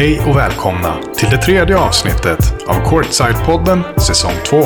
[0.00, 4.62] Hej och välkomna till det tredje avsnittet av Courtside-podden säsong 2.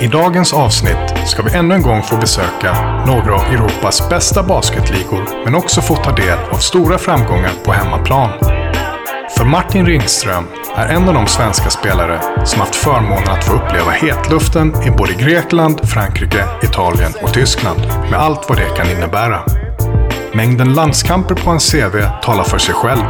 [0.00, 2.72] I dagens avsnitt ska vi ännu en gång få besöka
[3.06, 8.30] några av Europas bästa basketligor men också få ta del av stora framgångar på hemmaplan.
[9.36, 10.44] För Martin Ringström
[10.76, 15.12] är en av de svenska spelare som haft förmånen att få uppleva hetluften i både
[15.12, 17.80] Grekland, Frankrike, Italien och Tyskland
[18.10, 19.40] med allt vad det kan innebära.
[20.32, 23.04] Mängden landskamper på hans CV talar för sig själv.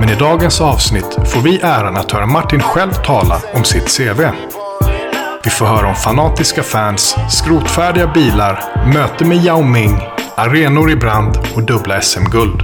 [0.00, 4.20] Men i dagens avsnitt får vi äran att höra Martin själv tala om sitt CV.
[5.44, 9.98] Vi får höra om fanatiska fans, skrotfärdiga bilar, möte med Yao Ming,
[10.36, 12.62] arenor i brand och dubbla SM-guld.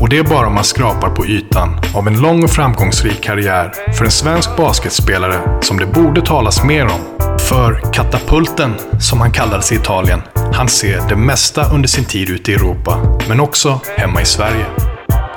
[0.00, 3.72] Och det är bara om man skrapar på ytan av en lång och framgångsrik karriär
[3.98, 7.00] för en svensk basketspelare som det borde talas mer om.
[7.38, 10.22] För katapulten, som han kallades i Italien,
[10.54, 14.91] han ser det mesta under sin tid ute i Europa, men också hemma i Sverige.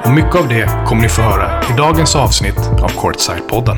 [0.06, 3.78] Och mycket av det kommer ni få höra i dagens avsnitt av Courtside-podden.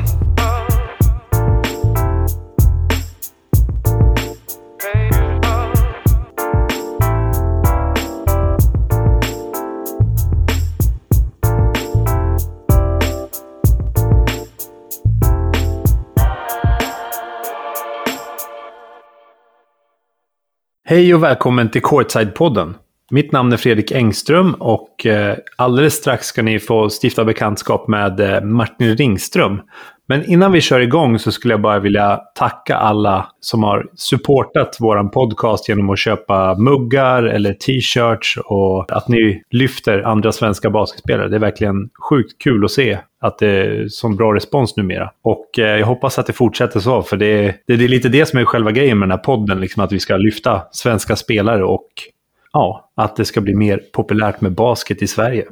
[20.84, 22.74] Hej och välkommen till Courtside-podden.
[23.10, 28.20] Mitt namn är Fredrik Engström och eh, alldeles strax ska ni få stifta bekantskap med
[28.20, 29.60] eh, Martin Ringström.
[30.08, 34.76] Men innan vi kör igång så skulle jag bara vilja tacka alla som har supportat
[34.80, 41.28] vår podcast genom att köpa muggar eller t-shirts och att ni lyfter andra svenska basketspelare.
[41.28, 45.10] Det är verkligen sjukt kul att se att det är sån bra respons numera.
[45.22, 48.26] Och eh, jag hoppas att det fortsätter så, för det är, det är lite det
[48.26, 51.64] som är själva grejen med den här podden, liksom att vi ska lyfta svenska spelare
[51.64, 51.88] och
[52.58, 55.44] ja, att det ska bli mer populärt med basket i Sverige.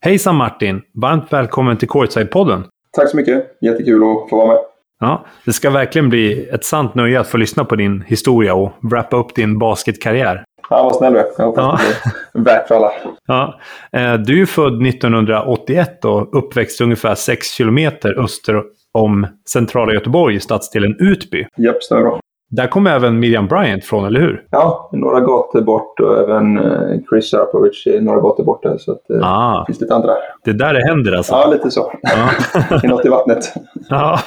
[0.00, 0.82] Hejsan Martin!
[0.94, 2.64] Varmt välkommen till Courtside-podden.
[2.96, 3.46] Tack så mycket.
[3.60, 4.58] Jättekul att få vara med.
[5.00, 8.72] Ja, det ska verkligen bli ett sant nöje att få lyssna på din historia och
[8.80, 10.44] wrappa upp din basketkarriär.
[10.70, 11.26] Ja, vad snäll du är.
[11.38, 11.78] Jag hoppas Ja.
[12.32, 12.92] det blir värt för alla.
[13.26, 13.60] Ja,
[13.92, 20.40] eh, du är född 1981 och uppväxt ungefär 6 kilometer öster om centrala Göteborg i
[20.40, 21.46] stadsdelen Utby.
[21.56, 22.20] Japp, stämmer bra.
[22.50, 24.44] Där kommer även Miriam Bryant från, eller hur?
[24.50, 28.78] Ja, några gator bort och även eh, Chris Sarapovic är några gator bort där.
[28.78, 30.12] Så att, eh, Ah, det finns lite andra.
[30.44, 31.32] det är där det händer alltså.
[31.32, 31.92] Ja, lite så.
[32.02, 32.28] Ja.
[32.80, 33.54] Det är något i vattnet.
[33.90, 34.18] Ja.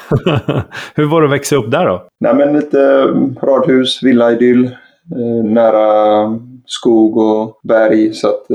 [0.95, 2.03] Hur var det att växa upp där då?
[2.19, 4.69] Nej, men lite eh, radhus, villaidyll,
[5.43, 6.23] nära
[6.65, 8.13] skog och berg.
[8.13, 8.45] Så att,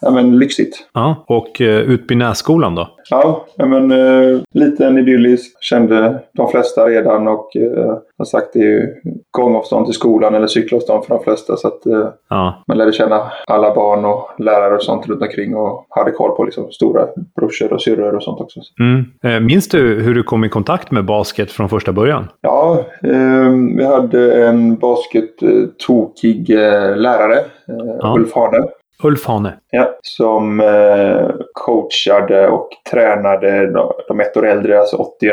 [0.00, 0.76] ja men lyxigt.
[0.92, 1.24] Ja.
[1.28, 2.88] Och uh, Utbynässkolan då?
[3.10, 5.56] Ja, men eh, liten idyllisk.
[5.64, 8.94] Kände de flesta redan och eh, som sagt det är ju
[9.30, 11.56] gångavstånd till skolan eller cykelavstånd för de flesta.
[11.56, 12.64] Så att eh, Ja.
[12.68, 16.44] man lärde känna alla barn och lärare och sånt runt omkring och hade koll på
[16.44, 17.06] liksom stora
[17.36, 18.60] brorsor och syrror och sånt också.
[18.80, 19.04] Mm.
[19.24, 22.28] Eh, Minns du hur du kom i kontakt med basket från första början?
[22.40, 28.14] Ja, eh, vi hade en basket-tokig eh, lärare, eh, Ja.
[28.16, 28.68] Ulf Hane.
[29.02, 29.52] Ulf Hane.
[29.70, 33.72] Ja, som eh, coachade och tränade
[34.08, 35.32] de, ett år äldre, alltså 80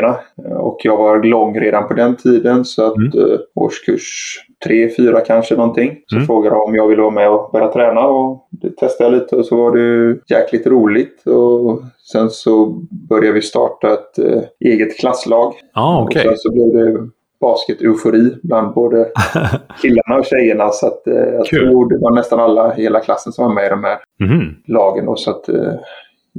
[0.58, 3.08] Och jag var lång redan på den tiden så att Mm.
[3.32, 4.34] eh, årskurs
[4.64, 5.96] 3, 4 kanske någonting.
[6.06, 6.26] Så Mm.
[6.26, 9.36] frågade de om jag ville vara med och börja träna och det testade jag lite
[9.36, 11.26] och så var det jäkligt roligt.
[11.26, 11.80] Och
[12.12, 12.66] sen så
[13.08, 15.54] började vi starta ett eh, eget klasslag.
[15.74, 16.20] Ja, okej.
[16.22, 17.08] Och sen så blev det
[17.40, 19.08] basket-eufori bland både
[19.82, 20.68] killarna och tjejerna.
[20.70, 23.66] Så att, eh, jag tror det var nästan alla i hela klassen som var med
[23.66, 24.54] i de här Mhm.
[24.66, 25.06] lagen.
[25.06, 25.72] Då, så att, eh,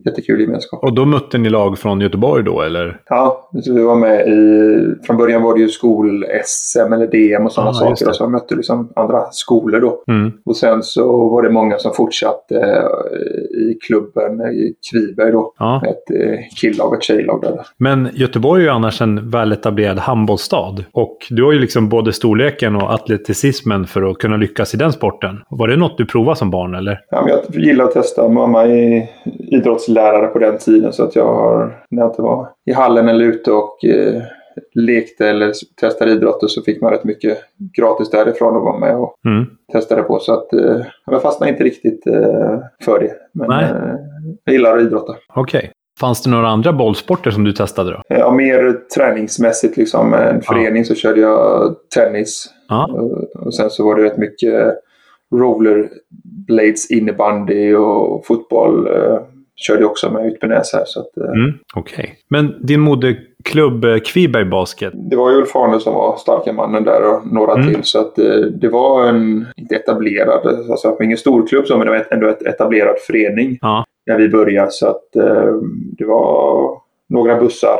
[0.05, 0.83] jättekul gemenskap.
[0.83, 3.01] Och då mötte ni lag från Göteborg då, eller?
[3.09, 5.05] Ja, så vi var med i...
[5.05, 8.09] Från början var det ju skol-SM eller DM och sådana Ah, saker.
[8.09, 10.03] Och så vi mötte liksom andra skolor då.
[10.07, 10.31] Mm.
[10.45, 15.53] Och sen så var det många som fortsatte eh, i klubben i Kviberg då.
[15.59, 15.81] Ja.
[15.85, 17.59] Ett eh, killag och ett tjejlag där.
[17.77, 20.75] Men Göteborg är ju annars en väletablerad handbollsstad.
[20.91, 24.91] Och du har ju liksom både storleken och atleticismen för att kunna lyckas i den
[24.93, 25.39] sporten.
[25.49, 27.01] Var det något du provade som barn, eller?
[27.09, 28.29] Ja, men jag gillar att testa.
[28.29, 29.07] Mamma är
[29.89, 33.25] idrottslärare på den tiden så att jag har, när jag inte var i hallen eller
[33.25, 34.21] ute och eh,
[34.75, 35.51] lekte eller
[35.81, 37.37] testade idrott så fick man rätt mycket
[37.77, 39.45] gratis därifrån och vara med och Mm.
[39.73, 40.19] testade på.
[40.19, 43.11] Så att eh, jag fastnade inte riktigt eh, för det.
[43.33, 43.95] Men eh,
[44.45, 45.15] jag gillar att idrotta.
[45.35, 45.71] Okej.
[45.99, 48.01] Fanns det några andra bollsporter som du testade då?
[48.07, 50.13] Ja, mer träningsmässigt liksom.
[50.13, 52.45] En förening så körde jag tennis.
[52.69, 52.85] Ja.
[52.93, 54.73] Och, och sen så var det rätt mycket
[55.35, 58.87] rollerblades innebandy och fotboll.
[59.67, 60.83] Körde också med Utbynäs här.
[60.85, 61.53] Så att, eh, Mm.
[61.75, 62.15] Okej.
[62.29, 64.93] Men din moderklubb eh, Kviberg Basket.
[64.95, 67.67] Det var ju Ulf Arne som var starka mannen där och några Mm.
[67.73, 67.83] till.
[67.83, 72.05] Så att eh, det var en, inte etablerad, alltså ingen storklubb så, men det var
[72.11, 73.57] ändå ett etablerad förening.
[73.61, 73.85] Ja.
[74.07, 74.71] när vi började.
[74.71, 75.03] Så att
[75.97, 76.71] det var
[77.09, 77.79] några bussar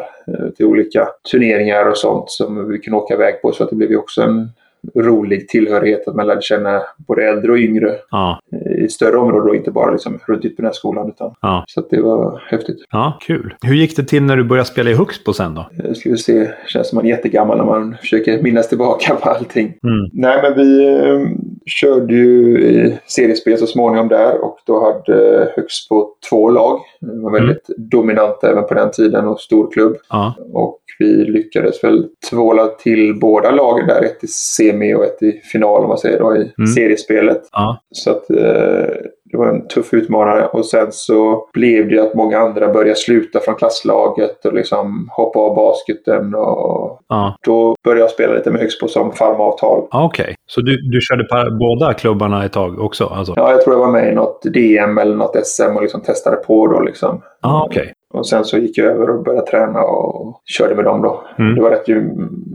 [0.58, 3.52] till olika turneringar och sånt som vi kunde åka iväg på.
[3.52, 4.50] Så att det blev ju också en
[4.96, 8.40] rolig tillhörighet att man lärde känna både äldre och yngre Ja,
[8.78, 11.10] i större områden och inte bara liksom runt Ytpenässkolan.
[11.10, 11.64] Utan, ja.
[11.68, 12.78] Så det var häftigt.
[12.92, 13.56] Ja, kul.
[13.62, 15.70] Hur gick det till när du började spela i Huxbo sen då?
[15.84, 19.66] Jag skulle se, känns som man är jättegammal när man försöker minnas tillbaka på allting.
[19.66, 20.10] Mm.
[20.14, 21.20] Nej, men vi eh,
[21.66, 26.80] körde ju i seriespel så småningom där och då hade Högsbo två lag.
[27.02, 29.96] Det var väldigt dominant även på den tiden och stor klubb.
[30.10, 34.04] Ja, Och vi lyckades väl tvåla till båda lagen där.
[34.04, 36.68] Ett i semi och ett i final om man säger då, i Mm.
[36.76, 37.42] seriespelet.
[37.52, 38.96] ja, Så att eh,
[39.32, 40.46] det var en tuff utmanare.
[40.46, 45.40] Och sen så blev det att många andra började sluta från klasslaget och liksom hoppa
[45.40, 46.36] av basketen.
[46.36, 47.36] Och ja.
[47.46, 49.88] då började jag spela lite med Högsbo som farmavtal.
[49.92, 53.06] Ja, Okej, så du, du körde på båda klubbarna ett tag också?
[53.06, 53.34] Alltså.
[53.36, 56.36] Ja, jag tror jag var med i något DM eller något SM och liksom testade
[56.38, 57.22] på då liksom.
[57.42, 57.94] Ja, okej.
[58.14, 61.24] Och sen så gick jag över och började träna och körde med dem då.
[61.40, 61.56] Mm.
[61.56, 62.02] Det var rätt ju,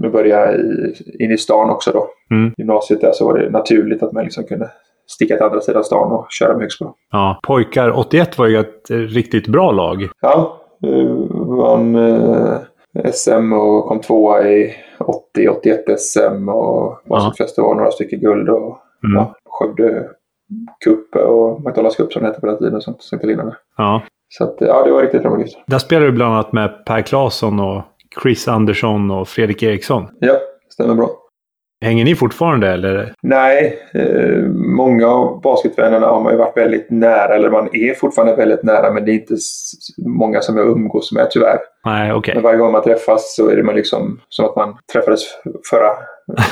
[0.01, 2.09] nu började jag i, in i stan också då.
[2.31, 2.53] Mm.
[2.57, 4.71] Gymnasiet där så var det naturligt att man liksom kunde
[5.07, 6.95] sticka till andra sidan stan och köra med Högsbo.
[7.13, 10.09] Ja, pojkar 81 var ju ett riktigt bra lag.
[10.21, 11.15] Ja, eh,
[11.57, 12.57] vann eh,
[13.13, 19.17] SM och kom tvåa i 80, 81 SM och Basketfestival, några stycken guld och Mm.
[19.17, 20.09] ja, Skövde
[20.85, 22.81] Cup och McDonalds Cup som det hette på den tiden.
[22.81, 23.57] Sånt, Sankt Helena.
[23.77, 24.03] Ja.
[24.39, 25.67] Så att, ja, det var riktigt framgångsrikt.
[25.67, 27.83] Där spelade du bland annat med Per Claesson och
[28.23, 30.09] Chris Andersson och Fredrik Eriksson.
[30.21, 30.35] Ja,
[30.73, 31.11] stämmer bra.
[31.85, 33.13] Hänger ni fortfarande eller?
[33.23, 34.43] Nej, eh,
[34.77, 38.91] många av basketvännerna har man ju varit väldigt nära, eller man är fortfarande väldigt nära,
[38.91, 39.35] men det är inte
[40.07, 41.59] många som jag umgås med tyvärr.
[41.85, 42.35] Nej, okej.
[42.35, 45.21] Men varje gång man träffas så är det man liksom som att man träffades
[45.71, 45.91] förra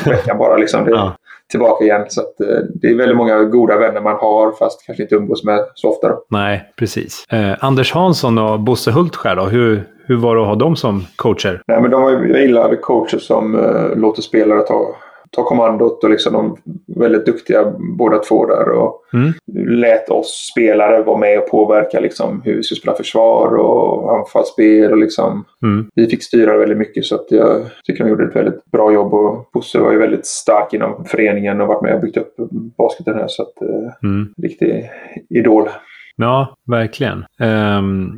[0.06, 0.56] veckan bara.
[0.56, 0.84] Liksom.
[0.84, 1.16] Det Ja.
[1.52, 2.04] Tillbaka igen.
[2.08, 5.44] Så att, eh, det är väldigt många goda vänner man har, fast kanske inte umgås
[5.44, 6.08] med så ofta.
[6.08, 6.24] Då.
[6.30, 7.24] Nej, precis.
[7.32, 9.42] Eh, Anders Hansson och Bosse Hultskär då?
[9.42, 11.62] Hur, hur var det att ha dem som coacher?
[11.66, 14.94] Nej, men de var, jag gillar coacher som eh, låter spelare ta,
[15.36, 16.56] ta kommandot och liksom de
[17.00, 18.68] väldigt duktiga båda två där.
[18.68, 19.32] Och Mm.
[19.80, 24.92] lät oss spelare vara med och påverka liksom, hur vi skulle spela försvar och anfallsspel.
[24.92, 25.86] Och liksom, Mm.
[25.94, 29.14] vi fick styra väldigt mycket så att jag tycker de gjorde ett väldigt bra jobb.
[29.14, 32.34] Och Bosse var ju väldigt stark inom föreningen och varit med och byggt upp
[32.78, 33.26] basketen här.
[33.28, 34.28] Så att, eh, Mm.
[34.42, 34.90] riktig
[35.30, 35.68] idol.
[36.16, 37.24] Ja, verkligen.
[37.40, 38.10] Ehm,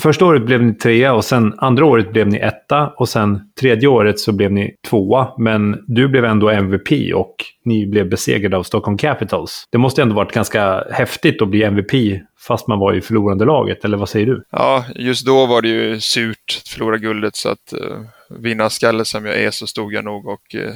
[0.00, 3.88] första året blev ni trea och sen andra året blev ni etta och sen tredje
[3.88, 5.28] året så blev ni tvåa.
[5.38, 9.64] Men du blev ändå MVP och ni blev besegrade av Stockholm Capitals.
[9.70, 13.84] Det måste ändå varit ganska häftigt att bli MVP fast man var i förlorande laget,
[13.84, 14.44] eller vad säger du?
[14.50, 18.00] Ja, just då var det ju surt att förlora guldet så att eh, uh,
[18.38, 20.70] vinnarskalle som jag är så stod jag nog och uh,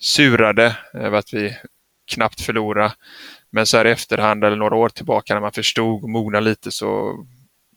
[0.00, 1.56] surade över att vi
[2.14, 2.92] knappt förlorade.
[3.50, 6.70] Men så här i efterhand eller några år tillbaka när man förstod och mognade lite
[6.70, 7.14] så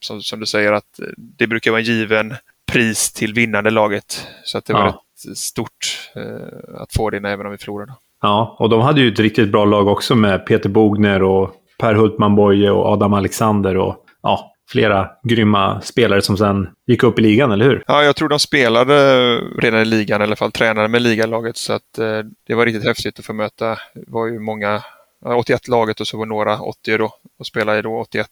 [0.05, 2.33] som, som du säger att det brukar vara en given
[2.71, 4.27] pris till vinnande laget.
[4.43, 5.01] Så att det var Ja.
[5.29, 7.93] rätt stort eh, att få det även om vi förlorade.
[8.21, 11.93] Ja, och de hade ju ett riktigt bra lag också med Peter Bogner och Per
[11.93, 17.21] Hultman Boye och Adam Alexander och ja, flera grymma spelare som sen gick upp i
[17.21, 17.83] ligan, eller hur?
[17.87, 21.73] Ja, jag tror de spelade redan i ligan, i alla fall tränade med ligalaget, så
[21.73, 23.69] att eh, det var riktigt häftigt att få möta.
[23.93, 24.81] Det var ju många,
[25.25, 28.25] 81-laget och så var några 80 då, och spelade då 81-80.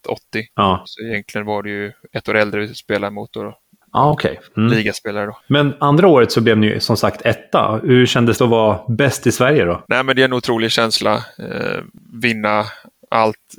[0.54, 3.58] Ja, Så egentligen var det ju ett år äldre vi spelade mot då,
[3.92, 4.40] okej.
[4.56, 4.72] Mm.
[4.72, 5.38] ligaspelare då.
[5.46, 7.80] Men andra året så blev ni som sagt etta.
[7.82, 9.84] Hur kändes det att vara bäst i Sverige då?
[9.88, 11.14] Nej, men det är en otrolig känsla.
[11.38, 11.80] Eh,
[12.22, 12.64] vinna
[13.10, 13.54] allt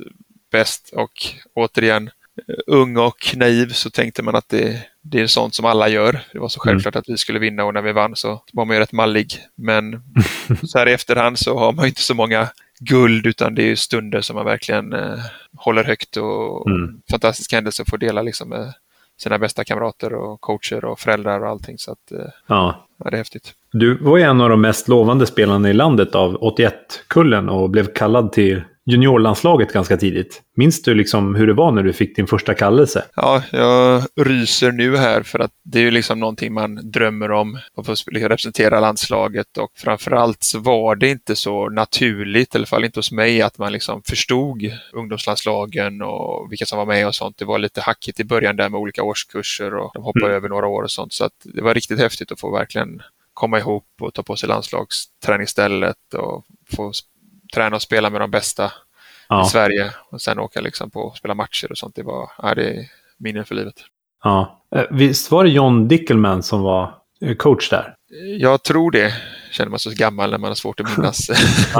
[0.52, 1.12] bäst och
[1.54, 2.10] återigen,
[2.48, 6.20] eh, ung och naiv så tänkte man att det, det är sånt som alla gör.
[6.32, 8.76] Det var så självklart att vi skulle vinna och när vi vann så var man
[8.76, 9.38] ju rätt mallig.
[9.56, 10.02] Men
[10.62, 12.48] så här i efterhand så har man ju inte så många
[12.80, 15.18] guld utan det är ju stunder som man verkligen eh,
[15.56, 17.00] håller högt och Mm.
[17.10, 18.72] fantastisk händelse att få dela liksom med
[19.18, 21.78] sina bästa kamrater och coacher och föräldrar och allting.
[21.78, 22.86] Så att, eh, Ja.
[23.04, 23.54] ja, det är häftigt.
[23.78, 27.92] Du var ju en av de mest lovande spelarna i landet av 81-kullen och blev
[27.92, 30.42] kallad till juniorlandslaget ganska tidigt.
[30.56, 33.04] Minns du liksom hur det var när du fick din första kallelse?
[33.16, 37.58] Ja, jag ryser nu här för att det är ju liksom någonting man drömmer om
[37.76, 42.66] att få liksom representera landslaget och framförallt så var det inte så naturligt, i alla
[42.66, 47.14] fall inte hos mig, att man liksom förstod ungdomslandslagen och vilka som var med och
[47.14, 47.38] sånt.
[47.38, 50.36] Det var lite hackigt i början där med olika årskurser och de hoppade Mm.
[50.36, 51.12] över några år och sånt.
[51.12, 53.02] Så att det var riktigt häftigt att få verkligen
[53.36, 56.44] komma ihop och ta på sig landslagsträningsstället och
[56.76, 56.92] få
[57.54, 58.72] träna och spela med de bästa
[59.28, 59.42] Ja.
[59.46, 61.94] i Sverige och sen åka liksom på och spela matcher och sånt.
[61.96, 62.86] Det var ja, det är
[63.18, 63.74] minnen för livet.
[64.24, 64.62] ja.
[64.76, 67.92] Eh, Visst var det John Dickelman som var eh, coach där?
[68.38, 69.12] Jag tror det.
[69.50, 71.30] känner man sig så gammal när man har svårt att minnas.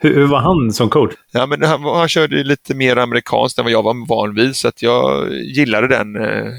[0.00, 1.12] Hur, hur var han som coach?
[1.32, 4.68] ja, men han, han körde lite mer amerikanskt än vad jag var van vid så
[4.68, 6.16] att jag gillade den.
[6.16, 6.52] Eh,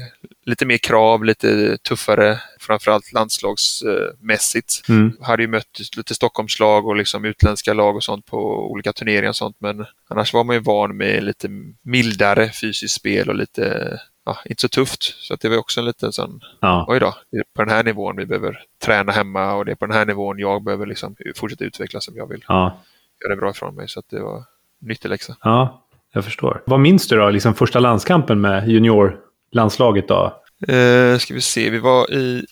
[0.46, 4.88] lite mer krav, lite tuffare, framförallt landslagsmässigt.
[4.88, 5.12] Mm.
[5.20, 9.36] hade ju mött lite Stockholmslag och liksom utländska lag och sånt på olika turneringar och
[9.36, 11.48] sånt men annars var man ju van med lite
[11.82, 15.02] mildare fysiskt spel och lite, ja, inte så tufft.
[15.02, 16.86] Så att det var också en liten sån, Ja.
[16.88, 19.76] oj då, det är på den här nivån vi behöver träna hemma och det är
[19.76, 22.78] på den här nivån jag behöver liksom fortsätta utvecklas som jag vill Ja.
[23.24, 23.88] göra bra ifrån mig.
[23.88, 24.44] Så att det var
[24.80, 25.36] nyttig läxa.
[25.42, 25.82] ja,
[26.12, 26.62] jag förstår.
[26.66, 30.42] Vad minns du då, liksom första landskampen med juniorlandslaget då?
[30.68, 32.46] Eh, ska vi se, vi var i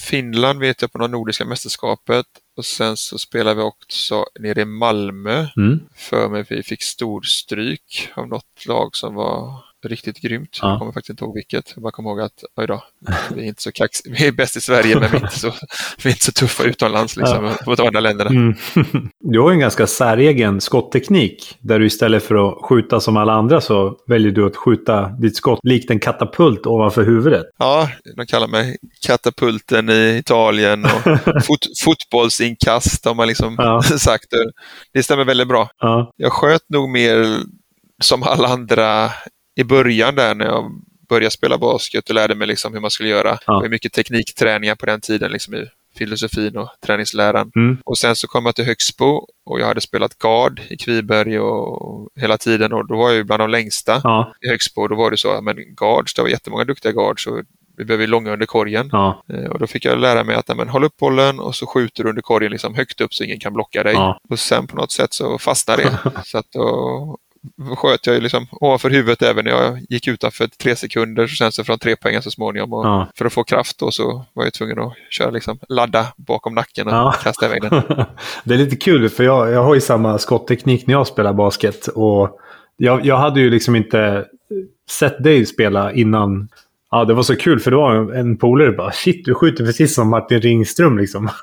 [0.00, 4.64] Finland vet jag på det nordiska mästerskapet och sen så spelade vi också nere i
[4.64, 5.46] Malmö.
[5.56, 5.80] Mm.
[5.94, 10.58] För mig vi fick storstryk av något lag som var riktigt grymt.
[10.62, 10.68] Ja.
[10.70, 11.72] Jag kommer faktiskt inte ihåg vilket.
[11.74, 12.84] Jag bara kommer ihåg att, oj då,
[13.34, 15.52] vi är inte så kax Vi är bäst i Sverige men vi är inte så,
[16.02, 18.30] vi är inte så tuffa utomlands liksom, mot andra länderna.
[18.30, 18.54] Mm.
[19.20, 21.56] Du har ju en ganska säregen skottteknik.
[21.60, 25.36] Där du istället för att skjuta som alla andra så väljer du att skjuta ditt
[25.36, 27.46] skott likt en katapult ovanför huvudet.
[27.58, 30.90] Ja, de kallar mig katapulten i Italien och
[31.44, 33.82] fot, fotbollsinkast har man liksom Ja.
[33.98, 34.26] sagt.
[34.92, 35.70] Det stämmer väldigt bra.
[35.80, 37.38] Ja, Jag sköt nog mer
[38.02, 39.10] som alla andra
[39.58, 43.08] i början där när jag började spela basket och lärde mig liksom hur man skulle
[43.08, 43.30] göra.
[43.30, 45.66] Det var mycket teknikträningar på den tiden liksom i
[45.98, 47.52] filosofin och träningsläran.
[47.56, 47.78] Mm.
[47.84, 52.08] Och sen så kom jag till Högsbo och jag hade spelat guard i Kviberg och
[52.20, 54.88] hela tiden och då var jag ju bland de längsta ja, i Högsbo.
[54.88, 57.42] Då var det så, men guards, det var jättemånga duktiga guards så
[57.76, 58.88] vi behöver långa under korgen.
[58.92, 61.66] ja, Eh, Och då fick jag lära mig att men, håll upp bollen och så
[61.66, 63.94] skjuter du under korgen liksom högt upp så ingen kan blocka dig.
[63.94, 64.20] Ja.
[64.28, 66.22] Och sen på något sätt så fastnade det.
[66.24, 67.18] så att då
[67.76, 71.52] sköt jag ju liksom ovanför huvudet även när jag gick utanför tre sekunder och sen
[71.52, 72.72] så från tre poäng så småningom.
[72.72, 73.08] Och Ja.
[73.18, 76.86] För att få kraft då så var jag tvungen att köra liksom, ladda bakom nacken
[76.88, 77.14] och Ja.
[77.22, 77.70] kasta iväg den.
[78.44, 81.86] det är lite kul för jag, jag har ju samma skottteknik när jag spelar basket.
[81.86, 82.40] Och
[82.76, 84.24] jag, jag hade ju liksom inte
[84.90, 86.48] sett dig spela innan.
[86.90, 89.94] Ja, det var så kul för det var en- polare bara shit, du skjuter precis
[89.94, 91.28] som Martin Ringström liksom.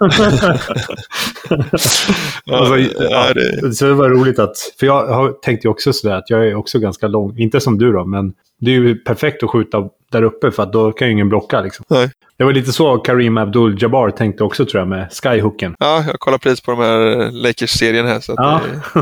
[2.51, 6.15] Alltså, ja, det, Så det var roligt att, för jag har- tänkte ju också sådär
[6.15, 9.43] att jag är också ganska lång, inte som du då, men det är ju perfekt
[9.43, 11.85] att skjuta där uppe för att då kan ju ingen blocka liksom.
[11.89, 12.11] nej.
[12.37, 15.75] Det var lite så Karim Abdul-Jabbar tänkte också tror jag med skyhooken.
[15.79, 18.61] Ja, jag kollar precis på de här Lakers-serien här så Ja.
[18.93, 18.99] det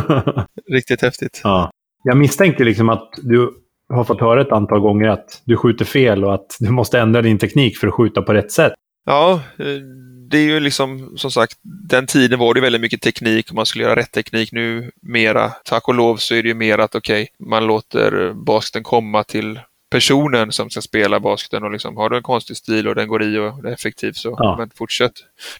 [0.71, 1.41] är riktigt häftigt.
[1.43, 1.71] ja.
[2.03, 3.50] Jag misstänkte liksom att du
[3.90, 7.22] har fått höra ett antal gånger att du skjuter fel och att du måste ändra
[7.22, 8.74] din teknik för att skjuta på rätt sätt.
[9.06, 9.66] Ja, eh,
[10.30, 11.54] det är ju liksom som sagt,
[11.90, 14.52] den tiden var det väldigt mycket teknik och man skulle göra rätt teknik.
[14.52, 18.84] Nu mera, tack och lov, så är det ju mer att okej, man låter basketen
[18.84, 19.60] komma till
[19.92, 23.24] personen som ska spela basketen och liksom har du en konstig stil och den går
[23.24, 24.56] i och det är effektivt så Ja.
[24.60, 25.12] men fortsätt.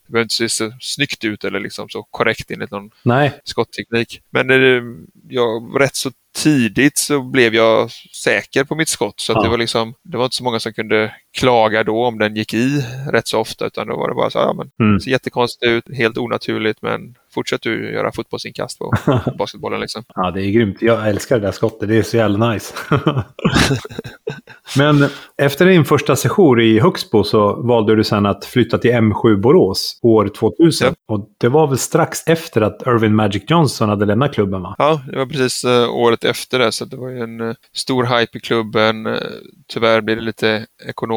[0.06, 4.22] Det behöver inte se så snyggt ut eller liksom så korrekt enligt någon Nej, skottteknik.
[4.30, 4.84] Men eh,
[5.30, 7.92] jag, rätt så tidigt så blev jag
[8.24, 9.20] säker på mitt skott.
[9.20, 9.42] Så Ja.
[9.42, 12.54] det var liksom, det var inte så många som kunde klaga då om den gick
[12.54, 13.66] i rätt så ofta.
[13.66, 15.00] Utan då var det bara så här, ja men Mm.
[15.00, 18.94] ser jättekonstigt ut, helt onaturligt men fortsätt du göra fotbollsinkast på
[19.38, 20.04] basketbollen liksom.
[20.16, 20.78] ja det är grymt.
[20.82, 21.90] Jag älskar det där skottet.
[21.90, 22.74] Det är så jävla nice.
[24.78, 29.36] Men efter din första session i Högsbo så valde du sen att flytta till M7
[29.42, 30.94] Borås år 2000.
[31.08, 34.76] Och det var väl strax efter att Irvin Magic Johnson hade lämnat klubben va?
[34.78, 38.04] Ja, det var precis eh, året efter det, så det var ju en eh, stor
[38.20, 39.06] hype i klubben.
[39.06, 39.14] Eh,
[39.74, 40.66] tyvärr blev det lite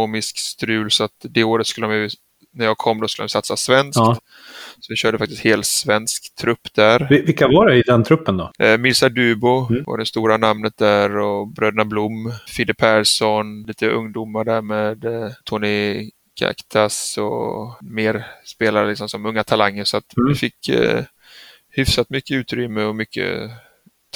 [0.07, 2.09] ekonomisk strul, så att det året skulle de ju,
[2.55, 3.97] när jag kom, då skulle de satsa svenskt.
[3.97, 4.15] Ja.
[4.81, 7.07] Så vi körde faktiskt helt svensk trupp där.
[7.11, 8.51] Vi- Vilka var det i den truppen då?
[8.59, 9.85] Eh, Mirza Dubo Mm.
[9.87, 15.31] var det stora namnet där och Bröderna Blom, Fidde Persson, lite ungdomar där med eh,
[15.45, 19.85] Tony Kaktas och mer spelare liksom som unga talanger.
[19.85, 20.29] Så att Mm.
[20.29, 21.05] vi fick eh,
[21.71, 23.51] hyfsat mycket utrymme och mycket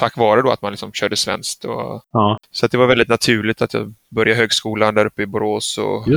[0.00, 1.64] tack vare då att man liksom körde svenskt.
[1.64, 5.26] Och, Ja, så att det var väldigt naturligt att jag började högskolan där uppe i
[5.26, 6.08] Borås och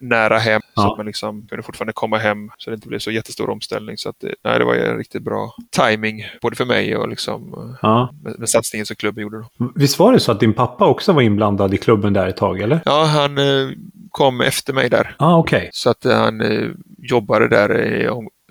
[0.00, 0.60] nära hem.
[0.74, 0.90] Så Ja.
[0.92, 3.96] att man liksom kunde fortfarande komma hem så det inte blev så jättestor omställning.
[3.96, 7.08] Så att det, nej, det var ju en riktigt bra timing både för mig och
[7.08, 8.10] liksom, eh, Ja.
[8.22, 9.38] med, med satsningen som klubben gjorde.
[9.58, 9.72] Då.
[9.74, 12.60] Visst var det så att din pappa också var inblandad i klubben där ett tag,
[12.60, 12.80] eller?
[12.84, 13.68] Ja, han eh,
[14.10, 15.14] kom efter mig där.
[15.18, 15.70] Ah, okej.
[15.72, 16.68] Så att eh, han eh,
[16.98, 17.68] jobbade där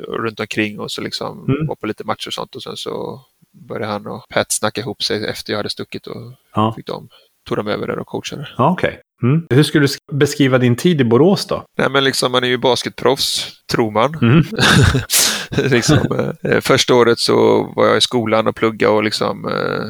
[0.07, 1.67] runt omkring och så liksom Mm.
[1.67, 3.21] var på lite matcher och sånt och sen så
[3.67, 7.07] började han och Pat snacka ihop sig efter jag hade stuckit och Ja, fick de,
[7.47, 8.47] tog de över där och coachade.
[8.57, 8.99] ja okej.
[9.23, 9.45] Mm.
[9.49, 11.63] Hur skulle du sk- beskriva din tid i Borås då?
[11.77, 14.15] Nej men liksom man är ju basketproffs, tror man.
[14.21, 14.43] Mm.
[15.71, 15.97] liksom,
[16.43, 19.85] eh, första året så var jag i skolan och plugga och liksom eh,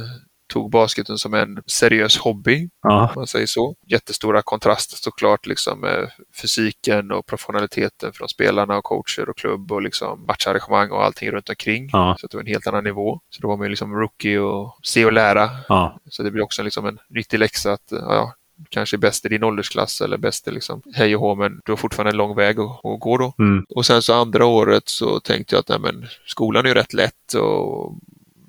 [0.50, 3.12] tog basketen som en seriös hobby, Ja.
[3.15, 3.75] man säger så.
[3.88, 9.82] Jättestora kontraster såklart liksom med fysiken och professionaliteten från spelarna och coacher och klubb och
[9.82, 11.89] liksom matcharrangemang och allting runt omkring.
[11.94, 12.15] Ja.
[12.20, 13.20] Så det var en helt annan nivå.
[13.29, 15.50] Så då var man ju liksom rookie och se och lära.
[15.70, 16.00] Ja.
[16.10, 18.34] Så det blir också liksom en nyttig läxa att ja,
[18.70, 21.72] kanske är bäst i din åldersklass eller bäst i liksom hej och hå, men du
[21.72, 23.34] har fortfarande en lång väg att, att gå då.
[23.39, 23.65] Mm.
[23.75, 26.94] Och sen så andra året så tänkte jag att nej, men, skolan är ju rätt
[26.94, 27.94] lätt och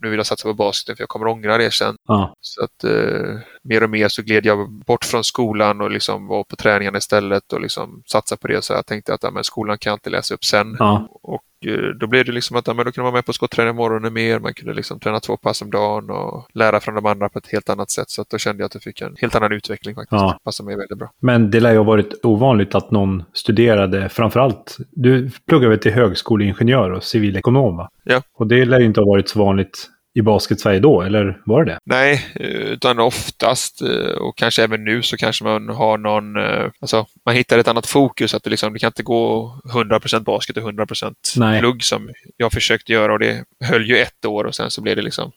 [0.02, 1.97] nu vill jag satsa på basketen för jag kommer ångra det sen.
[2.09, 2.35] Ja.
[2.40, 6.45] Så att eh, mer och mer så gled jag bort från skolan och liksom var
[6.45, 8.64] på träningarna istället och liksom satsa på det.
[8.64, 10.76] Så jag tänkte att ja, men, skolan kan jag inte läsa upp sen.
[10.79, 11.09] Ja.
[11.23, 13.33] Och eh, då blev det liksom att ja, men då kunde man vara med på
[13.33, 14.38] skotträning morgonen mer.
[14.38, 17.52] Man kunde liksom träna två pass om dagen och lära från de andra på ett
[17.52, 18.11] helt annat sätt.
[18.11, 20.23] Så då kände jag att jag fick en helt annan utveckling faktiskt.
[20.23, 20.38] Ja.
[20.45, 21.11] Passade mig väldigt bra.
[21.21, 25.93] Men det lär ju ha varit ovanligt att någon studerade, framförallt, du pluggar väl till
[25.93, 27.90] högskoleingenjör och civilekonom va?
[28.05, 28.23] Ja.
[28.38, 31.71] Och det lär ju inte ha varit så vanligt i basket-Sverige då, eller var det
[31.73, 31.79] det?
[31.85, 33.88] Nej, utan oftast eh,
[34.19, 37.87] och kanske även nu så kanske man har någon, eh, alltså man hittar ett annat
[37.87, 38.35] fokus.
[38.35, 41.61] Att det, liksom, det kan inte gå 100% basket och 100% Nej.
[41.61, 44.97] plugg som jag försökte göra och det höll ju ett år och sen så blev
[44.97, 45.33] det liksom,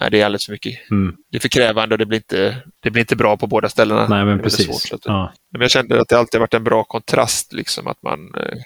[0.00, 0.90] nej det är alldeles för mycket.
[0.90, 1.16] Mm.
[1.30, 4.08] Det är för krävande och det blir inte, det blir inte bra på båda ställena.
[4.08, 4.66] Nej, men precis.
[4.66, 5.32] svårt, att- ja.
[5.52, 8.58] Men jag kände att det alltid varit en bra kontrast, liksom att man eh,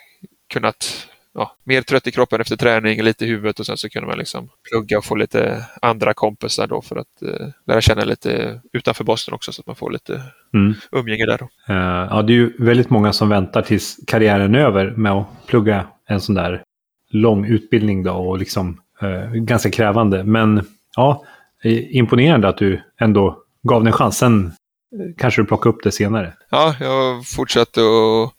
[0.52, 1.06] kunnat
[1.38, 4.18] Ja, mer trött i kroppen efter träning, lite i huvudet och sen så kunde man
[4.18, 9.04] liksom plugga och få lite andra kompisar då för att eh, lära känna lite utanför
[9.04, 10.22] Boston också så att man får lite
[10.54, 10.74] Mm.
[10.92, 11.38] umgänge där.
[11.38, 11.48] Då.
[11.74, 15.26] Eh, ja, det är ju väldigt många som väntar tills karriären är över med att
[15.46, 16.62] plugga en sån där
[17.10, 20.24] lång utbildning då och liksom eh, ganska krävande.
[20.24, 20.66] Men
[20.96, 21.24] ja,
[21.90, 24.52] imponerande att du ändå gav den chansen.
[25.18, 26.34] Kanske du plockar upp det senare.
[26.50, 28.32] Ja, jag fortsatte och,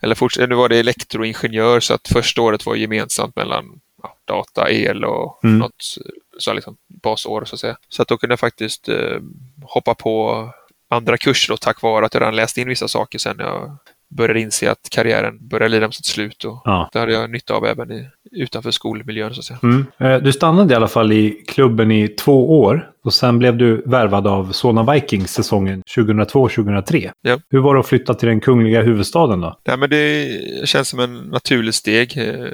[0.00, 3.64] eller fortsatte, nu var det elektroingenjör så att första året var gemensamt mellan
[4.02, 5.58] ja, data, el och Mm.
[5.58, 5.84] något
[6.38, 7.76] så liksom basår så att säga.
[7.88, 9.18] Så att då kunde jag faktiskt eh,
[9.62, 10.48] hoppa på
[10.90, 13.76] andra kurser då, tack vare att jag redan läst in vissa saker sen jag
[14.16, 16.88] började inse att karriären började lida mot sitt slut och Ja.
[16.92, 19.58] det hade jag nytta av även i, utanför skolmiljön så att säga.
[19.62, 19.86] Mm.
[19.98, 23.82] Eh, Du stannade i alla fall i klubben i två år och sen blev du
[23.86, 27.10] värvad av Solna Vikings säsongen 2002-2003.
[27.22, 27.38] Ja.
[27.50, 29.58] Hur var det att flytta till den kungliga huvudstaden då?
[29.66, 30.28] Nej, men det
[30.68, 32.18] känns som en naturlig steg.
[32.18, 32.46] Eh,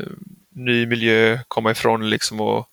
[0.61, 2.67] Ny miljö, komma ifrån liksom och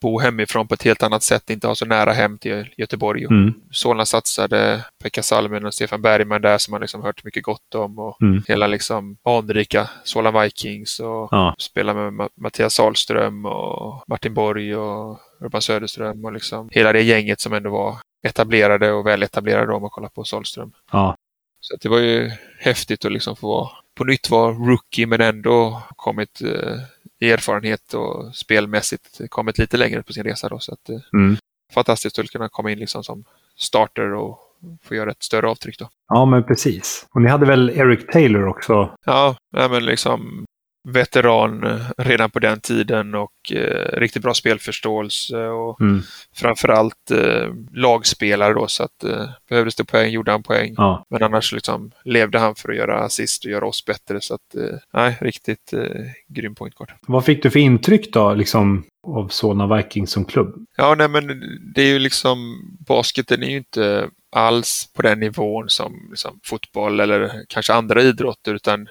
[0.00, 3.24] bo hemifrån på ett helt annat sätt, inte ha så nära hem till Göteborg.
[3.24, 3.54] Mm.
[3.70, 7.98] Solna satsade Pekka Salmen och Stefan Bergman där som man liksom hört mycket gott om.
[7.98, 8.42] Och Mm.
[8.48, 11.54] Hela liksom anrika Solna Vikings och Ja.
[11.58, 17.02] spela med Ma- Mattias Sahlström och Martin Borg och Urban Söderström och liksom hela det
[17.02, 20.72] gänget som ändå var etablerade och väl etablerade då, om man kollar på Sahlström.
[20.92, 21.16] Ja.
[21.60, 25.82] Så det var ju häftigt att liksom få vara, på nytt vara rookie men ändå
[25.96, 26.74] kommit eh,
[27.20, 30.48] i erfarenhet och spelmässigt kommit lite längre på sin resa.
[30.48, 31.36] Då, så att, eh, Mm.
[31.74, 33.24] fantastiskt att kunna komma in liksom som
[33.56, 34.38] starter och
[34.82, 35.78] få göra ett större avtryck.
[35.78, 35.88] Då.
[36.08, 37.06] ja, men precis.
[37.14, 38.94] Och ni hade väl Eric Taylor också?
[39.06, 40.44] Ja, nej, men liksom
[40.92, 46.02] veteran eh, redan på den tiden och eh, riktigt bra spelförståelse och Mm.
[46.36, 50.74] framförallt eh, lagspelare då så att eh, behövdes det poäng gjorde han poäng.
[50.76, 51.06] Ja.
[51.10, 54.54] Men annars liksom levde han för att göra assist och göra oss bättre så att
[54.54, 55.80] eh, nej, riktigt eh,
[56.28, 56.92] grym pointguard.
[57.06, 60.66] Vad fick du för intryck då, liksom, av Solna Vikings som klubb?
[60.76, 61.42] Ja, nej men
[61.74, 67.00] det är ju liksom basketen är ju inte alls på den nivån som liksom, fotboll
[67.00, 68.88] eller kanske andra idrotter utan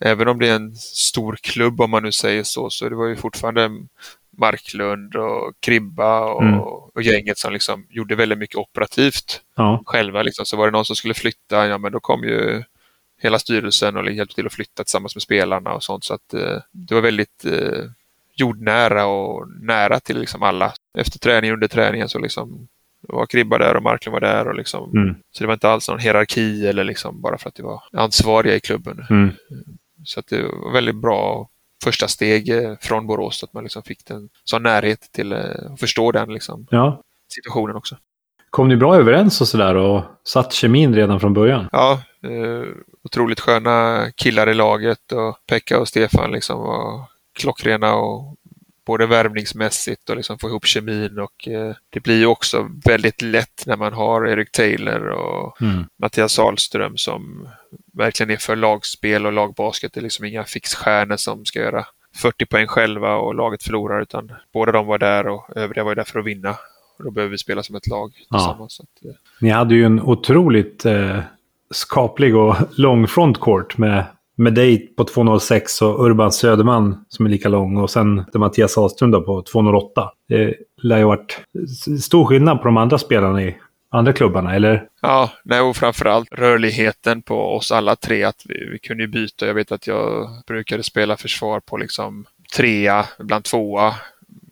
[0.00, 3.06] även om det är en stor klubb om man nu säger så så det var
[3.06, 3.70] ju fortfarande
[4.30, 6.60] Marklund och Kribba och, Mm.
[6.60, 9.82] och gänget som liksom gjorde väldigt mycket operativt Ja.
[9.86, 10.22] själva.
[10.22, 10.46] Liksom.
[10.46, 12.62] Så var det någon som skulle flytta, ja men då kom ju
[13.20, 16.04] hela styrelsen och hjälpte till att flytta tillsammans med spelarna och sånt.
[16.04, 17.84] Så att eh, det var väldigt eh,
[18.34, 20.72] jordnära och nära till liksom alla.
[20.98, 22.68] Efter träningen, under träningen så liksom
[23.00, 25.14] var Kribba där och Marklund var där och liksom Mm.
[25.32, 28.54] så det var inte alls någon hierarki eller liksom bara för att det var ansvariga
[28.54, 29.06] i klubben.
[29.10, 29.30] Mm.
[30.04, 31.48] Så att det var väldigt bra
[31.84, 35.40] första steg eh, från Borås att man liksom fick en sån närhet till eh,
[35.72, 37.02] att förstå den liksom, ja.
[37.34, 37.96] situationen också.
[38.50, 41.68] Kom ni bra överens och sådär och satt kemin redan från början?
[41.72, 42.68] Ja, eh,
[43.04, 47.04] otroligt sköna killar i laget och Pekka och Stefan liksom var
[47.38, 48.36] klockrena och
[48.88, 53.64] både värvningsmässigt och liksom få ihop kemin och eh, det blir ju också väldigt lätt
[53.66, 55.84] när man har Erik Taylor och Mm.
[55.98, 57.48] Mattias Sahlström som
[57.92, 59.92] verkligen är för lagspel och lagbasket.
[59.92, 61.84] Det är liksom inga fixstjärnor som ska göra
[62.16, 66.04] 40 poäng själva och laget förlorar utan båda de var där och övriga var där
[66.04, 66.50] för att vinna.
[66.98, 68.80] Och då behöver vi spela som ett lag tillsammans.
[68.80, 71.20] Att, eh, Ni hade ju en otroligt eh,
[71.70, 74.04] skaplig och lång frontcourt med,
[74.38, 78.78] med dig på 206 och Urban Söderman som är lika lång och sen det Mattias
[78.78, 80.10] Ahlström då på 208.
[80.28, 81.40] Det lär ju varit
[82.02, 83.56] stor skillnad på de andra spelarna i
[83.90, 84.88] andra klubbarna, eller?
[85.02, 88.24] Ja, nej, och framförallt rörligheten på oss alla tre.
[88.24, 89.46] Att vi, vi kunde ju byta.
[89.46, 93.94] Jag vet att jag brukade spela försvar på liksom trea, ibland tvåa,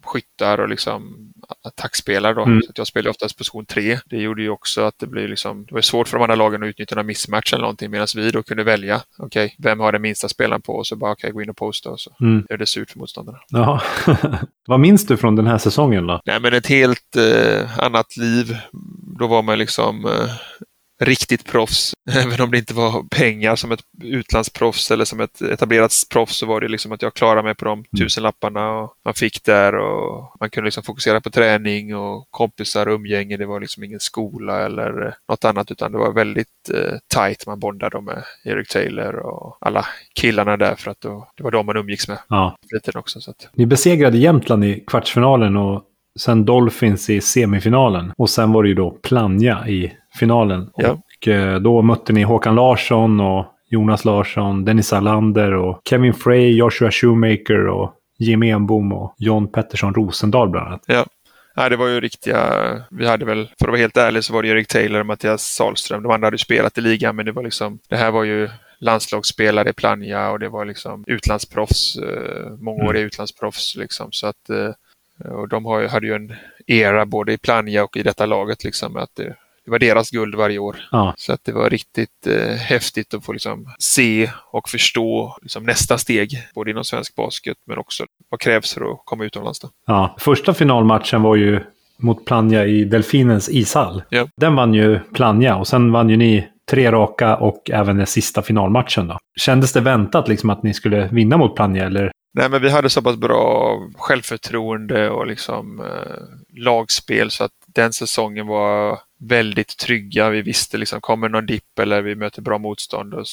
[0.04, 1.25] skyttar och liksom
[1.62, 2.42] attackspelare då.
[2.42, 2.62] Mm.
[2.62, 3.98] Så jag spelade oftast position 3.
[4.06, 6.62] Det gjorde ju också att det blev liksom, det var svårt för de andra lagen
[6.62, 9.92] att utnyttja en missmatch eller någonting medan vi då kunde välja, okej, okay, vem har
[9.92, 12.16] den minsta spelaren på och så bara, okej, okay, gå in och posta och så
[12.20, 12.46] mm.
[12.50, 13.38] gör det surt för motståndarna.
[13.48, 13.82] Ja.
[14.66, 16.20] Vad minns du från den här säsongen då?
[16.24, 18.56] Nej, men ett helt eh, annat liv.
[19.18, 20.30] Då var man liksom eh,
[20.98, 21.92] riktigt proffs.
[22.10, 26.46] Även om det inte var pengar som ett utlandsproffs eller som ett etablerat proffs så
[26.46, 27.84] var det liksom att jag klarade mig på de mm.
[27.98, 32.94] tusenlapparna och man fick där och man kunde liksom fokusera på träning och kompisar och
[32.94, 33.36] umgänge.
[33.36, 37.46] Det var liksom ingen skola eller något annat utan det var väldigt eh, tight.
[37.46, 41.66] Man bondade med Eric Taylor och alla killarna där för att då, det var de
[41.66, 42.18] man umgicks med.
[42.28, 42.56] Ja.
[42.72, 43.48] Lite också, så att...
[43.52, 45.84] Ni besegrade Jämtland i kvartsfinalen och
[46.16, 48.12] sen Dolphins i semifinalen.
[48.16, 50.70] Och sen var det ju då Plannja i finalen.
[50.76, 50.90] Ja.
[50.92, 56.56] Och eh, då mötte ni Håkan Larsson och Jonas Larsson, Dennis Alander och Kevin Frey,
[56.56, 60.84] Joshua Shoemaker och Jim Enbom och John Pettersson Rosendahl bland annat.
[60.86, 61.06] Ja.
[61.56, 62.38] Nej, det var ju riktiga,
[62.90, 65.42] vi hade väl, för att vara helt ärlig så var det Erik Taylor och Mattias
[65.42, 66.02] Salström.
[66.02, 68.48] De andra hade ju spelat i ligan men det var liksom, det här var ju
[68.80, 73.06] landslagsspelare i Plannja och det var liksom utlandsproffs, eh, mångåriga mm.
[73.06, 74.08] utlandsproffs liksom.
[74.12, 74.70] Så att, eh,
[75.24, 76.32] och de har, hade ju en
[76.66, 78.96] era både i Plannja och i detta laget liksom.
[78.96, 80.76] Att det, det var deras guld varje år.
[80.92, 81.14] Ja.
[81.16, 85.98] Så att det var riktigt eh, häftigt att få liksom, se och förstå liksom, nästa
[85.98, 89.60] steg, både inom svensk basket men också vad krävs för att komma utomlands.
[89.60, 89.70] Då.
[89.86, 90.16] Ja.
[90.18, 91.60] Första finalmatchen var ju
[91.98, 94.02] mot Plannja i Delfinens ishall.
[94.08, 94.26] Ja.
[94.36, 98.42] Den vann ju Plannja och sen vann ju ni tre raka och även den sista
[98.42, 99.08] finalmatchen.
[99.08, 99.18] Då.
[99.40, 102.10] Kändes det väntat liksom att ni skulle vinna mot Plannja eller?
[102.36, 107.92] Nej, men vi hade så pass bra självförtroende och liksom eh, lagspel så att den
[107.92, 110.30] säsongen var väldigt trygga.
[110.30, 113.24] Vi visste liksom, kommer någon dipp eller vi möter bra motstånd och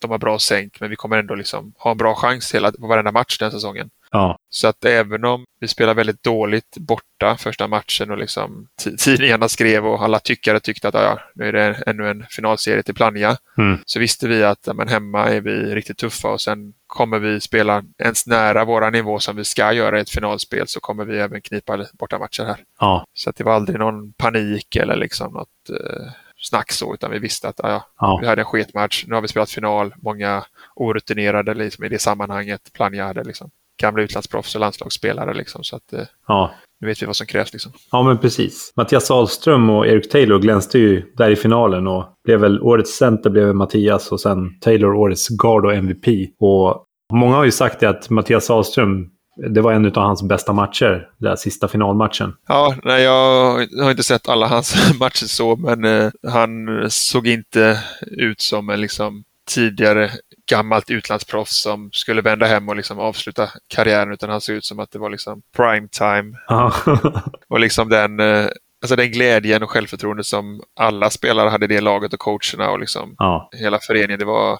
[0.00, 2.86] de har bra sänk, men vi kommer ändå liksom ha en bra chans hela, på
[2.86, 3.90] varenda match den säsongen.
[4.12, 4.38] Ja.
[4.48, 8.66] Så att även om vi spelar väldigt dåligt borta första matchen och liksom
[8.98, 12.94] tidningarna skrev och alla tyckare tyckte att ja, nu är det ännu en finalserie till
[12.94, 13.36] Plannja.
[13.58, 13.78] Mm.
[13.86, 17.82] Så visste vi att men hemma är vi riktigt tuffa och sen kommer vi spela
[17.98, 21.42] ens nära våra nivå som vi ska göra i ett finalspel så kommer vi även
[21.42, 22.58] knipa bortamatcher här.
[22.80, 23.04] Ja.
[23.14, 27.18] Så att det var aldrig någon panik eller liksom något eh, snack så, utan vi
[27.18, 28.18] visste att ja, ja.
[28.20, 29.04] vi hade en sketmatch.
[29.06, 29.94] Nu har vi spelat final.
[29.96, 30.44] Många
[30.74, 32.60] orutinerade liksom, i det sammanhanget.
[32.72, 35.34] Plannja hade liksom gamla utlandsproffs och landslagsspelare.
[35.34, 36.54] Liksom, så att, eh, ja.
[36.80, 37.52] Nu vet vi vad som krävs.
[37.52, 37.72] Liksom.
[37.90, 38.72] Ja, men precis.
[38.76, 43.30] Mattias Ahlström och Eric Taylor glänste ju där i finalen och blev väl årets center
[43.30, 46.06] blev Mattias och sen Taylor årets guard och MVP.
[46.38, 50.52] Och många har ju sagt det att Mattias Ahlström det var en av hans bästa
[50.52, 52.34] matcher, den där sista finalmatchen.
[52.48, 56.50] Ja, nej, jag har inte sett alla hans matcher så, men eh, han
[56.90, 60.10] såg inte ut som en liksom, tidigare
[60.52, 64.78] gammalt utlandsproffs som skulle vända hem och liksom avsluta karriären utan han såg ut som
[64.78, 66.36] att det var liksom prime time.
[67.48, 68.46] och liksom den, eh,
[68.82, 72.78] alltså den glädjen och självförtroende som alla spelare hade i det laget och coacherna och
[72.78, 73.50] liksom ja.
[73.52, 74.18] hela föreningen.
[74.18, 74.50] Det var,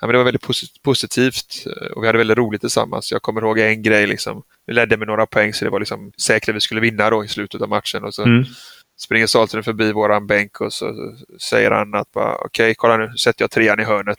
[0.00, 3.12] ja, men det var väldigt positivt eh, och vi hade väldigt roligt tillsammans.
[3.12, 4.42] Jag kommer ihåg en grej, liksom.
[4.66, 7.24] vi ledde med några poäng så det var liksom säkert att vi skulle vinna då
[7.24, 8.04] i slutet av matchen.
[8.04, 8.44] Och så mm.
[9.00, 10.94] springer Saltren förbi våran bänk och så
[11.40, 14.18] säger han att okej, okay, kolla nu sätter jag trean i hörnet.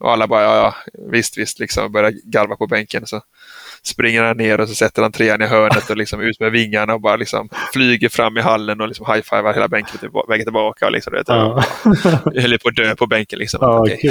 [0.00, 0.74] Och alla bara, ja, ja
[1.10, 3.06] visst, visst, liksom börjar garva på bänken.
[3.06, 3.20] Så
[3.82, 6.94] springer han ner och så sätter han trean i hörnet och liksom ut med vingarna
[6.94, 10.86] och bara liksom flyger fram i hallen och liksom high-fivar hela bänken till, vägen tillbaka.
[10.86, 11.64] Och liksom, vet, ja.
[12.32, 13.38] Jag höll på att dö på bänken.
[13.38, 13.58] Liksom.
[13.62, 13.96] Ja, okay.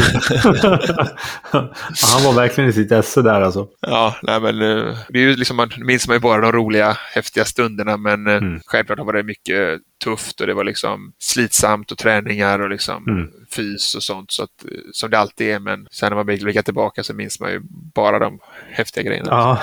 [2.12, 3.68] han var verkligen i sitt esse där alltså.
[3.80, 6.98] Ja, nej, men eh, det är ju liksom, man minns man ju bara de roliga,
[7.14, 8.60] häftiga stunderna men eh, mm.
[8.66, 13.30] självklart har det mycket tufft och det var liksom slitsamt och träningar och liksom mm.
[13.56, 15.60] fys och sånt så att, som det alltid är.
[15.60, 17.62] Men sen när man blickar tillbaka så minns man ju
[17.96, 18.40] bara de
[18.72, 19.30] häftiga grejerna.
[19.32, 19.60] Ja,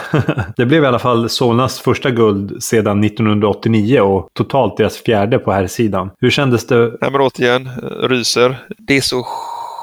[0.56, 5.52] det blev i alla fall Solnas första guld sedan 1989 och totalt deras fjärde på
[5.52, 6.10] här sidan.
[6.18, 6.78] Hur kändes det?
[7.00, 7.70] Nej, men återigen,
[8.08, 8.66] ryser.
[8.78, 9.26] Det är så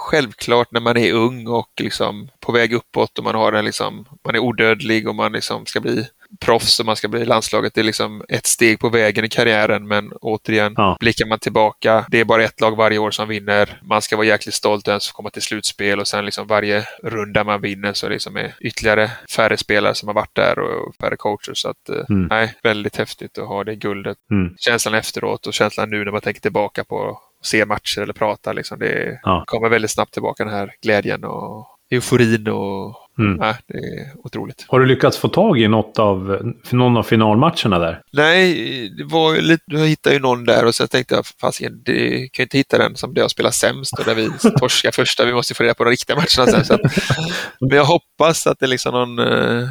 [0.09, 4.05] självklart när man är ung och liksom på väg uppåt och man har en liksom,
[4.25, 6.05] man är odödlig och man liksom ska bli
[6.39, 7.73] proffs och man ska bli i landslaget.
[7.73, 10.97] Det är liksom ett steg på vägen i karriären men återigen, ja.
[10.99, 13.79] blickar man tillbaka, det är bara ett lag varje år som vinner.
[13.83, 17.61] Man ska vara jäkligt stolt ens komma till slutspel och sen liksom varje runda man
[17.61, 21.53] vinner så liksom är ytterligare färre spelare som har varit där och färre coacher.
[21.53, 22.27] Så att, eh, mm.
[22.27, 24.17] nej, väldigt häftigt att ha det guldet.
[24.31, 24.55] Mm.
[24.57, 28.53] Känslan efteråt och känslan nu när man tänker tillbaka på se matcher eller prata.
[28.53, 28.79] Liksom.
[28.79, 29.43] Det ja.
[29.47, 33.37] kommer väldigt snabbt tillbaka den här glädjen och euforin och mm.
[33.41, 34.65] ja, det är otroligt.
[34.67, 36.39] Har du lyckats få tag i något av,
[36.71, 38.01] någon av finalmatcherna där?
[38.11, 42.09] Nej, det var lite, jag hittade ju någon där och så tänkte jag, fasiken, det
[42.09, 44.29] kan ju inte hitta den som det har spelat sämst och där vi
[44.59, 46.65] torskar första, vi måste få reda på de riktiga matcherna sen.
[46.65, 46.81] Så att,
[47.59, 49.67] men jag hoppas att det är liksom någon eh,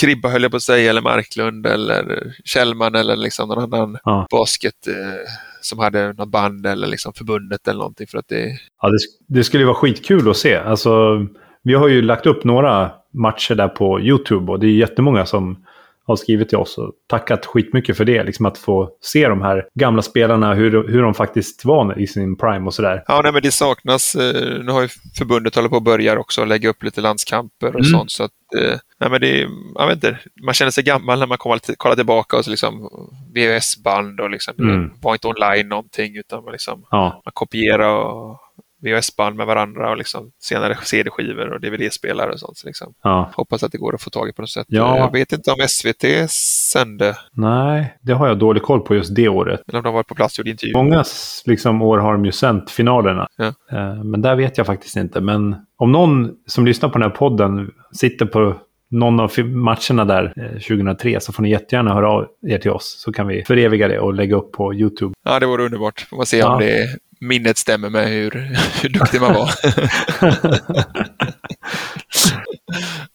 [0.00, 4.26] Kribba höll jag på att säga, eller Marklund eller Kjellman eller liksom någon annan ja.
[4.30, 4.94] basket eh,
[5.60, 8.06] som hade något band eller liksom förbundet eller någonting.
[8.06, 8.58] För att det...
[8.82, 10.56] Ja, det, det skulle vara skitkul att se.
[10.56, 11.26] Alltså,
[11.64, 15.64] vi har ju lagt upp några matcher där på YouTube och det är jättemånga som
[16.06, 18.24] har skrivit till oss och tackat skitmycket för det.
[18.24, 22.36] Liksom att få se de här gamla spelarna, hur, hur de faktiskt var i sin
[22.36, 23.04] prime och sådär.
[23.06, 24.14] Ja, nej, men det saknas.
[24.14, 27.74] Eh, nu har ju förbundet hållit på att börja också lägga upp lite landskamper och
[27.74, 27.84] mm.
[27.84, 28.10] sånt.
[28.10, 31.38] Så att, eh, nej, men det, jag vet inte, man känner sig gammal när man
[31.38, 32.88] kollar, kollar tillbaka och så liksom
[33.34, 34.88] VHS-band och liksom, mm.
[34.88, 37.22] det var inte online någonting utan man, liksom, ja.
[37.24, 38.38] man kopierar och
[38.84, 42.58] VHS-band med varandra och liksom senare CD-skivor och DVD-spelare och sånt.
[42.58, 42.94] Så liksom.
[43.02, 43.30] ja.
[43.34, 44.66] Hoppas att det går att få tag i på något sätt.
[44.68, 44.98] Ja.
[44.98, 46.30] Jag vet inte om SVT
[46.72, 47.16] sände.
[47.32, 49.62] Nej, det har jag dålig koll på just det året.
[49.68, 50.82] Eller om de var på plats och gjorde intervjuer.
[50.82, 51.04] Många
[51.44, 53.26] liksom, år har de ju sänt finalerna.
[53.36, 53.46] Ja.
[53.46, 55.20] Eh, men där vet jag faktiskt inte.
[55.20, 58.56] Men om någon som lyssnar på den här podden sitter på
[58.94, 62.96] någon av matcherna där 2003 eh, så får ni jättegärna höra av er till oss
[62.98, 65.14] så kan vi föreviga det och lägga upp på YouTube.
[65.24, 66.00] Ja, det vore underbart.
[66.10, 66.54] Får man se ja.
[66.54, 66.88] om det
[67.20, 68.30] minnet stämmer med hur,
[68.82, 69.50] hur duktig man var.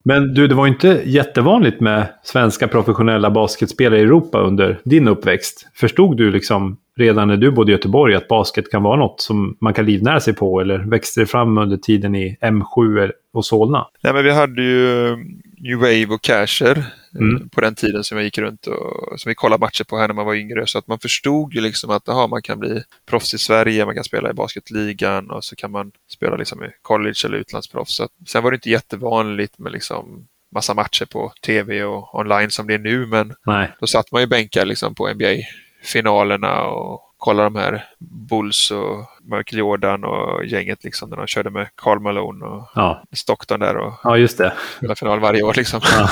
[0.04, 5.68] Men du, det var inte jättevanligt med svenska professionella basketspelare i Europa under din uppväxt.
[5.74, 9.58] Förstod du liksom redan när du bodde i Göteborg att basket kan vara något som
[9.62, 10.62] man kan livnära sig på?
[10.62, 13.88] Eller växte det fram under tiden i M7 och Solna?
[14.04, 15.18] Nej, men vi hade ju
[15.60, 16.78] New Wave och Casher
[17.16, 17.50] eh, mm.
[17.50, 20.16] på den tiden som jag gick runt och som vi kollade matcher på här när
[20.16, 20.68] man var yngre.
[20.68, 23.96] Så att man förstod ju liksom att aha, man kan bli proffs i Sverige, man
[23.96, 27.96] kan spela i basketligan och så kan man spela liksom i college eller utlandsproffs.
[27.96, 32.52] Så att, sen var det inte jättevanligt med liksom massa matcher på tv och online
[32.52, 33.72] som det är nu, men Nej.
[33.80, 39.60] då satt man ju bänkar liksom på NBA-finalerna och kolla de här Bulls och Michael
[39.60, 43.04] Jordan och gänget liksom när de körde med Carl Malone och ja.
[43.12, 44.54] Stockton där och ja, just det.
[44.78, 45.54] spelade final varje år.
[45.54, 45.82] Liksom.
[45.84, 46.10] Ja.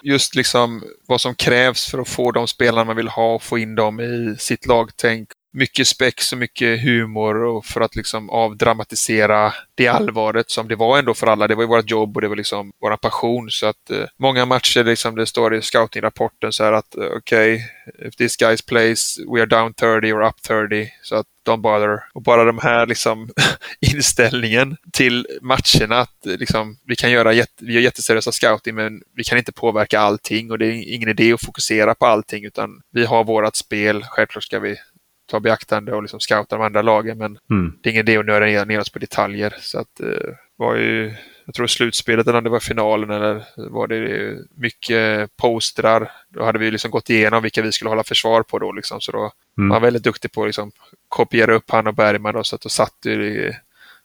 [0.02, 3.58] just liksom vad som krävs för att få de spelarna man vill ha och få
[3.58, 9.54] in dem i sitt lagtänk mycket spex och mycket humor och för att liksom avdramatisera
[9.76, 11.48] det allvaret som det var ändå för alla.
[11.48, 13.52] Det var ju vårt jobb och det var liksom vår passion.
[13.52, 17.56] Så att eh, många matcher, liksom det står i scoutingrapporten så här att eh, okej,
[17.56, 20.89] okay, if this guys plays, we are down 30 or up 30.
[21.02, 22.00] Så att don't bother.
[22.13, 23.30] Och bara de här liksom
[23.96, 29.24] inställningen till matcherna att eh, liksom, vi kan göra vi gör jätteseriösa scouting men vi
[29.24, 33.06] kan inte påverka allting och det är ingen idé att fokusera på allting utan vi
[33.06, 34.04] har vårat spel.
[34.04, 34.78] Självklart ska vi
[35.26, 37.18] ta beaktande och liksom scouta de andra lagen.
[37.18, 37.78] Men mm.
[37.82, 39.56] det är ingen idé att nörda ner oss på detaljer.
[39.60, 41.14] Så att eh, var ju,
[41.46, 46.12] jag tror slutspelet eller om det var finalen eller var det mycket postrar.
[46.30, 49.02] Då hade vi liksom gått igenom vilka vi skulle hålla försvar på då liksom.
[49.02, 49.70] Så då mm.
[49.70, 50.72] var väldigt duktig på att liksom
[51.10, 53.54] kopiera upp han och Bergman då, så att då satt ju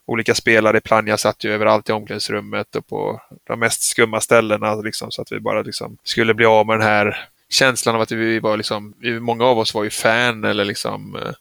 [0.06, 5.10] olika spelare, Planja satt ju överallt i omklädningsrummet och på de mest skumma ställena liksom,
[5.10, 8.40] så att vi bara liksom skulle bli av med den här känslan av att vi
[8.40, 11.32] var liksom, många av oss var ju fan eller liksom eh,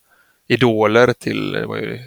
[0.47, 1.99] idoler till ju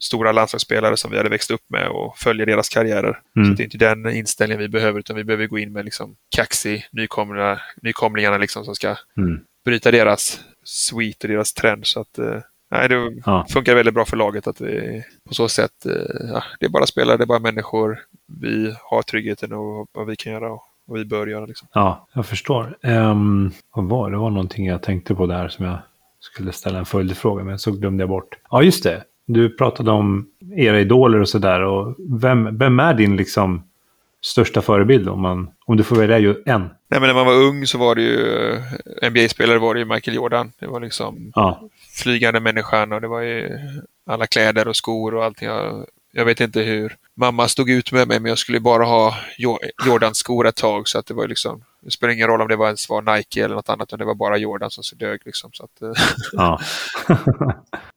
[0.00, 3.20] stora landslagsspelare som vi hade växt upp med och följer deras karriärer.
[3.36, 3.48] Mm.
[3.48, 6.16] Så det är inte den inställningen vi behöver utan vi behöver gå in med liksom
[6.36, 9.40] kaxig nykomlingarna, nykomlingarna liksom som ska mm.
[9.64, 11.86] bryta deras sweet och deras trend.
[11.86, 12.40] Så att, eh,
[12.70, 13.46] nej, det ja.
[13.50, 16.86] funkar väldigt bra för laget att vi på så sätt, eh, ja, det är bara
[16.86, 17.98] spelare, det är bara människor.
[18.40, 21.46] Vi har tryggheten och vad vi kan göra och vad vi bör göra.
[21.46, 21.68] Liksom.
[21.72, 22.78] Ja, jag förstår.
[22.82, 24.16] Um, vad var det?
[24.16, 25.78] var någonting jag tänkte på där som jag
[26.20, 28.38] skulle ställa en följdfråga men så glömde jag bort.
[28.50, 29.04] Ja, just det.
[29.26, 31.94] Du pratade om era idoler och sådär.
[32.18, 33.62] vem, vem är din liksom
[34.24, 36.60] största förebild om, man, om du får välja ju en?
[36.88, 38.50] Nej, men när man var ung så var det ju
[39.02, 40.52] eh, NBA-spelare var det ju Michael Jordan.
[40.58, 41.60] Det var liksom ja.
[42.02, 43.58] flygande människan och det var ju
[44.06, 45.48] alla kläder och skor och allting.
[45.48, 49.16] Jag, jag vet inte hur mamma stod ut med mig men jag skulle bara ha
[49.86, 52.56] Jordans skor ett tag så att det var liksom det spelar ingen roll om det
[52.56, 55.20] var ens var Nike eller något annat, utan det var bara Jordan som dög.
[55.24, 56.04] Liksom, så att, eh.
[56.32, 56.60] ja.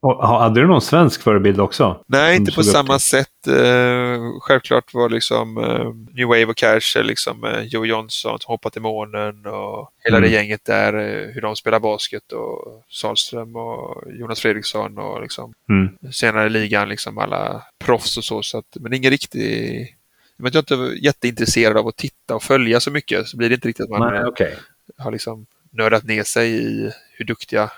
[0.00, 2.04] och, hade du någon svensk förebild också?
[2.06, 3.28] Nej, inte på samma sätt.
[3.48, 8.72] Uh, självklart var liksom uh, New Wave och Cash, liksom uh, Joe Johnson som hoppade
[8.72, 10.30] till månen och hela mm.
[10.30, 10.92] det gänget där,
[11.34, 16.12] hur de spelar basket och Salström och Jonas Fredriksson och liksom mm.
[16.12, 18.42] senare i ligan, liksom alla proffs och så.
[18.42, 19.96] så att, men ingen riktig
[20.40, 23.54] men jag är inte jätteintresserad av att titta och följa så mycket så blir det
[23.54, 24.52] inte riktigt att man Nej, okay.
[24.98, 27.70] har liksom nördat ner sig i hur duktiga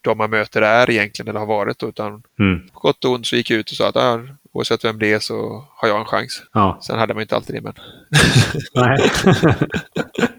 [0.00, 1.82] de man möter är egentligen eller har varit.
[1.82, 2.68] Utan mm.
[2.68, 4.20] på gott och ont så gick jag ut och sa att ah,
[4.52, 6.42] oavsett vem det är så har jag en chans.
[6.52, 6.78] Ja.
[6.82, 7.74] Sen hade man inte alltid det, men.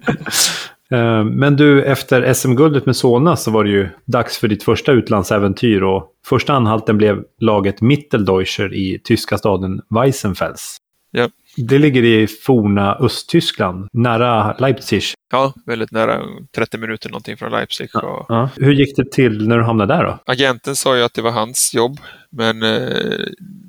[0.90, 4.92] Eh, Men du, efter SM-guldet med Solna så var det ju dags för ditt första
[4.92, 10.76] utlandsäventyr och första anhalten blev laget Mitteldeutscher i tyska staden Weissenfels.
[11.10, 11.28] Ja.
[11.56, 15.02] Det ligger i forna Östtyskland, nära Leipzig.
[15.30, 16.22] ja, väldigt nära
[16.56, 17.96] 30 minuter någonting från Leipzig.
[17.96, 18.50] Och Ja.
[18.56, 20.18] Hur gick det till när du hamnade där då?
[20.26, 21.98] agenten sa ju att det var hans jobb,
[22.32, 23.26] men eh,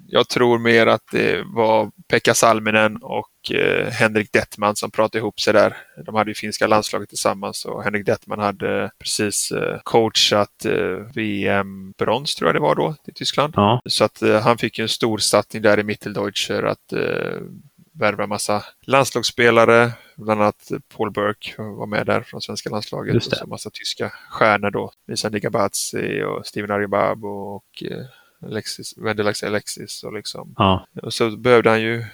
[0.07, 5.39] jag tror mer att det var Pekka Salminen och eh, Henrik Dettman som pratade ihop
[5.39, 5.77] sig där.
[6.05, 12.35] De hade ju finska landslaget tillsammans och Henrik Dettman hade precis eh, coachat eh, VM-brons
[12.35, 13.53] tror jag det var då i Tyskland.
[13.57, 17.39] Ja, Så att eh, han fick ju en stor satsning där i Mitteldeutscher att eh,
[17.99, 19.91] värva massa landslagsspelare.
[20.17, 23.15] Bland annat Paul Burke var med där från svenska landslaget.
[23.15, 24.91] Och så massa tyska stjärnor då.
[25.07, 28.05] Lisa Digabatsi och Steven Ariababo och eh,
[28.45, 30.53] Alexis, Wendelax Alexis och liksom.
[30.57, 32.05] ja, Och så behövde han ju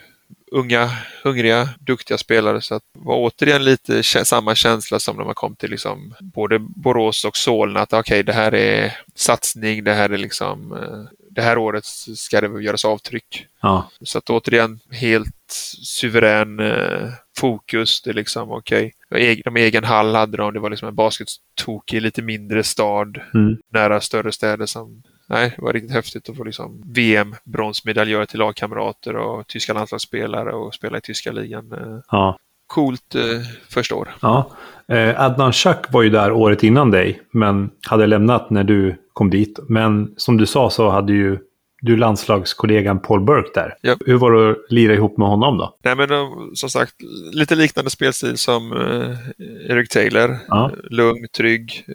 [0.52, 0.89] unga,
[1.24, 2.62] hungriga, duktiga spelare.
[2.62, 6.60] Så att det var återigen lite samma känsla som när man kom till liksom både
[6.60, 7.80] Borås och Solna.
[7.80, 12.41] Att okej, det här är satsning, det här är liksom eh, det här året ska
[12.41, 13.48] det göras avtryck.
[13.62, 18.02] ja, Så att återigen helt suverän eh, fokus.
[18.02, 18.94] Det är liksom okej.
[19.10, 19.41] Okay.
[19.46, 20.54] De egen hall hade de.
[20.54, 25.54] Det var liksom en baskettok i lite mindre stad mm, nära större städer som Nej,
[25.56, 30.98] det var riktigt häftigt att få liksom VM-bronsmedaljör till lagkamrater och tyska landslagsspelare och spela
[30.98, 31.72] i tyska ligan.
[31.72, 32.38] Eh, ja.
[32.67, 33.22] Coolt eh,
[33.70, 34.10] första år.
[34.22, 34.52] ja.
[34.88, 39.30] Eh, Adnan Shak var ju där året innan dig, men hade lämnat när du kom
[39.30, 39.60] dit.
[39.69, 41.38] Men som du sa så hade ju
[41.82, 43.76] du landslagskollegan Paul Burke där.
[43.82, 43.97] Ja.
[44.06, 45.78] Hur var det att lira ihop med honom då?
[45.84, 46.95] Nej, men de, som sagt,
[47.34, 50.38] lite liknande spelstil som eh, Eric Taylor.
[50.47, 50.71] Ja.
[50.84, 51.86] Lugn, trygg,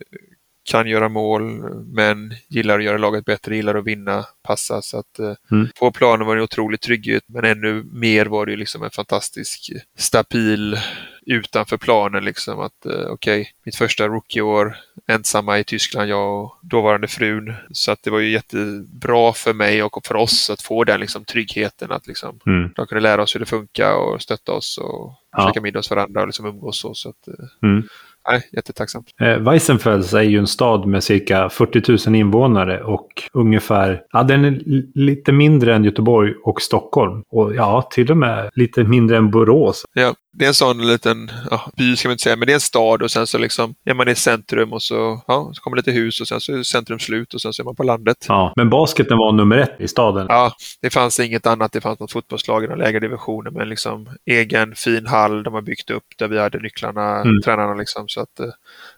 [0.67, 1.43] kan göra mål,
[1.95, 4.83] men gillar att göra laget bättre, gillar att vinna, passa.
[4.83, 5.69] Så att eh, Mm.
[5.79, 9.71] på planen var det en otrolig trygghet, men ännu mer var det liksom en fantastisk
[9.99, 10.79] stabil
[11.27, 14.77] utanför planen liksom att eh, okej, mitt första rookieår
[15.09, 17.55] ensamma i Tyskland, jag och dåvarande frun.
[17.73, 21.25] Så att det var ju jättebra för mig och för oss att få den liksom
[21.25, 22.71] tryggheten att liksom Mm.
[22.77, 25.49] de kunde lära oss hur det funkar och stötta oss och Ja.
[25.49, 26.95] käka middag hos varandra och liksom umgås så.
[26.95, 27.35] så att, eh,
[27.69, 27.89] Mm.
[28.29, 29.07] Nej, jättetacksamt.
[29.21, 34.45] Eh, Weissenfels är ju en stad med cirka 40 000 invånare och ungefär, ja den
[34.45, 37.23] är li- lite mindre än Göteborg och Stockholm.
[37.31, 39.85] Och ja, till och med lite mindre än Borås.
[39.95, 42.55] Ja, det är en sån liten ja, by ska man inte säga, men det är
[42.55, 45.77] en stad och sen så liksom är man i centrum och så, ja, så kommer
[45.77, 48.25] lite hus och sen så är centrum slut och sen så är man på landet.
[48.29, 50.27] Ja, men basketen var nummer ett i staden.
[50.29, 51.73] Ja, det fanns inget annat.
[51.73, 55.63] Det fanns något fotbollslag i den lägre divisionen, men liksom egen fin hall de har
[55.63, 57.43] byggt upp där vi hade nycklarna, Mm.
[57.43, 58.09] tränarna liksom.
[58.09, 58.47] Så att eh,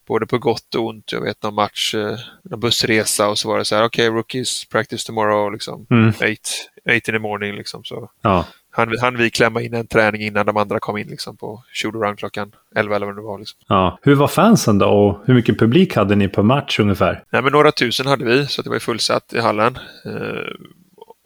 [0.09, 1.13] både på gott och ont.
[1.13, 2.17] Jag vet någon match, eh,
[2.51, 5.87] någon bussresa och så var det så här, okej, rookies practice tomorrow, liksom.
[5.91, 6.13] Mm.
[6.21, 7.85] Eight, eight in the morning liksom.
[7.85, 8.45] Så Ja,
[8.79, 12.19] han, han vi klämma in en träning innan de andra kom in liksom på shootaround
[12.19, 13.39] klockan 11 eller vad det var.
[13.39, 13.61] Liksom.
[13.69, 13.99] ja.
[14.03, 17.25] Hur var fansen då och hur mycket publik hade ni per match ungefär?
[17.31, 19.79] Nej, men några tusen hade vi, så det var fullsatt i hallen.
[20.05, 20.53] Eh,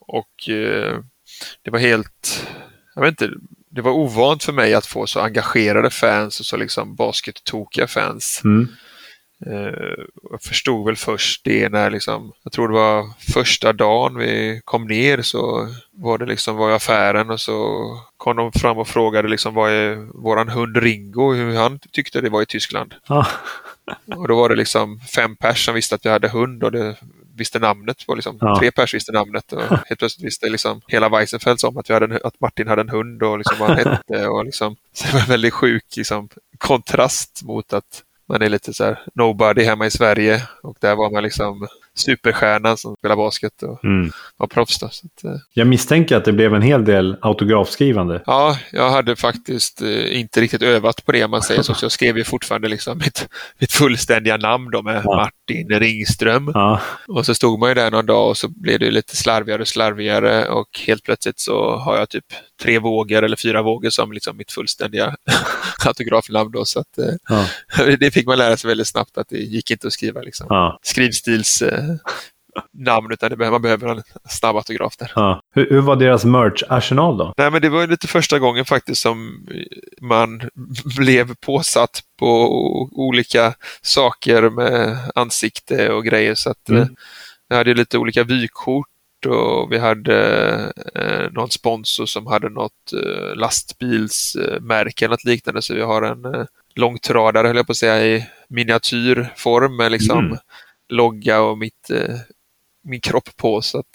[0.01, 0.99] och eh,
[1.62, 2.47] det var helt,
[2.95, 3.35] jag vet inte,
[3.71, 8.41] det var ovant för mig att få så engagerade fans och så liksom baskettokiga fans.
[8.45, 8.69] Mm.
[9.46, 14.61] Eh, jag förstod väl först det när liksom, jag tror det var första dagen vi
[14.64, 18.88] kom ner så var det liksom, var i affären och så kom de fram och
[18.88, 22.94] frågade liksom vad är våran hund Ringo, hur han tyckte det var i Tyskland.
[23.09, 23.26] Ja,
[24.16, 26.96] Och då var det liksom fem pers som visste att vi hade hund och det
[27.37, 28.09] visste namnet.
[28.09, 28.59] Var liksom Ja.
[28.59, 32.07] Tre pers visste namnet och helt plötsligt visste liksom hela Weissenfels om att, vi hade
[32.07, 34.26] en, att Martin hade en hund och liksom vad han hette.
[34.26, 36.28] Och liksom, så det var en väldigt sjuk liksom,
[36.59, 41.11] kontrast mot att man är lite så här nobody hemma i Sverige och där var
[41.11, 44.11] man liksom superstjärnan som spelar basket och mm.
[44.37, 44.79] var proffs.
[44.79, 48.23] Då, så att, eh, Jag misstänker att det blev en hel del autografskrivande.
[48.27, 51.75] Ja, jag hade faktiskt eh, inte riktigt övat på det om man säger så.
[51.75, 55.17] Så jag skrev ju fortfarande liksom mitt, mitt fullständiga namn då med Ja.
[55.17, 56.51] Martin Ringström.
[56.55, 59.63] Ja, Och så stod man ju där någon dag och så blev det lite slarvigare
[59.63, 62.25] och slarvigare och helt plötsligt så har jag typ
[62.62, 65.16] tre vågor eller fyra vågor som liksom mitt fullständiga
[65.87, 66.64] autografnamn då.
[66.64, 67.46] Så att, eh, ja,
[68.01, 70.79] det fick man lära sig väldigt snabbt att det gick inte att skriva liksom ja,
[70.83, 71.85] skrivstils eh,
[72.79, 75.12] namn utan det, behöver- man behöver en snabb autograf där.
[75.14, 75.41] ja.
[75.55, 77.34] Hur, hur var deras merch-arsenal då?
[77.37, 79.47] Nej, men det var lite första gången faktiskt som
[80.01, 80.41] man
[80.99, 82.28] blev påsatt på
[82.93, 86.34] olika saker med ansikte och grejer.
[86.34, 86.82] Så att Mm.
[86.82, 86.89] eh,
[87.49, 88.87] vi hade lite olika vykort
[89.27, 90.16] och vi hade
[90.95, 95.62] eh, någon sponsor som hade något eh, lastbilsmärke eller något liknande.
[95.62, 96.45] Så vi har en eh,
[96.75, 100.39] långtradare, höll jag på att säga, i miniatyrform med liksom Mm.
[100.89, 101.91] logga och mitt,
[102.85, 103.62] min kropp på.
[103.62, 103.93] Så att,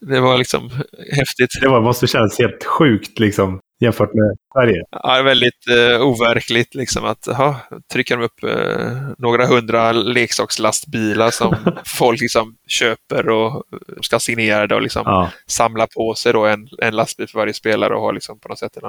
[0.00, 0.70] det var liksom
[1.12, 1.60] häftigt.
[1.60, 4.82] Det var, måste kännas helt sjukt liksom jämfört med Sverige.
[4.90, 7.56] Ja, väldigt eh, overkligt liksom att aha,
[7.92, 11.56] trycker de upp eh, några hundra leksakslastbilar som
[11.98, 13.62] folk liksom köper och
[14.00, 15.30] ska signera det och liksom Ja.
[15.46, 18.58] samla på sig då en, en lastbil för varje spelare och har liksom på något
[18.58, 18.82] sätt en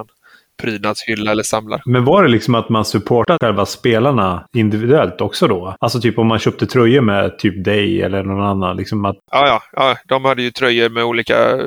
[0.62, 1.82] prydnadshylla eller samlar.
[1.86, 5.76] Men var det liksom att man supportade själva spelarna individuellt också då?
[5.80, 8.76] Alltså typ om man köpte tröjor med typ dig eller någon annan.
[8.76, 11.64] Liksom att, Ja, ja, ja, de hade ju tröjor med olika eh,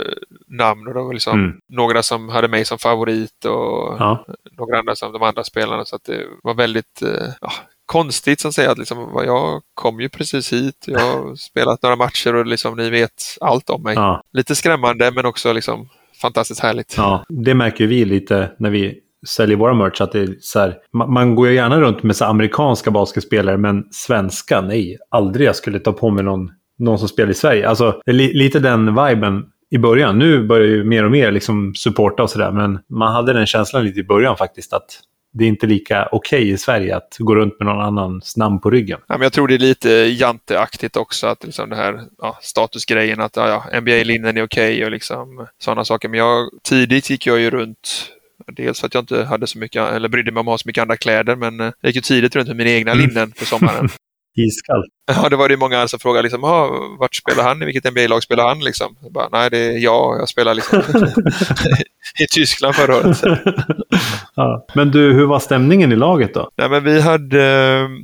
[0.47, 1.57] namn och var liksom Mm.
[1.73, 4.25] några som hade mig som favorit och ja.
[4.57, 5.85] några andra som de andra spelarna.
[5.85, 7.51] Så att det var väldigt eh, ja,
[7.85, 10.85] konstigt som säger att liksom, jag kom ju precis hit.
[10.87, 13.95] Jag har spelat några matcher och liksom, ni vet allt om mig.
[13.95, 15.89] Ja, Lite skrämmande men också liksom
[16.21, 16.93] fantastiskt härligt.
[16.97, 20.01] ja, det märker vi lite när vi säljer våra merch.
[20.01, 23.57] Att det är så här, man, man går ju gärna runt med så amerikanska basketspelare,
[23.57, 24.97] men svenska, nej.
[25.09, 27.69] Aldrig jag skulle ta på mig någon, någon som spelar i Sverige.
[27.69, 30.19] Alltså, det är li, lite den viben i början.
[30.19, 33.85] Nu börjar ju mer och mer liksom supporta och sådär, men man hade den känslan
[33.85, 34.99] lite i början faktiskt att
[35.37, 38.69] det är inte lika okej i Sverige att gå runt med någon annans namn på
[38.69, 38.99] ryggen.
[39.07, 43.21] Ja, men jag tror det är lite janteaktigt också, att liksom det här ja, statusgrejen
[43.21, 46.09] att ja, ja, NBA-linnen är okej och liksom sådana saker.
[46.09, 48.11] Men jag, tidigt gick jag ju runt
[48.51, 50.67] Dels för att jag inte hade så mycket, eller brydde mig om att ha så
[50.67, 53.07] mycket andra kläder, men eh, jag gick ju tidigt runt med mina egna Mm.
[53.07, 53.89] linnen på sommaren.
[54.37, 54.83] Iskall.
[55.07, 56.67] Ja, det var det många som frågade liksom, "Ah,
[56.99, 57.61] vart spelar han?
[57.61, 58.59] I vilket NBA-lag spelar han?
[58.59, 58.95] Liksom.
[59.01, 60.19] Jag bara, Nej, det är jag.
[60.21, 60.79] Jag spelar liksom
[62.23, 63.21] i Tyskland förra året.
[64.35, 64.65] ja.
[64.75, 66.49] Men du, hur var stämningen i laget då?
[66.57, 67.37] Nej, men vi hade,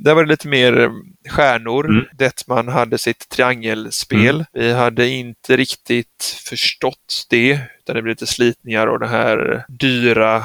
[0.04, 0.92] där var det lite mer
[1.30, 1.90] stjärnor.
[1.90, 2.06] Mm.
[2.18, 4.46] Detman hade sitt triangelspel.
[4.54, 10.44] Vi hade inte riktigt förstått det, utan det blev lite slitningar och den här dyra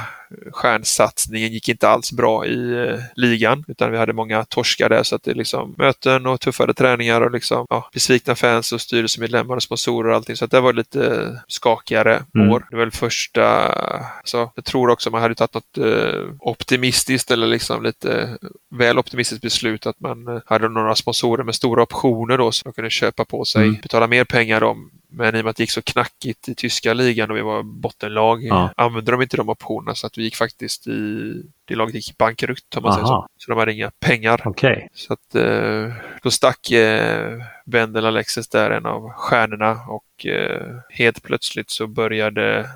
[0.53, 5.17] stjärnsatsningen gick inte alls bra i eh, ligan, utan vi hade många torskar där så
[5.17, 9.57] att det är liksom möten och tuffare träningar och liksom ja, besvikna fans och styrelsemedlemmar
[9.57, 10.37] och sponsorer och allting.
[10.37, 12.51] Så att det var lite skakigare Mm.
[12.51, 12.67] år.
[12.71, 13.75] Det var väl första,
[14.25, 18.39] så jag tror också man hade tagit något eh, optimistiskt eller liksom lite
[18.79, 22.75] väl optimistiskt beslut att man eh, hade några sponsorer med stora optioner då som de
[22.75, 23.81] kunde köpa på sig, Mm.
[23.83, 24.91] betala mer pengar om.
[25.11, 27.63] Men i och med att det gick så knackigt i tyska ligan och vi var
[27.63, 28.71] bottenlag Ja.
[28.77, 31.33] använde de inte de optionerna så att vi gick faktiskt i,
[31.65, 33.13] det laget gick bankrutt om man säger så.
[33.13, 33.29] Aha.
[33.39, 34.43] Så de hade inga pengar.
[34.45, 34.89] Okej.
[34.95, 35.93] Så att eh,
[36.23, 42.69] då stack eh, Wendel Alexis där, en av stjärnorna och eh, helt plötsligt så började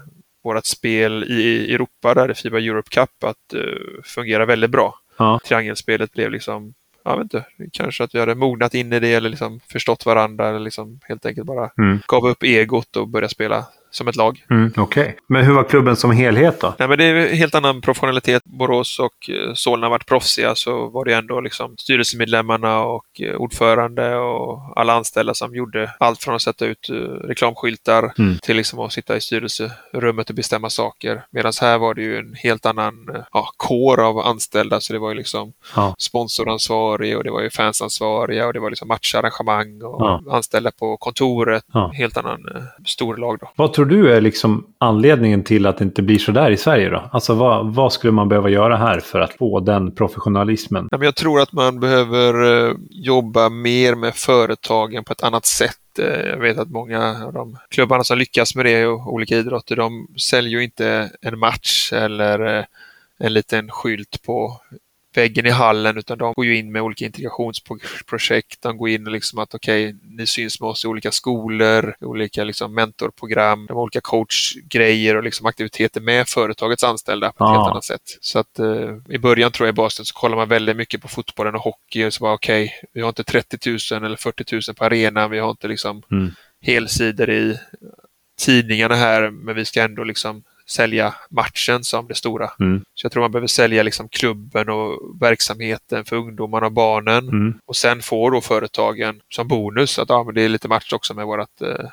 [0.44, 3.54] vårt spel i Europa, där i Fiba Europe Cup, att
[4.04, 4.94] fungera väldigt bra.
[5.18, 5.40] Ja.
[5.44, 6.74] Triangelspelet blev liksom,
[7.04, 10.48] jag vet inte, kanske att vi hade mognat in i det eller liksom förstått varandra
[10.48, 11.98] eller liksom helt enkelt bara Mm.
[12.08, 14.44] gav upp egot och började spela som ett lag.
[14.50, 15.16] Mm, Okej.
[15.28, 16.74] Men hur var klubben som helhet då?
[16.78, 18.42] Nej, men det är helt annan professionalitet.
[18.44, 24.16] Borås och eh, Solna varit proffsiga så var det ändå liksom styrelsemedlemmarna och eh, ordförande
[24.16, 26.94] och alla anställda som gjorde allt från att sätta ut eh,
[27.28, 28.38] reklamskyltar Mm.
[28.42, 31.24] till liksom att sitta i styrelserummet och bestämma saker.
[31.30, 32.94] Medan här var det ju en helt annan
[33.32, 35.94] ja, kår av anställda så det var ju liksom Ja.
[35.98, 40.22] sponsoransvarig och det var ju fansansvariga och det var liksom matcharrangemang och Ja.
[40.30, 41.64] anställda på kontoret.
[41.72, 41.90] Ja.
[41.94, 43.50] Helt annan eh, storlag då.
[43.56, 46.90] Vad tror du är liksom anledningen till att det inte blir så där i Sverige
[46.90, 47.08] då?
[47.12, 50.88] Alltså vad, vad skulle man behöva göra här för att få den professionalismen?
[51.00, 55.98] Jag tror att man behöver eh, jobba mer med företagen på ett annat sätt.
[55.98, 59.76] Eh, jag vet att många av de klubbarna som lyckas med det i olika idrotter,
[59.76, 62.64] de säljer ju inte en match eller eh,
[63.18, 64.60] en liten skylt på
[65.14, 68.62] väggen i hallen utan de går ju in med olika integrationsprojekt.
[68.62, 72.44] De går in och liksom att okej, ni syns med oss i olika skolor, olika
[72.44, 77.52] liksom mentorprogram, de olika coachgrejer och liksom aktiviteter med företagets anställda på ett Ah.
[77.58, 78.02] helt annat sätt.
[78.20, 81.08] Så att eh, i början tror jag i Boston så kollar man väldigt mycket på
[81.08, 84.74] fotbollen och hockey och så bara okej, vi har inte 30 000 eller 40 000
[84.76, 86.30] på arenan, vi har inte liksom Mm.
[86.62, 87.58] helsidor i
[88.40, 92.50] tidningarna här, men vi ska ändå liksom sälja matchen som det stora.
[92.60, 92.82] Mm.
[92.94, 97.28] Så jag tror man behöver sälja liksom klubben och verksamheten för ungdomarna och barnen.
[97.28, 97.54] Mm.
[97.66, 101.14] Och sen får då företagen som bonus att ja, men det är lite match också
[101.14, 101.88] med vårt eh,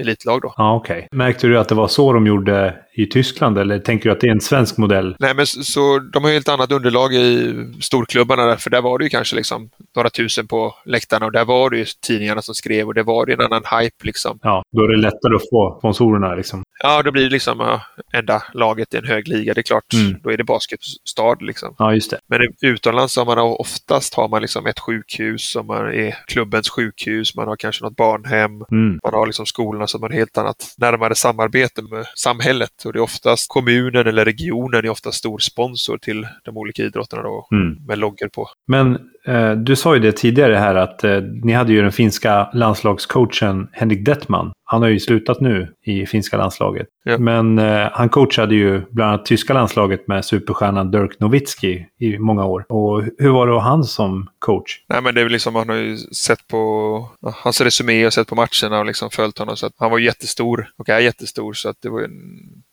[0.00, 0.54] elitlag då.
[0.56, 1.08] Ja, okej.
[1.10, 4.26] Märkte du att det var så de gjorde i Tyskland eller tänker du att det
[4.26, 5.16] är en svensk modell?
[5.18, 8.98] Nej, men så, de har ju helt annat underlag i storklubbarna där, för där var
[8.98, 12.54] det ju kanske liksom några tusen på läktarna och där var det ju tidningarna som
[12.54, 14.38] skrev och det var det en annan hype liksom.
[14.42, 16.62] Ja, då är det lättare att få sponsorerna liksom.
[16.82, 17.80] Ja, då blir det liksom ja,
[18.12, 19.54] enda laget i en hög liga.
[19.54, 20.16] Det är klart, Mm.
[20.22, 21.74] då är det basketstad liksom.
[21.78, 22.18] Ja, just det.
[22.26, 27.36] Men utomlands har man oftast har man liksom ett sjukhus som är klubbens sjukhus.
[27.36, 28.50] Man har kanske något barnhem.
[28.70, 28.98] Mm.
[29.04, 32.70] Man har liksom skolorna som har helt annat närmare samarbete med samhället.
[32.86, 37.22] Och det är oftast kommunen eller regionen är ofta stor sponsor till de olika idrotterna
[37.22, 37.76] då, Mm.
[37.86, 38.46] med loggor på.
[38.68, 42.48] Men eh, du sa ju det tidigare här att eh, ni hade ju den finska
[42.52, 44.52] landslagscoachen Henrik Detman.
[44.74, 46.86] Han har ju slutat nu i finska landslaget.
[47.04, 47.18] Ja.
[47.18, 52.44] Men eh, han coachade ju bland annat tyska landslaget med superstjärnan Dirk Nowitzki i många
[52.44, 52.66] år.
[52.68, 54.80] Och hur var det att ha han som coach?
[54.88, 58.28] Nej, men det är väl liksom, man har ju sett på hans resumé och sett
[58.28, 59.56] på matcherna och liksom följt honom.
[59.56, 62.12] Så att han var jättestor och är jättestor så att det var en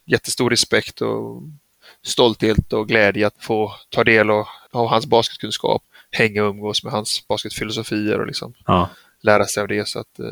[0.05, 1.43] jättestor respekt och
[2.03, 6.93] stolthet och glädje att få ta del av, av hans basketkunskap, hänga och umgås med
[6.93, 8.89] hans basketfilosofier och liksom Ja.
[9.23, 9.87] lära sig av det.
[9.87, 10.25] Så att, eh,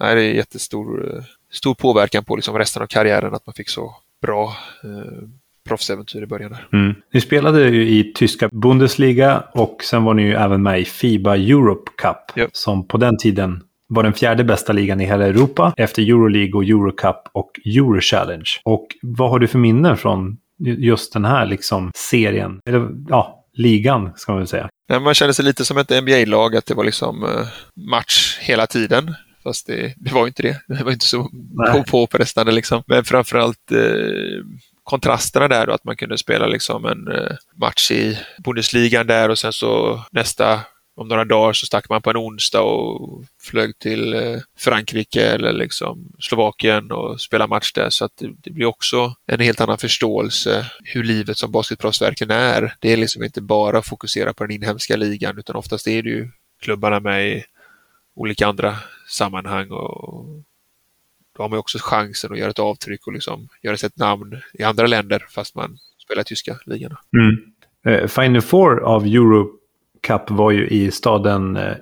[0.00, 1.22] nej, det är jättestor eh,
[1.52, 5.28] stor påverkan på liksom resten av karriären att man fick så bra eh,
[5.68, 6.50] proffsäventyr i början.
[6.50, 6.68] Där.
[6.72, 6.94] Mm.
[7.12, 11.36] Ni spelade ju i tyska Bundesliga och sen var ni ju även med i Fiba
[11.36, 12.16] Europe Cup.
[12.34, 12.46] Ja.
[12.52, 16.64] Som på den tiden var den fjärde bästa ligan i hela Europa efter Euroleague och
[16.64, 18.50] Eurocup och Euro Challenge.
[18.64, 22.60] Och vad har du för minnen från just den här liksom serien?
[22.66, 24.68] Eller ja, ligan ska man väl säga.
[24.88, 27.46] Nej, man kände sig lite som ett NBA-lag, att det var liksom eh,
[27.90, 29.14] match hela tiden.
[29.42, 30.62] Fast det, det var inte det.
[30.68, 31.72] Det var inte så Nej.
[31.72, 32.82] på påfrestande liksom.
[32.86, 34.44] Men framförallt eh,
[34.84, 39.38] kontrasterna där då, att man kunde spela liksom en eh, match i Bundesligan där och
[39.38, 40.60] sen så nästa
[40.96, 45.52] om några dagar så stack man på en onsdag och flög till eh, Frankrike eller
[45.52, 47.90] liksom Slovakien och spelade match där.
[47.90, 52.30] Så att det, det blir också en helt annan förståelse hur livet som basketproffs verkligen
[52.30, 52.74] är.
[52.80, 56.10] Det är liksom inte bara att fokusera på den inhemska ligan utan oftast är det
[56.10, 56.30] ju
[56.62, 57.44] klubbarna med i
[58.16, 58.76] olika andra
[59.08, 60.24] sammanhang och
[61.36, 64.36] då har man också chansen att göra ett avtryck och liksom göra sig ett namn
[64.54, 66.98] i andra länder fast man spelar tyska ligorna.
[67.86, 71.72] Eh, Final Four av Eurocup var ju i staden eh,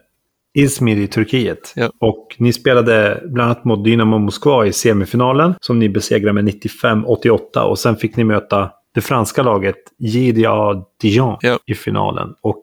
[0.54, 1.72] Izmir i Turkiet.
[1.76, 1.90] Ja.
[2.00, 7.58] Och ni spelade bland annat mot Dynamo Moskva i semifinalen som ni besegrade med 95-88
[7.58, 11.58] och sen fick ni möta det franska laget JDA Dijon Ja.
[11.66, 12.34] i finalen.
[12.40, 12.60] Och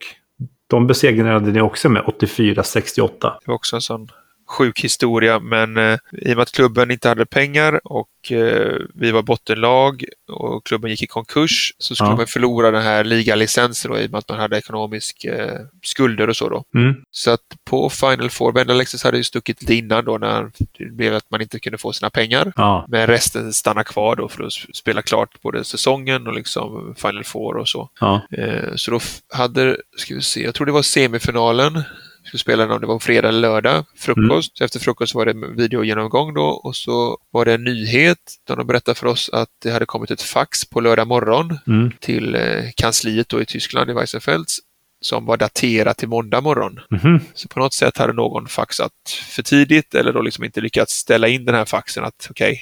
[0.67, 3.09] de besegrade ni också med 84-68.
[3.21, 4.07] Det var också en sån
[4.47, 9.11] sjuk historia, men eh, i och med att klubben inte hade pengar och eh, vi
[9.11, 12.15] var bottenlag och klubben gick i konkurs så skulle Ja.
[12.15, 16.29] man förlora den här ligalicensen då, i och med att man hade ekonomisk eh, skulder
[16.29, 16.63] och så då.
[16.75, 16.95] Mm.
[17.11, 20.85] Så att på Final Four, Ben Alexis hade ju stuckit lite innan då när det
[20.91, 22.53] blev att man inte kunde få sina pengar.
[22.55, 22.85] Ja.
[22.89, 27.57] Men resten stannar kvar då för att spela klart både säsongen och liksom Final Four
[27.57, 27.89] och så.
[27.99, 28.21] Ja.
[28.37, 28.99] Eh, Så då
[29.33, 31.83] hade, ska vi se, jag tror det var semifinalen.
[32.27, 34.57] Skulle spela om det var fredag eller lördag, frukost.
[34.57, 38.17] Så efter frukost var det en videogenomgång då och så var det en nyhet
[38.47, 41.91] där de berättade för oss att det hade kommit ett fax på lördag morgon Mm.
[41.99, 42.41] till eh,
[42.75, 44.59] kansliet då i Tyskland, i Weissenfels,
[45.01, 46.79] som var daterat till måndag morgon.
[46.89, 47.19] Mhm.
[47.33, 48.91] Så på något sätt hade någon faxat
[49.29, 52.61] för tidigt eller då liksom inte lyckats ställa in den här faxen att okej,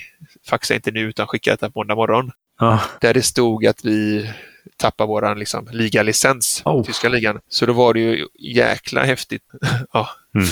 [0.49, 2.79] faxa inte nu utan skicka det på måndag morgon Ja.
[3.01, 4.29] där det stod att vi
[4.77, 6.83] tappar våran liksom, ligalicens, Oh.
[6.83, 7.39] tyska ligan.
[7.49, 9.43] Så då var det ju jäkla häftigt.
[9.93, 10.09] ja.
[10.35, 10.47] Mm.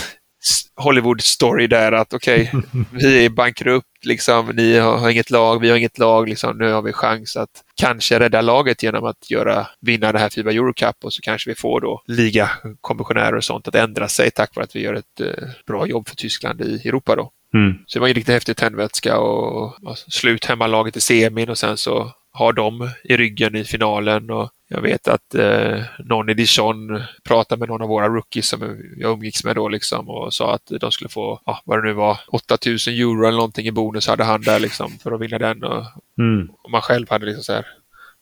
[0.75, 2.51] Hollywood-story där att okej,
[2.91, 6.81] vi är bankrupt, liksom, ni har, inget lag, vi har inget lag, liksom, nu har
[6.81, 11.13] vi chans att kanske rädda laget genom att göra, vinna det här Fiba Eurocup och
[11.13, 14.81] så kanske vi får då ligakommissionärer och sånt att ändra sig tack vare att vi
[14.81, 17.31] gör ett eh, bra jobb för Tyskland i Europa då.
[17.53, 17.73] Mm.
[17.85, 21.77] Så det var ju riktigt häftig tändvätska och ja, slut hemmalaget i semin och sen
[21.77, 27.01] så har de i ryggen i finalen och jag vet att eh, någon i Dijon
[27.23, 28.61] pratade med någon av våra rookies som
[28.97, 31.93] jag umgicks med då liksom och sa att de skulle få, ja, vad det nu
[31.93, 35.63] var, 8000 euro eller någonting i bonus hade han där liksom för att vinna den
[35.63, 35.85] och,
[36.19, 36.49] Mm.
[36.63, 37.65] och man själv hade liksom så här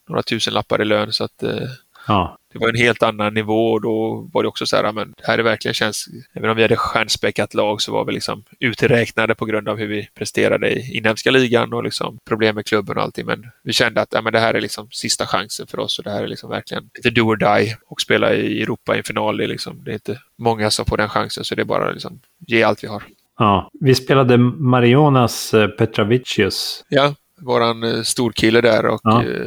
[0.09, 1.67] några tusen lappar i lön så att eh,
[2.11, 2.37] Ja.
[2.53, 5.27] det var en helt annan nivå och då var det också så här, men det
[5.27, 9.35] här är verkligen känns, även om vi hade stjärnspäckat lag så var vi liksom uträknade
[9.35, 13.03] på grund av hur vi presterade i inhemska ligan och liksom problem med klubben och
[13.03, 13.25] allting.
[13.25, 16.03] Men vi kände att ja, men det här är liksom sista chansen för oss och
[16.03, 19.03] det här är liksom verkligen lite do or die och spela i Europa i en
[19.03, 19.37] final.
[19.37, 21.91] Det är, liksom, det är inte många som får den chansen så det är bara
[21.91, 23.03] liksom ge allt vi har.
[23.39, 23.69] ja.
[23.81, 26.85] Vi spelade Marionas eh, Petravicius.
[26.89, 29.23] Ja, våran eh, storkille där och Ja.
[29.23, 29.45] eh,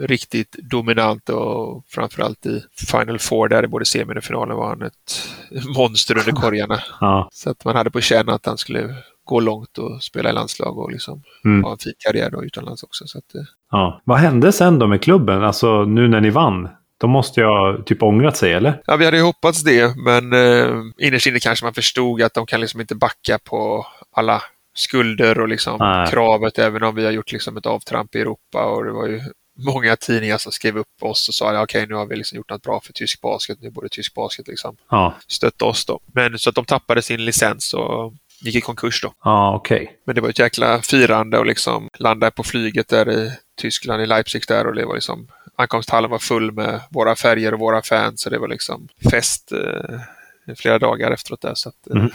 [0.00, 4.82] riktigt dominant och framförallt i Final Four där i både semin och finalen var han
[4.82, 5.28] ett
[5.76, 6.78] monster under korgarna.
[7.00, 7.28] Ja.
[7.32, 10.78] Så att man hade på känn att han skulle gå långt och spela i landslag
[10.78, 11.64] och liksom Mm.
[11.64, 13.06] ha en fin karriär då utomlands också.
[13.06, 14.00] Så att, eh, Ja.
[14.04, 15.44] Vad hände sen då med klubben?
[15.44, 16.68] Alltså nu när ni vann?
[16.98, 18.82] De måste ha typ ångrat sig, eller?
[18.86, 22.46] ja, vi hade ju hoppats det, men eh, innerst inne kanske man förstod att de
[22.46, 24.42] kan liksom inte backa på alla
[24.76, 26.10] skulder och liksom Nej.
[26.10, 28.64] kravet, även om vi har gjort liksom ett avtramp i Europa.
[28.64, 29.20] Och det var ju
[29.58, 32.50] många tidningar som skrev upp oss och sa ja, okej, nu har vi liksom gjort
[32.50, 33.58] något bra för tysk basket.
[33.60, 35.14] Nu borde tysk basket liksom Ja.
[35.26, 36.00] stötta oss då.
[36.06, 39.12] Men så att de tappade sin licens och gick i konkurs då.
[39.24, 39.96] Ja, okej.
[40.06, 44.06] Men det var ett jäkla firande och liksom landa på flyget där i Tyskland, i
[44.06, 48.20] Leipzig där och det var liksom ankomsthallen var full med våra färger och våra fans
[48.20, 50.00] så det var liksom fest eh,
[50.56, 51.54] flera dagar efteråt där.
[51.54, 52.10] Så att, eh, Mhm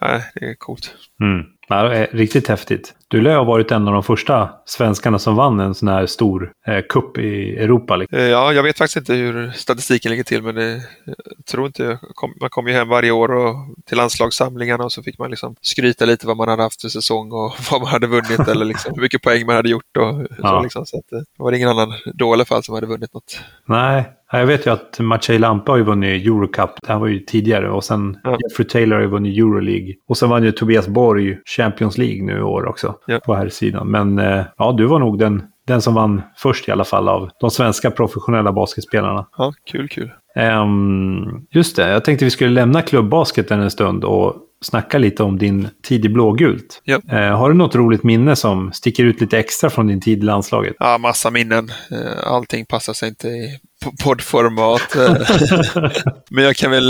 [0.00, 0.94] nej, det är coolt.
[1.22, 1.46] Mm.
[1.70, 2.94] Det är riktigt häftigt.
[3.08, 6.52] Du lär ha varit en av de första svenskarna som vann en sån här stor
[6.66, 7.96] eh, kupp i Europa.
[7.96, 8.18] Liksom.
[8.18, 11.98] Eh, Ja, jag vet faktiskt inte hur statistiken ligger till, men det, jag tror inte...
[12.14, 13.54] Kom, man kom ju hem varje år och,
[13.86, 17.32] till landslagssamlingarna och så fick man liksom skryta lite vad man hade haft för säsong
[17.32, 19.96] och vad man hade vunnit eller liksom hur mycket poäng man hade gjort.
[19.98, 20.62] Och, så Ja.
[20.62, 23.14] liksom, så att, eh, det var ingen annan då i alla fall som hade vunnit
[23.14, 23.40] något.
[23.68, 26.70] Nej, jag vet ju att Maciej Lampe har ju vunnit Eurocup.
[26.82, 27.70] Det här var ju tidigare.
[27.70, 28.38] Och sen Ja.
[28.48, 29.94] Jeffrey Taylor har ju vunnit Euroleague.
[30.08, 32.94] Och sen vann ju Tobias Borg Champions League nu i år också.
[33.06, 33.20] Ja.
[33.24, 33.90] På här sidan.
[33.90, 37.30] Men eh, ja, du var nog den, den som vann först i alla fall av
[37.40, 39.26] de svenska professionella basketspelarna.
[39.36, 40.10] Ja, kul, kul.
[40.36, 44.34] Ehm, just det, jag tänkte vi skulle lämna klubbasketen en stund och
[44.64, 46.80] snacka lite om din tid i blågult.
[46.84, 47.00] Ja.
[47.12, 50.22] Eh, har du något roligt minne som sticker ut lite extra från din tid i
[50.26, 50.76] landslaget?
[50.78, 51.72] Ja, massa minnen.
[51.90, 53.58] Eh, Allting passar sig inte i
[54.04, 54.96] poddformat.
[54.96, 55.90] eh.
[56.30, 56.88] Men jag kan väl,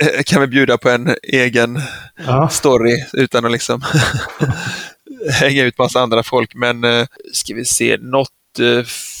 [0.00, 1.80] eh, kan väl bjuda på en egen
[2.26, 2.48] Ja.
[2.48, 3.82] story utan att liksom
[5.40, 6.54] hänga ut massa andra folk.
[6.54, 6.82] Men
[7.32, 8.28] ska vi se, något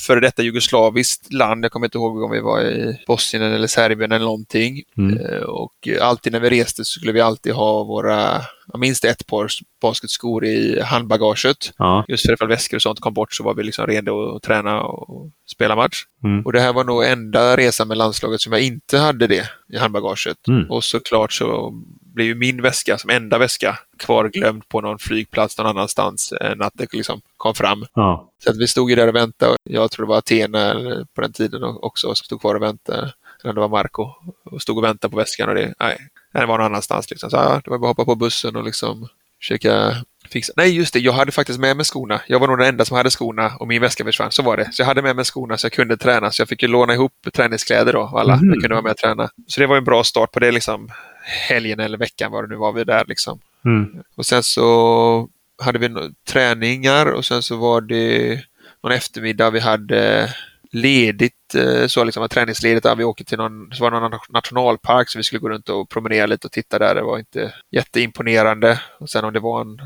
[0.06, 4.12] före detta jugoslaviskt land, jag kommer inte ihåg om vi var i Bosnien eller Serbien
[4.12, 4.82] eller någonting.
[4.98, 5.18] Mm.
[5.18, 8.40] Eh, Och alltid när vi reste så skulle vi alltid ha våra,
[8.78, 9.48] minst ett par
[9.82, 11.72] basketskor i handbagaget.
[11.76, 12.04] Ja.
[12.08, 14.82] Just för ifall väskor och sånt kom bort så var vi liksom redo att träna
[14.82, 16.04] och spela match.
[16.24, 16.46] Mm.
[16.46, 19.76] Och det här var nog enda resan med landslaget som jag inte hade det i
[19.76, 20.48] handbagaget.
[20.48, 20.70] Mm.
[20.70, 21.74] Och såklart så
[22.20, 26.72] blev ju min väska som enda väska kvarglömd på någon flygplats någon annanstans än att
[26.74, 27.86] det liksom kom fram.
[27.94, 28.30] Ja.
[28.44, 29.56] Så att vi stod ju där och väntade.
[29.64, 33.12] Jag tror det var Athena eller på den tiden också som stod kvar och väntade.
[33.44, 34.08] Eller det var Marco
[34.44, 35.98] och stod och väntade på väskan och det, nej,
[36.32, 37.10] den var någon annanstans.
[37.10, 37.30] Liksom.
[37.30, 39.08] Så ja, det var bara att hoppa på bussen och liksom
[39.40, 39.96] försöka
[40.28, 40.52] fixa.
[40.56, 42.20] Nej, just det, jag hade faktiskt med mig skorna.
[42.26, 44.30] Jag var nog den enda som hade skorna och min väska försvann.
[44.30, 44.72] Så var det.
[44.72, 46.30] Så jag hade med mig skorna så jag kunde träna.
[46.30, 48.32] Så jag fick ju låna ihop träningskläder då, alla.
[48.32, 49.30] Jag kunde vara med och träna.
[49.46, 50.90] Så det var en bra start på det liksom
[51.22, 53.40] helgen eller veckan var det nu var vi där liksom.
[53.64, 54.02] Mm.
[54.16, 55.28] Och sen så
[55.62, 58.40] hade vi träningar och sen så var det
[58.82, 60.34] någon eftermiddag vi hade
[60.72, 65.08] ledigt, eh, så liksom träningsledigt, där vi åkte till någon, så var det någon nationalpark
[65.08, 66.94] så vi skulle gå runt och promenera lite och titta där.
[66.94, 68.80] Det var inte jätteimponerande.
[68.98, 69.82] Och sen om det var en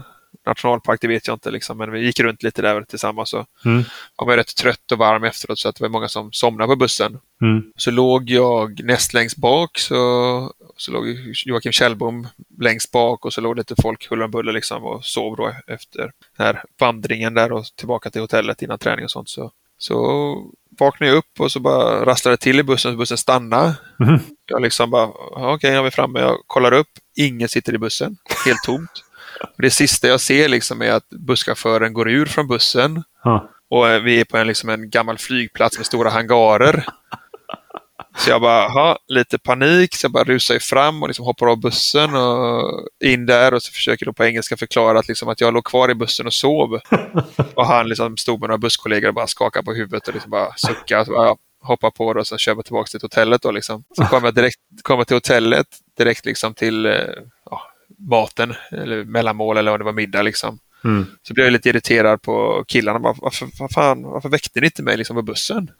[0.46, 3.84] nationalpark, det vet jag inte liksom, men vi gick runt lite där tillsammans och Mm.
[4.18, 6.76] jag var rätt trött och varm efteråt så att det var många som somnade på
[6.76, 7.18] bussen.
[7.42, 7.72] Mm.
[7.76, 11.06] Så låg jag näst längst bak, så, så låg
[11.46, 12.28] Joakim Kjellbom
[12.60, 16.00] längst bak och så låg lite folk huller om buller liksom och sov då efter
[16.36, 19.28] den här vandringen där och tillbaka till hotellet innan träning och sånt.
[19.28, 19.96] Så, så
[20.78, 23.74] vaknade jag upp och så bara rasslade det till i bussen så bussen stannade.
[23.98, 24.18] Mhm.
[24.46, 26.20] Jag liksom bara, "Ja, okej, jag är framme.
[26.20, 28.16] Jag kollar upp, ingen sitter i bussen,
[28.46, 28.90] helt tomt.
[29.40, 33.50] Och det sista jag ser liksom är att busschauffören går ur från bussen Ja.
[33.70, 36.86] och vi är på en, liksom en gammal flygplats med stora hangarer.
[38.16, 41.60] Så jag bara, ha, lite panik, så jag bara rusar fram och liksom hoppar av
[41.60, 45.54] bussen och in där och så försöker då på engelska förklara att, liksom att jag
[45.54, 46.80] låg kvar i bussen och sov.
[47.54, 50.52] Och han liksom stod med några busskollegor och bara skakade på huvudet och liksom bara
[50.56, 51.10] suckade.
[51.10, 53.42] Bara, hoppa på det och så kör jag tillbaka till hotellet.
[53.42, 53.84] Då liksom.
[53.96, 55.66] Så kom jag direkt kom till hotellet,
[55.96, 56.92] direkt liksom till eh,
[57.50, 57.62] ja,
[57.98, 60.22] maten, eller mellanmål eller om det var middag.
[60.22, 60.58] Liksom.
[60.84, 61.06] Mm.
[61.22, 62.98] Så blev jag lite irriterad på killarna.
[62.98, 65.70] Bara, varför, vad fan, varför väckte ni inte mig liksom på bussen?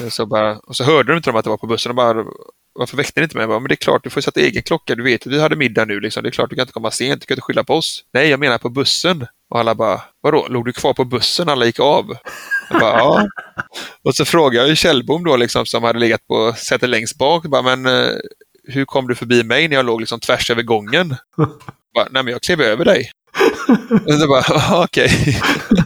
[0.00, 1.90] Eh, så bara, och så hörde de inte de att det var på bussen.
[1.90, 2.24] Och bara,
[2.72, 3.42] varför väckte ni inte mig?
[3.42, 4.94] Jag bara, men det är klart, du får sätta egen klocka.
[4.94, 6.00] Du vet att vi hade middag nu.
[6.00, 6.22] Liksom.
[6.22, 7.20] Det är klart, du kan inte komma sent.
[7.20, 8.04] Du kan inte skylla på oss.
[8.12, 9.26] Nej, jag menar på bussen.
[9.50, 11.48] Och alla bara, vadå, låg du kvar på bussen?
[11.48, 12.16] Alla gick av.
[12.70, 13.28] Jag bara, ja.
[14.02, 17.46] Och så frågade jag Kjellbom då, liksom, som hade legat på sätet längst bak.
[17.46, 18.12] Bara, men eh,
[18.64, 21.16] hur kom du förbi mig när jag låg liksom tvärs över gången?
[21.36, 21.48] Jag
[21.94, 23.10] Bara, Nej, men jag klev över dig.
[24.20, 25.40] Så bara, "Jaha, okej.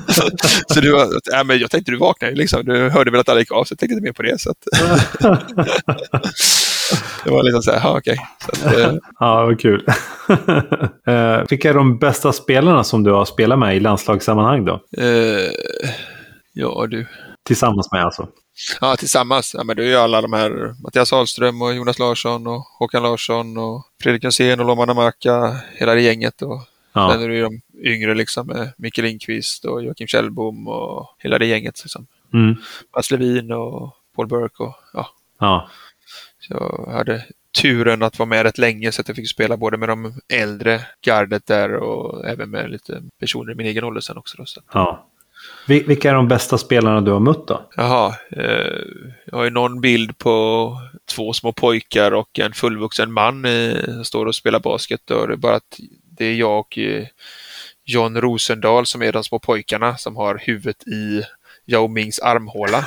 [0.69, 2.65] så du ja, men jag tänkte du vaknade liksom.
[2.65, 4.41] Du hörde väl att alla gick av, så jag tänkte inte mer på det.
[4.41, 4.57] Så att,
[7.25, 8.19] det var liksom så här, "Jaha, okej.
[8.53, 9.87] Att, eh, Ja, vad kul.
[11.07, 14.73] Eh, Vilka är de bästa spelarna som du har spelat med i landslagssammanhang då?
[14.99, 15.51] eh,
[16.53, 17.07] ja, du.
[17.47, 18.29] Tillsammans med alltså.
[18.81, 19.55] Ja, tillsammans.
[19.59, 23.03] Ja, men det är ju alla de här Mattias Ahlström och Jonas Larsson och Håkan
[23.03, 26.43] Larsson och Fredrik Jonsén och Loman Amaka, hela det gänget.
[26.43, 26.61] Och
[26.97, 27.11] Ja.
[27.13, 31.39] Sen är det ju de yngre liksom med Micke Lindqvist och Joakim Kjellbom och hela
[31.39, 31.81] det gänget.
[31.85, 32.07] Liksom.
[32.33, 32.55] Mm.
[32.97, 35.09] Mats Levin och Paul Burke och ja.
[35.41, 35.69] Ja.
[36.41, 36.55] Så
[36.87, 37.25] jag hade
[37.63, 40.81] turen att vara med rätt länge så att jag fick spela både med de äldre
[41.07, 44.37] gardet där och även med lite personer i min egen ålder sen också.
[44.39, 44.61] Då, så.
[44.73, 45.07] ja.
[45.67, 47.69] Vil- Vilka är de bästa spelarna du har mött då?
[47.77, 48.83] Jaha, eh,
[49.27, 50.69] jag har ju någon bild på
[51.15, 55.11] två små pojkar och en fullvuxen man eh, som står och spelar basket.
[55.11, 55.81] Och det är bara att
[56.19, 57.07] det är jag och eh,
[57.85, 61.23] John Rosendal som är de små pojkarna som har huvudet i
[61.67, 62.85] Yao Mings armhåla.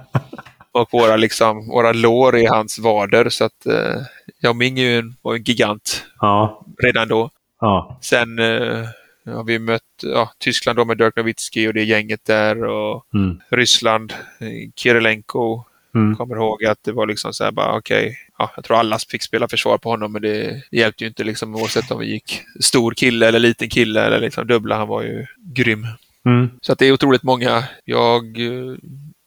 [0.72, 3.28] och våra, liksom, våra lår är hans vader.
[3.28, 4.00] Så att eh,
[4.42, 6.64] Yao Ming är en, var en gigant Ja.
[6.82, 7.30] redan då.
[7.60, 7.98] Ja.
[8.02, 8.84] Sen eh,
[9.26, 13.40] har vi mött ja, Tyskland då med Dirk Nowitzki och det gänget där och Mm.
[13.50, 15.64] Ryssland, eh, Kirilenko.
[15.94, 16.16] Mm.
[16.16, 19.22] Kommer ihåg att det var liksom så här bara okej, ja, jag tror alla fick
[19.22, 22.94] spela försvar på honom men det hjälpte ju inte liksom oavsett om vi gick stor
[22.94, 24.76] kille eller liten kille eller liksom dubbla.
[24.76, 25.86] Han var ju grym.
[26.26, 26.50] Mm.
[26.60, 27.64] Så att det är otroligt många.
[27.84, 28.76] Jag eh,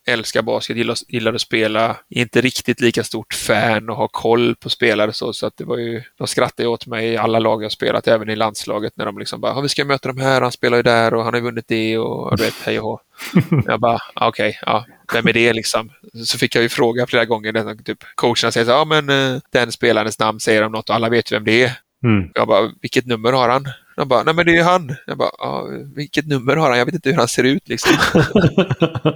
[0.08, 1.98] älskar basket, gillar, gillar att spela.
[2.10, 5.78] Inte riktigt lika stort fan och har koll på spelare så, så att det var
[5.78, 9.06] ju, de skrattade ju åt mig i alla lag jag spelat, även i landslaget när
[9.06, 11.34] de liksom bara, "Ja, vi ska möta de här, han spelar ju där och han
[11.34, 13.00] har vunnit det och du vet, hej och hå.
[13.66, 15.90] Jag bara, "Ah, okej, ja, vem är det liksom?
[16.26, 19.72] Så fick jag ju fråga flera gånger, typ coacherna säger så ja men eh, den
[19.72, 21.72] spelarens namn säger de något och alla vet vem det är.
[22.04, 22.30] Mm.
[22.34, 23.66] Jag bara, vilket nummer har han?
[23.98, 24.96] De bara, nej men det är ju han.
[25.08, 26.78] Jag bara, ja, vilket nummer har han?
[26.78, 27.92] Jag vet inte hur han ser ut liksom.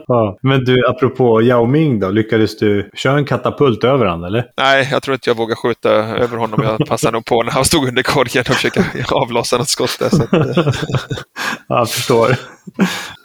[0.08, 0.38] ja.
[0.42, 2.10] Men du, apropå Yao Ming då.
[2.10, 4.46] Lyckades du köra en katapult över han eller?
[4.58, 6.64] Nej, jag tror inte jag vågar skjuta över honom.
[6.64, 10.10] Jag passade nog på när han stod under korgen och försöka avlossa något skott där.
[10.10, 10.74] Så att, eh,
[11.68, 12.36] Ja, jag förstår.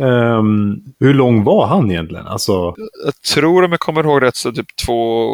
[0.00, 2.26] Ehm, hur lång var han egentligen?
[2.26, 5.30] Alltså, jag tror om jag kommer ihåg rätt så typ två...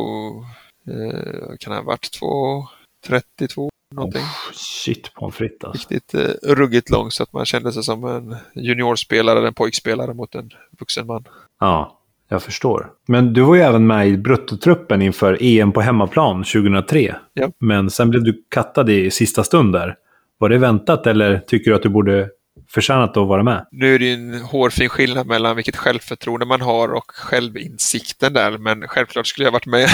[0.88, 2.12] Eh, kan det ha varit?
[2.12, 2.66] Två...
[3.06, 4.22] 32 någonting.
[4.52, 5.88] shit pommes frites alltså.
[5.90, 10.34] Riktigt eh, ruggigt lång så att man kände sig som en juniorspelare, en pojkspelare mot
[10.34, 11.24] en vuxen man.
[11.60, 12.90] Ja, jag förstår.
[13.06, 17.16] Men du var ju även med i bruttotruppen inför EM på hemmaplan 2003.
[17.34, 17.50] Ja.
[17.58, 19.96] Men sen blev du kattad i sista stund där.
[20.38, 22.28] Var det väntat eller tycker du att du borde
[22.70, 23.66] förtjänat att vara med?
[23.70, 28.58] Nu är det ju en hårfin skillnad mellan vilket självförtroende man har och självinsikten där,
[28.58, 29.84] men självklart skulle jag varit med.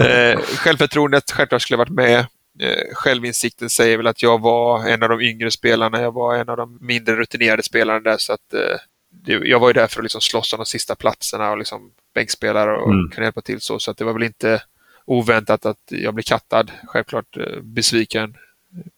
[0.00, 2.18] eh, självförtroendet, självklart skulle jag varit med.
[2.60, 6.48] Eh, självinsikten säger väl att jag var en av de yngre spelarna, jag var en
[6.48, 8.76] av de mindre rutinerade spelarna där, så att eh,
[9.24, 11.90] det, jag var ju där för att liksom slåss om de sista platserna och liksom
[12.14, 13.10] bänkspelare och Mm.
[13.10, 14.62] kunna hjälpa till så, så att det var väl inte
[15.06, 16.70] oväntat att jag blev kattad.
[16.86, 18.36] Självklart besviken,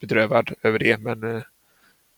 [0.01, 1.43] bedrövad över det, men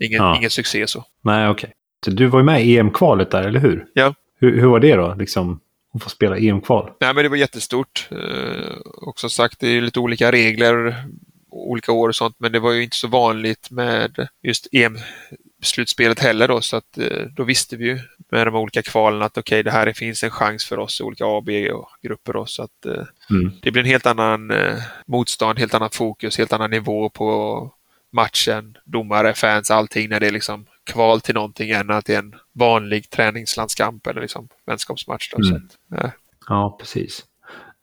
[0.01, 0.37] ingen, Ja.
[0.37, 1.05] ingen succé så.
[1.23, 1.73] Nej, okej.
[2.05, 3.87] Så Du var ju med i EM-kvalet där, eller hur?
[3.95, 4.15] Ja.
[4.41, 5.61] Hur, hur var det då, liksom?
[5.95, 6.91] Att få spela EM-kval?
[7.01, 8.09] Nej, men det var jättestort.
[8.11, 11.05] Eh, och som sagt, det är lite olika regler
[11.51, 16.49] olika år och sånt, men det var ju inte så vanligt med just EM-slutspelet heller
[16.49, 17.99] då, så att eh, då visste vi ju
[18.31, 21.25] med de olika kvalen att okej, det här finns en chans för oss i olika
[21.27, 23.53] A, B och grupper då, så att eh, Mm.
[23.63, 24.75] det blir en helt annan eh,
[25.07, 27.71] motstånd, helt annan fokus, helt annan nivå på
[28.13, 32.19] matchen, domare, fans, allting när det är liksom kval till någonting än att det är
[32.19, 35.31] en vanlig träningslandskamp eller liksom vänskapsmatch.
[35.37, 35.63] Då, Mm.
[35.93, 36.11] att, eh,
[36.49, 37.25] Ja, precis.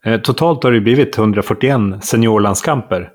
[0.04, 3.10] Eh, totalt har det blivit 141 seniorlandskamper.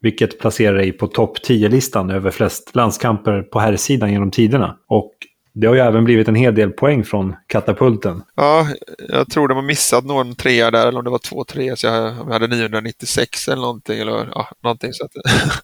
[0.00, 4.78] Vilket placerar dig på topp 10-listan över flest landskamper på herrsidan genom tiderna.
[4.86, 5.12] Och
[5.60, 8.22] det har ju även blivit en hel del poäng från katapulten.
[8.36, 8.68] Ja,
[9.08, 11.86] jag tror de har missat någon trea där, eller om det var två tre så
[11.86, 14.00] jag, jag hade 996 eller någonting.
[14.00, 15.10] Eller, ja, någonting så att,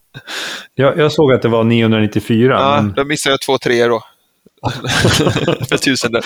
[0.74, 2.54] Jag, jag såg att det var 994.
[2.54, 4.02] ja, men, då missade jag två treor då.
[5.68, 6.24] För tusen där.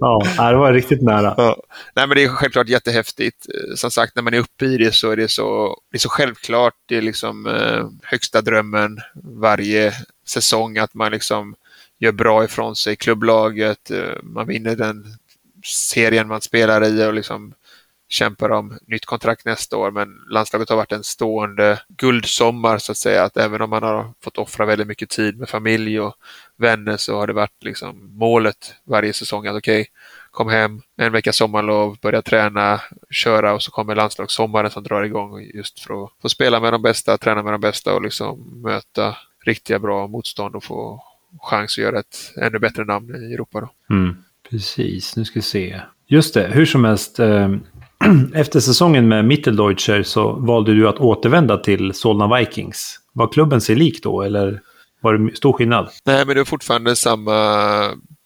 [0.00, 1.34] ja, det var riktigt nära.
[1.36, 1.56] Ja.
[1.96, 3.46] Nej, men det är självklart jättehäftigt.
[3.54, 6.00] Eh, Som sagt, när man är uppe i det så är det så, det är
[6.00, 6.74] så självklart.
[6.88, 8.98] Det är liksom eh, högsta drömmen
[9.40, 9.92] varje
[10.26, 11.54] säsong att man liksom
[11.98, 13.90] gör bra ifrån sig i klubblaget.
[13.90, 15.04] Eh, man vinner den
[15.64, 17.54] serien man spelar i och liksom
[18.08, 19.90] kämpar om nytt kontrakt nästa år.
[19.90, 23.24] Men landslaget har varit en stående guldsommar så att säga.
[23.24, 26.14] Att även om man har fått offra väldigt mycket tid med familj och
[26.56, 29.86] vänner så har det varit liksom målet varje säsong att okej,
[30.30, 32.80] kom hem, en vecka sommarlov, börja träna,
[33.10, 36.82] köra och så kommer landslagssommaren som drar igång just för att få spela med de
[36.82, 41.02] bästa, träna med de bästa och liksom möta riktiga bra motstånd och få
[41.42, 43.60] chans att göra ett ännu bättre namn i Europa.
[43.60, 43.94] Då.
[43.94, 44.16] Mm.
[44.50, 45.80] Precis, nu ska vi se.
[46.08, 47.18] Just det, hur som helst.
[47.18, 47.48] Eh,
[48.34, 53.00] efter säsongen med Mitteldeutscher så valde du att återvända till Solna Vikings.
[53.12, 54.60] Var klubben sig lik då, eller
[55.00, 55.88] var det stor skillnad?
[56.04, 57.38] Nej, men det var fortfarande samma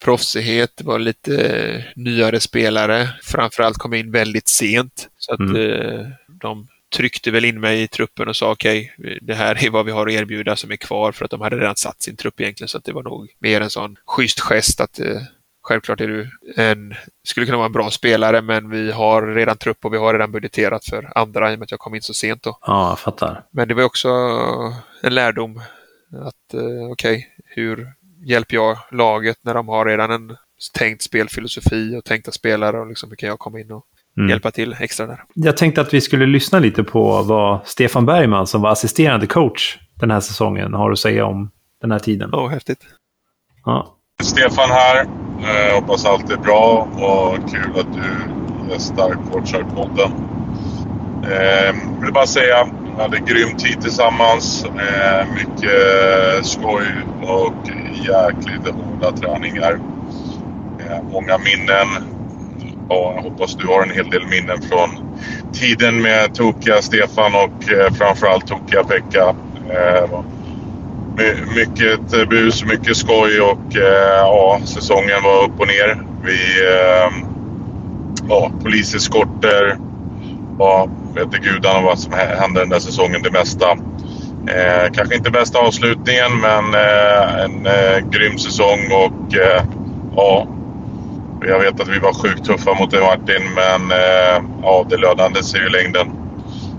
[0.04, 0.70] proffsighet.
[0.76, 3.08] Det var lite nyare spelare.
[3.22, 5.08] Framförallt kom in väldigt sent.
[5.18, 5.56] Så att Mm.
[5.56, 6.06] eh,
[6.42, 9.92] de tryckte väl in mig i truppen och sa okej, det här är vad vi
[9.92, 12.68] har att erbjuda som är kvar för att de hade redan satt sin trupp egentligen.
[12.68, 15.22] Så att det var nog mer en sån schysst gest att eh,
[15.62, 19.84] självklart är du en, skulle kunna vara en bra spelare men vi har redan trupp
[19.84, 22.14] och vi har redan budgeterat för andra i och med att jag kom in så
[22.14, 22.58] sent då.
[22.66, 23.44] Ja, jag fattar.
[23.50, 24.08] Men det var också
[25.02, 25.62] en lärdom
[26.12, 27.92] att eh, okej, hur
[28.24, 30.36] hjälper jag laget när de har redan en
[30.78, 33.86] tänkt spelfilosofi och tänkta spelare och liksom hur kan jag komma in och
[34.16, 34.30] Mm.
[34.30, 35.22] hjälpa till extra där.
[35.34, 39.78] Jag tänkte att vi skulle lyssna lite på vad Stefan Bergman, som var assisterande coach
[39.94, 41.50] den här säsongen, har att säga om
[41.80, 42.30] den här tiden.
[42.32, 42.80] Åh, häftigt.
[43.64, 43.96] Ja.
[44.22, 45.04] Stefan här.
[45.40, 50.12] Eh, hoppas allt är bra och kul att du gästar Coachar-podden.
[51.24, 54.64] Eh, vill bara säga vi hade grym tid tillsammans.
[54.64, 56.84] Eh, mycket skoj
[57.22, 59.80] och jäkligt hårda träningar.
[60.80, 62.19] Eh, många minnen.
[62.90, 64.90] Och jag hoppas du har en hel del minnen från
[65.52, 69.34] tiden med tokiga Stefan och eh, framförallt tokiga Pekka.
[69.70, 70.20] Eh,
[71.16, 76.02] my- mycket bus, mycket skoj och eh, ja, säsongen var upp och ner.
[76.24, 77.12] Vi, eh,
[78.28, 79.78] ja, poliseskorter.
[80.58, 83.70] Ja, vet gudarna vad som hände den där säsongen, det mesta.
[84.46, 89.62] Eh, kanske inte bästa avslutningen, men eh, en eh, grym säsong och eh,
[90.16, 90.46] ja,
[91.48, 95.44] jag vet att vi var sjukt tuffa mot dig Martin, men eh, ja, det lönade
[95.44, 96.06] sig i längden.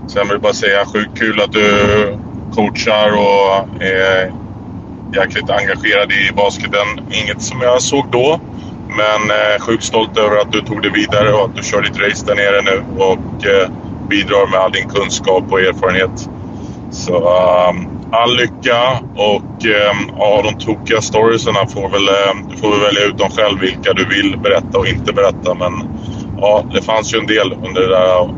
[0.08, 1.68] Sen vill jag bara säga sjukt kul att du
[2.54, 4.32] coachar och är
[5.14, 6.86] jäkligt engagerad i basketen.
[7.10, 8.40] Inget som jag såg då,
[8.88, 12.00] men eh, sjukt stolt över att du tog det vidare och att du kör ditt
[12.00, 13.70] race där nere nu och eh,
[14.08, 16.28] bidrar med all din kunskap och erfarenhet.
[16.90, 17.16] Så
[17.70, 22.80] um, all lycka och um, ja, de tokiga storiesarna får väl, um, du får väl
[22.80, 25.54] välja ut dem själv vilka du vill berätta och inte berätta.
[25.54, 25.72] Men
[26.38, 28.34] ja, det fanns ju en del under det där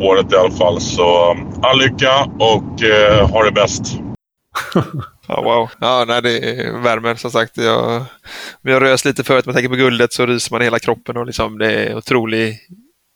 [0.00, 0.80] året i alla fall.
[0.80, 3.82] Så um, all lycka och uh, ha det bäst.
[5.28, 5.70] Ja, wow.
[5.80, 7.56] Ja, nej, det värmer som sagt.
[7.56, 8.04] Jag,
[8.62, 11.16] men jag rös lite förut, man tänker på guldet så ryser man i hela kroppen
[11.16, 12.58] och liksom, det är en otrolig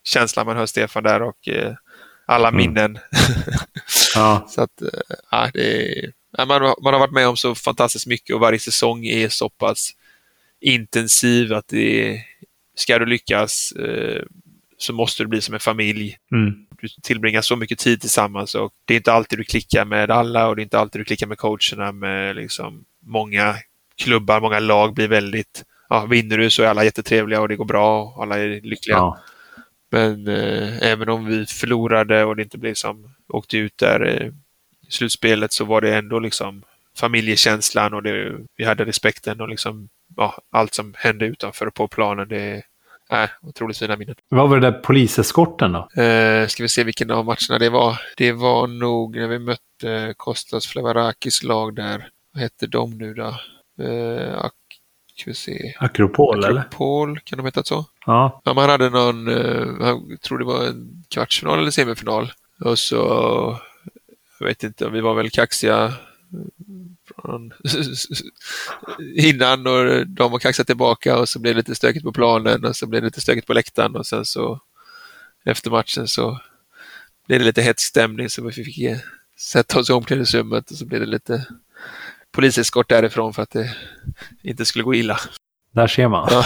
[0.03, 1.73] känsla man hör Stefan där och eh,
[2.31, 2.57] alla Mm.
[2.57, 2.99] minnen.
[4.15, 4.45] Ja.
[4.49, 4.87] så att, eh,
[5.31, 6.11] ja, är,
[6.45, 9.49] man, har- man har varit med om så fantastiskt mycket och varje säsong är så
[9.49, 9.91] pass
[10.61, 12.21] intensiv att det
[12.75, 14.21] ska du lyckas eh,
[14.77, 16.17] så måste det bli som en familj.
[16.31, 16.53] Mm.
[16.81, 20.47] Du tillbringar så mycket tid tillsammans och det är inte alltid du klickar med alla
[20.47, 21.91] och det är inte alltid du klickar med coacherna.
[21.91, 23.55] Med liksom många
[23.97, 27.65] klubbar, många lag blir väldigt, ja, vinner du så är alla jättetrevliga och det går
[27.65, 28.97] bra och alla är lyckliga.
[28.97, 29.19] Ja.
[29.91, 34.27] Men eh, även om vi förlorade och det inte blev som, åkte ut där eh,
[34.87, 36.63] i slutspelet så var det ändå liksom
[36.97, 41.87] familjekänslan och det, vi hade respekten och liksom, ja, allt som hände utanför och på
[41.87, 42.27] planen.
[42.27, 42.63] Det
[43.09, 44.15] är otroligt fina minnen.
[44.29, 46.01] Vad var det där poliseskorten då?
[46.01, 48.01] Eh, ska vi se vilken av matcherna det var.
[48.17, 52.09] Det var nog när vi mötte Kostas Flavarakis lag där.
[52.33, 53.35] Vad hette de nu då?
[53.83, 54.45] Eh,
[55.21, 55.73] ska vi se.
[55.79, 56.59] Akropol eller?
[56.59, 57.85] Akropol, kan de heta så?
[58.05, 58.41] Ja.
[58.45, 59.67] Ja, man hade någon, eh,
[60.09, 62.31] jag tror det var en kvartsfinal eller semifinal.
[62.59, 62.97] Och så,
[64.39, 65.83] jag vet inte, vi var väl kaxiga
[67.23, 67.39] eh,
[69.29, 72.75] innan och de var kaxiga tillbaka och så blev det lite stökigt på planen och
[72.75, 74.59] så blev det lite stökigt på läktaren och sen så
[75.45, 76.39] efter matchen så
[77.27, 78.97] blev det lite hetsk stämning så vi fick eh,
[79.37, 81.45] sätta oss i omklädningsrummet och så blev det lite
[82.31, 83.69] poliseskort därifrån för att det
[84.43, 85.17] inte skulle gå illa.
[85.73, 86.27] Där ser man.
[86.31, 86.43] Ja.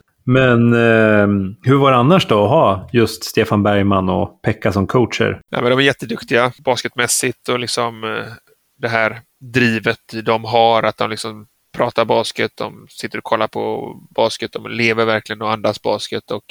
[0.28, 4.86] Men eh, hur var det annars då att ha just Stefan Bergman och Pekka som
[4.86, 5.40] coacher?
[5.50, 8.32] Ja, men de är jätteduktiga basketmässigt och liksom eh,
[8.78, 11.46] det här drivet de har, att de liksom
[11.76, 16.44] pratar basket, de sitter och kollar på basket, de lever verkligen och andas basket och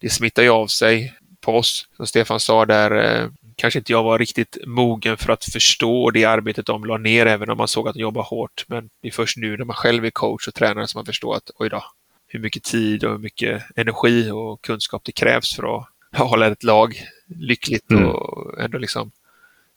[0.00, 1.88] det smittar ju av sig på oss.
[1.96, 3.28] Som Stefan sa där, eh,
[3.58, 7.50] kanske inte jag var riktigt mogen för att förstå det arbetet de la ner, även
[7.50, 8.64] om man såg att de jobbar hårt.
[8.68, 11.36] Men det är först nu när man själv är coach och tränare som man förstår
[11.36, 11.84] att oj då,
[12.26, 15.86] hur mycket tid och hur mycket energi och kunskap det krävs för att
[16.28, 16.94] hålla ett lag
[17.26, 18.06] lyckligt Mm.
[18.06, 19.10] och ändå liksom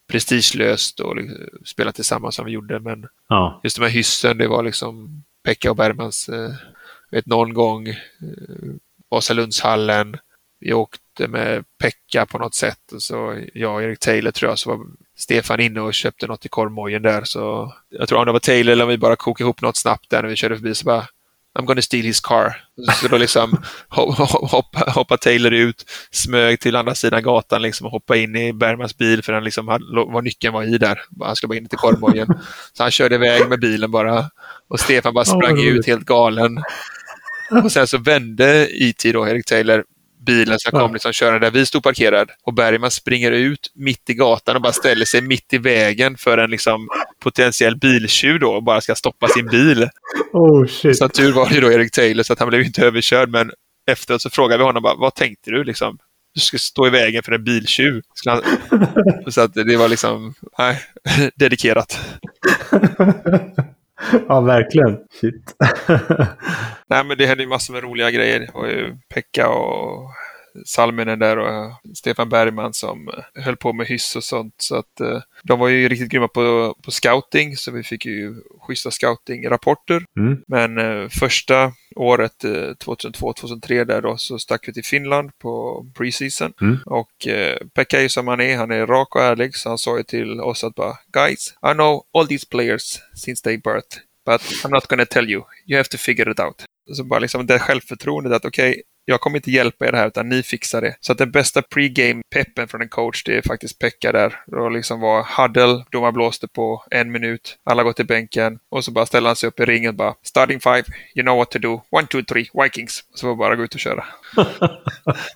[0.08, 2.80] prestigelöst och liksom spela tillsammans som vi gjorde.
[2.80, 3.62] Men Ja.
[3.64, 6.52] just de här hyssen, det var liksom Pekka och Bergmans, eh,
[7.12, 7.96] vet någon gång, eh,
[9.10, 10.18] Vasalundshallen,
[10.60, 10.74] vi
[11.12, 14.70] åkte med Pekka på något sätt och så jag och Erik Taylor tror jag, så
[14.70, 14.86] var
[15.18, 18.72] Stefan inne och köpte något i korvmojen där så jag tror om det var Taylor
[18.72, 21.08] eller om vi bara kokade ihop något snabbt där när vi körde förbi så bara
[21.60, 22.56] I'm gonna steal his car.
[23.02, 28.16] Så då liksom hoppa, hoppa Taylor ut, smög till andra sidan gatan liksom och hoppa
[28.16, 31.02] in i Bergmans bil för den liksom hade, var nyckeln var i där.
[31.22, 32.28] Han skulle bara in till korvmojen.
[32.74, 34.30] Så han körde iväg med bilen bara.
[34.70, 35.80] Och Stefan bara sprang roligt.
[35.80, 36.64] ut helt galen.
[37.64, 39.84] Och sen så vände IT då, Erik Taylor,
[40.26, 42.30] bilen som kom liksom körande där vi stod parkerad.
[42.44, 46.38] Och Bergman springer ut mitt i gatan och bara ställer sig mitt i vägen för
[46.38, 46.90] en liksom
[47.24, 49.90] potentiell biltjuv då och bara ska stoppa sin bil.
[50.34, 50.98] Oh shit.
[50.98, 53.52] Så tur var det ju då Erik Taylor så att han blev inte överkörd men
[53.92, 55.98] efteråt så frågade vi honom bara, vad tänkte du liksom?
[56.34, 58.02] Du ska stå i vägen för en biltjuv.
[58.26, 58.42] Han...
[59.32, 60.82] Så att det var liksom, nej,
[61.36, 62.00] dedikerat.
[64.28, 64.98] ja, verkligen.
[65.22, 65.56] Shit.
[66.88, 68.50] Nej men det hände ju massor med roliga grejer.
[68.54, 68.66] Och
[69.14, 70.10] Pekka och
[70.66, 74.54] Salminen där och eh, Stefan Bergman som eh, höll på med hyss och sånt.
[74.58, 78.36] Så att eh, de var ju riktigt grymma på, på scouting så vi fick ju
[78.60, 80.06] schyssta scouting-rapporter.
[80.18, 80.42] Mm.
[80.48, 86.54] Men första året, eh, 2002-2003 där då, så stack vi till Finland på preseason.
[86.62, 86.78] Mm.
[86.86, 89.78] Och eh, Pekka är ju som han är, han är rak och ärlig, så han
[89.78, 93.98] sa ju till oss att bara Guys, I know all these players since they birth,
[94.26, 95.44] but I'm not gonna tell you.
[95.68, 96.66] You have to figure it out.
[96.94, 100.44] Så bara liksom det självförtroendet att okej, jag kommer inte hjälpa er här utan ni
[100.44, 100.96] fixar det.
[101.00, 104.40] Så att den bästa pre-game-peppen från en coach det är faktiskt Pekka där.
[104.48, 108.92] Det liksom var huddle, domaren blåste på en minut, alla går till bänken och så
[108.92, 110.84] bara ställer han sig upp i ringen och bara starting five,
[111.16, 113.04] you know what to do, one, two, three, Vikings.
[113.14, 114.06] Så var bara gå ut och köra.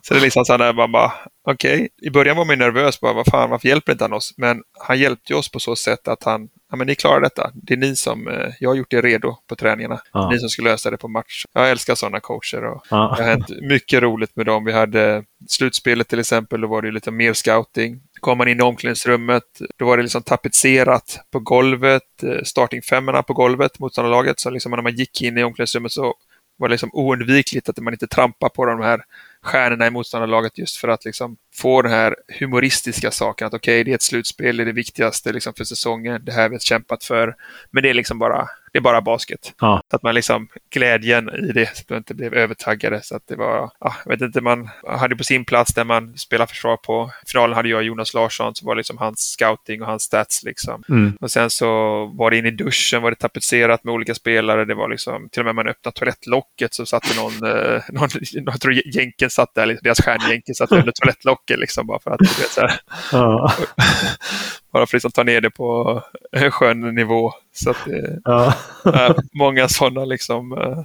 [0.02, 1.14] så det är liksom så där man bara,
[1.48, 4.34] okej, i början var man ju nervös bara, vad fan, varför hjälper inte han oss?
[4.38, 7.52] Men han hjälpte oss på så sätt att han, ja men ni klarar detta.
[7.54, 10.00] Det är ni som, eh, jag har gjort er redo på träningarna.
[10.14, 10.30] Ja.
[10.30, 11.44] Ni som ska lösa det på match.
[11.54, 13.16] Jag älskar sådana coacher och Ja.
[13.18, 14.66] det har hänt mycket roligt med dem.
[14.66, 18.02] Vi hade slutspelet till exempel, då var det lite mer scouting.
[18.20, 19.44] Kom man in i omklädningsrummet,
[19.78, 24.40] då var det liksom tapetserat på golvet, eh, starting femmorna på golvet, motståndarlaget.
[24.40, 26.14] Så liksom när man gick in i omklädningsrummet så
[26.58, 29.02] var det liksom oundvikligt att man inte trampar på de här
[29.46, 33.92] stjärnorna i motståndarlaget just för att liksom få den här humoristiska saken att okej, det
[33.92, 37.04] är ett slutspel, det är det viktigaste liksom för säsongen, det här har vi kämpat
[37.04, 37.36] för.
[37.72, 39.54] Men det är liksom bara, det är bara basket.
[39.62, 39.82] Ja.
[39.90, 43.02] Så att man liksom, glädjen i det, så att man inte blev övertaggade.
[43.04, 46.18] Så att det var, ja, jag vet inte, man hade på sin plats där man
[46.18, 47.12] spelar försvar på.
[47.26, 50.44] I finalen hade jag Jonas Larsson, så var det liksom hans scouting och hans stats
[50.44, 50.84] liksom.
[50.90, 51.18] Mm.
[51.22, 51.66] Och sen så
[52.06, 54.66] var det in i duschen, var det tapetserat med olika spelare.
[54.66, 58.10] Det var liksom, till och med man öppnade toalettlocket så satt det någon, eh, någon
[58.32, 62.20] jag tror jänken satt där, liksom, deras stjärnjänken satt under toalettlocket liksom bara för att,
[62.20, 62.80] du vet, så här,
[63.12, 63.54] Ja.
[64.76, 66.02] bara för att liksom ta ner det på
[66.32, 67.32] en skön nivå.
[67.54, 68.54] Så att det, Ja.
[68.86, 70.84] Eh, många sådana liksom eh,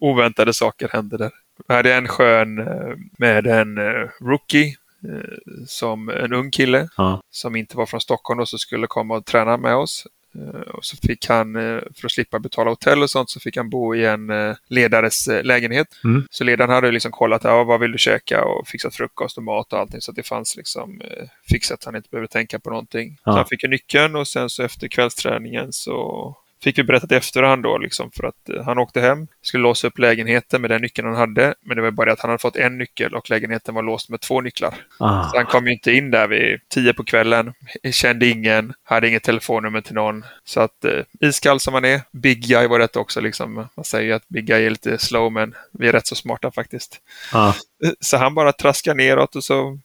[0.00, 1.30] oväntade saker hände där.
[1.68, 4.76] Vi hade en skön eh, med en eh, rookie
[5.08, 7.20] eh, som en ung kille Ja.
[7.30, 10.06] som inte var från Stockholm och så skulle komma och träna med oss.
[10.38, 13.56] Eh, Och så fick han, eh, för att slippa betala hotell och sånt, så fick
[13.56, 15.86] han bo i en eh, ledares lägenhet.
[16.04, 16.26] Mm.
[16.30, 19.72] Så ledaren hade liksom kollat, ja, vad vill du käka och fixat frukost och mat
[19.72, 21.00] och allting så att det fanns liksom
[21.50, 23.18] fixat så han inte behövde tänka på någonting.
[23.24, 23.32] Ja.
[23.32, 27.14] Så han fick ju nyckeln och sen så efter kvällsträningen så fick vi berättat i
[27.14, 30.82] efterhand då liksom för att eh, han åkte hem, skulle låsa upp lägenheten med den
[30.82, 31.54] nyckeln han hade.
[31.62, 34.08] Men det var bara det att han hade fått en nyckel och lägenheten var låst
[34.08, 34.74] med två nycklar.
[34.98, 35.30] Ah.
[35.30, 37.52] Så han kom ju inte in där vid tio på kvällen,
[37.92, 40.24] kände ingen, hade inget telefonnummer till någon.
[40.44, 43.54] Så att eh, iskall som han är, Big Guy var rätt också liksom.
[43.54, 46.50] Man säger ju att Big Guy är lite slow men vi är rätt så smarta
[46.50, 47.00] faktiskt.
[47.32, 47.48] Ah.
[47.84, 49.78] Eh, Så han bara traskade neråt och så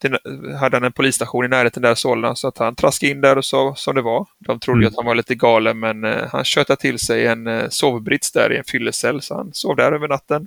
[0.00, 3.20] det- hade han en polisstation i närheten där i Solna så att han traskade in
[3.20, 4.26] där och sa som det var.
[4.38, 4.88] De trodde Mm.
[4.88, 8.52] att han var lite galen men eh, han köttade till sig en eh, sovbrits där
[8.52, 10.46] i en fyllecell så han sov där över natten.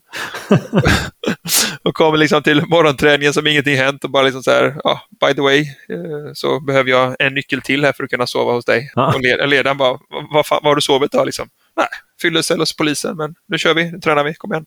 [1.83, 5.33] och kom liksom till morgonträningen som ingenting hänt och bara liksom så här, ja, by
[5.33, 8.65] the way, eh, så behöver jag en nyckel till här för att kunna sova hos
[8.65, 8.91] dig.
[8.95, 9.13] Ja.
[9.15, 9.99] Och led- ledaren bara,
[10.33, 11.47] vad, vad har du sovit då liksom?
[11.75, 11.87] Nej,
[12.21, 14.65] fyllecell hos polisen, men nu kör vi, nu tränar vi, kom igen.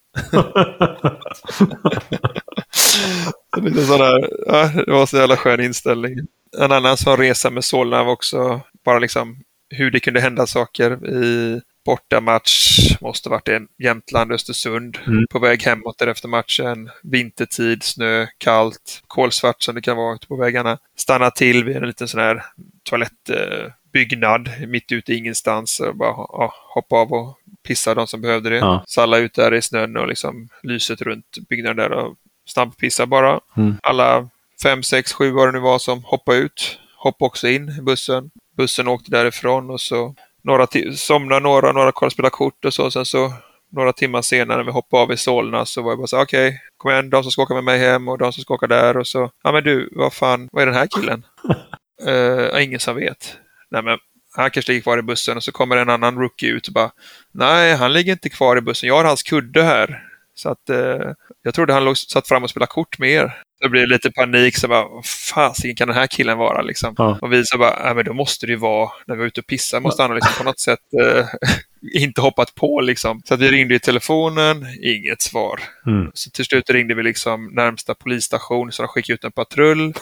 [3.63, 6.19] Lite sådär, ja, det var så jävla skön inställning.
[6.59, 11.07] En annan sån resa med Solna var också bara liksom hur det kunde hända saker
[11.07, 12.79] i bortamatch.
[13.01, 14.99] Måste varit en Jämtland, Östersund.
[15.07, 15.27] Mm.
[15.31, 16.91] På väg hemåt efter matchen.
[17.03, 20.79] Vintertid, snö, kallt, kolsvart som det kan vara ute på vägarna.
[20.97, 22.45] Stanna till vid en liten sån här
[23.97, 25.81] toalettbyggnad mitt ute i ingenstans.
[25.81, 28.57] Och bara ja, hoppa av och pissa de som behövde det.
[28.57, 28.85] Ja.
[28.87, 32.15] Så alla ut där i snön och liksom lyset runt byggnaden där och
[32.47, 33.41] snabbpissa bara.
[33.57, 33.77] Mm.
[33.83, 34.29] Alla
[34.63, 36.79] fem, sex, sju vad det nu var som hoppade ut.
[36.97, 38.31] Hoppade också in i bussen.
[38.57, 42.91] Bussen åkte därifrån och så några somnade några, några kollade spela kort och så.
[42.91, 43.33] Sen så
[43.73, 46.61] några timmar senare när vi hoppade av i Solna så var jag bara så okej,
[46.77, 48.97] kom igen, de som ska åka med mig hem och de som ska åka där
[48.97, 51.27] och så, ja men du, vad fan, vad är den här killen?
[52.09, 53.39] uh, ingen som vet.
[53.71, 53.99] Nej men,
[54.37, 56.91] han kanske ligger kvar i bussen och så kommer en annan rookie ut och bara,
[57.35, 60.03] nej, han ligger inte kvar i bussen, jag har hans kudde här.
[60.35, 61.13] Så att eh,
[61.43, 63.43] jag trodde han låg, satt fram och spelade kort med er.
[63.61, 65.03] Det blir lite panik, så bara,
[65.35, 66.95] fasiken kan den här killen vara liksom?
[66.99, 67.19] Ja.
[67.23, 69.47] Och vi så bara, men då måste det ju vara, när vi var ute och
[69.47, 71.27] pissade, måste han ha liksom på något sätt eh,
[72.03, 73.23] inte hoppat på liksom.
[73.25, 75.61] Så att vi ringde i telefonen, inget svar.
[75.87, 76.11] Mm.
[76.15, 79.95] Så till slut ringde vi liksom närmsta polisstation, så de skickade ut en patrull.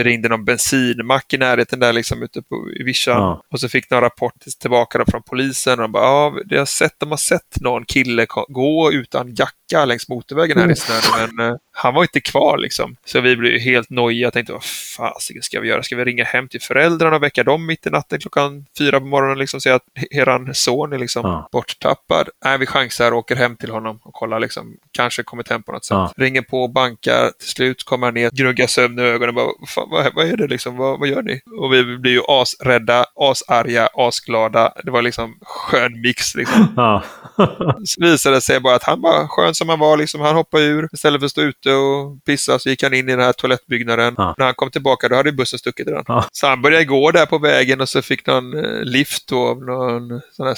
[0.00, 3.16] Vi ringde någon bensinmack i närheten där liksom ute på, i vischan.
[3.16, 3.42] Ja.
[3.52, 5.72] Och så fick de en rapport tillbaka från polisen.
[5.72, 9.84] Och de bara, ja, de har sett, de har sett någon kille gå utan jacka
[9.84, 11.30] längs motorvägen här i snön.
[11.36, 12.96] Men eh, han var inte kvar liksom.
[13.04, 14.64] Så vi blev helt nojiga och tänkte vad
[14.96, 15.82] fasiken ska vi göra?
[15.82, 19.06] Ska vi ringa hem till föräldrarna och väcka dem mitt i natten klockan fyra på
[19.06, 21.48] morgonen liksom och säga att eran son är liksom Ja.
[21.52, 22.28] borttappad?
[22.44, 24.76] Nej, vi chansar och åker hem till honom och kollar liksom.
[24.92, 25.94] Kanske kommit hem på något sätt.
[25.94, 26.12] Ja.
[26.16, 29.34] Ringer på, bankar, till slut kommer han ner, gnuggar sömn i ögonen och
[29.76, 30.76] bara vad, vad är det liksom?
[30.76, 31.40] Vad, vad gör ni?
[31.60, 34.72] Och vi blir ju asrädda, asarga, asglada.
[34.84, 36.74] Det var liksom skön mix liksom.
[36.76, 37.02] Ja.
[37.84, 39.96] Så visade det sig bara att han var skön som han var.
[39.96, 40.20] Liksom.
[40.20, 40.88] Han hoppade ur.
[40.92, 44.14] Istället för att stå ute och pissa så gick han in i den här toalettbyggnaden.
[44.16, 44.34] Ja.
[44.38, 46.04] När han kom tillbaka då hade bussen stuckit redan.
[46.06, 46.24] Ja.
[46.32, 49.64] Så han började gå där på vägen och så fick någon eh, lift då av
[49.64, 50.56] någon sån här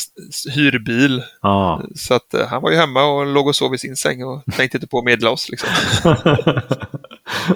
[0.54, 1.22] hyrbil.
[1.42, 1.82] ja.
[1.94, 4.42] Så att eh, han var ju hemma och låg och sov i sin säng och
[4.56, 5.48] tänkte inte på att medla oss.
[5.48, 5.68] Liksom.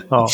[0.09, 0.29] ja.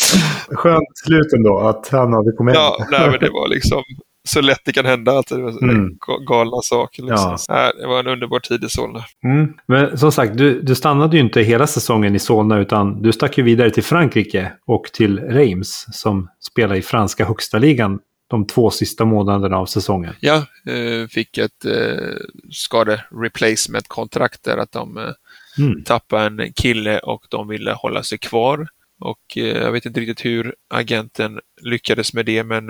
[0.51, 2.63] Skönt slut ändå att han hade kommit hem.
[2.63, 3.83] Ja, nej, men det var liksom
[4.25, 5.13] så lätt det kan hända.
[5.13, 5.89] Alltså, det var Mm.
[5.91, 7.03] ga- galna saker.
[7.03, 7.37] Liksom.
[7.49, 7.55] Ja.
[7.55, 9.05] Nej, det var en underbar tid i Solna.
[9.25, 9.53] Mm.
[9.67, 13.39] Men som sagt, du, du stannade ju inte hela säsongen i Solna utan du stack
[13.39, 17.99] ju vidare till Frankrike och till Reims som spelar i franska högsta ligan
[18.29, 20.15] de två sista månaderna av säsongen.
[20.21, 20.35] Ja,
[20.67, 22.17] eh, fick ett eh,
[22.51, 25.11] skade-replacement-kontrakt där att de eh,
[25.59, 25.83] Mm.
[25.85, 28.69] tappade en kille och de ville hålla sig kvar.
[29.01, 32.65] Och jag vet inte riktigt hur agenten lyckades med det, men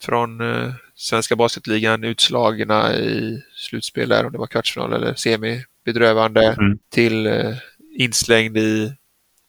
[0.00, 0.40] från
[0.96, 6.78] svenska basketligan utslagna i slutspel där, om det var kvartsfinal eller semi, bedrövande, Mm.
[6.92, 7.54] till eh,
[7.98, 8.92] inslängd i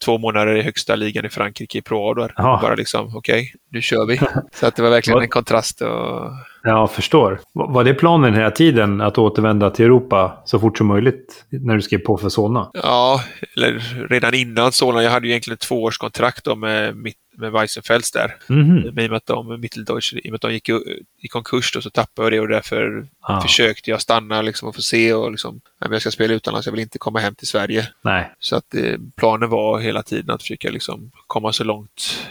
[0.05, 2.27] två månader i högsta ligan i Frankrike i Pro.
[2.37, 2.59] Ja.
[2.61, 4.19] Bara liksom, okej, nu kör vi.
[4.53, 5.81] Så att det var verkligen en kontrast.
[5.81, 6.29] Och,
[6.67, 7.39] Ja, förstår.
[7.53, 11.75] Var var det planen hela tiden att återvända till Europa så fort som möjligt när
[11.75, 12.71] du skrev på för Solna?
[12.73, 13.21] Ja,
[13.57, 15.03] eller redan innan Solna.
[15.03, 18.35] Jag hade ju egentligen ett tvåårskontrakt då med, mitt- med Weissenfels där.
[18.47, 21.73] Men I och med att de, Mitteldeutsche, i och med att de gick i- konkurs
[21.73, 23.41] då, så tappade jag det och därför Ja.
[23.41, 26.67] försökte jag stanna liksom, och få se och liksom, "Nej, men jag ska spela utomlands,
[26.67, 27.87] jag vill inte komma hem till Sverige.
[28.01, 28.31] Nej.
[28.39, 32.27] Så att eh, planen var hela tiden att försöka liksom, komma så långt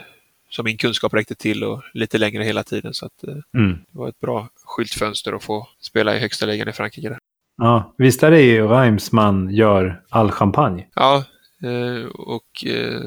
[0.51, 2.95] som min kunskap räckte till och lite längre hela tiden.
[2.95, 3.73] Så att, eh, Mm.
[3.93, 7.09] det var ett bra skyltfönster att få spela i högsta ligan i Frankrike.
[7.09, 7.19] Där.
[7.57, 10.87] Ja, visst är det ju Reims man gör all champagne?
[10.95, 11.25] Ja,
[11.63, 13.01] eh, och eh,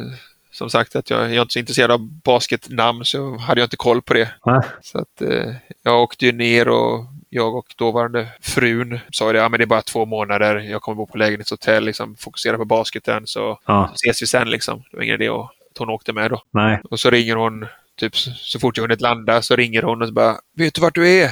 [0.57, 3.77] som sagt att jag, jag är inte så intresserad av basketnamn så hade jag inte
[3.77, 4.31] koll på det.
[4.45, 4.61] Nej.
[4.81, 5.53] Så att eh,
[5.83, 9.65] jag åkte ju ner och jag och dåvarande frun sa det, ja men det är
[9.67, 14.21] bara två månader, jag kommer bo på lägenhetshotell, liksom, fokusera på basketen så Ja, ses
[14.21, 14.83] vi sen liksom.
[14.91, 16.41] Det var ingen idé att hon åkte med då.
[16.51, 16.81] nej.
[16.91, 17.65] Och så ringer hon,
[17.99, 20.81] typ så så fort jag hunnit landa så ringer hon och så bara, vet du
[20.81, 21.31] vart du är?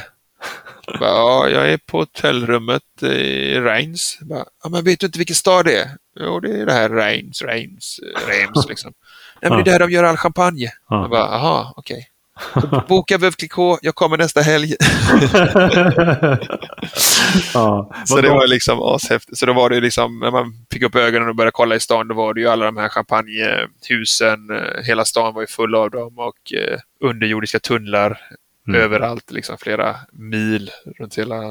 [1.00, 4.18] Bara, ja, jag är på hotellrummet i Reims.
[4.22, 5.90] Bara, ja, men vet du inte vilken stad det är?
[6.20, 8.94] Jo, det är det här Reims, Reims, Reims liksom.
[9.42, 10.72] Nej, men det är där de gör all champagne.
[10.90, 11.08] Jag Ja.
[11.08, 12.08] bara, aha, okej.
[12.54, 14.76] Så Boka Veuve Clicquot, jag kommer nästa helg.
[17.54, 17.92] ja.
[18.06, 19.38] Så det var liksom ashäftigt.
[19.38, 22.08] Så då var det liksom, när man fick upp ögonen och började kolla i stan,
[22.08, 24.50] då var det ju alla de här champagnehusen.
[24.50, 26.80] eh, Hela stan var ju full av dem och eh,
[27.10, 28.18] underjordiska tunnlar
[28.68, 28.82] Mm.
[28.82, 31.42] överallt, liksom flera mil runt hela,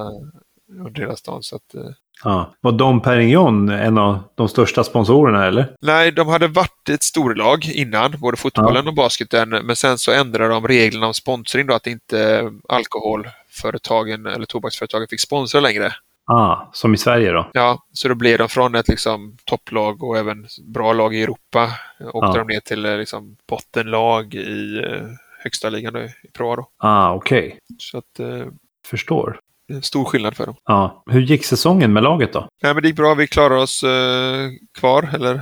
[0.79, 1.43] runt hela stan.
[1.43, 1.91] Så att, eh,
[2.25, 2.55] Ja.
[2.61, 5.75] Var Dom Perignon en av de största sponsorerna eller?
[5.81, 10.49] nej, de hade varit ett storlag innan, både fotbollen och basketen, men sen så ändrade
[10.55, 15.93] de reglerna om sponsring då, att inte alkoholföretagen eller tobaksföretagen fick sponsra längre.
[16.27, 17.51] Ah, som i Sverige då?
[17.53, 21.65] Ja, så då blev de från ett liksom, topplag och även bra lag i Europa.
[22.13, 22.45] Åkte Ja.
[22.45, 25.03] de ner till eh, liksom, bottenlag i eh,
[25.45, 26.69] högsta ligan i Pro då.
[26.79, 27.59] Ah, okej.
[27.79, 28.47] Så att eh,
[28.87, 29.39] Förstår.
[29.69, 30.57] det är en stor skillnad för dem.
[30.65, 31.03] Ja.
[31.11, 32.49] Hur gick säsongen med laget då?
[32.63, 33.15] Nej, men det gick bra.
[33.15, 35.41] Vi klarade oss eh, kvar, eller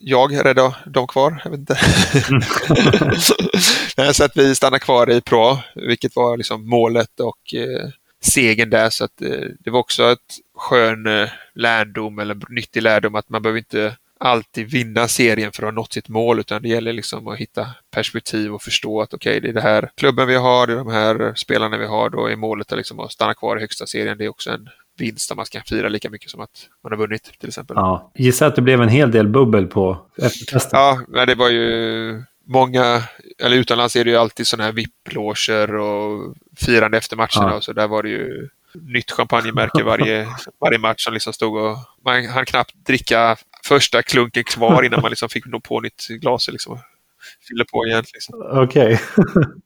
[0.00, 1.40] jag räddade dem kvar.
[1.44, 1.78] Jag vet inte.
[3.96, 7.88] Nej, så att vi stannade kvar i Pro, vilket var liksom målet och eh,
[8.20, 8.90] segern där.
[8.90, 13.42] Så att, eh, det var också ett skön eh, lärdom eller nyttig lärdom att man
[13.42, 17.28] behöver inte alltid vinna serien för att ha nått sitt mål utan det gäller liksom
[17.28, 20.72] att hitta perspektiv och förstå att okej, det är det här klubben vi har, det
[20.72, 23.60] är de här spelarna vi har, då är målet att, liksom att stanna kvar i
[23.60, 24.18] högsta serien.
[24.18, 26.98] Det är också en vinst om man ska fira lika mycket som att man har
[26.98, 27.74] vunnit till exempel.
[27.76, 28.12] Ja.
[28.14, 30.80] Gissa att det blev en hel del bubbel på efterfesten.
[30.80, 33.02] Ja, men det var ju många,
[33.42, 37.54] eller utomlands är det ju alltid sådana här VIP-loger och firande efter matcherna Ja.
[37.54, 40.28] och så där var det ju nytt champagnemärke varje,
[40.60, 43.36] varje match som liksom stod och man hann knappt dricka
[43.68, 46.78] första klunken kvar innan man liksom fick nå på nytt glas liksom
[47.48, 48.04] fylla på igen.
[48.14, 48.62] Liksom.
[48.64, 49.00] Okej.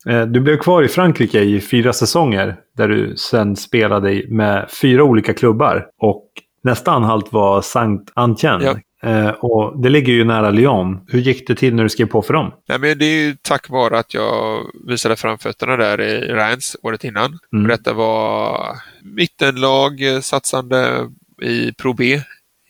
[0.06, 5.04] Eh, du blev kvar i Frankrike i fyra säsonger där du sen spelade med fyra
[5.04, 5.86] olika klubbar.
[5.98, 6.28] Och
[6.64, 8.60] nästa anhalt var Saint Antien.
[8.62, 8.78] Ja.
[9.10, 11.00] Eh, och det ligger ju nära Lyon.
[11.08, 12.52] Hur gick det till när du skrev på för dem?
[12.68, 17.04] Nej, men det är ju tack vare att jag visade framfötterna där i Reims året
[17.04, 17.38] innan.
[17.52, 17.68] Mm.
[17.68, 18.66] Detta var
[19.02, 21.10] mittenlag eh, satsande
[21.42, 22.20] i Pro B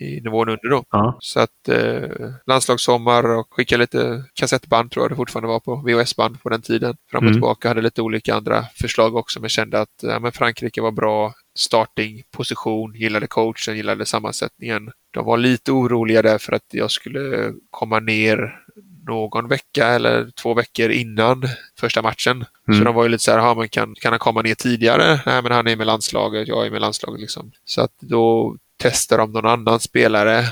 [0.02, 0.84] i nivån under då.
[0.90, 1.16] Ja.
[1.20, 2.08] Så att eh,
[2.46, 6.96] landslagssommar och skicka lite kassettband tror jag det fortfarande var på, VHS-band på den tiden.
[7.10, 7.34] Fram och Mm.
[7.34, 11.34] tillbaka, hade lite olika andra förslag också men kände att ja, men Frankrike var bra
[11.58, 14.90] starting, position, gillade coachen, gillade sammansättningen.
[15.10, 18.58] De var lite oroliga där för att jag skulle komma ner
[19.06, 21.42] någon vecka eller två veckor innan
[21.80, 22.44] första matchen.
[22.66, 22.84] Så Mm.
[22.84, 25.20] de var ju lite så här, "Ja, men kan, kan han komma ner tidigare?
[25.26, 27.52] Nej, men han är med landslaget, jag är med landslaget liksom.
[27.64, 30.44] Så att då testar de någon annan spelare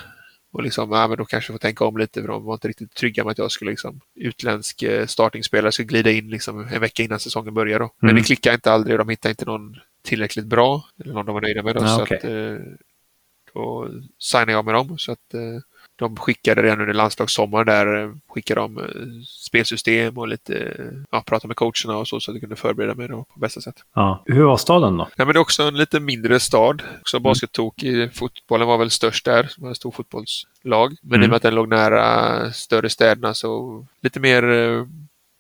[0.52, 2.94] och liksom, ja, men då kanske får tänka om lite för de var inte riktigt
[2.94, 7.02] trygga med att jag skulle liksom utländsk eh, startingspelare skulle glida in liksom en vecka
[7.02, 7.90] innan säsongen börjar då.
[8.01, 8.23] Men Mm.
[8.23, 11.62] det klickade inte aldrig, de hittade inte någon tillräckligt bra eller någon de var nöjda
[11.62, 11.82] med då.
[11.82, 12.16] Ja, så okej.
[12.19, 12.66] att, eh,
[13.55, 13.89] då
[14.19, 15.40] signade jag med dem så att eh,
[16.01, 18.85] de skickade redan under landslagssommaren där eh, skickade de eh,
[19.27, 22.95] spelsystem och lite, eh, ja, pratade med coacherna och så så att jag kunde förbereda
[22.95, 23.75] mig då på bästa sätt.
[23.95, 24.23] Ja.
[24.27, 25.09] Hur var staden då?
[25.17, 26.83] Nej, men det är också en lite mindre stad.
[27.01, 30.97] Också baskettok i fotbollen var väl störst där, som var ett stort fotbollslag.
[31.03, 31.25] Men i Mm.
[31.25, 34.43] och med att den låg nära större städerna så lite mer,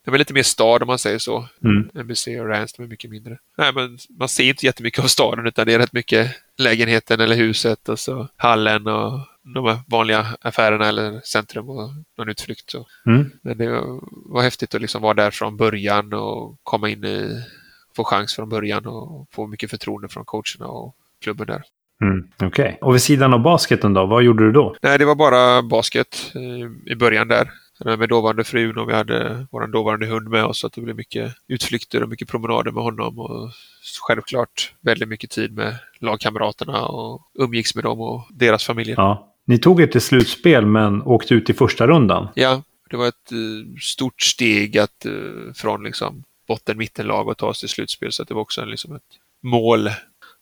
[0.04, 1.48] det var lite mer stad om man säger så.
[1.64, 1.88] Mm.
[2.04, 3.38] NBC och Ransdom är mycket mindre.
[3.58, 7.36] Nej, men man ser inte jättemycket av staden utan det är rätt mycket lägenheten eller
[7.36, 12.70] huset och så hallen och de vanliga affärerna eller centrum och någon utflykt.
[12.70, 12.86] Så.
[13.06, 13.30] Mm.
[13.42, 13.68] Men det
[14.10, 17.44] var, häftigt att liksom vara där från början och komma in i,
[17.96, 21.62] få chans från början och få mycket förtroende från coacherna och klubben där.
[22.02, 22.28] Mm.
[22.42, 22.78] Okej.
[22.80, 24.76] Och vid sidan av basketen då, vad gjorde du då?
[24.82, 27.50] Nej, det var bara basket eh, i början där.
[27.84, 30.96] Med dåvarande frun och vi hade vår dåvarande hund med oss så att det blev
[30.96, 33.50] mycket utflykter och mycket promenader med honom och
[34.06, 38.94] självklart väldigt mycket tid med lagkamraterna och umgicks med dem och deras familjer.
[38.98, 39.29] Ja.
[39.50, 42.28] Ni tog er till slutspel men åkte ut i första rundan.
[42.34, 45.12] Ja, det var ett eh, stort steg att eh,
[45.54, 48.70] från liksom botten mittenlag och ta oss till slutspel så att det var också en,
[48.70, 49.02] liksom ett
[49.42, 49.90] mål.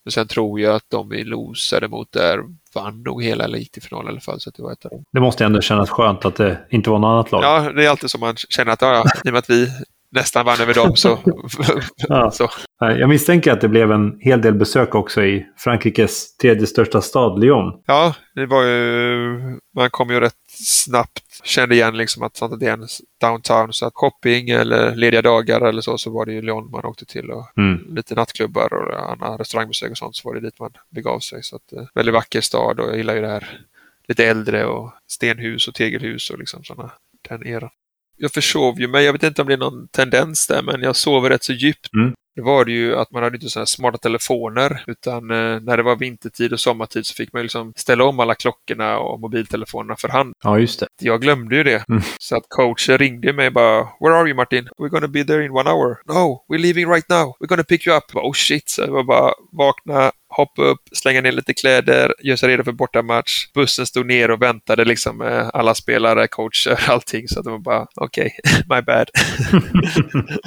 [0.05, 2.41] Men sen tror jag att de vi losade mot där
[2.75, 4.85] vann nog hela eller gick till final i alla fall så att det var ett
[4.85, 5.05] av dem.
[5.13, 7.43] Det måste ändå kännas skönt att det inte var något annat lag.
[7.43, 9.69] Ja, det är alltid som man känner att ja, ja, i och med att vi
[10.11, 11.19] nästan vann över dem så...
[12.09, 12.31] Ja.
[12.31, 12.49] så.
[12.81, 17.41] Jag misstänker att det blev en hel del besök också i Frankrikes tredje största stad,
[17.41, 17.83] Lyon.
[17.87, 19.59] Ja, det var ju...
[19.77, 21.23] Man kom ju rätt snabbt.
[21.45, 22.87] Kände igen liksom att sånt är en
[23.21, 23.73] downtown.
[23.73, 27.05] Så att shopping eller lediga dagar eller så, så var det ju Lyon man åkte
[27.07, 27.31] till.
[27.31, 27.95] Och Mm.
[27.95, 31.43] lite nattklubbar och andra restaurangbesök och sånt så var det dit man begav sig.
[31.43, 33.61] Så att, eh, väldigt vacker stad och jag gillar ju det här
[34.09, 36.91] lite äldre och stenhus och tegelhus och liksom sådana,
[37.29, 37.71] den eran.
[38.19, 40.97] Jag försov ju mig, jag vet inte om det är någon tendens där, men jag
[40.97, 41.95] sover rätt så djupt.
[41.95, 42.13] Mm.
[42.39, 45.77] Det var det ju att man hade inte sådana här smarta telefoner utan eh, när
[45.77, 49.21] det var vintertid och sommartid så fick man ju liksom ställa om alla klockorna och
[49.21, 50.35] mobiltelefonerna för hand.
[50.45, 50.87] Ja, just det.
[51.01, 51.89] Jag glömde ju det.
[51.89, 52.03] Mm.
[52.19, 54.69] Så att coachen ringde mig bara “Where are you Martin?
[54.79, 57.37] We're gonna be there in one hour.” “No, we're leaving right now.
[57.41, 60.81] We're gonna pick you up.” Bara, “Oh shit.” Så jag var bara vakna, hoppa upp,
[60.93, 63.47] slänga ner lite kläder, göra sig redo för bortamatch.
[63.55, 67.29] Bussen stod ner och väntade liksom med alla spelare, coacher, allting.
[67.29, 68.39] Så att det var bara “Okej,
[68.69, 69.11] my bad.”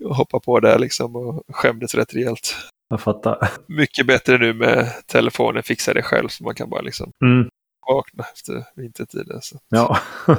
[0.00, 2.56] Jag hoppade på där liksom och skämdes rätt rejält.
[2.90, 3.48] Jag fattar.
[3.68, 7.48] Mycket bättre nu med telefonen, fixa det själv så man kan bara liksom Mm.
[7.88, 9.30] Vakna efter vintertid.
[9.34, 9.56] Alltså.
[9.68, 9.96] Ja.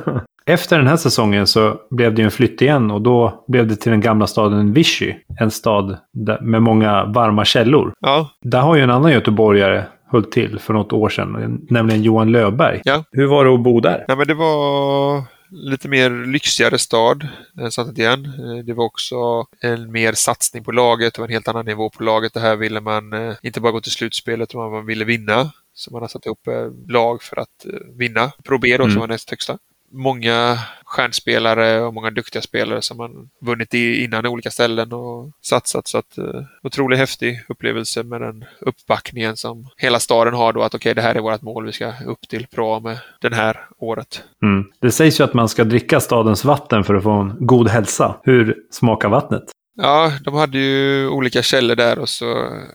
[0.47, 3.75] Efter den här säsongen så blev det ju en flytt igen och då blev det
[3.75, 5.13] till den gamla staden Vichy.
[5.39, 5.97] En stad
[6.41, 7.93] med många varma källor.
[7.99, 12.31] Ja, Där har ju en annan göteborgare hållit till för något år sedan, nämligen Johan
[12.31, 12.81] Löberg.
[12.83, 13.03] Ja.
[13.11, 14.05] Hur var det att bo där?
[14.07, 17.27] Nej, men det var lite mer lyxigare stad,
[17.69, 18.25] satt igen.
[18.25, 19.15] Eh, Det var också
[19.61, 22.33] en mer satsning på laget, det var en helt annan nivå på laget.
[22.33, 25.51] Det här ville man eh, inte bara gå till slutspelet, utan man ville vinna.
[25.75, 28.31] Så man har satt ihop eh, lag för att eh, vinna.
[28.43, 28.93] Pro B då, Mm.
[28.93, 29.57] som var näst högsta.
[29.91, 35.31] Många stjärnspelare och många duktiga spelare som man vunnit i innan i olika ställen och
[35.41, 35.87] satsat.
[35.87, 40.75] Så att eh, otroligt häftig upplevelse med den uppbackningen som hela staden har då att
[40.75, 44.23] okej, det här är vårt mål, vi ska upp till Pro med den här året.
[44.43, 44.65] Mm.
[44.81, 48.15] Det sägs ju att man ska dricka stadens vatten för att få en god hälsa.
[48.23, 49.43] Hur smakar vattnet?
[49.77, 52.25] Ja, de hade ju olika källor där och så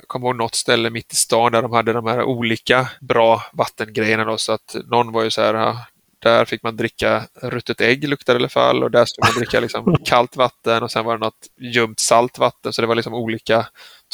[0.07, 3.43] kom jag ihåg något ställe mitt i stan där de hade de här olika bra
[3.53, 5.87] vattengrejerna då så att någon var ju så här, ja,
[6.19, 9.61] där fick man dricka ruttet ägg luktade i alla fall och där stod man dricka
[9.61, 13.67] liksom kallt vatten och sen var det något ljumt saltvatten så det var liksom olika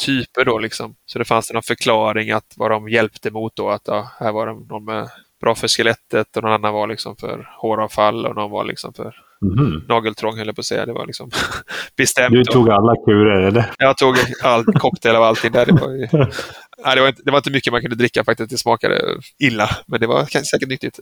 [0.05, 0.95] typer då liksom.
[1.05, 4.67] Så det fanns någon förklaring att vad de hjälpte mot då att ja, här var
[4.69, 5.09] de med
[5.41, 9.26] bra för skelettet och någon annan var liksom för håravfall och någon var liksom för
[9.41, 9.83] Mhm.
[9.87, 10.85] nageltrång höll jag på att säga.
[10.85, 11.29] Det var liksom
[11.97, 12.31] bestämt.
[12.31, 13.71] Du tog alla kurer, eller?
[13.77, 15.65] jag tog all cocktail av allting där.
[15.65, 16.07] Det var, ju...
[16.85, 18.49] Nej, det, var inte, det var inte mycket man kunde dricka faktiskt.
[18.49, 19.01] Det smakade
[19.39, 20.99] illa, men det var säkert nyttigt.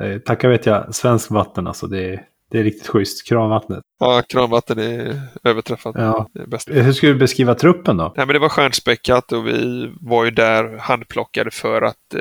[0.00, 1.86] Eh, Tacka vet jag, svensk vatten alltså.
[1.86, 3.28] Det är Det är riktigt schysst.
[3.28, 3.80] Kranvattnet.
[4.00, 5.94] Ja, kranvatten är överträffat.
[5.98, 6.28] Ja.
[6.70, 6.82] Är.
[6.82, 8.12] Hur skulle du beskriva truppen då?
[8.16, 12.20] Nej, men det var stjärnspäckat och vi var ju där handplockade för att eh,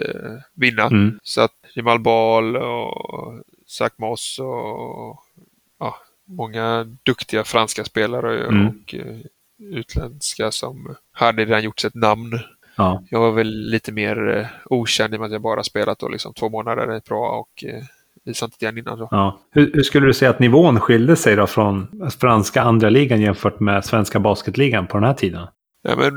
[0.56, 0.84] vinna.
[0.84, 1.20] Mm.
[1.24, 3.34] Så att Jamal Ball och
[3.68, 5.20] Zach Moss och
[5.80, 5.96] ja,
[6.26, 8.68] många duktiga franska spelare Mm.
[8.68, 9.16] och eh,
[9.60, 12.40] utländska som hade redan gjort sig ett namn.
[12.76, 13.04] Ja.
[13.10, 16.10] Jag var väl lite mer eh, okänd i och med att jag bara spelat då
[16.10, 17.84] liksom två månader i bra och eh,
[18.26, 19.00] visat inte igen innan.
[19.00, 19.08] Då.
[19.12, 19.40] Ja.
[19.52, 23.60] Hur, hur skulle du säga att nivån skilde sig då från franska andra ligan jämfört
[23.60, 25.48] med svenska basketligan på den här tiden?
[25.90, 26.14] Ja, men,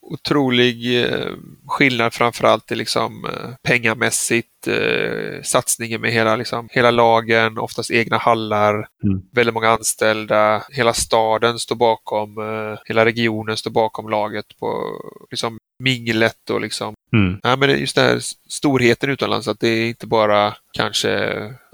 [0.00, 1.32] otrolig eh,
[1.66, 8.16] skillnad framförallt i liksom, eh, pengamässigt, eh, satsningen med hela, liksom, hela lagen, oftast egna
[8.18, 8.74] hallar,
[9.04, 9.22] Mm.
[9.32, 14.84] väldigt många anställda, hela staden står bakom, eh, hela regionen står bakom laget på
[15.30, 17.40] liksom, minglet och liksom Mm.
[17.42, 18.18] Ja, men just det här
[18.48, 21.10] storheten utomlands, att det är inte bara kanske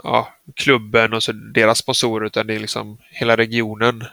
[0.05, 4.05] ja, klubben och så deras sponsorer, utan det är liksom hela regionen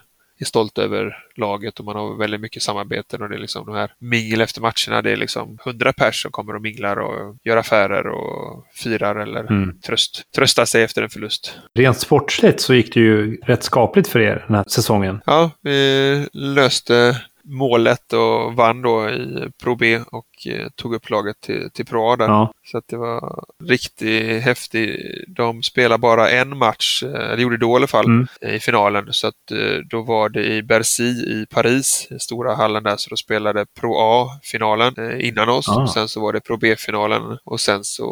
[0.44, 3.76] är stolt över laget och man har väldigt mycket samarbeten och det är liksom de
[3.76, 5.02] här mingel efter matcherna.
[5.02, 9.40] Det är liksom hundra pers som kommer och minglar och gör affärer och firar eller
[9.40, 9.80] Mm.
[9.80, 11.60] tröst, tröstar sig efter en förlust.
[11.76, 15.22] Rent sportsligt så gick det ju rätt skapligt för er den här säsongen.
[15.26, 21.42] Ja, vi löste målet och vann då i Pro B och eh, tog upp laget
[21.42, 22.28] till, till Pro A där.
[22.28, 22.52] Ja.
[22.66, 25.00] Så att det var riktigt häftigt.
[25.28, 28.28] De spelade bara en match, eh, eller gjorde då i alla fall, Mm.
[28.42, 29.08] i finalen.
[29.12, 33.10] Så att eh, då var det i Bercy i Paris, i stora hallen där, så
[33.10, 35.70] då spelade Pro A-finalen innan oss.
[35.70, 35.88] Ah.
[35.88, 38.04] Sen så var det Pro B-finalen och sen så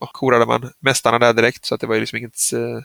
[0.00, 1.64] ja, korade man mästarna där direkt.
[1.64, 2.34] Så att det var ju liksom inget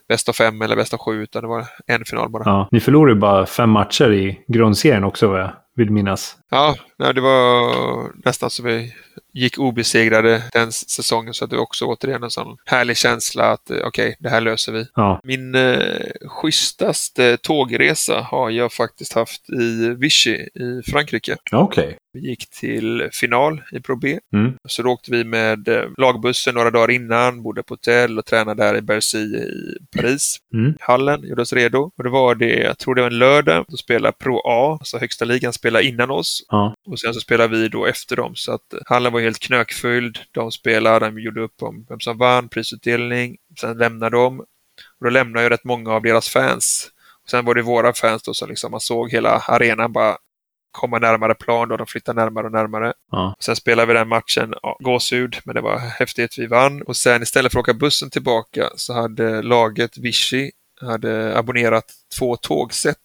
[0.07, 2.43] bäst av fem eller bäst av sju, utan det var en final bara.
[2.45, 2.68] Ja.
[2.72, 6.38] Ni förlorade ju bara fem matcher i grundserien också vad jag vill minnas.
[6.49, 8.94] Ja, nej, det var nästan så vi
[9.34, 13.69] gick obesegrade den säsongen så att det var också återigen en sån härlig känsla att
[13.69, 14.86] eh, okej, det här löser vi.
[14.95, 15.22] Ja.
[15.24, 21.38] Min eh, schysstaste tågresa har jag faktiskt haft i Vichy i Frankrike.
[21.52, 21.98] Okej.
[22.18, 24.19] Vi gick till final i Pro B.
[24.34, 24.53] Mm.
[24.68, 28.64] Så då åkte vi med eh, lagbussen några dagar innan, bodde på hotell och tränade
[28.64, 30.38] där i Bercy i Paris.
[30.53, 30.73] Mm.
[30.80, 31.91] Hallen gjorde oss redo.
[31.98, 34.98] Och det var det, jag tror det var en lördag, då spelade Pro A, alltså
[34.98, 36.45] högsta ligan, spelade innan oss.
[36.48, 36.76] Ja.
[36.88, 38.31] Och sen så spelade vi då efter dem.
[38.35, 40.19] Så att eh, hallen var helt knökfylld.
[40.31, 43.38] De spelade, de gjorde upp om vem som vann, prisutdelning.
[43.60, 44.39] Sen lämnade de.
[44.39, 46.91] Och då lämnade ju rätt många av deras fans.
[47.23, 50.18] Och sen var det våra fans då som liksom man såg hela arenan bara
[50.77, 51.77] komma närmare plan då.
[51.77, 52.93] De flyttade närmare och närmare.
[53.11, 53.35] Ja.
[53.39, 56.37] Sen spelade vi den matchen, ja, gåshud, men det var häftigt.
[56.37, 56.81] Vi vann.
[56.81, 60.51] Och sen istället för att åka bussen tillbaka så hade laget Vichy
[60.81, 61.85] hade abonnerat
[62.19, 62.97] två tågsätt.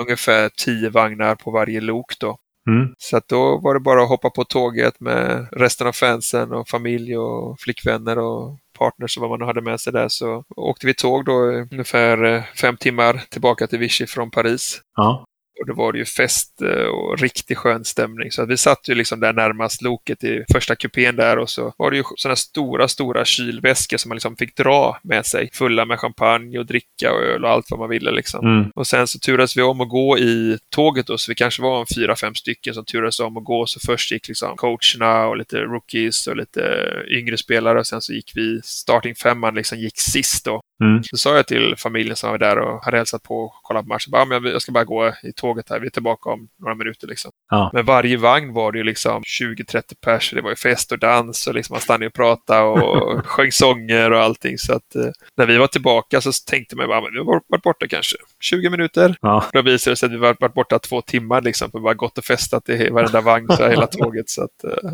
[0.00, 2.38] Ungefär tio vagnar på varje lok då.
[2.68, 2.94] Mm.
[2.98, 6.68] Så att då var det bara att hoppa på tåget med resten av fansen och
[6.68, 10.08] familj och flickvänner och partners och vad man hade med sig där.
[10.08, 11.32] Så åkte vi tåg då
[11.72, 14.80] ungefär eh, fem timmar tillbaka till Vichy från Paris.
[14.96, 15.24] Ja.
[15.60, 18.30] Och då var det ju fest eh, och riktigt skön stämning.
[18.30, 21.90] Så vi satt ju liksom där närmast loket i första kupén där och så var
[21.90, 25.50] det ju sådana stora, stora kylväskor som man liksom fick dra med sig.
[25.52, 28.46] Fulla med champagne och dricka och öl och allt vad man ville liksom.
[28.46, 28.70] Mm.
[28.74, 31.80] Och sen så turades vi om att gå i tåget då, så vi kanske var
[31.80, 33.66] en fyra, fem stycken som turades om att gå.
[33.66, 38.12] Så först gick liksom coacherna och lite rookies och lite yngre spelare och sen så
[38.12, 40.60] gick vi, starting femman liksom gick sist då.
[40.80, 41.02] Mm.
[41.02, 43.88] Så sa jag till familjen som var där och hade hälsat på och kollat på
[43.88, 46.48] matchen, bara, "Ja, men jag ska bara gå i tåget här, vi är tillbaka om
[46.60, 47.30] några minuter liksom.
[47.50, 47.70] Ja.
[47.72, 51.46] Men varje vagn var det ju liksom 20-30 pers, det var ju fest och dans
[51.46, 54.58] och liksom man stannade och pratade och sjöng sånger och allting.
[54.58, 55.06] Så att eh,
[55.36, 59.16] när vi var tillbaka så tänkte man "Men vi har varit borta kanske 20 minuter.
[59.20, 59.44] Ja.
[59.52, 62.18] Då visade det sig att vi var- varit borta två timmar liksom, för bara gått
[62.18, 64.30] och festat i varenda vagn, så här, hela tåget.
[64.30, 64.90] Så att, eh,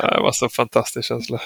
[0.14, 1.40] det var så fantastisk känsla.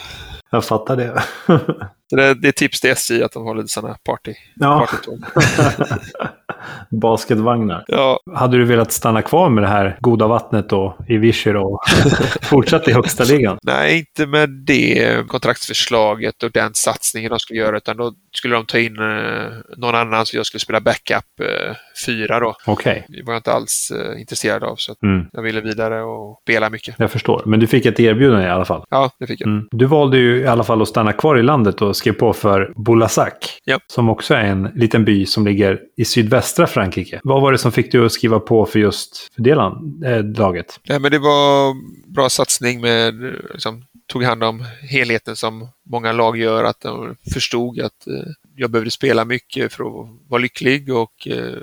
[0.51, 1.23] Jag fattar det.
[2.11, 4.87] Det, är tips till SJ att de har lite sådana party, ja.
[4.91, 5.25] partytåg.
[6.91, 7.85] Basketvagnar.
[7.89, 11.63] Ja, Hade du velat stanna kvar med det här goda vattnet då i Vichy då
[11.63, 11.81] och
[12.43, 13.59] fortsätta i högsta ligan?
[13.63, 18.67] nej, inte med det kontraktsförslaget och den satsningen de skulle göra, utan då skulle de
[18.67, 22.55] ta in eh, någon annan så jag skulle spela backup eh, fyra då.
[22.67, 23.07] Okej.
[23.09, 25.27] Det var jag inte alls eh, intresserad av, så Mm.
[25.33, 26.95] jag ville vidare och spela mycket.
[26.99, 27.43] Jag förstår.
[27.47, 28.85] Men du fick ett erbjudande i alla fall.
[28.91, 29.49] Ja, det fick jag.
[29.49, 29.69] Mm.
[29.71, 32.73] Du valde ju i alla fall att stanna kvar i landet och skrev på för
[32.77, 33.33] Boulazac.
[33.65, 33.79] Ja.
[33.87, 36.05] Som också är en liten by som ligger i
[36.37, 37.21] sydvästra Frankrike.
[37.25, 40.25] Vad var det som fick du att skriva på för just för det land, eh,
[40.25, 40.81] laget?
[40.89, 41.75] Nej, men det var
[42.13, 43.15] bra satsning med,
[43.53, 48.71] liksom, tog hand om helheten som många lag gör, att de förstod att eh, jag
[48.71, 51.55] behövde spela mycket för att vara lycklig och eh,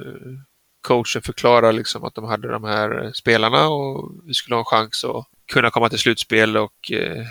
[0.82, 5.04] coachen förklarade liksom att de hade de här spelarna och vi skulle ha en chans
[5.04, 7.26] att kunna komma till slutspel och eh,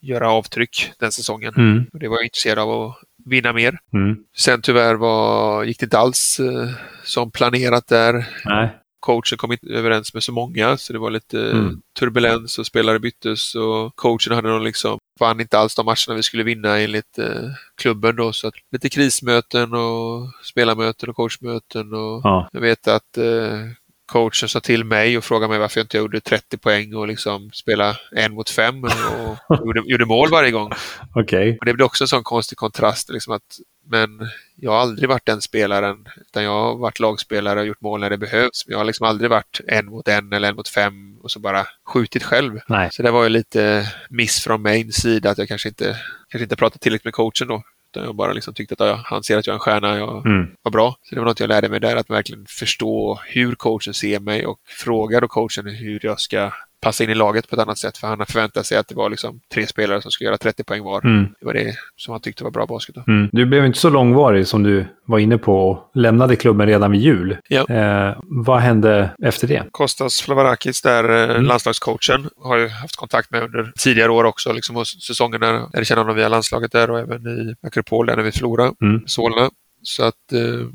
[0.00, 1.54] göra avtryck den säsongen.
[1.56, 1.86] Mm.
[1.92, 2.96] Det var jag intresserad av att
[3.26, 3.78] vinna mer.
[3.92, 4.16] Mm.
[4.36, 6.68] Sen tyvärr var, gick det inte alls eh,
[7.04, 8.26] som planerat där.
[8.44, 8.76] Nej.
[9.00, 11.80] Coachen kom inte överens med så många så det var lite Mm.
[11.98, 16.22] turbulens och spelare byttes och coachen hade någon liksom, vann inte alls de matcherna vi
[16.22, 17.48] skulle vinna enligt eh,
[17.80, 18.32] klubben då.
[18.32, 22.48] Så att lite krismöten och spelarmöten och coachmöten och Ja.
[22.52, 23.60] jag vet att eh,
[24.06, 27.50] coachen sa till mig och frågade mig varför jag inte gjorde 30 poäng och liksom
[27.52, 30.72] spela en mot fem och gjorde, gjorde mål varje gång.
[31.14, 31.56] Okej.
[31.60, 33.10] Och det blir också en sån konstig kontrast.
[33.10, 37.66] Liksom att, men jag har aldrig varit den spelaren, utan jag har varit lagspelare och
[37.66, 38.64] gjort mål när det behövs.
[38.66, 41.66] Jag har liksom aldrig varit en mot en eller en mot fem och så bara
[41.86, 42.60] skjutit själv.
[42.68, 42.88] Nej.
[42.92, 45.96] Så det var ju lite miss från min sida att jag kanske inte,
[46.28, 47.62] kanske inte pratat tillräckligt med coachen då.
[47.96, 50.26] Utan jag bara liksom tyckte att ja, han ser att jag är en stjärna, jag
[50.26, 50.46] Mm.
[50.62, 50.96] var bra.
[51.02, 54.46] Så det var något jag lärde mig där, att verkligen förstå hur coachen ser mig
[54.46, 56.50] och fråga då coachen hur jag ska
[56.80, 57.98] passa in i laget på ett annat sätt.
[57.98, 60.64] För han har förväntat sig att det var liksom tre spelare som skulle göra 30
[60.64, 61.04] poäng var.
[61.04, 61.26] Mm.
[61.40, 62.94] Det var det som han tyckte var bra basket.
[62.94, 63.04] Då.
[63.08, 63.28] Mm.
[63.32, 67.00] Du blev inte så långvarig som du var inne på och lämnade klubben redan vid
[67.00, 67.36] jul.
[67.48, 67.66] Ja.
[67.68, 69.62] Eh, vad hände efter det?
[69.70, 71.44] Kostas Flavarakis, där eh, Mm.
[71.44, 74.52] landslagscoachen, har ju haft kontakt med under tidigare år också.
[74.52, 78.16] Liksom, och säsongen när jag kände honom via landslaget där och även i Akropol där
[78.16, 79.02] när vi förlorade Mm.
[79.06, 79.50] Solna.
[79.82, 80.66] Så att eh,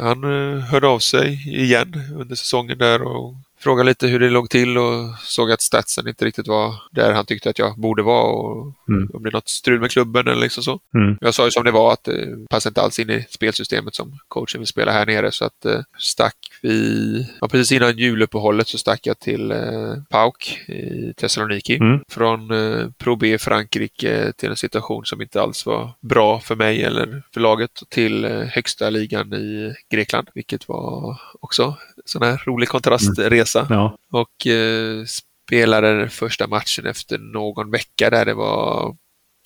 [0.00, 4.50] han eh, hörde av sig igen under säsongen där och frågade lite hur det låg
[4.50, 8.32] till och såg att statsen inte riktigt var där han tyckte att jag borde vara
[8.32, 9.10] och Mm.
[9.14, 10.80] om det är något strul med klubben eller liksom så.
[10.94, 11.18] Mm.
[11.20, 14.18] Jag sa ju som det var att det passar inte alls in i spelsystemet som
[14.28, 18.78] coachen vill spela här nere så att eh, stack vi, ja, precis innan juluppehållet så
[18.78, 21.76] stack jag till eh, PAOK i Thessaloniki.
[21.76, 22.00] Mm.
[22.08, 26.54] Från eh, Pro B i Frankrike till en situation som inte alls var bra för
[26.56, 32.42] mig eller för laget till eh, högsta ligan i Grekland, vilket var också sån här
[32.46, 33.66] rolig kontrastresa.
[33.70, 33.96] Ja.
[34.12, 35.04] Och eh,
[35.46, 38.96] spelade första matchen efter någon vecka där det var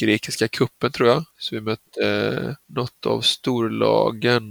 [0.00, 1.24] grekiska kuppen tror jag.
[1.38, 4.42] Så vi mötte eh, något av storlagen.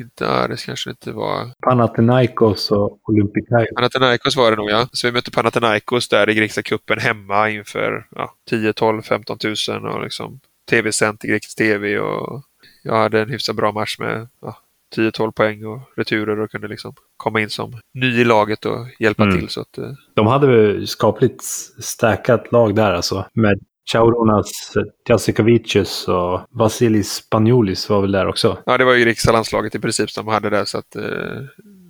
[0.00, 1.50] Inte Ares kanske inte var.
[1.62, 3.74] Panathinaikos och Olympiakos.
[3.76, 4.88] Panathinaikos var det nog ja.
[4.92, 9.84] Så vi mötte Panathinaikos där i grekiska kuppen hemma inför ja, 10, 12, 15 tusen
[9.84, 10.40] och liksom
[10.70, 12.42] tv-sänt i grekisk tv och
[12.82, 14.58] jag hade en hyfsat bra match med ja,
[14.96, 19.22] 10-12 poäng och returer och kunde liksom komma in som ny i laget och hjälpa
[19.22, 19.38] Mm.
[19.38, 19.48] till.
[19.48, 21.42] Så att, eh, De hade skapligt
[21.82, 23.26] stackat lag där alltså.
[23.34, 23.60] Med
[23.92, 24.72] Chauronas
[25.08, 28.58] Jasikavicius och Vasilis Spaniolis var väl där också.
[28.66, 31.02] Ja, det var ju grekiska landslaget i princip som hade det så att eh,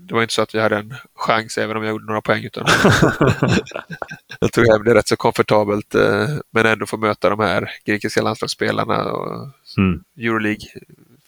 [0.09, 2.45] det var inte så att vi hade en chans även om jag gjorde några poäng
[2.45, 2.65] utan
[4.41, 8.23] jag tog hem det rätt så komfortabelt eh, men ändå få möta de här grekiska
[8.23, 9.49] landslagsspelarna och
[9.79, 10.01] Mm.
[10.19, 10.67] Euroleague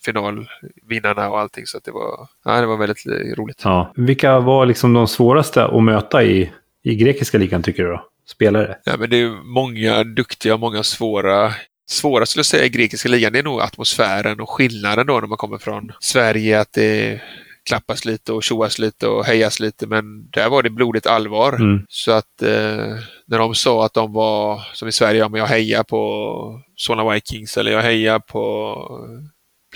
[0.07, 3.61] finalvinnarna och allting så det var, ja, det var väldigt eh, roligt.
[3.65, 3.93] Ja.
[3.97, 6.53] Vilka var liksom de svåraste att möta i,
[6.85, 8.07] i grekiska ligan tycker du då?
[8.27, 8.77] Spelare?
[8.85, 11.53] Ja, men det är många duktiga och många svåra.
[11.89, 15.27] Svåra skulle jag säga i grekiska ligan, det är nog atmosfären och skillnaden då när
[15.27, 16.61] man kommer från Sverige.
[16.61, 17.21] Att det
[17.67, 19.87] klappas lite och tjoas lite och hejas lite.
[19.87, 21.53] Men där var det blodigt allvar.
[21.53, 21.87] Mm.
[21.89, 22.95] Så att eh,
[23.27, 27.57] när de sa att de var, som i Sverige, om jag hejar på Solna Vikings
[27.57, 28.75] eller jag hejar på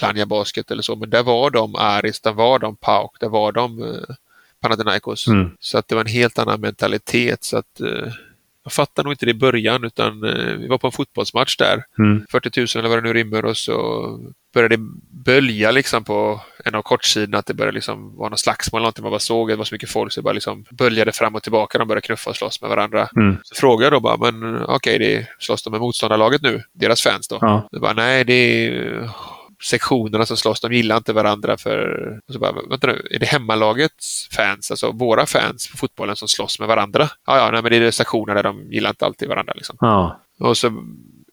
[0.00, 0.96] Plannja Basket eller så.
[0.96, 4.16] Men där var de Aris, där var de Pauk, där var de eh,
[4.60, 5.26] Panathinaikos.
[5.26, 5.50] Mm.
[5.60, 7.44] Så att det var en helt annan mentalitet.
[7.44, 8.12] Så att, eh,
[8.64, 11.84] jag fattade nog inte det i början utan eh, vi var på en fotbollsmatch där.
[11.98, 12.26] Mm.
[12.30, 14.18] 40 000 eller vad det nu rymmer och så
[14.54, 18.78] började det bölja liksom på en av kortsidorna att det började liksom vara någon slagsmål
[18.78, 19.02] eller någonting.
[19.02, 21.34] Man bara såg att det var så mycket folk så det bara liksom böljade fram
[21.34, 21.78] och tillbaka.
[21.78, 23.08] De började knuffa och slåss med varandra.
[23.16, 23.36] Mm.
[23.42, 26.62] Så frågade jag då bara, men okej, det slåss de med motståndarlaget nu?
[26.72, 27.38] Deras fans då?
[27.40, 27.68] Ja.
[27.72, 29.10] Det bara, nej, det är
[29.62, 30.60] sektionerna som slåss.
[30.60, 32.08] De gillar inte varandra för...
[32.28, 36.28] Och så bara, vänta nu, är det hemmalagets fans, alltså våra fans på fotbollen som
[36.28, 37.08] slåss med varandra?
[37.26, 39.76] Ja, ja, nej, men det är sektioner där de gillar inte alltid varandra liksom.
[39.80, 40.20] Ja.
[40.40, 40.84] Och så,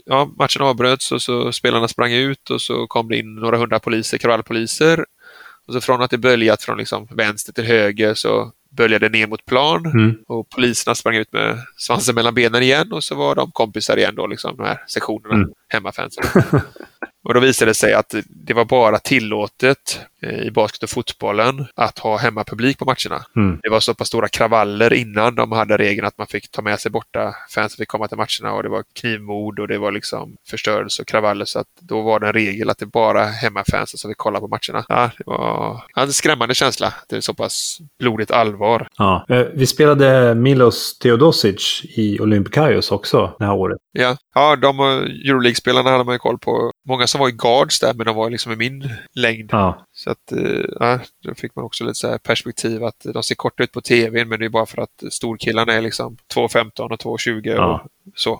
[0.05, 3.79] ja, matchen avbröts och så spelarna sprang ut och så kom det in några hundra
[3.79, 5.05] poliser, kravallpoliser.
[5.67, 9.45] Och så från att det böljat från liksom vänster till höger så böljade ner mot
[9.45, 9.85] plan.
[9.85, 10.17] Mm.
[10.27, 14.15] Och poliserna sprang ut med svansen mellan benen igen och så var de kompisar igen
[14.15, 15.49] då, liksom de här sektionerna, Mm.
[15.69, 16.23] Hemmafansen.
[17.27, 21.65] och då visade det sig att det var bara tillåtet eh, i basket och fotbollen
[21.75, 23.25] att ha hemmapublik på matcherna.
[23.35, 23.59] Mm.
[23.63, 26.79] Det var så pass stora kravaller innan de hade regeln att man fick ta med
[26.79, 30.37] sig borta fansen fick komma till matcherna och det var knivmord och det var liksom
[30.49, 34.11] förstörelse och kravaller så att då var det en regel att det bara hemmafansen som
[34.11, 34.85] fick kolla på matcherna.
[34.89, 36.93] Ja, det var en skrämmande känsla.
[37.09, 38.87] Det är så pass blodigt allvar.
[38.97, 39.25] Ja.
[39.29, 43.77] Eh, Vi spelade Milos Teodosic i Olympiakos också det här året.
[43.91, 44.85] Ja, ja de eh,
[45.57, 46.71] Euroleague-spelarna hade man ju koll på.
[46.87, 49.49] Många som var i guards där, men de var liksom i min längd.
[49.51, 49.85] Ja.
[49.91, 53.63] Så att, eh, ja, då fick man också lite så perspektiv att de ser korta
[53.63, 57.41] ut på tv, men det är bara för att storkillarna är liksom 2,15 och 2,20
[57.55, 57.81] Ja.
[57.83, 58.39] och så.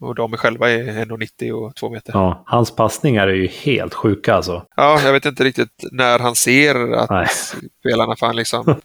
[0.00, 2.12] Och de själva är 1,90 och 2 meter.
[2.12, 4.66] Ja, hans passningar är ju helt sjuka alltså.
[4.76, 7.26] Ja, jag vet inte riktigt när han ser att Nej.
[7.80, 8.64] spelarna fan liksom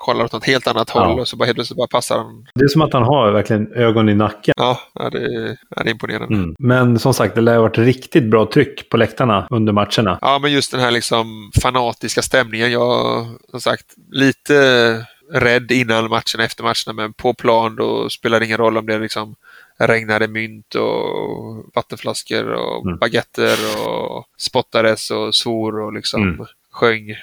[0.00, 1.20] kollar åt något helt annat håll Ja.
[1.20, 2.46] och så bara helt plötsligt bara passar han.
[2.54, 4.54] Det är som att han har verkligen ögon i nacken.
[4.56, 6.34] Ja, det, är, det är imponerande.
[6.34, 6.54] Mm.
[6.58, 10.18] Men som sagt, det lär ha varit riktigt bra tryck på läktarna under matcherna.
[10.20, 12.72] Ja, men just den här liksom fanatiska stämningen.
[12.72, 18.46] Jag som sagt lite rädd innan matchen, efter matcherna, men på plan då spelar det
[18.46, 19.34] ingen roll om det liksom
[19.78, 22.98] regnade mynt och vattenflaskor och Mm.
[22.98, 23.56] baguetter
[23.88, 26.46] och spottades och svor och liksom Mm.
[26.72, 27.14] sjöng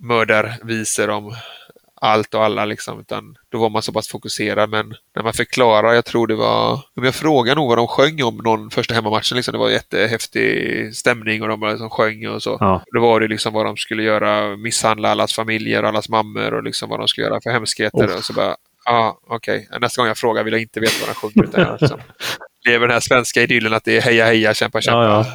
[0.00, 1.34] mördarvisor om
[2.06, 3.00] allt och alla liksom.
[3.00, 4.70] Utan då var man så pass fokuserad.
[4.70, 8.22] Men när man förklarar, jag tror det var, om jag frågar nog vad de sjöng
[8.22, 9.36] om någon första hemmamatchen.
[9.36, 12.56] Liksom, det var jättehäftig stämning och de liksom sjöng och så.
[12.60, 12.82] Ja.
[12.94, 16.62] Då var det liksom vad de skulle göra, misshandla allas familjer och allas mammor och
[16.62, 18.06] liksom vad de skulle göra för hemskheter.
[18.06, 18.16] Oh.
[18.16, 21.08] Och så bara, ja ah, okej, nästa gång jag frågar vill jag inte veta vad
[21.08, 21.48] de sjunger.
[21.48, 22.00] Utan jag liksom
[22.66, 25.04] lever den här svenska idyllen att det är heja heja, kämpa kämpa.
[25.04, 25.26] Ja,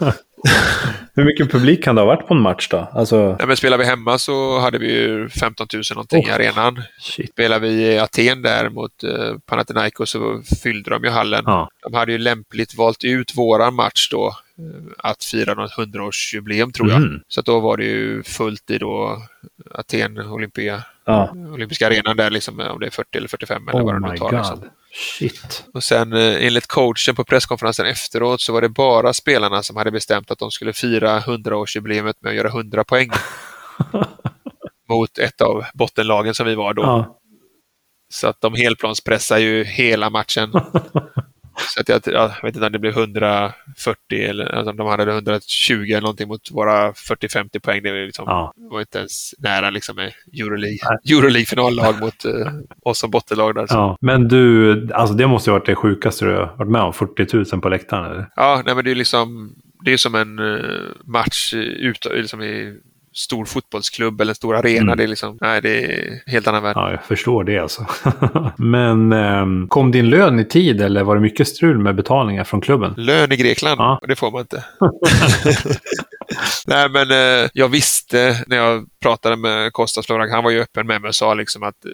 [0.00, 0.12] ja.
[1.14, 2.88] Hur mycket publik kan det ha varit på en match då?
[2.92, 6.34] Alltså, Nej, men spelar vi hemma så hade vi ju 15 000 någonting i Oh.
[6.34, 6.82] arenan.
[7.00, 7.30] shit.
[7.30, 11.42] Spelar vi i Aten där mot eh, Panathinaikos så fyllde de ju hallen.
[11.46, 11.68] Ja.
[11.82, 14.36] De hade ju lämpligt valt ut våran match då
[14.98, 17.00] att fira något 100-årsjubileum tror jag.
[17.00, 17.20] Mhm.
[17.28, 19.22] Så då var det ju fullt i då
[19.74, 21.30] Aten Olympia, Ja.
[21.52, 24.08] olympiska arenan där liksom om det är 40 eller 45 eller vad Oh det my
[24.12, 24.30] nu tar.
[24.30, 24.38] god.
[24.38, 24.64] Liksom.
[25.18, 25.64] Shit.
[25.74, 29.90] Och sen eh, enligt coachen på presskonferensen efteråt så var det bara spelarna som hade
[29.90, 33.10] bestämt att de skulle fira 100-årsjubileumet med att göra 100 poäng.
[34.88, 36.82] Mot ett av bottenlagen som vi var då.
[36.82, 37.18] Ja.
[38.08, 40.52] Så att de helplanspressar ju hela matchen.
[41.58, 43.52] Så att jag, jag vet inte om det blev 140
[44.10, 47.82] eller alltså de hade 120 eller någonting mot våra 40-50 poäng.
[47.82, 48.52] Det var, liksom, Ja.
[48.56, 50.78] var inte ens nära liksom med Euroleague,
[51.10, 52.52] Euroleague-finallag mot eh,
[52.82, 53.54] oss som bottenlag.
[53.54, 53.74] Där, så.
[53.74, 53.98] Ja.
[54.00, 56.92] Men du, alltså det måste ju ha varit det sjukaste du har varit med om.
[56.92, 58.28] 40 000 på läktaren eller?
[58.36, 59.54] Ja, nej, men det är liksom
[59.84, 62.76] det är som en eh, match ut, liksom i
[63.16, 64.80] stor fotbollsklubb eller en stor arena.
[64.82, 64.96] Mm.
[64.96, 66.72] Det är liksom, nej, det är helt annan värld.
[66.76, 67.86] Ja, jag förstår det alltså.
[68.56, 72.60] Men ehm, kom din lön i tid eller var det mycket strul med betalningar från
[72.60, 72.94] klubben?
[72.96, 74.00] Lön i Grekland, Ja.
[74.08, 74.64] det får man inte.
[76.66, 80.86] Nej, men eh, jag visste när jag pratade med Kostas Florak, han var ju öppen
[80.86, 81.90] med mig och sa liksom att eh,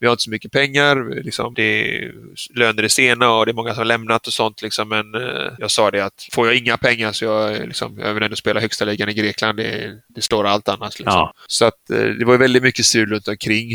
[0.00, 2.12] vi har inte så mycket pengar, liksom, det är,
[2.54, 4.62] löner är sena och det är många som har lämnat och sånt.
[4.62, 8.14] Liksom, men eh, jag sa det att får jag inga pengar så jag, liksom, jag
[8.14, 10.98] vill ändå spela högsta ligan i Grekland, det, det slår allt annars.
[10.98, 11.18] Liksom.
[11.18, 11.32] Ja.
[11.46, 13.72] Så att, eh, det var ju väldigt mycket strul runt omkring.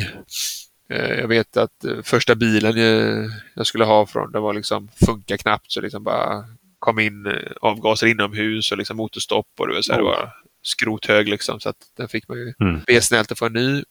[0.89, 2.77] Eh, Jag vet att eh, första bilen
[3.55, 6.43] jag skulle ha från, det var liksom, funkar knappt så liksom bara
[6.86, 10.30] kom in eh, avgaser inomhus och liksom motorstopp och det var, så här, det var
[10.64, 11.60] skrothög liksom.
[11.60, 12.82] Så att den fick man ju Mm.
[12.88, 13.84] be snällt att få en ny.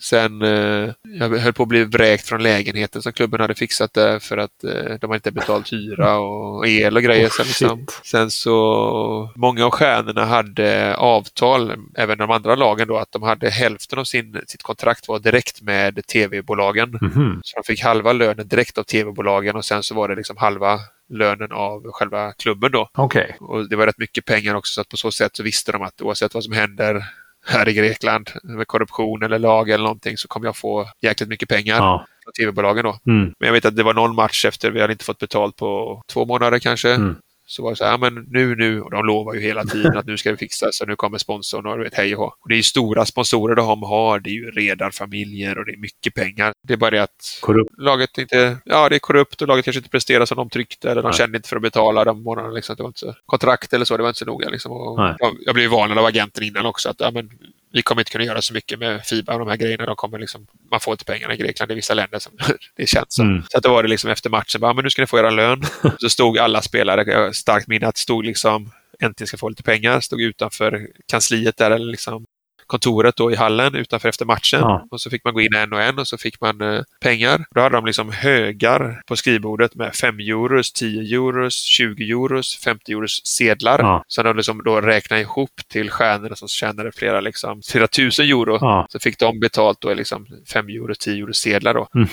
[0.00, 4.18] Sen eh, jag höll på att bli vräkt från lägenheten som klubben hade fixat där
[4.18, 7.26] för att eh, de hade inte betalt hyra och el och grejer.
[7.26, 7.86] Oh, sen, liksom.
[8.04, 13.50] sen så, många av stjärnorna hade avtal, även de andra lagen då, att de hade
[13.50, 16.98] hälften av sin, sitt kontrakt var direkt med tv-bolagen.
[17.00, 17.40] Mhm.
[17.44, 20.78] Så de fick halva lönen direkt av tv-bolagen och sen så var det liksom halva
[21.08, 22.88] lönen av själva klubben då.
[22.94, 23.36] Okej.
[23.40, 25.82] Och det var rätt mycket pengar också så att på så sätt så visste de
[25.82, 27.04] att oavsett vad som händer
[27.46, 31.48] här i Grekland med korruption eller lag eller någonting så kommer jag få jäkligt mycket
[31.48, 32.06] pengar Ja.
[32.40, 32.98] tv-bolagen då.
[33.06, 33.32] Mm.
[33.38, 36.02] Men jag vet att det var någon match efter vi hade inte fått betalt på
[36.12, 36.94] två månader kanske.
[36.94, 37.16] Mm.
[37.48, 39.96] Så var det så här, ja, men nu, nu, och de lovar ju hela tiden
[39.96, 42.24] att nu ska vi fixa så nu kommer sponsorn och du vet hej och.
[42.24, 45.76] Och det är ju stora sponsorer de har, det är ju redarfamiljer och det är
[45.76, 46.52] mycket pengar.
[46.62, 47.70] Det är bara det att Korrupt.
[47.78, 51.02] laget inte, ja det är korrupt och laget kanske inte presterar som de tryckte eller
[51.02, 51.18] de Nej.
[51.18, 52.54] kände inte för att betala de månaderna.
[52.54, 52.76] Liksom.
[52.76, 54.48] Det var inte så, kontrakt eller så, det var inte så noga.
[54.48, 54.72] Liksom.
[54.72, 57.30] Och jag, jag blev ju varnad av agenten innan också att ja, men,
[57.76, 59.86] vi kommer inte kunna göra så mycket med Fiba och de här grejerna.
[59.86, 62.32] De kommer liksom, man får inte pengarna i Grekland, är vissa länder som
[62.76, 63.28] det känns som.
[63.28, 63.42] Mm.
[63.48, 65.30] Så att då var det liksom efter matchen, bara, men nu ska ni få era
[65.30, 65.62] lön.
[65.98, 70.00] Så stod alla spelare, jag starkt minne att stod liksom äntligen ska få lite pengar,
[70.00, 72.26] stod utanför kansliet där, eller liksom
[72.66, 74.60] kontoret då i hallen utanför efter matchen.
[74.60, 74.86] Ja.
[74.90, 77.44] Och så fick man gå in en och en och så fick man eh, pengar.
[77.50, 82.92] Då hade de liksom högar på skrivbordet med 5 euros, 10 euros, 20 euros, 50
[82.92, 83.78] euros sedlar.
[83.78, 84.04] Ja.
[84.06, 88.58] Så de liksom då räknade ihop till stjärnorna som tjänade flera, liksom, flera tusen euro.
[88.60, 88.86] Ja.
[88.88, 91.88] Så fick de betalt då liksom 5 euro, 10 euro sedlar då.
[91.94, 92.08] Mm.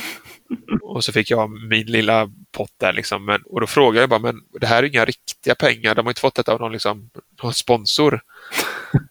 [0.81, 3.25] Och så fick jag min lilla pott där liksom.
[3.25, 5.95] Men, och då frågade jag bara, men det här är inga riktiga pengar.
[5.95, 7.09] De har inte fått detta av någon, liksom,
[7.43, 8.21] någon sponsor.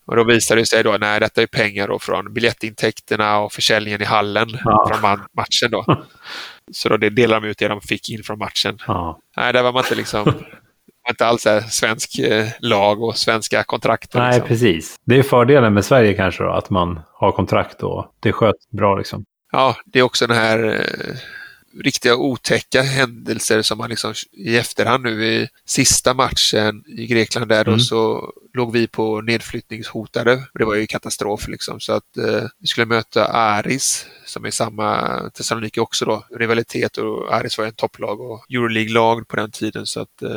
[0.07, 4.03] Och då visade det sig då, nej detta är pengar då från biljettintäkterna och försäljningen
[4.03, 4.89] i hallen Ja.
[4.89, 5.01] från
[5.37, 5.85] matchen då.
[6.73, 8.79] Så då det delade de ut det de fick in från matchen.
[8.87, 9.19] Ja.
[9.37, 10.33] Nej, där var man inte liksom,
[11.09, 14.15] inte alls här svensk eh, lag och svenska kontrakt.
[14.15, 14.49] Nej, liksom.
[14.49, 14.97] precis.
[15.07, 18.97] Det är fördelen med Sverige kanske då, att man har kontrakt och det sköts bra
[18.97, 19.25] liksom.
[19.53, 21.15] Ja, det är också den här eh,
[21.85, 27.63] riktiga otäcka händelser som man liksom i efterhand nu i sista matchen i Grekland där
[27.69, 27.79] Mm.
[27.79, 30.43] då så låg vi på nedflyttningshotade.
[30.55, 35.19] Det var ju katastrof liksom så att eh, vi skulle möta Aris som är samma
[35.35, 39.87] Thessaloniki också då, rivalitet och Aris var ju en topplag och Euroleague-lag på den tiden
[39.87, 40.31] så att eh,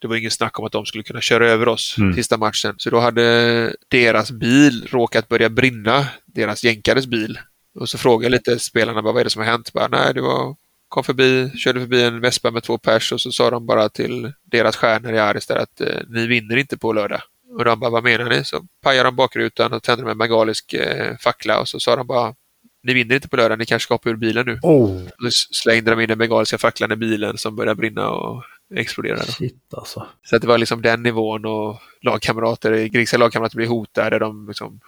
[0.00, 2.14] det var ingen snack om att de skulle kunna köra över oss Mm.
[2.14, 2.74] sista matchen.
[2.78, 7.38] Så då hade deras bil råkat börja brinna, deras jänkares bil.
[7.80, 9.72] Och så frågade jag lite spelarna bara, vad är det som har hänt?
[9.72, 10.56] Bara, Nej, det var
[10.88, 14.32] kom förbi, körde förbi en vespa med två pers och så sa de bara till
[14.44, 17.20] deras stjärnor i Aris där att eh, ni vinner inte på lördag.
[17.58, 18.44] Och de bara, vad menar ni?
[18.44, 22.06] Så pajade de bakrutan och tände med en bengalisk eh, fackla och så sa de
[22.06, 22.34] bara,
[22.82, 24.58] ni vinner inte på lördag, ni kanske ska hoppa ur bilen nu.
[24.62, 28.42] Oh, Och så slängde de in den bengaliska facklan i bilen som började brinna och
[28.74, 29.16] explodera.
[29.16, 29.22] då.
[29.22, 30.06] shit alltså.
[30.22, 34.18] Så att det var liksom den nivån och lagkamrater, grekiska lagkamrater blev hotade.
[34.18, 34.80] De liksom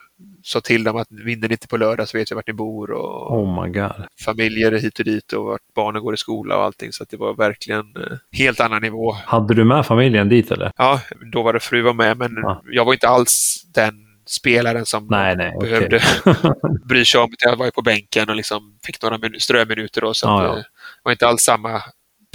[0.43, 2.91] sa till dem att vinner ni inte på lördag så vet vi vart ni bor
[2.91, 3.93] och Oh my god.
[4.25, 6.93] familjer hit och dit och vart barnen går i skola och allting.
[6.93, 9.13] Så att det var verkligen eh, helt annan nivå.
[9.13, 10.73] Hade du med familjen dit eller?
[10.77, 11.01] Ja,
[11.33, 12.63] då var det fru var med men Ja.
[12.67, 13.95] jag var inte alls den
[14.27, 15.57] spelaren som Nej, nej.
[15.61, 16.01] behövde
[16.85, 17.31] bry sig om.
[17.39, 20.49] Jag var ju på bänken och liksom fick några min- ströminuter då, så att, ja.
[20.51, 20.65] eh, det
[21.03, 21.83] var inte alls samma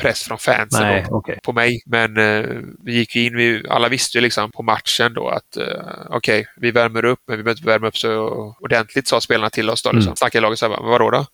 [0.01, 0.81] press från fansen.
[0.81, 1.39] då nej, okej.
[1.43, 1.81] på mig.
[1.85, 2.45] Men eh,
[2.83, 5.65] vi gick in, vi, alla visste ju liksom på matchen då att eh,
[6.09, 8.27] okej, vi värmer upp, men vi behöver inte värma upp så
[8.59, 9.91] ordentligt, sa spelarna till oss då.
[9.91, 10.07] Liksom.
[10.09, 10.15] Mm.
[10.15, 11.25] Snackade laget så här, "Men vadå då?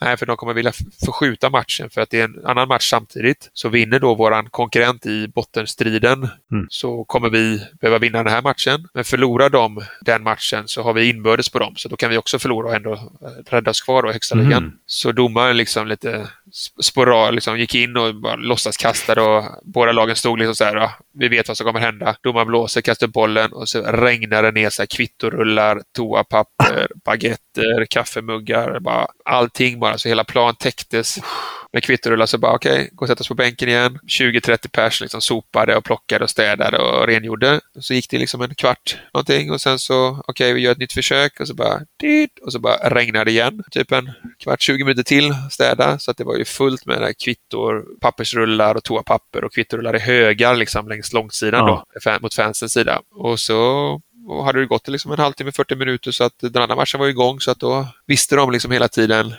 [0.00, 0.72] Nej, för de kommer vilja
[1.06, 3.50] förskjuta matchen för att det är en annan match samtidigt.
[3.52, 6.66] Så vinner då våran konkurrent i bottenstriden Mm.
[6.68, 8.88] så kommer vi behöva vinna den här matchen.
[8.94, 12.18] Men förlorar de den matchen så har vi inbördes på dem, så då kan vi
[12.18, 14.44] också förlora och ändå eh, rädda oss kvar då i högsta Mhm.
[14.44, 14.72] ligan.
[14.86, 19.92] Så domaren liksom lite sp- spora, liksom gick in och bara låtsas kastade och båda
[19.92, 22.16] lagen stod liksom så här, ja, vi vet vad som kommer hända.
[22.22, 27.86] Domaren blåser, kastar upp bollen och så regnar det ner så här kvittorullar, toapapper, baguetter,
[27.90, 29.98] kaffemuggar, bara allting bara.
[29.98, 31.18] Så hela plan täcktes
[31.72, 32.26] med kvittorullar.
[32.26, 33.98] Så bara okej, gå och sätta oss på bänken igen.
[34.08, 37.60] 20-30 pers liksom sopade och plockade och städade och rengjorde.
[37.80, 40.92] Så gick det liksom en kvart någonting och sen så okej, vi gör ett nytt
[40.92, 43.62] försök och så bara dit, och så bara regnade det igen.
[43.70, 45.98] Typ en kvart, 20 minuter till städa.
[45.98, 49.98] Så att det var ju fullt med där kvittor, pappersrullar och toapapper och kvittorullar i
[49.98, 51.84] högar liksom längs långsidan Ja.
[52.04, 53.00] då, mot fansens sida.
[53.14, 56.76] Och så och hade det gått liksom en halvtimme, 40 minuter så att den andra
[56.76, 59.34] matchen var igång så att då visste de liksom hela tiden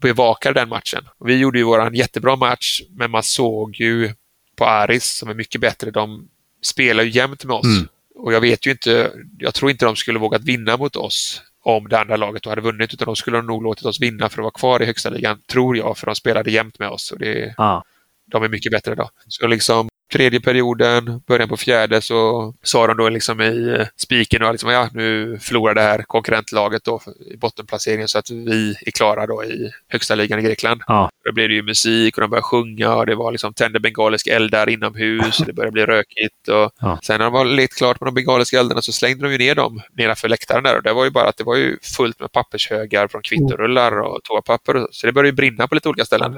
[0.00, 1.08] bevakade den matchen.
[1.24, 4.14] Vi gjorde ju våran jättebra match, men man såg ju
[4.56, 5.90] på Aris som är mycket bättre.
[5.90, 6.28] De
[6.62, 7.64] spelar ju jämt med oss.
[7.64, 7.88] Mm.
[8.14, 11.88] Och jag vet ju inte, jag tror inte de skulle vågat vinna mot oss om
[11.88, 14.42] det andra laget då hade vunnit, utan de skulle nog låtit oss vinna för att
[14.42, 17.12] vara kvar i högsta ligan, tror jag, för de spelade jämt med oss.
[17.12, 17.82] Och det, Ah,
[18.26, 19.10] de är mycket bättre idag.
[19.28, 24.42] Så liksom tredje perioden, början på fjärde så sa de då liksom i eh, spiken
[24.42, 27.00] och liksom, ja, nu förlorar det här konkurrentlaget då
[27.34, 30.80] i bottenplaceringen så att vi är klara då i högsta ligan i Grekland.
[30.86, 31.10] Ja.
[31.24, 34.26] Då blev det ju musik och de började sjunga och det var liksom tände bengalisk
[34.26, 36.48] eld där inomhus och det började bli rökigt.
[36.48, 36.98] Och Ja.
[37.02, 39.54] Sen när de var lite klart med de bengaliska eldarna så slängde de ju ner
[39.54, 42.32] dem nedanför läktaren där och det var ju bara att det var ju fullt med
[42.32, 44.76] pappershögar från kvittorullar och toapapper.
[44.76, 46.36] och- Så det började ju brinna på lite olika ställen.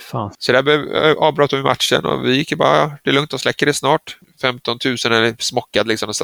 [0.00, 0.30] fan.
[0.38, 3.38] Så där eh, avbröt vi matchen och vi gick ju bara, det är lugnt, de
[3.38, 4.18] släcker det snart.
[4.40, 6.14] 15 000 är smockad liksom och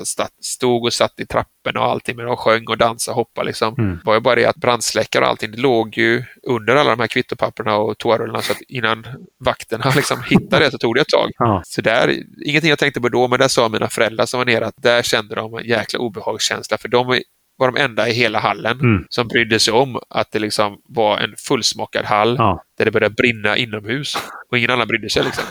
[0.43, 3.75] stod och satt i trappen och allting, men de sjöng och dansade och hoppade liksom.
[3.79, 3.91] Mm.
[3.97, 7.01] Det var ju bara det att brandsläckare och allting, det låg ju under alla de
[7.01, 9.07] här kvittopapperna och toarullarna så att innan
[9.45, 11.31] vakterna liksom hittade det så tog det ett tag.
[11.39, 11.63] Ja.
[11.65, 12.15] Så där,
[12.47, 15.03] ingenting jag tänkte på då, men där sa mina föräldrar som var nere att där
[15.03, 17.21] kände de en jäkla obehagskänsla för de
[17.57, 19.05] var de enda i hela hallen Mm.
[19.09, 22.65] som brydde sig om att det liksom var en fullsmockad hall Ja.
[22.79, 24.17] där det började brinna inomhus
[24.51, 25.25] och ingen annan brydde sig.
[25.25, 25.45] Liksom.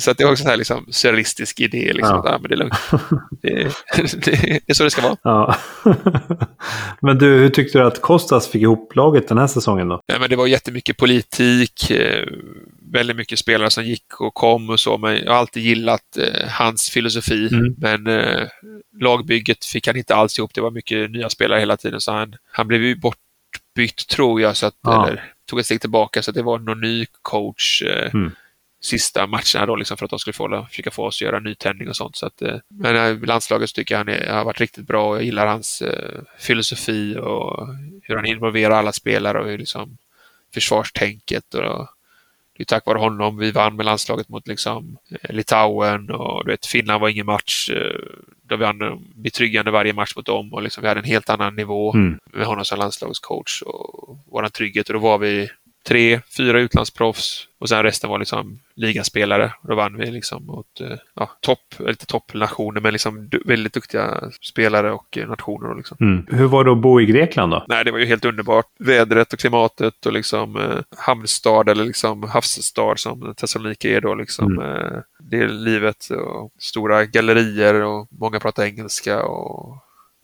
[0.00, 1.92] Så det var också en liksom, surrealistisk idé.
[1.92, 2.22] Liksom.
[2.24, 2.34] Ja.
[2.34, 2.74] Ah, men det är lugnt.
[3.42, 3.72] Det,
[4.24, 5.16] det är så det ska vara.
[5.22, 5.56] Ja.
[7.00, 10.00] men du, hur tyckte du att Kostas fick ihop laget den här säsongen då?
[10.08, 12.26] Nej, men det var jättemycket politik, eh,
[12.92, 16.48] väldigt mycket spelare som gick och kom och så, men jag har alltid gillat eh,
[16.48, 17.48] hans filosofi.
[17.52, 17.74] Mm.
[17.78, 18.46] Men eh,
[19.00, 20.54] lagbygget fick han inte alls ihop.
[20.54, 24.56] Det var mycket nya spelare hela tiden, så han, han blev ju bortbytt tror jag,
[24.56, 25.08] så att, Ja.
[25.08, 27.82] eller tog ett steg tillbaka, så det var någon ny coach
[28.12, 28.30] Mm.
[28.82, 31.88] Sista matcherna då, liksom, för att de skulle få, försöka få oss att göra nytändning
[31.88, 32.16] och sånt.
[32.16, 35.08] Så att, eh, men eh, landslaget så tycker jag han är, har varit riktigt bra
[35.08, 37.68] och jag gillar hans eh, filosofi och
[38.02, 39.96] hur han involverar alla spelare och hur liksom
[40.54, 41.54] försvarstänket.
[41.54, 41.86] Och,
[42.56, 46.50] det är tack vare honom vi vann med landslaget mot liksom, eh, Litauen och du
[46.50, 47.70] vet, Finland var ingen match.
[47.70, 48.00] eh,
[48.42, 51.56] Då vi vann betryggande varje match mot dem och liksom, vi hade en helt annan
[51.56, 52.18] nivå Mm.
[52.32, 54.88] med honom som landslagscoach och vår trygghet.
[54.88, 55.50] Och då var vi
[55.88, 59.52] tre, fyra utlandsproffs och sen resten var liksom ligaspelare.
[59.62, 64.92] Då vann vi liksom mot eh, ja, topp, lite toppnationer men liksom väldigt duktiga spelare
[64.92, 65.74] och nationer.
[65.74, 65.96] Liksom.
[66.00, 66.26] Mm.
[66.30, 67.64] Hur var det att bo i Grekland då?
[67.68, 68.66] Nej, det var ju helt underbart.
[68.78, 74.14] Vädret och klimatet och liksom eh, hamnstad eller liksom havsstad som Thessaloniki är då.
[74.14, 74.76] Liksom, mm.
[74.76, 79.22] eh, det livet och stora gallerier och många pratar engelska.
[79.22, 79.76] och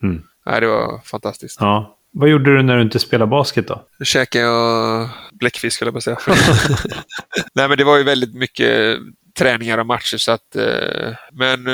[0.03, 0.23] mm.
[0.47, 1.61] Nej, det var fantastiskt.
[1.61, 1.96] Ja.
[2.19, 3.83] Vad gjorde du när du inte spelade basket då?
[3.99, 6.19] Då käkade jag bläckfisk, eller på att säga.
[7.55, 8.99] Nej, men det var ju väldigt mycket
[9.39, 10.17] träningar och matcher.
[10.17, 11.67] Så att, eh, men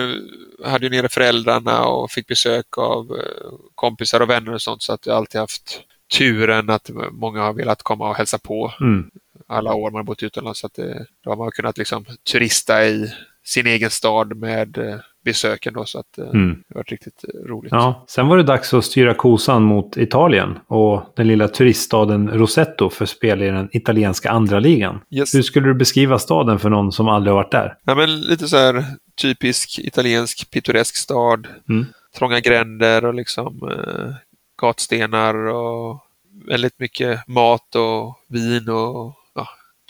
[0.58, 4.82] jag hade ju nere föräldrarna och fick besök av eh, kompisar och vänner och sånt.
[4.82, 5.80] Så att jag alltid haft
[6.18, 8.72] turen att många har velat komma och hälsa på.
[8.80, 9.10] Mm.
[9.48, 10.60] Alla år man bott utomlands.
[10.60, 13.12] Så att det, då har man kunnat liksom turista i
[13.44, 16.62] sin egen stad med eh, besöken då, så att eh, mm.
[16.68, 17.72] det var riktigt eh, roligt.
[17.72, 22.90] Ja, sen var det dags att styra kosan mot Italien och den lilla turiststaden Rosetto
[22.90, 25.00] för spel i den italienska andra ligan.
[25.10, 25.34] Yes.
[25.34, 27.78] Hur skulle du beskriva staden för någon som aldrig har varit där?
[27.84, 28.84] Ja, men lite så här
[29.20, 31.46] typisk italiensk pittoresk stad.
[31.68, 31.86] Mm.
[32.18, 34.14] Trånga gränder och liksom eh,
[34.60, 36.06] gatstenar och
[36.48, 39.14] väldigt mycket mat och vin och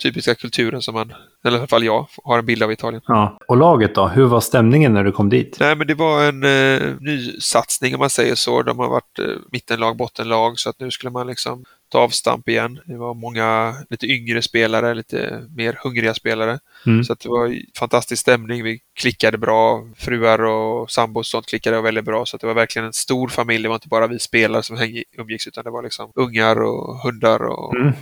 [0.03, 1.13] typiska kulturen som man,
[1.45, 3.01] eller i alla fall jag, har en bild av Italien.
[3.07, 3.37] Ja.
[3.47, 4.07] Och laget då?
[4.07, 5.57] Hur var stämningen när du kom dit?
[5.59, 8.61] Nej, men det var en eh, ny satsning om man säger så.
[8.61, 12.79] De har varit eh, mittenlag, bottenlag, så att nu skulle man liksom ta avstamp igen.
[12.85, 16.59] Det var många lite yngre spelare, lite mer hungriga spelare.
[16.85, 17.03] Mm.
[17.03, 18.63] Så att det var fantastisk stämning.
[18.63, 19.87] Vi klickade bra.
[19.97, 22.25] Fruar och sambos sånt klickade väldigt bra.
[22.25, 23.63] Så att det var verkligen en stor familj.
[23.63, 24.77] Det var inte bara vi spelare som
[25.17, 27.93] umgicks utan det var liksom ungar och hundar och mm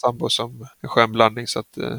[0.00, 1.98] sambo som en skön blandning så att eh,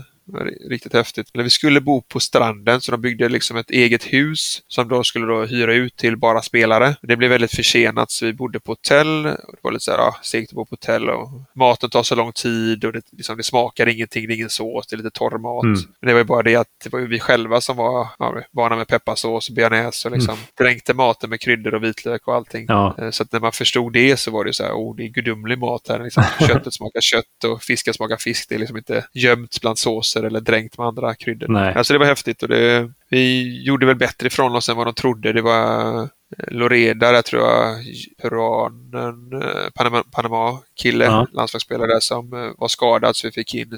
[0.69, 1.29] riktigt häftigt.
[1.33, 5.25] vi skulle bo på stranden så de byggde liksom ett eget hus som då skulle
[5.25, 6.95] då hyra ut till bara spelare.
[7.01, 9.23] Det blev väldigt försenat så vi bodde på hotell.
[9.23, 12.15] Det var lite så här, ja, segt att bo på hotell och maten tar så
[12.15, 15.11] lång tid och det, liksom, det smakar ingenting, det är ingen sås, det är lite
[15.11, 15.63] torr mat.
[15.63, 15.79] Mm.
[16.01, 18.75] Men det var ju bara det att det var vi själva som var ja, vana
[18.75, 20.45] med pepparsås och bearnaise och liksom mm.
[20.57, 22.65] dränkte maten med kryddor och vitlök och allting.
[22.67, 22.95] Ja.
[22.99, 25.07] Eh, så att när man förstod det så var det så här, oh, det är
[25.07, 26.03] gudomlig mat här.
[26.03, 28.49] Liksom, köttet smakar kött och fisken smakar fisk.
[28.49, 31.47] Det är liksom inte gömt bland såser eller dränkt med andra kryddor.
[31.47, 31.73] Nej.
[31.73, 34.93] Alltså det var häftigt och det, vi gjorde väl bättre ifrån oss än vad de
[34.93, 35.33] trodde.
[35.33, 36.07] Det var eh,
[36.47, 37.77] Loreda, där tror jag,
[38.21, 41.27] peruanen, eh, Panama, Panama kille, ja.
[41.31, 43.77] landslagsspelare som eh, var skadad så vi fick in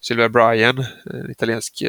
[0.00, 1.82] Silver Bryan, en italiensk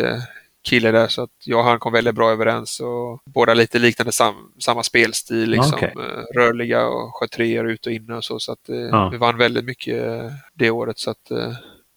[0.64, 4.12] kille där så att jag och han kom väldigt bra överens och båda lite liknande
[4.12, 5.92] sam, samma spelstil, liksom, okay.
[6.36, 8.40] rörliga och sköt treor ut och in och så.
[8.40, 9.10] så att, ja.
[9.10, 10.04] Vi vann väldigt mycket
[10.54, 11.00] det året.
[11.00, 11.30] Så att,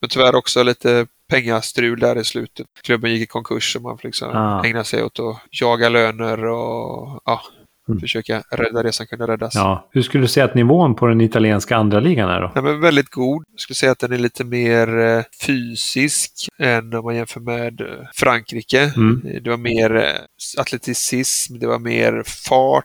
[0.00, 2.66] men tyvärr också lite pengastrul där i slutet.
[2.82, 4.64] Klubben gick i konkurs och man fick liksom ah.
[4.64, 7.40] ägna sig åt att jaga löner och ja,
[7.88, 8.00] mm.
[8.00, 9.54] försöka rädda det som kunde räddas.
[9.54, 9.88] Ja.
[9.92, 12.52] Hur skulle du säga att nivån på den italienska andra ligan är då?
[12.54, 13.44] Ja, men väldigt god.
[13.52, 17.80] Jag skulle säga att den är lite mer eh, fysisk än om man jämför med
[17.80, 18.92] eh, Frankrike.
[18.96, 19.22] Mm.
[19.42, 22.84] Det var mer eh, atleticism, det var mer fart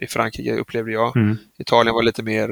[0.00, 1.16] i Frankrike upplevde jag.
[1.16, 1.36] Mm.
[1.58, 2.48] Italien var lite mer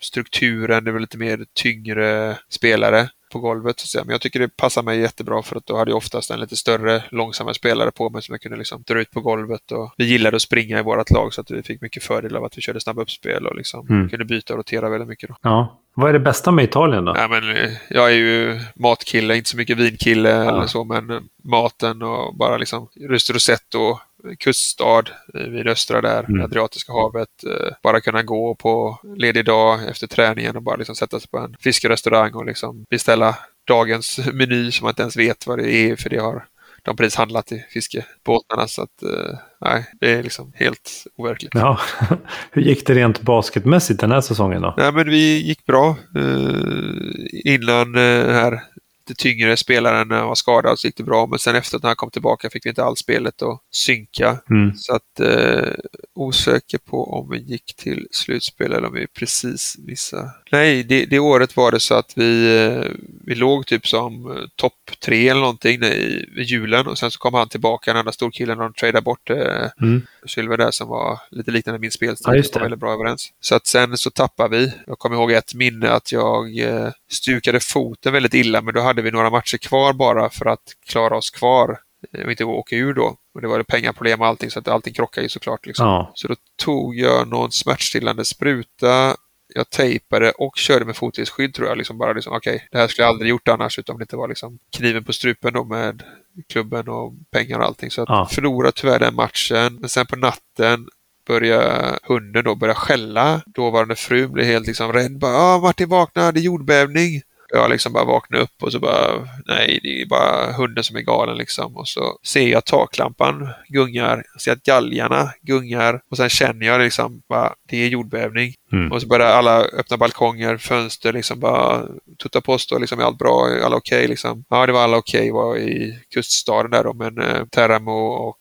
[0.00, 3.80] strukturen, det var lite mer tyngre spelare på golvet.
[3.80, 6.40] Så Men jag tycker det passar mig jättebra för att då hade jag oftast en
[6.40, 9.72] lite större, långsammare spelare på mig som jag kunde liksom dra ut på golvet.
[9.72, 12.44] Och vi gillade att springa i vårt lag så att vi fick mycket fördel av
[12.44, 14.08] att vi körde snabba uppspel och liksom mm.
[14.08, 15.28] kunde byta och rotera väldigt mycket.
[15.28, 15.36] Då.
[15.42, 15.80] Ja.
[16.00, 17.14] Vad är det bästa med Italien då?
[17.16, 20.48] Ja, men, eh, jag är ju matkille, inte så mycket vinkille ja.
[20.48, 23.98] eller så, men maten och bara liksom just Rosetto
[24.38, 25.02] kuststad
[25.34, 26.44] vid östra där, mm.
[26.44, 27.44] Adriatiska havet.
[27.46, 31.38] Eh, bara kunna gå på ledig dag efter träningen och bara liksom sätta sig på
[31.38, 33.36] en fiskerestaurang och liksom beställa
[33.66, 36.44] dagens meny som man inte ens vet vad det är för det har
[36.84, 38.68] de precis handlat i fiskebåtarna.
[38.68, 41.54] Så att, eh, nej, det är liksom helt overkligt.
[41.54, 41.80] Ja.
[42.50, 44.74] Hur gick det rent basketmässigt den här säsongen då?
[44.76, 45.96] Nej, men vi gick bra.
[46.16, 48.62] Eh, innan här
[49.10, 51.26] lite tyngre spelare när han var skadad så gick det bra.
[51.26, 54.38] Men sen efter att han kom tillbaka fick vi inte alls spelet att synka.
[54.50, 54.74] Mm.
[54.74, 55.74] Så att eh,
[56.14, 60.30] osäker på om vi gick till slutspel eller om vi precis missade.
[60.52, 62.90] Nej, det, det året var det så att vi, eh,
[63.30, 67.34] vi låg typ som eh, topp tre eller någonting i, julen och sen så kom
[67.34, 70.06] han tillbaka, den andra storkillen, och de tradade bort eh, mm.
[70.26, 72.34] Sylver där som var lite liknande min spelstil.
[72.34, 72.54] Ja, det.
[72.54, 73.32] var väldigt bra överens.
[73.40, 74.72] Så att sen så tappade vi.
[74.86, 79.02] Jag kommer ihåg ett minne att jag eh, stukade foten väldigt illa men då hade
[79.02, 81.78] vi några matcher kvar bara för att klara oss kvar
[82.12, 83.16] eh, och inte åka ur då.
[83.34, 85.66] Och det var det pengaproblem och allting så att allting krockade ju såklart.
[85.66, 85.86] Liksom.
[85.86, 86.12] Ja.
[86.14, 89.16] Så då tog jag någon smärtstillande spruta
[89.54, 91.78] jag tejpade och körde med fotledsskydd tror jag.
[91.78, 94.16] Liksom bara liksom, okej, okay, det här skulle jag aldrig gjort annars utan det inte
[94.16, 96.02] var liksom kniven på strupen då med
[96.48, 97.90] klubben och pengar och allting.
[97.90, 98.28] Så att ja.
[98.32, 99.76] förlorade tyvärr den matchen.
[99.80, 100.88] Men sen på natten
[101.26, 103.42] började hunden då börja skälla.
[103.46, 105.18] Dåvarande frun blev helt liksom rädd.
[105.18, 107.22] Bara, ah, Martin vakna, det är jordbävning.
[107.52, 111.00] Jag liksom bara vaknar upp och så bara, nej, det är bara hunden som är
[111.00, 111.76] galen liksom.
[111.76, 117.22] Och så ser jag taklampan gungar, ser att galgarna gungar och sen känner jag liksom
[117.28, 118.54] bara, det är jordbävning.
[118.72, 118.92] Mm.
[118.92, 121.86] Och så börjar alla öppna balkonger, fönster, liksom bara
[122.22, 124.44] tutta post och liksom är allt bra, är alla okej okay, liksom.
[124.48, 128.36] Ja, det var alla okej okay, var i kuststaden där då, men eh, Teramo och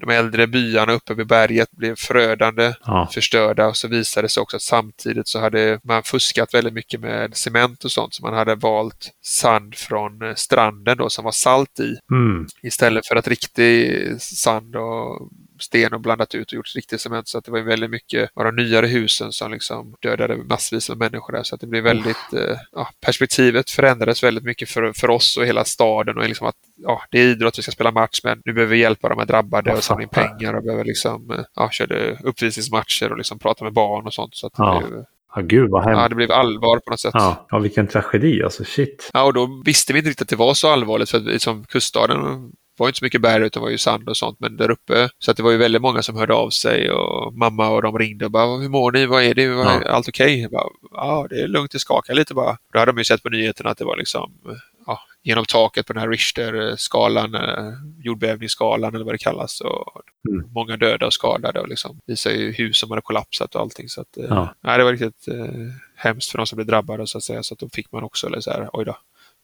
[0.00, 3.08] de äldre byarna uppe vid berget blev förödande Ja.
[3.14, 7.00] förstörda och så visade det sig också att samtidigt så hade man fuskat väldigt mycket
[7.00, 11.32] med cement och sånt så man hade valt sand från eh, stranden då som var
[11.32, 12.46] salt i Mm.
[12.62, 15.28] istället för att riktig sand och
[15.62, 17.28] sten och blandat ut och gjort riktig cement.
[17.28, 20.98] Så att det var väldigt mycket av de nyare husen som liksom dödade massvis med
[20.98, 21.42] människor där.
[21.42, 25.46] Så att det blev väldigt, eh, ja, perspektivet förändrades väldigt mycket för, för oss och
[25.46, 28.52] hela staden och liksom att ja, det är idrott, vi ska spela match men nu
[28.52, 31.70] behöver vi hjälpa de här drabbade och samla in pengar och behöver liksom, eh, ja,
[31.70, 34.34] körde uppvisningsmatcher och liksom prata med barn och sånt.
[34.36, 34.82] Så att det, Ja.
[34.88, 36.08] blev, Ja, gud vad ja, hemskt.
[36.08, 37.10] det blev allvar på något sätt.
[37.14, 37.46] Ja.
[37.50, 38.64] ja, vilken tragedi alltså.
[38.64, 39.10] Shit.
[39.12, 41.38] Ja, och då visste vi inte riktigt att det var så allvarligt för att vi,
[41.38, 42.50] som kuststaden
[42.82, 44.40] var inte så mycket berg utan var ju sand och sånt.
[44.40, 47.34] Men där uppe, så att det var ju väldigt många som hörde av sig och
[47.34, 49.06] mamma och de ringde och bara hur mår ni?
[49.06, 49.48] Vad är det?
[49.48, 49.90] Vad är Ja.
[49.90, 50.48] Allt okej?
[50.52, 52.56] Bara, Ja, det är lugnt, det skakar lite bara.
[52.72, 54.32] Då hade de ju sett på nyheterna att det var liksom
[54.86, 59.60] ja, genom taket på den här Richter-skalan, eh, jordbävningsskalan eller vad det kallas.
[59.60, 60.46] Och Mm.
[60.54, 63.88] Många döda och skadade och liksom visar ju hus som hade kollapsat och allting.
[63.88, 64.54] Så att, eh, Ja.
[64.64, 65.44] nej, det var riktigt eh,
[65.96, 67.42] hemskt för de som blev drabbade så att säga.
[67.42, 68.96] Så att då fick man också eller så här, oj då,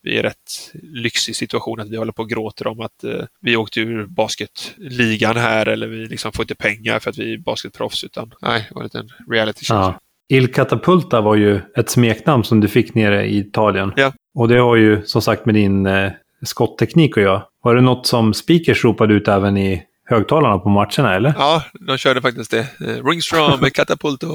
[0.03, 3.57] vi är rätt lyxig situation att vi håller på och gråter om att eh, vi
[3.57, 8.05] åkte ur basketligan här eller vi liksom får inte pengar för att vi är basketproffs
[8.05, 9.75] utan nej, det var en liten reality check.
[9.77, 9.99] Ja.
[10.31, 13.93] Il Catapulta var ju ett smeknamn som du fick nere i Italien.
[13.97, 14.12] Ja.
[14.35, 16.12] Och det har ju som sagt med din eh,
[16.43, 17.43] skottteknik att göra.
[17.62, 21.35] Var det något som speakers ropade ut även i högtalarna på matcherna eller?
[21.39, 22.59] Ja, de körde faktiskt det.
[22.61, 24.29] Eh, Ringstrom, Catapulto,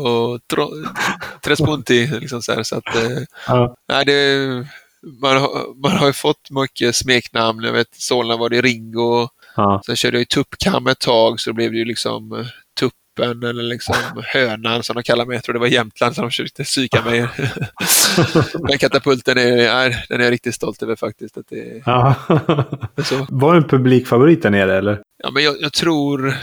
[0.53, 0.71] tro-
[1.41, 2.07] Trespunti.
[2.19, 3.01] Liksom så här, så att, eh,
[3.47, 3.75] Ja.
[3.89, 4.13] nej, det,
[5.21, 7.63] man, har, man har ju fått mycket smeknamn.
[7.63, 9.27] Jag vet, Solna var det Ringo.
[9.55, 9.81] Ja.
[9.85, 12.45] Sen körde jag ju tuppkam ett tag så blev det ju liksom eh,
[12.79, 15.35] tuppen eller liksom hönan som de kallar mig.
[15.35, 17.19] Jag tror det var Jämtland som de försökte psyka mig.
[18.69, 21.37] Men katapulten är, är, den är jag riktigt stolt över faktiskt.
[21.37, 22.15] Att det Ja.
[23.03, 23.27] så.
[23.29, 25.01] Var en publikfavorit där nere eller?
[25.23, 26.35] Ja, men jag, jag tror...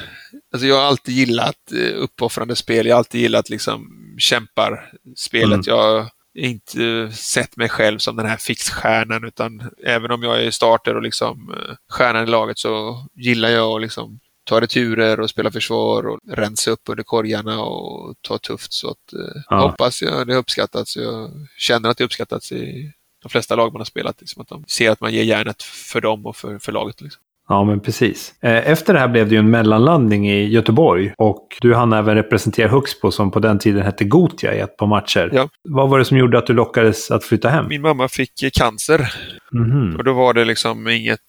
[0.53, 2.87] Alltså jag har alltid gillat eh, uppoffrande spel.
[2.87, 3.87] Jag har alltid gillat liksom
[4.19, 5.67] kämpar-spelet.
[5.67, 5.77] Mm.
[5.79, 6.09] Jag
[6.41, 11.03] inte sett mig själv som den här fixstjärnan utan även om jag är starter och
[11.03, 16.07] liksom eh, stjärnan i laget så gillar jag att liksom ta returer och spela försvar
[16.07, 18.73] och rensa upp under korgarna och ta tufft.
[18.73, 19.69] Så att, eh, Ja.
[19.69, 20.97] hoppas jag det uppskattats.
[20.97, 22.93] Jag känner att det uppskattats i
[23.23, 24.21] de flesta lag man har spelat.
[24.21, 27.01] Liksom, att de ser att man ger järnet för dem och för, för laget.
[27.01, 27.23] Liksom.
[27.51, 28.35] Ja, men precis.
[28.43, 32.15] Eh, Efter det här blev det ju en mellanlandning i Göteborg och du hann även
[32.15, 35.31] representera Högsbo som på den tiden hette Gotia i ett par matcher.
[35.33, 35.49] Ja.
[35.69, 37.69] Vad var det som gjorde att du lockades att flytta hem?
[37.69, 39.13] Min mamma fick eh, cancer
[39.53, 39.97] Mhm.
[39.97, 41.21] Och då var det liksom inget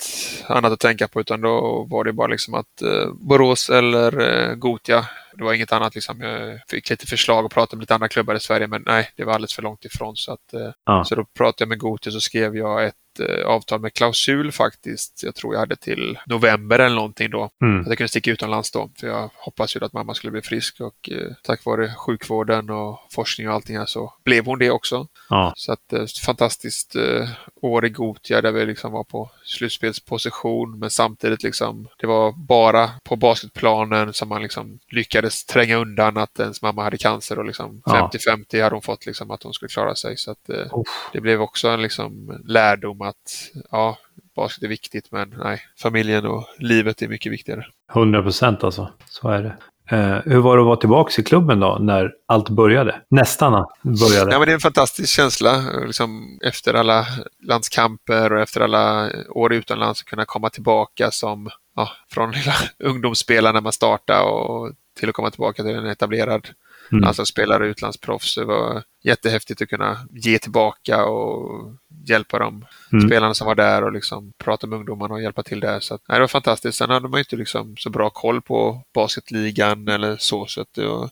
[0.48, 4.19] annat att tänka på utan då var det bara liksom att eh, Borås eller
[4.49, 5.06] eh, Gotia.
[5.33, 6.21] Det var inget annat liksom.
[6.21, 9.23] Jag fick lite förslag och pratade med lite andra klubbar i Sverige men nej, det
[9.23, 10.15] var alldeles för långt ifrån.
[10.15, 11.03] Så, att, eh, Ja.
[11.05, 15.23] så då pratade jag med Gotia så skrev jag ett eh, avtal med klausul faktiskt.
[15.23, 17.49] Jag tror jag hade till november eller någonting då.
[17.61, 17.81] Mm.
[17.81, 18.89] Att jag kunde sticka utomlands då.
[18.99, 22.99] För jag hoppas ju att mamma skulle bli frisk och eh, tack vare sjukvården och
[23.13, 25.07] forskning och allting här så blev hon det också.
[25.29, 25.53] Ja.
[25.55, 27.29] Så att eh, fantastiskt eh,
[27.61, 32.89] år i Gotia där vi liksom var på slutspelsposition men samtidigt liksom det var bara
[33.03, 37.81] på basketplanen som man liksom lyckades tränga undan att ens mamma hade cancer och liksom
[37.85, 38.10] Ja.
[38.14, 40.18] 50-50 hade hon fått liksom att hon skulle klara sig.
[40.18, 40.81] Så att eh,
[41.14, 43.98] det blev också en liksom lärdom att ja,
[44.35, 47.65] basket är viktigt men nej, familjen och livet är mycket viktigare.
[47.93, 48.89] 100 procent alltså.
[49.06, 49.57] Så är det.
[49.91, 53.02] Eh, hur var det att vara tillbaka i klubben då, när allt började?
[53.10, 54.31] Nästan började.
[54.31, 55.64] Ja, men det är en fantastisk känsla.
[55.85, 57.06] Liksom, efter alla
[57.43, 62.53] landskamper och efter alla år utomlands att kunna komma tillbaka som ja, från hela
[62.89, 64.72] ungdomsspelare när man startade och
[65.02, 66.49] till att komma tillbaka till en etablerad
[66.91, 67.03] Mm.
[67.03, 68.36] alltså spelare utlandsproffs.
[68.36, 71.72] Det var jättehäftigt att kunna ge tillbaka och
[72.07, 73.07] hjälpa de Mm.
[73.07, 75.80] spelarna som var där och liksom prata med ungdomarna och hjälpa till där.
[75.80, 76.78] Så att, nej, det var fantastiskt.
[76.78, 80.45] Sen hade man ju inte liksom så bra koll på basketligan eller så.
[80.45, 81.10] så att det var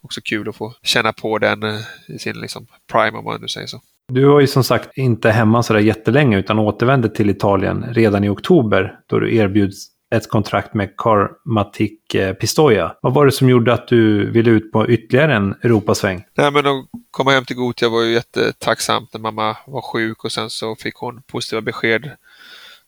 [0.00, 3.48] också kul att få känna på den eh, i sin liksom prime om man nu
[3.48, 3.80] säger så.
[4.12, 8.28] Du var ju som sagt inte hemma sådär jättelänge utan återvände till Italien redan i
[8.28, 12.96] oktober då du erbjuds ett kontrakt med Karmatik eh, Pistoia.
[13.02, 16.24] Vad var det som gjorde att du ville ut på ytterligare en Europasväng?
[16.34, 20.32] Nej, men att komma hem till Gotia var ju jättetacksamt när mamma var sjuk och
[20.32, 22.10] sen så fick hon positiva besked.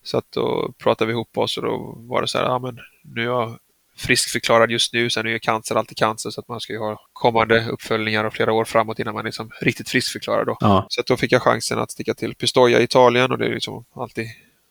[0.03, 2.79] Så att då pratade vi ihop oss och då var det så här, ja men
[3.03, 3.57] nu är jag
[3.97, 5.09] friskförklarad just nu.
[5.09, 8.33] Sen är ju cancer alltid cancer så att man ska ju ha kommande uppföljningar och
[8.33, 10.47] flera år framåt innan man är liksom riktigt friskförklarad.
[10.47, 10.57] Då.
[10.59, 10.85] Ja.
[10.89, 13.53] Så att då fick jag chansen att sticka till Pistoia i Italien och det är
[13.53, 14.27] liksom alltid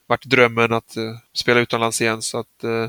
[0.07, 2.23] varit drömmen att uh, spela utomlands igen.
[2.23, 2.89] Så att uh,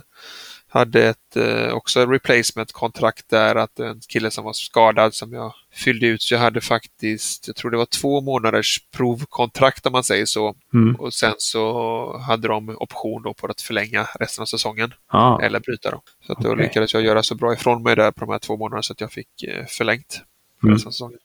[0.69, 5.53] hade ett, uh, också ett replacement-kontrakt där, att en kille som var skadad som jag
[5.73, 6.21] fyllde ut.
[6.21, 10.55] Så jag hade faktiskt, jag tror det var två månaders provkontrakt om man säger så.
[10.73, 10.95] Mm.
[10.95, 15.41] Och sen så hade de option då på att förlänga resten av säsongen Ja.
[15.41, 16.01] eller bryta dem.
[16.27, 16.63] Så att då Okej.
[16.65, 19.01] lyckades jag göra så bra ifrån mig där på de här två månaderna så att
[19.01, 20.21] jag fick eh, förlängt
[20.59, 20.73] för Mm.
[20.75, 21.19] resten av säsongen.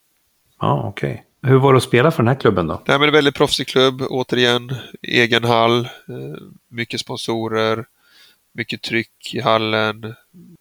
[0.60, 1.24] Ja, okej.
[1.42, 2.82] Hur var det att spela för den här klubben då?
[2.86, 4.74] Nej, men en väldigt proffsig klubb, återigen.
[5.02, 7.84] Egen hall, eh, mycket sponsorer,
[8.54, 10.14] mycket tryck i hallen,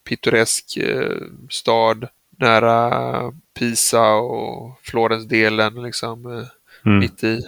[0.10, 1.18] pittoresk eh,
[1.50, 6.46] stad, nära Pisa och Florensdelen, liksom eh,
[6.86, 7.00] Mm.
[7.00, 7.42] mitt i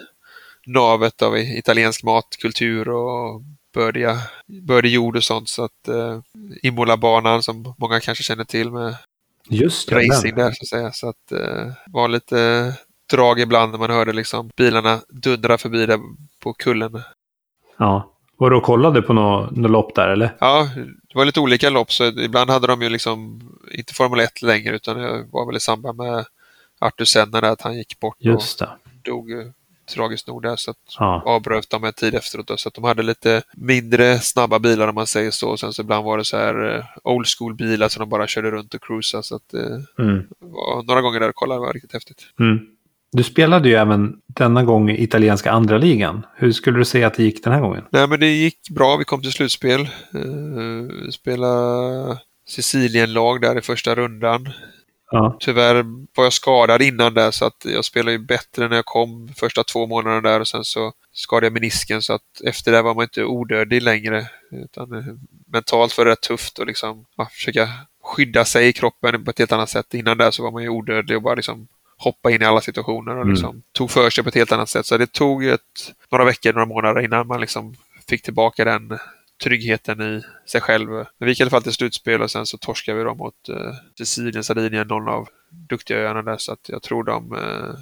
[0.65, 3.41] navet av italiensk matkultur och
[3.73, 5.49] bördiga, bördig jord och sånt.
[5.49, 6.19] Så att eh,
[6.61, 8.95] Imola-banan som många kanske känner till med
[9.49, 9.95] Just det.
[9.95, 10.91] racing där så att säga.
[10.91, 12.73] Så att eh, var lite
[13.18, 15.99] drag ibland när man hörde liksom bilarna dundra förbi där
[16.44, 17.02] på kullen.
[17.77, 18.10] Ja.
[18.38, 20.35] Var du och kollade på något nå lopp där eller?
[20.40, 20.69] Ja,
[21.10, 23.41] det var lite olika lopp så ibland hade de ju liksom
[23.72, 26.26] inte Formel 1 längre utan det var väl i samband med
[26.80, 28.65] Artur Senna där att han gick bort Just det.
[28.65, 29.30] och dog
[29.95, 31.23] tragiskt nog där så att Ja.
[31.26, 32.48] avbröt de en tid efteråt.
[32.48, 35.49] Då, så att de hade lite mindre snabba bilar om man säger så.
[35.49, 38.27] Och sen så ibland var det så här eh, old school bilar som de bara
[38.27, 39.23] körde runt och cruisade.
[39.23, 40.27] Så att eh, Mm.
[40.88, 42.22] några gånger där och kollade, det var riktigt häftigt.
[42.40, 42.60] Mm.
[43.14, 46.26] Du spelade ju även denna gång i italienska andra ligan.
[46.35, 47.84] Hur skulle du säga att det gick den här gången?
[47.90, 49.81] Nej men det gick bra, vi kom till slutspel.
[49.81, 52.18] Eh, spelade
[52.48, 54.49] Sicilien-lag där i första rundan.
[55.11, 55.38] Ja.
[55.40, 55.84] Tyvärr
[56.15, 59.64] var jag skadad innan där så att jag spelade ju bättre när jag kom första
[59.64, 63.03] två månaderna där och sen så skadade jag menisken så att efter det var man
[63.03, 64.27] inte odödlig längre.
[64.52, 65.14] Utan eh,
[65.48, 67.69] mentalt var det rätt tufft att liksom ja, försöka
[68.03, 69.94] skydda sig i kroppen på ett helt annat sätt.
[69.94, 71.68] Innan där så var man ju odödlig och bara liksom
[71.98, 73.34] hoppa in i alla situationer och Mm.
[73.34, 74.86] liksom tog för sig på ett helt annat sätt.
[74.86, 77.76] Så det tog ett, några veckor, några månader innan man liksom
[78.10, 78.98] fick tillbaka den
[79.44, 80.90] tryggheten i sig själv.
[80.90, 83.49] Men vi gick i alla fall till slutspel och sen så torskade vi dem mot
[83.49, 85.28] eh, Sicilien, Sardinien, någon av
[85.70, 86.38] duktiga öarna där.
[86.38, 87.76] Så att jag tror de eh,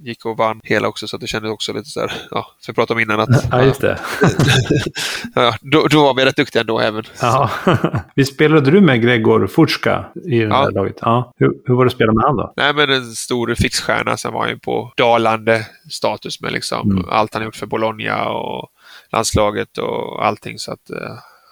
[0.00, 2.74] gick och vann hela också så det kändes också lite så här, ja, som vi
[2.74, 3.98] pratade om innan att Ja, just det.
[5.34, 7.04] ja, då, då var vi rätt duktiga ändå även.
[7.20, 7.50] Ja.
[8.14, 10.68] Vi spelade du med Gregor Futska i det Ja.
[10.70, 10.96] laget?
[11.00, 11.32] Ja.
[11.36, 12.52] Hur, hur var det att spela med han då?
[12.56, 14.16] Nej, men en stor fixstjärna.
[14.16, 17.04] Sen var han ju på dalande status med liksom Mm.
[17.10, 18.68] allt han gjort för Bologna och
[19.12, 20.58] landslaget och allting.
[20.58, 20.96] Så att eh,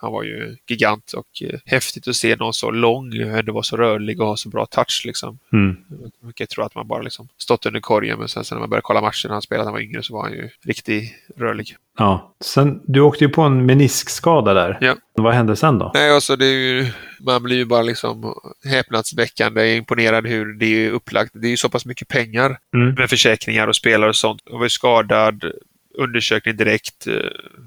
[0.00, 3.76] han var ju gigant och eh, häftigt att se någon så lång, ändå var så
[3.76, 5.38] rörlig och ha så bra touch liksom.
[5.52, 5.76] Mm.
[6.22, 8.70] Man kan tro att man bara liksom stått under korgen, men sen, sen när man
[8.70, 11.12] började kolla matchen när han spelade, när han var yngre, så var han ju riktigt
[11.36, 11.76] rörlig.
[11.98, 12.34] Ja.
[12.44, 14.78] Sen, du åkte ju på en meniskskada där.
[14.80, 14.96] Ja.
[15.14, 15.90] Vad hände sen då?
[15.94, 16.86] Nej, alltså det är ju,
[17.20, 18.34] man blir ju bara liksom
[18.64, 21.30] häpnadsväckande imponerad hur det är upplagt.
[21.34, 22.94] Det är ju så pass mycket pengar Mm.
[22.94, 24.42] med försäkringar och spelare och sånt.
[24.44, 25.44] Jag var ju skadad,
[25.98, 27.14] undersökning direkt, eh,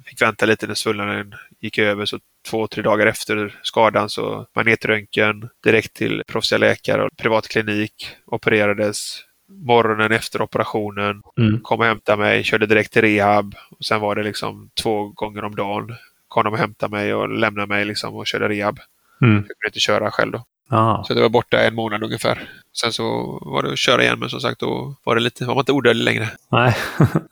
[0.06, 2.06] fick vänta lite när svullnaden gick över.
[2.06, 2.20] Så
[2.50, 8.16] två, tre dagar efter skadan så magnetröntgen direkt till proffsiga läkare och privat klinik.
[8.26, 11.22] Opererades morgonen efter operationen.
[11.38, 11.62] Mm.
[11.62, 13.56] Kom och hämtade mig, körde direkt till rehab.
[13.70, 15.96] Och sen var det liksom två gånger om dagen.
[16.28, 18.80] Kom de och hämtade mig och lämnade mig liksom och körde rehab.
[19.22, 19.36] Mm.
[19.36, 20.44] Jag kunde inte köra själv då.
[20.72, 21.04] Ja.
[21.08, 22.50] Så det var borta en månad ungefär.
[22.74, 23.04] Sen så
[23.42, 25.72] var det att köra igen, men som sagt då var, det lite, var man inte
[25.72, 26.30] odödlig längre.
[26.52, 26.78] Nej.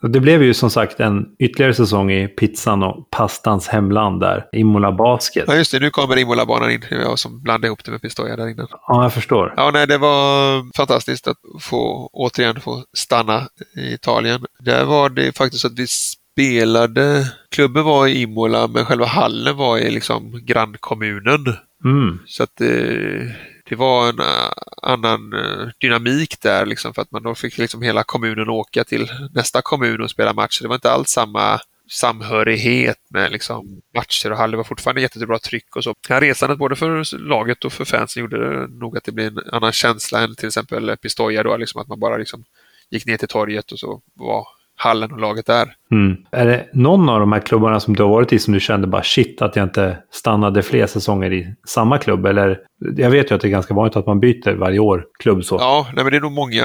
[0.00, 4.46] Det blev ju som sagt en ytterligare säsong i pizzan och pastans hemland där.
[4.52, 5.44] Imola Basket.
[5.46, 6.84] Ja just det, nu kommer Imola-banan in.
[6.90, 8.66] Det var jag som blandade ihop det med Pistoia där innan.
[8.70, 9.54] Ja, jag förstår.
[9.56, 14.44] Ja, nej, det var fantastiskt att få återigen få stanna i Italien.
[14.58, 15.86] Där var det faktiskt att vi
[16.32, 21.56] spelade, klubben var i Imola men själva hallen var i liksom grannkommunen.
[21.84, 22.18] Mm.
[22.26, 23.36] Så att det,
[23.68, 24.52] det var en eh,
[24.82, 29.10] annan eh, dynamik där liksom för att man då fick liksom hela kommunen åka till
[29.34, 30.62] nästa kommun och spela matcher.
[30.62, 34.50] Det var inte alls samma samhörighet med liksom matcher och hall.
[34.50, 35.94] Det var fortfarande jättebra tryck och så.
[36.08, 39.26] Det här resandet både för laget och för fansen gjorde det nog att det blev
[39.26, 42.44] en annan känsla än till exempel Pistoia då, liksom att man bara liksom
[42.90, 44.46] gick ner till torget och så var
[44.80, 45.72] hallen och laget där.
[45.92, 46.16] Mm.
[46.30, 48.86] Är det någon av de här klubbarna som du har varit i som du kände
[48.86, 52.26] bara shit att jag inte stannade fler säsonger i samma klubb?
[52.26, 52.58] Eller
[52.96, 55.56] jag vet ju att det är ganska vanligt att man byter varje år klubb så.
[55.60, 56.64] Ja, nej, men det är nog många,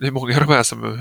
[0.00, 0.98] det är många av de här som...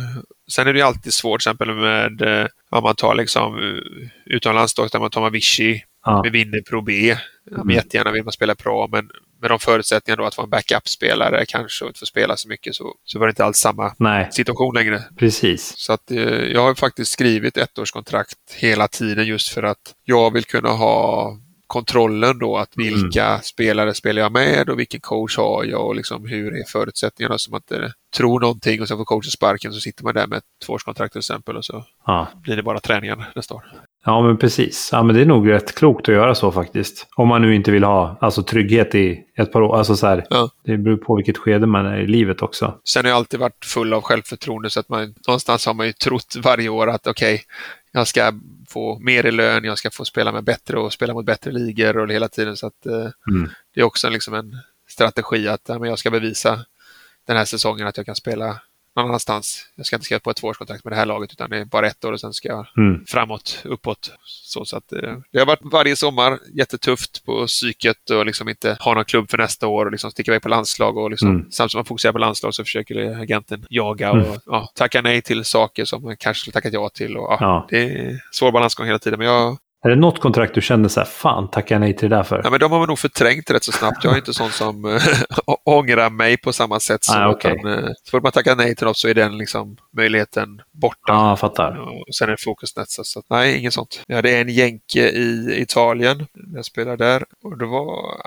[0.52, 4.36] Sen är det ju alltid svårt, till exempel med eh, om man tar liksom eh,
[4.36, 6.22] utomlands då, där man tar man Vichy, Ja.
[6.24, 7.18] vi vinner Pro B.
[7.52, 9.10] Men Jättegärna vill man spela Pro, men
[9.42, 12.76] med de förutsättningarna då att vara en backup-spelare kanske och inte få spela så mycket
[12.76, 15.04] så, så var det inte alls samma Nej, situation längre.
[15.18, 15.74] precis.
[15.78, 20.46] Så att eh, jag har faktiskt skrivit ettårskontrakt hela tiden just för att jag vill
[20.46, 23.42] kunna ha kontrollen då att vilka mm.
[23.42, 27.52] spelare spelar jag med och vilken coach har jag och liksom hur är förutsättningarna så
[27.52, 30.44] man inte tror någonting och sen får coachen sparken så sitter man där med ett
[30.66, 32.28] tvåårskontrakt till exempel och så ja.
[32.44, 33.64] blir det bara träningar nästa år.
[34.06, 34.90] Ja, men precis.
[34.92, 37.08] Ja, men det är nog rätt klokt att göra så faktiskt.
[37.16, 39.78] Om man nu inte vill ha alltså, trygghet i ett par år.
[39.78, 40.50] Alltså, så här, ja.
[40.66, 42.80] Det beror på vilket skede man är i livet också.
[42.84, 45.94] Sen har jag alltid varit full av självförtroende så att man någonstans har man ju
[45.94, 47.46] trott varje år att okej, okay,
[47.92, 48.34] jag ska
[48.70, 51.98] få mer i lön, jag ska få spela med bättre och spela mot bättre ligor
[51.98, 52.58] och hela tiden.
[52.58, 53.50] Så att, eh, mm.
[53.76, 54.58] Det är också liksom en
[54.88, 56.66] strategi att ja, men jag ska bevisa
[57.28, 58.62] den här säsongen att jag kan spela
[58.96, 59.70] någon annanstans.
[59.76, 61.88] Jag ska inte skriva på ett tvåårskontrakt med det här laget utan det är bara
[61.88, 63.06] ett år och sen ska jag mm.
[63.06, 64.12] framåt, uppåt.
[64.26, 68.78] Så, så att, eh, det har varit varje sommar jättetufft på psyket och liksom inte
[68.80, 70.98] ha någon klubb för nästa år och liksom sticka iväg på landslag.
[70.98, 71.52] Och liksom, mm.
[71.52, 74.40] Samtidigt som man fokuserar på landslag så försöker agenten jaga och mm.
[74.46, 77.18] ja, tacka nej till saker som man kanske skulle tackat ja till.
[77.18, 77.68] Och, ja, ja.
[77.70, 79.20] Det är svår balansgång hela tiden.
[79.20, 82.10] Men jag är det något kontrakt du kände så här, fan tackar jag nej till
[82.10, 82.42] det där för?
[82.44, 84.04] Ja, men de har man nog förträngt rätt så snabbt.
[84.04, 84.86] Jag är inte sån som
[85.48, 87.04] äh, ångrar mig på samma sätt.
[87.04, 87.56] Som ah, okay.
[87.56, 90.98] utan, så fort man tackar nej till något så är den liksom, möjligheten borta.
[91.08, 91.78] Ja, ah, fattar.
[91.78, 93.04] Och sen är det fokus nästa.
[93.04, 94.04] Så nej, inget sånt.
[94.08, 97.24] Jag hade en jänke i Italien när jag spelade där.
[97.44, 98.22] Och det var,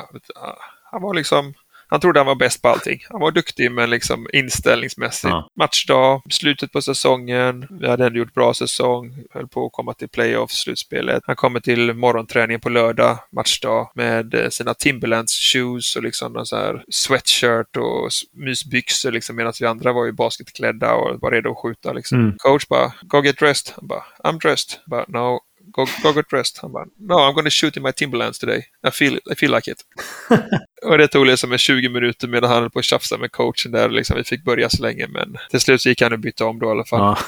[0.91, 1.55] han var liksom
[1.93, 3.01] han trodde han var bäst på allting.
[3.09, 5.31] Han var duktig men liksom inställningsmässigt.
[5.31, 5.48] Ja.
[5.59, 7.66] Matchdag, slutet på säsongen.
[7.70, 9.24] Vi hade ändå gjort bra säsong.
[9.31, 11.23] Höll på att komma till playoff, slutspelet.
[11.27, 16.47] Han kommer till morgonträningen på lördag, matchdag, med eh, sina Timberlands shoes och liksom en
[16.47, 21.51] så här sweatshirt och mysbyxor liksom medan vi andra var ju basketklädda och var redo
[21.51, 22.19] att skjuta liksom.
[22.20, 22.35] Mm.
[22.39, 23.74] Coach bara, go get dressed.
[23.77, 24.78] Han bara, I'm dressed.
[24.86, 25.40] Bara, no,
[25.73, 26.59] go, go get dressed.
[26.62, 28.65] Han bara, no, I'm gonna shoot in my Timberlands today.
[28.86, 29.85] I feel, I feel like it.
[30.82, 33.89] och det tog liksom 20 minuter medan han höll på att tjafsa med coachen där.
[33.89, 36.59] Liksom, vi fick börja så länge, men till slut så gick han och bytte om
[36.59, 37.01] då i alla fall.
[37.01, 37.19] Ja.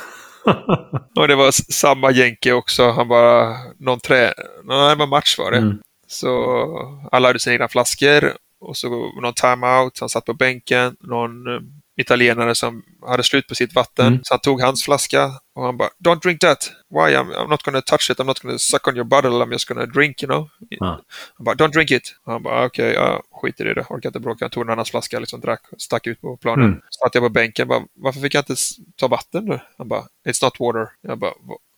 [1.16, 2.90] och det var samma jänke också.
[2.90, 4.32] Han bara, någon trä...
[4.64, 5.58] Nej, det var match var det.
[5.58, 5.78] Mm.
[6.06, 8.88] Så alla hade sina egna flaskor och så
[9.20, 10.00] någon timeout.
[10.00, 10.96] Han satt på bänken.
[11.00, 11.60] Någon eh,
[11.96, 14.06] italienare som hade slut på sitt vatten.
[14.06, 14.20] Mm.
[14.22, 16.72] Så han tog hans flaska och han bara “Don't drink that!
[16.90, 17.16] Why?
[17.16, 19.68] I'm, I'm not gonna touch it, I'm not gonna suck on your bottle, I'm just
[19.68, 20.48] gonna drink, you know?”
[20.80, 21.00] ah.
[21.34, 24.08] Han bara “Don't drink it!” och Han bara “Okej, okay, ja, skit i det, orkar
[24.08, 26.64] inte bråka.” Han tog en annan flaska, liksom drack och stack ut på planen.
[26.64, 26.80] Mm.
[26.90, 28.54] Satt jag på bänken bara “Varför fick jag inte
[28.96, 31.32] ta vatten då?” Han bara “It's not water.” Jag bara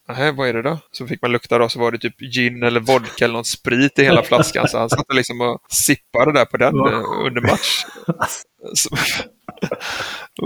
[0.09, 0.79] Nej, vad är det då?
[0.91, 3.99] Så fick man lukta då, så var det typ gin eller vodka eller någon sprit
[3.99, 4.69] i hela flaskan.
[4.69, 7.85] Så han satt liksom och sippade där på den eh, under match.
[8.75, 8.89] Så,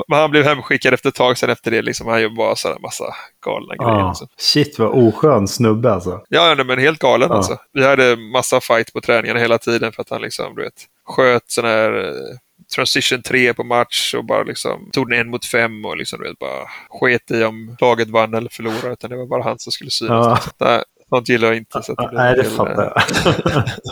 [0.09, 1.82] han blev hemskickad efter ett tag sen efter det.
[1.82, 3.05] Liksom, han gjorde bara sådär massa
[3.44, 3.92] galna grejer.
[3.92, 4.26] Ah, alltså.
[4.36, 6.20] Shit vad oskön snubbe alltså.
[6.28, 7.34] Ja, nej, men helt galen ah.
[7.34, 7.59] alltså.
[7.72, 11.51] Vi hade massa fight på träningarna hela tiden för att han liksom, du vet, sköt
[11.51, 12.36] sådana här eh,
[12.74, 16.28] transition 3 på match och bara liksom tog den en mot fem och liksom, du
[16.28, 18.92] vet, bara sket i om laget vann eller förlorade.
[18.92, 20.55] Utan det var bara han som skulle synas.
[20.59, 20.82] Ah.
[21.11, 21.82] Sånt gillar jag inte.
[21.82, 23.03] Så det nej, det fattar jag.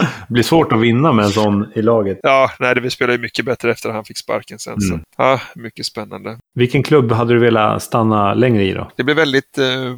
[0.03, 2.19] det blir svårt att vinna med en sån i laget.
[2.23, 4.73] Ja, nej, det vi spelade ju mycket bättre efter att han fick sparken sen.
[4.73, 4.99] Mm.
[4.99, 6.39] Så, ja, mycket spännande.
[6.55, 8.90] Vilken klubb hade du velat stanna längre i då?
[8.97, 9.95] Det blir väldigt, eh,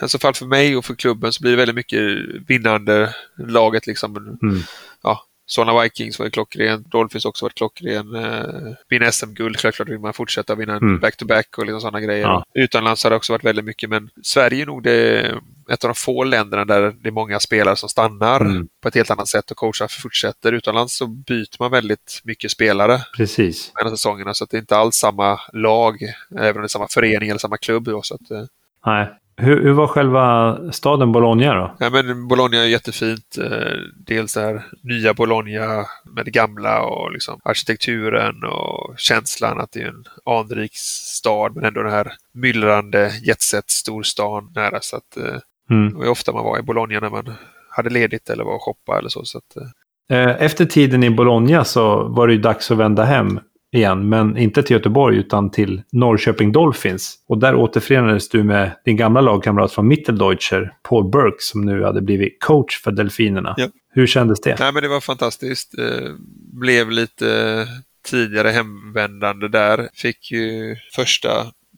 [0.00, 2.00] alltså fall för mig och för klubben så blir det väldigt mycket
[2.48, 4.16] vinnande laget liksom.
[4.16, 4.60] Mm.
[5.02, 6.84] Ja, Solna Vikings var ju klockren.
[6.90, 8.14] Dolphins också varit klockren.
[8.14, 11.00] Eh, vinna SM-guld, självklart vill man fortsätta vinna mm.
[11.00, 12.22] back-to-back -back och liksom sådana grejer.
[12.22, 12.44] Ja.
[12.54, 15.34] Utomlands har det också varit väldigt mycket, men Sverige är nog det,
[15.72, 18.68] ett av de få länderna där det är många spelare som stannar mm.
[18.82, 20.52] på ett helt annat sätt och coachar fortsätter.
[20.52, 23.72] Utomlands så byter man väldigt mycket spelare Precis.
[23.74, 26.02] mellan säsongerna, så att det är inte alls samma lag,
[26.38, 27.84] även om det är samma förening eller samma klubb.
[27.84, 28.44] Då, så att, eh,
[28.86, 31.76] Nej, hur, hur, var själva staden Bologna då?
[31.78, 33.38] Ja, men Bologna är jättefint.
[33.38, 39.72] Eh, dels det här nya Bologna med det gamla och liksom arkitekturen och känslan att
[39.72, 44.80] det är en anrik stad men ändå den här myllrande jetset storstan nära.
[44.80, 45.38] Så att, eh,
[45.70, 45.92] mm.
[45.92, 47.34] Det var ofta man var i Bologna när man
[47.68, 49.24] hade ledigt eller var och shoppa eller så.
[49.24, 50.42] så att, eh.
[50.42, 53.40] Efter tiden i Bologna så var det ju dags att vända hem
[53.72, 57.18] igen, men inte till Göteborg utan till Norrköping Dolphins.
[57.28, 62.02] Och där återförenades du med din gamla lagkamrat från Mitteldeutscher, Paul Burke, som nu hade
[62.02, 63.54] blivit coach för Delfinerna.
[63.56, 63.68] Ja.
[63.94, 64.56] Hur kändes det?
[64.60, 65.78] Nej, men det var fantastiskt.
[65.78, 66.10] Eh,
[66.52, 67.66] blev lite
[68.04, 69.88] tidigare hemvändande där.
[69.94, 71.30] Fick ju första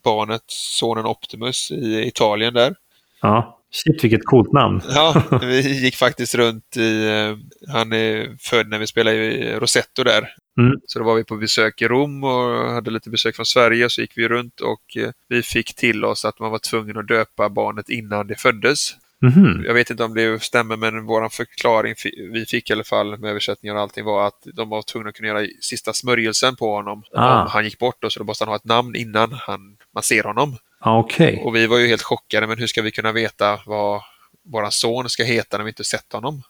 [0.04, 2.74] barnet, sonen Optimus, i Italien där.
[3.22, 3.60] Ja.
[3.74, 4.80] Shit vilket coolt namn.
[4.88, 7.36] Ja, vi gick faktiskt runt i, eh,
[7.74, 10.28] han är född när vi spelade i Rosetto där.
[10.58, 10.72] Mm.
[10.86, 13.90] Så då var vi på besök i Rom och hade lite besök från Sverige.
[13.90, 17.08] Så gick vi runt och eh, vi fick till oss att man var tvungen att
[17.08, 18.94] döpa barnet innan det föddes.
[19.22, 19.64] Mm.
[19.64, 21.94] Jag vet inte om det stämmer men vår förklaring
[22.32, 25.14] vi fick i alla fall med översättningar och allting var att de var tvungna att
[25.14, 27.42] kunna göra sista smörjelsen på honom ah.
[27.42, 28.04] om han gick bort.
[28.04, 30.56] Och så då måste han ha ett namn innan han, man ser honom.
[30.84, 31.36] Okay.
[31.40, 34.02] Och vi var ju helt chockade, men hur ska vi kunna veta vad
[34.44, 36.42] vår son ska heta när vi inte sett honom?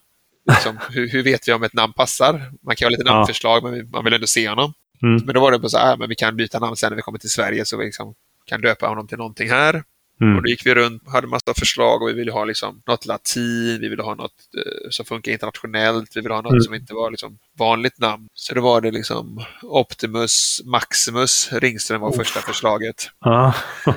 [0.51, 2.51] liksom, hur, hur vet vi om ett namn passar?
[2.63, 3.13] Man kan ha lite Ja.
[3.15, 4.73] namnförslag, men vi- man vill ändå se honom.
[5.03, 5.23] Mm.
[5.25, 7.03] Men då var det på så här, men vi kan byta namn sen när vi
[7.03, 8.15] kommer till Sverige, så vi liksom
[8.47, 9.83] kan döpa honom till någonting här.
[10.21, 10.37] Mm.
[10.37, 13.79] Och då gick vi runt, hade massa förslag och vi ville ha liksom något latin,
[13.81, 16.63] vi ville ha något eh, som funkar internationellt, vi ville ha något Mm.
[16.63, 18.29] som inte var liksom vanligt namn.
[18.35, 23.11] Så då var det liksom Optimus Maximus Ringström var första förslaget.
[23.21, 23.55] Ja.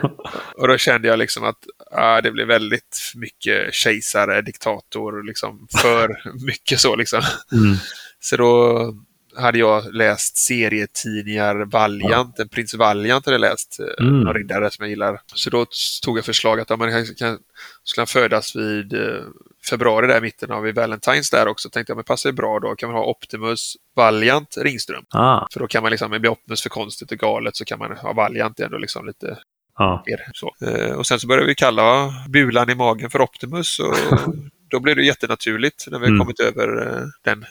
[0.57, 6.21] Och då kände jag liksom att ah, det blev väldigt mycket kejsare, diktator, liksom för
[6.45, 7.21] mycket så liksom.
[7.51, 7.75] Mm.
[8.19, 8.93] Så då
[9.37, 14.19] hade jag läst serietidningar Valiant, en prins Valiant hade jag läst, eh, Mm.
[14.19, 15.21] någon riddare som jag gillar.
[15.35, 15.65] Så då
[16.03, 17.37] tog jag förslaget att ja, men kan,
[17.83, 19.21] skulle han födas vid eh,
[19.69, 21.69] februari där i mitten av Valentine's där också.
[21.69, 22.75] Tänkte jag, men passar ju bra då.
[22.75, 25.03] Kan man ha Optimus Valiant Ringström.
[25.09, 25.47] Ah.
[25.53, 28.13] För då kan man liksom, blir Optimus för konstigt och galet så kan man ha
[28.13, 29.37] Valiant ändå liksom lite
[29.79, 30.03] Ja.
[30.07, 30.55] mer så.
[30.65, 33.95] Eh, och sen så började vi kalla bulan i magen för Optimus och
[34.69, 36.19] då blev det jättenaturligt när vi Mm.
[36.19, 37.45] kommit över eh, den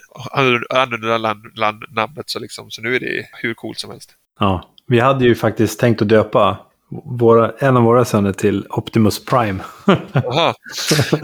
[0.70, 2.70] annorlunda land, land, namnet så liksom.
[2.70, 4.10] Så nu är det hur coolt som helst.
[4.40, 4.70] ja.
[4.88, 6.58] Vi hade ju faktiskt tänkt att döpa
[7.04, 9.58] våra, en av våra söner till Optimus Prime.
[10.12, 10.54] Jaha.
[10.74, 11.16] Så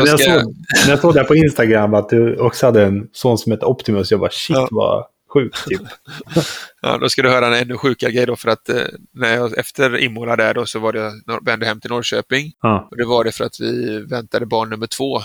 [0.00, 0.54] när jag, såg,
[0.86, 4.10] när jag såg det på Instagram att du också hade en son som hette Optimus,
[4.10, 4.68] jag bara shit Ja.
[4.70, 5.80] vad sjukt typ.
[6.82, 9.58] ja, då ska du höra en ännu sjukare grej då för att eh, när jag,
[9.58, 12.52] efter Imola där då så var det jag vände hem till Norrköping.
[12.62, 12.88] Ja.
[12.90, 15.22] Och det var det för att vi väntade barn nummer två.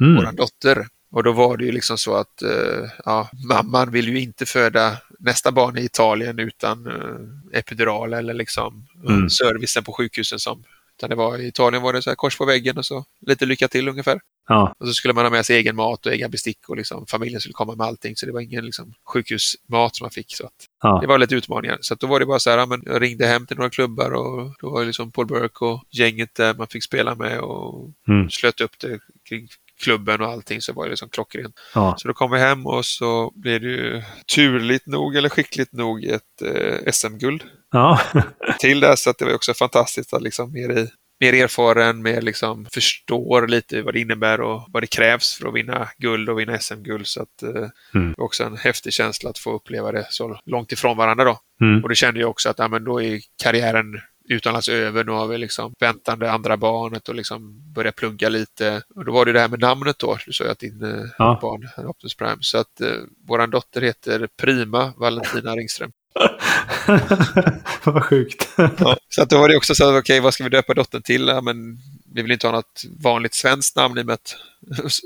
[0.00, 0.16] Mm.
[0.16, 0.86] våran dotter.
[1.10, 4.96] Och då var det ju liksom så att eh, ja, mamman vill ju inte föda
[5.18, 9.30] nästa barn i Italien utan eh, epidural eller liksom eh, Mm.
[9.30, 10.64] servicen på sjukhusen som
[10.98, 13.46] utan det var, I Italien var det så här kors på väggen och så lite
[13.46, 14.20] lycka till ungefär.
[14.48, 14.74] Ja.
[14.78, 17.40] Och så skulle man ha med sig egen mat och egen bestick och liksom, familjen
[17.40, 18.16] skulle komma med allting.
[18.16, 20.36] Så det var ingen liksom, sjukhusmat som man fick.
[20.36, 20.48] Så
[20.82, 20.98] Ja.
[21.00, 21.78] Det var lite utmaningar.
[21.80, 24.10] Så då var det bara så här, ja, men jag ringde hem till några klubbar
[24.10, 27.90] och då var det liksom Paul Burke och gänget där man fick spela med och
[28.08, 28.30] Mm.
[28.30, 28.98] slöt upp det
[29.28, 29.48] kring
[29.80, 31.54] klubben och allting så var det liksom klockrent.
[31.74, 31.94] Ja.
[31.98, 34.02] Så då kom vi hem och så blev det ju
[34.34, 37.42] turligt nog eller skickligt nog ett eh, SM-guld
[37.72, 38.00] Ja.
[38.60, 38.96] till det.
[38.96, 40.88] Så att det var också fantastiskt att liksom mer, i,
[41.20, 45.54] mer erfaren, mer liksom förstår lite vad det innebär och vad det krävs för att
[45.54, 47.06] vinna guld och vinna SM-guld.
[47.06, 47.48] Så att eh,
[47.94, 48.08] Mm.
[48.10, 51.38] det var också en häftig känsla att få uppleva det så långt ifrån varandra då.
[51.60, 51.82] Mm.
[51.82, 55.04] Och det kände jag också att ja, men då är karriären utomlands över.
[55.04, 58.82] Nu har vi liksom väntande andra barnet och liksom börja plugga lite.
[58.94, 60.18] Och då var det det här med namnet då.
[60.26, 61.38] Du sa ju att din eh, Ja.
[61.42, 62.36] barn är Optimus Prime.
[62.40, 62.88] Så att eh,
[63.28, 65.92] våran dotter heter Prima Valentina Ringström.
[67.84, 68.48] vad sjukt.
[68.56, 71.02] Ja, så att då var det också så att okej, vad ska vi döpa dottern
[71.02, 71.28] till?
[71.28, 71.78] Ja, men
[72.14, 74.36] vi vill inte ha något vanligt svenskt namn i och med att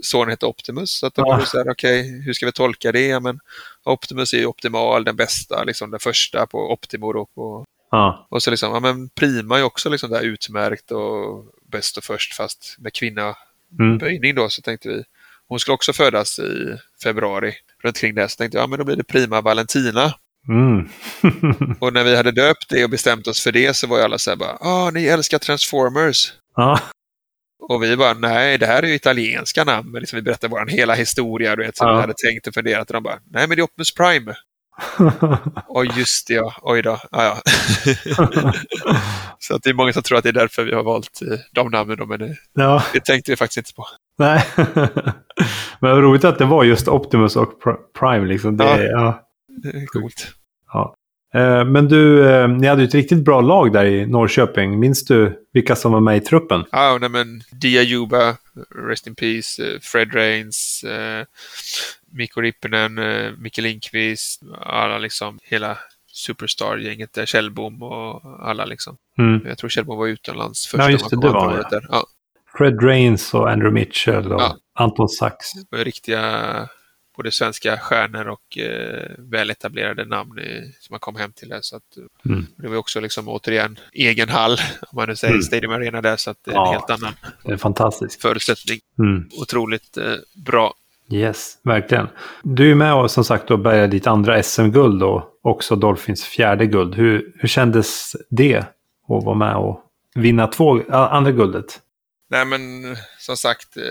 [0.03, 0.91] sonen heter Optimus.
[0.99, 1.27] Så att då Ja.
[1.33, 3.07] var det så här, okej, hur ska vi tolka det?
[3.07, 3.41] Ja, men
[3.85, 8.27] Optimus är ju optimal, den bästa, liksom den första på Optimo då, på Ja.
[8.31, 12.35] Och så liksom, ja men Prima är också liksom där utmärkt och bäst och först
[12.35, 14.35] fast med kvinnaböjning Mm.
[14.37, 15.03] då så tänkte vi.
[15.49, 17.55] Hon skulle också födas i februari.
[17.83, 20.15] Runt kring det så tänkte jag, ja men då blir det Prima Valentina.
[20.49, 20.89] Mm.
[21.81, 24.19] Och när vi hade döpt det och bestämt oss för det så var ju alla
[24.19, 26.33] så här bara, ah ni älskar Transformers.
[26.57, 26.81] ja.
[27.69, 29.91] Och vi bara, nej det här är ju italienska namn.
[29.91, 31.95] Men liksom vi berättade vår hela historia, du vet, som Ja.
[31.95, 32.91] vi hade tänkt och funderat.
[32.91, 34.35] Och de bara, nej men det är Optimus Prime.
[35.69, 36.99] Oj just det ja, oj då.
[37.11, 37.39] Ah, ja.
[39.39, 41.39] så att det är många som tror att det är därför vi har valt eh,
[41.53, 41.97] de namnen.
[41.97, 42.83] Då, men det, ja.
[42.93, 43.87] det tänkte vi faktiskt inte på.
[44.19, 44.45] Nej.
[45.81, 48.27] Men roligt att det var just Optimus och Pr- Prime.
[48.27, 48.57] Liksom.
[48.57, 49.27] Det, Ja.
[49.63, 49.71] Ja.
[49.71, 50.35] Det är coolt.
[51.35, 54.79] Eh, Men du, eh, ni hade ju ett riktigt bra lag där i Norrköping.
[54.81, 56.65] Minns du vilka som var med i truppen?
[56.73, 58.37] Ja, nej, men Dia Juba,
[58.89, 61.25] Rest in Peace, eh, Fred Rains, eh,
[62.13, 63.01] Mikko Rippinen,
[63.39, 65.79] Micke Lindqvist, alla liksom, hela
[66.13, 68.97] Superstar-gänget där, Kjellbom och alla liksom.
[69.19, 69.41] Mm.
[69.47, 70.83] Jag tror Kjellbom var utomlands först.
[70.85, 71.87] Ja, just det, det var året där.
[71.91, 72.05] Ja,
[72.59, 74.57] Fred Rains och Andrew Mitchell och Ja.
[74.75, 75.53] Anton Sachs.
[75.77, 76.21] riktiga
[77.17, 81.59] både svenska stjärnor och eh, väletablerade namn i, som man kom hem till där.
[81.63, 82.47] Så att, eh, Mm.
[82.57, 85.43] Det var också liksom återigen egen hall, om man nu säger Mm.
[85.43, 86.67] Stadium Arena där, så att det är Ja.
[86.67, 87.13] en helt annan
[87.45, 88.23] Det är fantastiskt.
[88.23, 88.79] förutsättning.
[88.99, 89.29] Mm.
[89.41, 90.15] Otroligt eh,
[90.47, 90.75] bra.
[91.13, 92.09] Yes, verkligen.
[92.43, 96.67] Du är med och som sagt då bärgade ditt andra SM-guld och också Dolphins fjärde
[96.67, 96.95] guld.
[96.95, 98.67] Hur, hur kändes det att
[99.25, 99.85] vara med och
[100.15, 101.81] vinna två, a- andra guldet?
[102.31, 102.61] Nej men
[103.19, 103.83] som sagt, eh,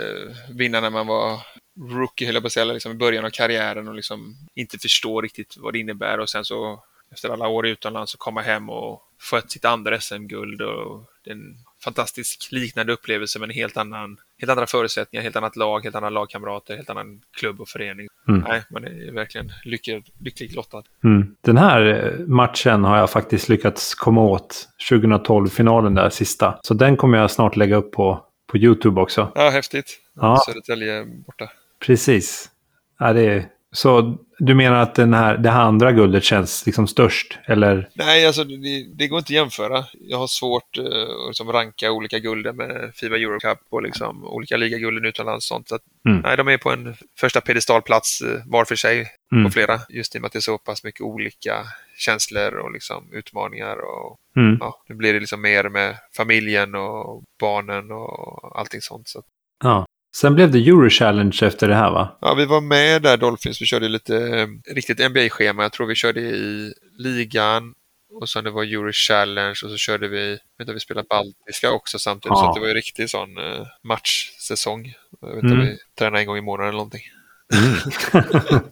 [0.56, 1.40] vinna när man var
[1.80, 5.22] rookie, höll jag på att säga, liksom i början av karriären och liksom inte förstå
[5.22, 9.02] riktigt vad det innebär och sen så efter alla år utomlands så komma hem och
[9.22, 14.52] få ett sitt andra SM-guld och en fantastisk liknande upplevelse men en helt annan, helt
[14.52, 18.08] andra förutsättningar, helt annat lag, helt andra lagkamrater, helt annan klubb och förening.
[18.28, 18.44] Mm.
[18.48, 20.84] Nej, man är verkligen lycklig, lyckligt lottad.
[21.04, 21.36] Mm.
[21.42, 24.68] Den här matchen har jag faktiskt lyckats komma åt.
[24.92, 26.60] 2012-finalen där sista.
[26.64, 29.32] Så den kommer jag snart lägga upp på, på YouTube också.
[29.36, 30.00] Ja, häftigt.
[30.14, 30.44] Ja.
[30.46, 31.50] Södertälje borta.
[31.86, 32.50] Precis.
[33.00, 33.46] Ja, det är...
[33.72, 37.40] Så du menar att den här, det här andra guldet känns liksom störst?
[37.46, 37.90] Eller?
[37.94, 39.86] Nej, alltså det, det går inte att jämföra.
[40.00, 44.58] Jag har svårt uh, att liksom ranka olika gulden med Fiba Eurocup och liksom olika
[44.58, 45.48] ligagulden utomlands.
[45.48, 45.70] Sånt.
[45.70, 46.22] Så att, mm.
[46.22, 49.44] Nej, de är på en första pedestalplats uh, var för sig mm.
[49.44, 49.80] på flera.
[49.90, 51.54] Just i och med att det är så pass mycket olika
[51.98, 53.76] känslor och liksom utmaningar.
[53.76, 54.58] Och, mm.
[54.60, 59.08] ja, nu blir det liksom mer med familjen och barnen och allting sånt.
[59.08, 59.24] Så.
[59.64, 59.86] Ja.
[60.16, 62.18] Sen blev det Euro Challenge efter det här va?
[62.22, 63.62] Ja, vi var med där Dolphins.
[63.62, 65.64] Vi körde lite eh, riktigt NBA-schema.
[65.64, 67.74] Jag tror vi körde i ligan
[68.22, 72.00] och sen det var Euro Challenge och så körde vi, vet vi spelade Baltiska också
[72.00, 72.38] samtidigt.
[72.38, 72.52] Ja.
[72.54, 74.94] Så det var ju riktigt sån eh, matchsäsong.
[75.22, 75.60] Jag vet mm.
[75.60, 77.04] vi tränade en gång i månaden eller någonting.
[77.54, 78.62] Mm.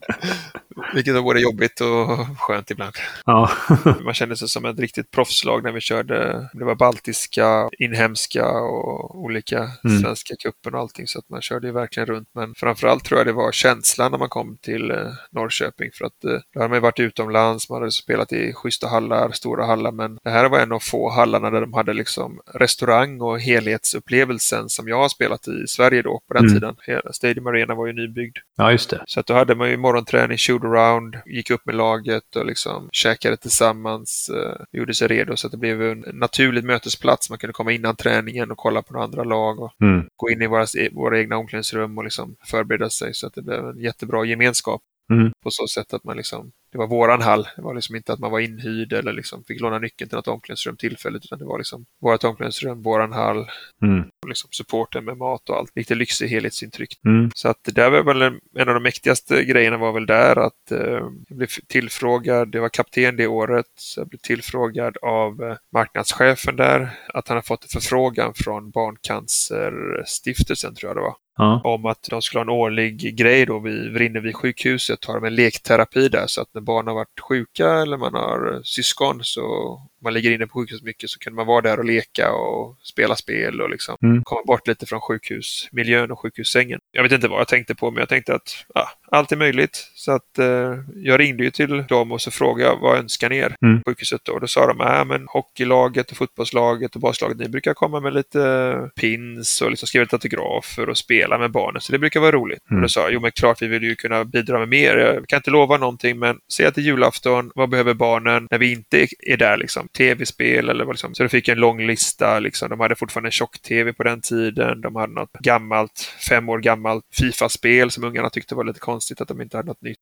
[0.94, 2.94] Vilket var både jobbigt och skönt ibland.
[3.26, 3.50] Ja.
[4.04, 6.50] Man kände sig som ett riktigt proffslag när vi körde.
[6.54, 10.00] Det var baltiska, inhemska och olika mm.
[10.00, 11.08] svenska kuppen och allting.
[11.08, 12.30] Så att man körde ju verkligen runt.
[12.36, 14.98] Men framförallt tror jag det var känslan när man kom till eh,
[15.32, 15.90] Norrköping.
[15.94, 19.32] För att eh, då hade man ju varit utomlands, man hade spelat i schyssta hallar,
[19.32, 19.92] stora hallar.
[19.92, 24.70] Men det här var en av få hallarna där de hade liksom restaurang och helhetsupplevelsen
[24.70, 26.54] som jag har spelat i Sverige då på den mm.
[26.54, 26.76] tiden.
[27.12, 28.38] Stadium Arena var ju nybyggd.
[28.58, 29.04] Ja, just det.
[29.08, 30.38] Så att då hade man ju morgonträning,
[30.68, 35.52] shoot-around, gick upp med laget och liksom käkade tillsammans, eh, gjorde sig redo så att
[35.52, 37.30] det blev en naturlig mötesplats.
[37.30, 40.08] Man kunde komma innan träningen och kolla på några andra lag och mm.
[40.16, 43.66] gå in i våra, våra egna omklädningsrum och liksom förbereda sig så att det blev
[43.66, 44.82] en jättebra gemenskap.
[45.12, 45.32] Mm.
[45.44, 47.48] På så sätt att man liksom det var våran hall.
[47.56, 50.28] Det var liksom inte att man var inhyrd eller liksom fick låna nyckeln till något
[50.28, 53.50] omklädningsrum tillfälligt, utan det var liksom vårat omklädningsrum, våran hall,
[53.82, 54.04] mm.
[54.22, 55.72] och liksom supporten med mat och allt.
[55.76, 57.00] Lite lyxig helhetsintryck.
[57.06, 57.32] Mm.
[57.36, 60.72] Så att det där var väl en, av de mäktigaste grejerna var väl där att
[60.72, 65.58] eh, jag blev tillfrågad, det var kapten det året, så jag blev tillfrågad av eh,
[65.74, 71.16] marknadschefen där att han har fått en förfrågan från Barncancerstiftelsen tror jag det var.
[71.38, 71.62] Ja.
[71.64, 75.36] Om att de skulle ha en årlig grej då vid Vrinnevi sjukhuset, har de en
[75.36, 80.14] lekterapi där så att när barn har varit sjuka eller man har syskon så man
[80.14, 83.62] ligger inne på sjukhus mycket så kunde man vara där och leka och spela spel
[83.62, 84.24] och liksom mm.
[84.24, 86.80] komma bort lite från sjukhusmiljön och sjukhussängen.
[86.92, 89.92] Jag vet inte vad jag tänkte på men jag tänkte att ja, allt är möjligt.
[89.96, 93.38] Så att eh, jag ringde ju till dem och så frågade jag vad önskar ni
[93.38, 93.82] er mm.
[93.86, 94.34] sjukhuset då?
[94.34, 98.14] Och då sa de äh, men hockeylaget och fotbollslaget och baslaget ni brukar komma med
[98.14, 100.98] lite pins och liksom skriva lite autografer och
[101.28, 102.60] spela med barnen så det brukar vara roligt.
[102.72, 102.78] Mm.
[102.78, 104.98] Och då sa jag jo men klart vi vill ju kunna bidra med mer.
[104.98, 108.58] Jag kan inte lova någonting men säg att det är julafton, vad behöver barnen när
[108.58, 109.88] vi inte är där liksom?
[109.88, 111.16] tv-spel eller vad liksom.
[111.16, 112.40] Så de fick en lång lista.
[112.40, 112.70] Liksom.
[112.70, 114.82] De hade fortfarande en tjock-tv på den tiden.
[114.82, 119.28] De hade något gammalt, fem år gammalt Fifa-spel som ungarna tyckte var lite konstigt att
[119.28, 119.98] de inte hade något nytt.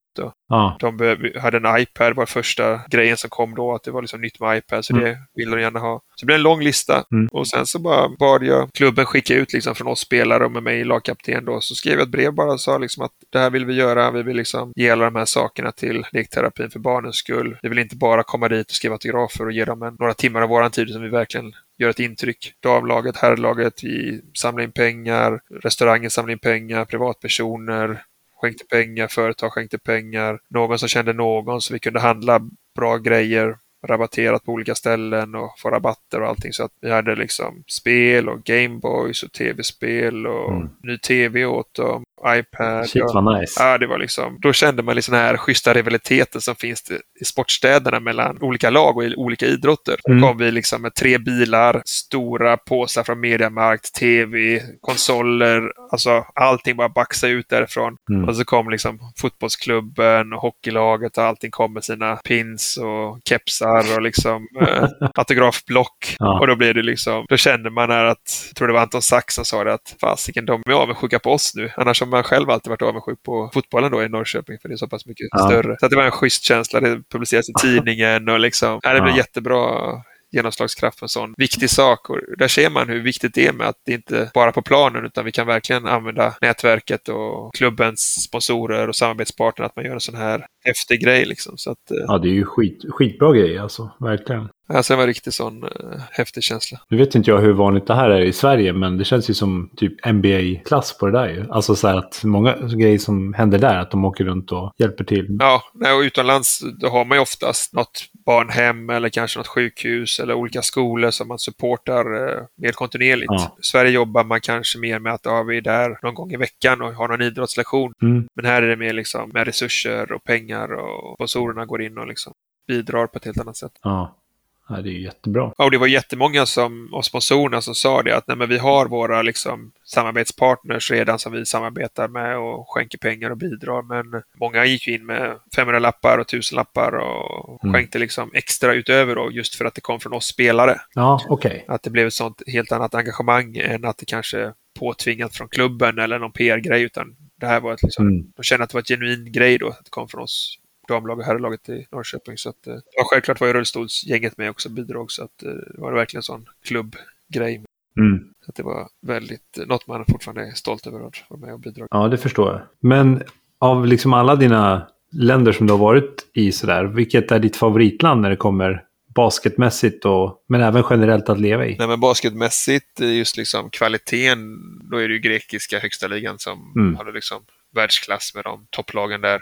[0.49, 0.77] Ah.
[0.80, 0.99] De
[1.41, 4.57] hade en iPad, var första grejen som kom då, att det var liksom nytt med
[4.57, 5.06] iPad, så mm.
[5.06, 6.02] det ville de gärna ha.
[6.15, 7.27] Så det blev en lång lista mm.
[7.31, 10.64] och sen så bara bad jag klubben skicka ut liksom från oss spelare och med
[10.64, 13.50] mig lagkapten då, så skrev jag ett brev bara och sa liksom att det här
[13.50, 17.16] vill vi göra, vi vill liksom ge alla de här sakerna till lekterapin för barnens
[17.16, 17.58] skull.
[17.62, 20.42] Vi vill inte bara komma dit och skriva autografer och ge dem en, några timmar
[20.42, 22.54] av våran tid som vi verkligen gör ett intryck.
[22.60, 28.02] Damlaget, herrlaget, vi samlar in pengar, restaurangen samlar in pengar, privatpersoner
[28.42, 32.42] skänkte pengar, företag skänkte pengar, någon som kände någon så vi kunde handla
[32.76, 36.53] bra grejer rabatterat på olika ställen och få rabatter och allting.
[36.53, 40.70] Så att vi hade liksom spel och Gameboys och tv-spel och mm.
[40.84, 42.89] ny tv åt dem iPad.
[42.89, 43.64] Shit vad nice.
[43.64, 46.91] Ja, det var liksom, då kände man liksom den här schyssta rivaliteten som finns
[47.22, 49.95] i sportstäderna mellan olika lag och i olika idrotter.
[50.07, 50.22] Mm.
[50.22, 56.76] Då kom vi liksom med tre bilar, stora påsar från Mediamarkt, tv, konsoler, alltså allting
[56.76, 57.97] bara baxade ut därifrån.
[58.11, 58.30] Mm.
[58.30, 63.95] Och så kom liksom fotbollsklubben och hockeylaget och allting kom med sina pins och kepsar
[63.95, 66.15] och liksom eh, autografblock.
[66.19, 66.39] Ja.
[66.39, 69.35] Och då blev det liksom, då kände man att, jag tror det var Anton Sax
[69.35, 71.72] som sa det att fasiken, de är avundsjuka på oss nu.
[71.77, 74.78] Annars har man själv alltid varit avundsjuk på fotbollen då i Norrköping för det är
[74.78, 75.48] så pass mycket ja.
[75.48, 75.76] större.
[75.80, 76.80] Så det var en schysst känsla.
[76.80, 79.18] Det publiceras i tidningen och liksom, ja, det blev ja.
[79.18, 79.92] jättebra
[80.32, 82.10] genomslagskraft för en sån viktig sak.
[82.10, 85.06] Och där ser man hur viktigt det är med att det inte bara på planen
[85.06, 90.00] utan vi kan verkligen använda nätverket och klubbens sponsorer och samarbetspartner att man gör en
[90.00, 91.26] sån här häftig grej.
[91.26, 91.58] Liksom.
[91.58, 94.50] Så att, eh, ja, det är ju skit, skitbra grej alltså, verkligen.
[94.68, 95.70] Alltså det var riktigt sån uh,
[96.12, 96.80] häftig känsla.
[96.90, 99.34] Nu vet inte jag hur vanligt det här är i Sverige, men det känns ju
[99.34, 101.46] som typ NBA-klass på det där ju.
[101.52, 105.04] Alltså så här att många grejer som händer där, att de åker runt och hjälper
[105.04, 105.38] till.
[105.40, 105.62] Ja,
[105.96, 110.62] och utomlands då har man ju oftast något barnhem eller kanske något sjukhus eller olika
[110.62, 113.32] skolor som man supportar uh, mer kontinuerligt.
[113.32, 113.56] Ja.
[113.60, 116.38] I Sverige jobbar man kanske mer med att ja, vi är där någon gång i
[116.38, 117.94] veckan och har någon idrottslektion.
[118.02, 118.28] Mm.
[118.36, 122.08] Men här är det mer liksom med resurser och pengar och sponsorerna går in och
[122.08, 122.34] liksom
[122.68, 123.72] bidrar på ett helt annat sätt.
[123.84, 124.22] Ja.
[124.70, 125.52] Ja, det är ju jättebra.
[125.58, 128.86] Ja, och det var jättemånga som, av sponsorerna som sa det att nej, vi har
[128.88, 133.82] våra liksom, samarbetspartners redan som vi samarbetar med och skänker pengar och bidrar.
[133.82, 137.74] Men många gick in med 500 lappar och 1000 lappar och Mm.
[137.74, 140.82] skänkte liksom extra utöver då, just för att det kom från oss spelare.
[140.94, 141.66] Ja, okej.
[141.68, 146.00] Att det blev ett sånt helt annat engagemang än att det kanske påtvingat från klubben
[146.00, 146.82] eller någon PR-grej.
[146.84, 148.26] Utan det här var ett liksom, Mm.
[148.36, 151.20] de kände att det var ett genuin grej då, att det kom från oss damlag
[151.20, 152.38] och herrlaget i Norrköping.
[152.38, 155.49] Så att, eh, ja, självklart var ju rullstolsgänget med också och bidrog, så att eh,
[155.49, 157.64] det var verkligen en sån klubbgrej.
[157.99, 158.24] Mm.
[158.45, 161.53] Så att det var väldigt, eh, något man fortfarande är stolt över att vara med
[161.53, 161.88] och bidra.
[161.91, 162.62] Ja, det förstår jag.
[162.80, 163.24] Men
[163.60, 168.22] av liksom alla dina länder som du har varit i sådär, vilket är ditt favoritland
[168.22, 168.84] när det kommer
[169.16, 171.76] basketmässigt och men även generellt att leva i?
[171.80, 174.57] Nej, men basketmässigt, just liksom kvaliteten,
[174.91, 176.95] då är det ju grekiska högsta ligan som Mm.
[176.95, 177.41] hade liksom
[177.76, 179.40] världsklass med de topplagen där.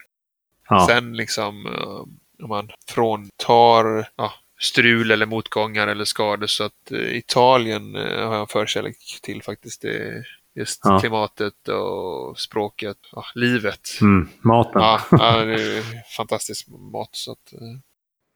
[0.73, 0.87] Ja.
[0.89, 7.17] Sen liksom eh, om man fråntar ja, strul eller motgångar eller skador så att eh,
[7.17, 9.81] Italien eh, har jag en förkärlek till faktiskt.
[9.81, 10.23] Det,
[10.55, 10.99] just Ja.
[10.99, 13.89] klimatet och språket, ja, livet.
[14.01, 14.81] Mm, maten.
[14.81, 15.83] Ja, ja, det är
[16.17, 17.09] fantastisk mat.
[17.11, 17.53] Så att,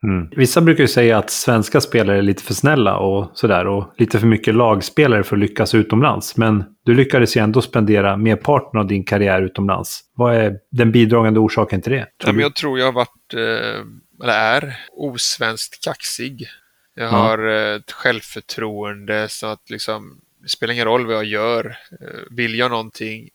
[0.03, 0.29] Mm.
[0.35, 4.19] Vissa brukar ju säga att svenska spelare är lite för snälla och sådär och lite
[4.19, 6.37] för mycket lagspelare för att lyckas utomlands.
[6.37, 10.01] Men du lyckades ju ändå spendera merparten av din karriär utomlands.
[10.15, 12.07] Vad är den bidragande orsaken till det?
[12.23, 13.81] tror Nej, jag tror jag har varit, eh,
[14.23, 16.45] eller är, osvenskt kaxig.
[16.95, 17.09] Jag Ja.
[17.09, 21.65] har eh, ett självförtroende så att liksom, det spelar ingen roll vad jag gör.
[22.01, 23.29] Eh, Vill jag någonting,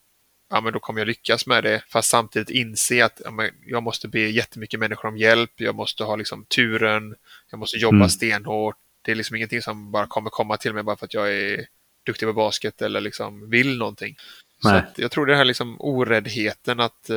[0.52, 1.82] ja men då kommer jag lyckas med det.
[1.88, 5.50] Fast samtidigt inse att ja, men jag måste be jättemycket människor om hjälp.
[5.56, 7.14] Jag måste ha liksom turen.
[7.50, 8.08] Jag måste jobba Mm.
[8.08, 8.76] stenhårt.
[9.04, 11.66] Det är liksom ingenting som bara kommer komma till mig bara för att jag är
[12.06, 14.16] duktig på basket eller liksom vill någonting.
[14.62, 14.78] Så Nej.
[14.78, 17.16] att jag tror det här liksom oräddheten att, eh,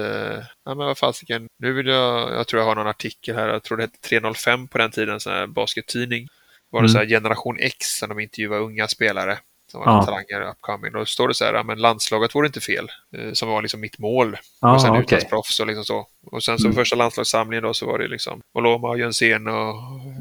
[0.66, 3.64] ja men vad fasiken, nu vill jag, jag tror jag har någon artikel här, jag
[3.64, 6.28] tror det hette 305 på den tiden, sån här baskettidning.
[6.70, 6.90] Var det Mm.
[6.94, 9.40] så här generation X som de intervjuade unga spelare
[9.76, 10.06] som var Ja.
[10.06, 10.92] talanger upcoming.
[10.92, 13.80] Då står det så här, ja, men landslaget vore inte fel, eh, som var liksom
[13.82, 14.38] mitt mål.
[14.62, 15.02] Ja, och sen okej.
[15.04, 16.08] utlandsproffs och liksom så.
[16.32, 16.76] Och sen så Mm.
[16.76, 19.76] första landslagssamlingen då så var det liksom Oloma, Jönsén och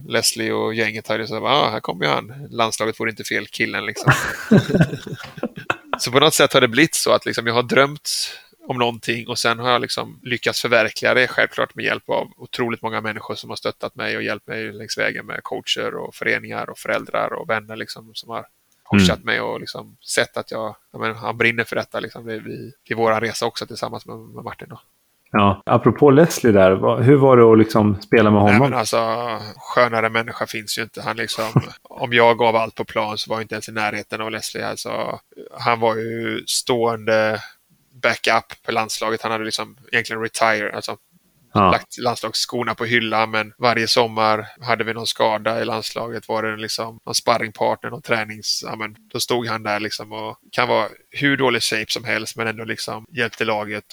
[0.09, 2.49] Leslie och gänget hade så här, ah, här kommer ju han.
[2.51, 4.13] Landslaget vore inte fel killen liksom.
[5.99, 8.11] Så på något sätt har det blivit så att liksom jag har drömt
[8.69, 12.83] om någonting och sen har jag liksom lyckats förverkliga det självklart med hjälp av otroligt
[12.83, 16.71] många människor som har stöttat mig och hjälpt mig längs vägen med coacher och föreningar
[16.71, 18.47] och föräldrar och vänner liksom som har
[18.85, 22.01] coachat mig och liksom sett att jag, jag menar, han brinner för detta.
[22.01, 22.27] Liksom.
[22.27, 24.69] Det, vi, det är vår resa också tillsammans med, med Martin.
[24.69, 24.81] Då.
[25.37, 28.71] Ja, apropå Leslie där, hur var det att liksom spela med Nej, honom?
[28.71, 28.97] men alltså,
[29.57, 31.03] skönare människa finns ju inte.
[31.03, 31.45] Han liksom,
[31.83, 34.67] om jag gav allt på plan så var jag inte ens i närheten av Leslie.
[34.67, 35.19] Alltså,
[35.59, 37.41] han var ju stående
[38.03, 39.23] backup på landslaget.
[39.23, 40.97] Han hade liksom egentligen retire, alltså
[41.55, 41.71] ja.
[41.71, 43.31] lagt landslagsskorna på hyllan.
[43.31, 46.29] Men varje sommar hade vi någon skada i landslaget.
[46.29, 48.65] Var det liksom någon sparringpartner, någon tränings...
[48.67, 52.37] Ja, men då stod han där liksom och kan vara hur dålig shape som helst
[52.37, 53.85] men ändå liksom hjälpte laget.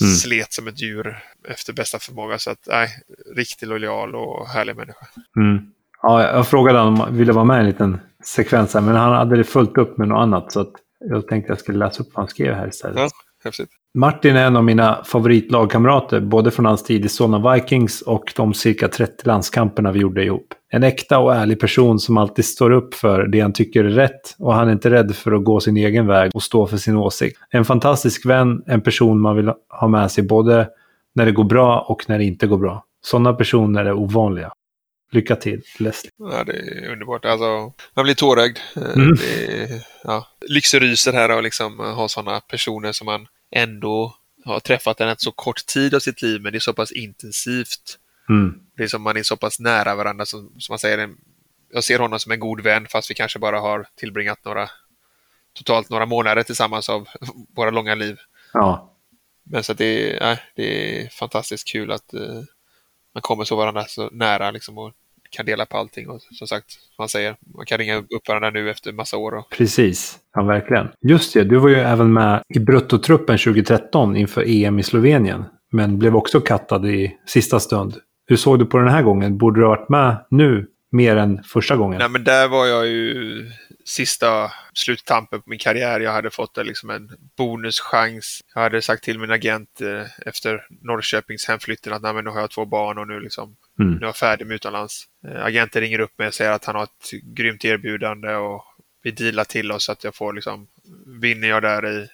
[0.00, 0.14] Mm.
[0.14, 1.18] Slet som ett djur
[1.48, 2.38] efter bästa förmåga.
[2.38, 2.88] Så att, nej,
[3.36, 5.06] riktigt lojal och härlig människa.
[5.36, 5.58] Mm.
[6.02, 8.96] ja, jag frågade honom om han ville vara med i en liten sekvens här, men
[8.96, 10.52] han hade det fullt upp med något annat.
[10.52, 12.96] Så att jag tänkte jag skulle läsa upp vad han skrev här istället.
[12.98, 13.08] Ja.
[13.44, 13.70] Häftigt.
[13.96, 18.54] Martin är en av mina favoritlagkamrater, både från hans tid i Solna Vikings och de
[18.54, 20.54] cirka 30 landskamperna vi gjorde ihop.
[20.68, 24.34] En äkta och ärlig person som alltid står upp för det han tycker är rätt
[24.38, 26.96] och han är inte rädd för att gå sin egen väg och stå för sin
[26.96, 27.38] åsikt.
[27.50, 30.68] En fantastisk vän, en person man vill ha med sig både
[31.14, 32.84] när det går bra och när det inte går bra.
[33.00, 34.52] Sådana personer är ovanliga.
[35.12, 36.10] Lycka till, Leslie.
[36.18, 37.24] Ja, det är underbart.
[37.24, 38.58] Alltså, man blir tårögd.
[38.76, 39.14] Eh, Mm.
[39.14, 45.16] Det ja, lyxryser här och liksom ha sådana personer som man ändå har träffat en
[45.18, 47.98] så kort tid av sitt liv, men det är så pass intensivt.
[48.28, 48.60] Mm.
[48.76, 50.98] Det är som man är så pass nära varandra som, som man säger.
[50.98, 51.18] en-
[51.72, 54.70] Jag ser honom som en god vän fast vi kanske bara har tillbringat några
[55.52, 57.08] totalt några månader tillsammans av
[57.56, 58.18] våra långa liv.
[58.52, 58.92] Ja,
[59.42, 59.84] Men så det,
[60.16, 62.42] är, nej, det är fantastiskt kul att eh,
[63.14, 64.92] man kommer så varandra så nära liksom, och
[65.36, 66.08] kan dela på allting.
[66.08, 66.66] Och som sagt,
[66.98, 69.34] man säger, man kan ringa upp varandra nu efter massa år.
[69.34, 70.18] Och, precis.
[70.34, 70.88] Ja, verkligen.
[71.08, 75.44] Just det, du var ju även med i bruttotruppen 2013 inför EM i Slovenien.
[75.72, 77.94] Men blev också kattad i sista stund.
[78.26, 79.38] Hur såg du på den här gången?
[79.38, 81.98] Borde du ha varit med nu mer än första gången?
[81.98, 83.50] nej, men där var jag ju
[83.84, 86.00] sista sluttampen på min karriär.
[86.00, 88.40] Jag hade fått en, liksom en bonuschans.
[88.54, 92.40] Jag hade sagt till min agent eh, efter Norrköpings hemflytten att nej, men nu har
[92.40, 93.92] jag två barn och nu liksom Mm.
[93.94, 95.04] nu är jag färdig med utomlands.
[95.28, 98.64] Eh, Agenten ringer upp mig och säger att han har ett grymt erbjudande och
[99.02, 100.66] vi dealar till oss att jag får liksom,
[101.20, 102.08] vinner jag där i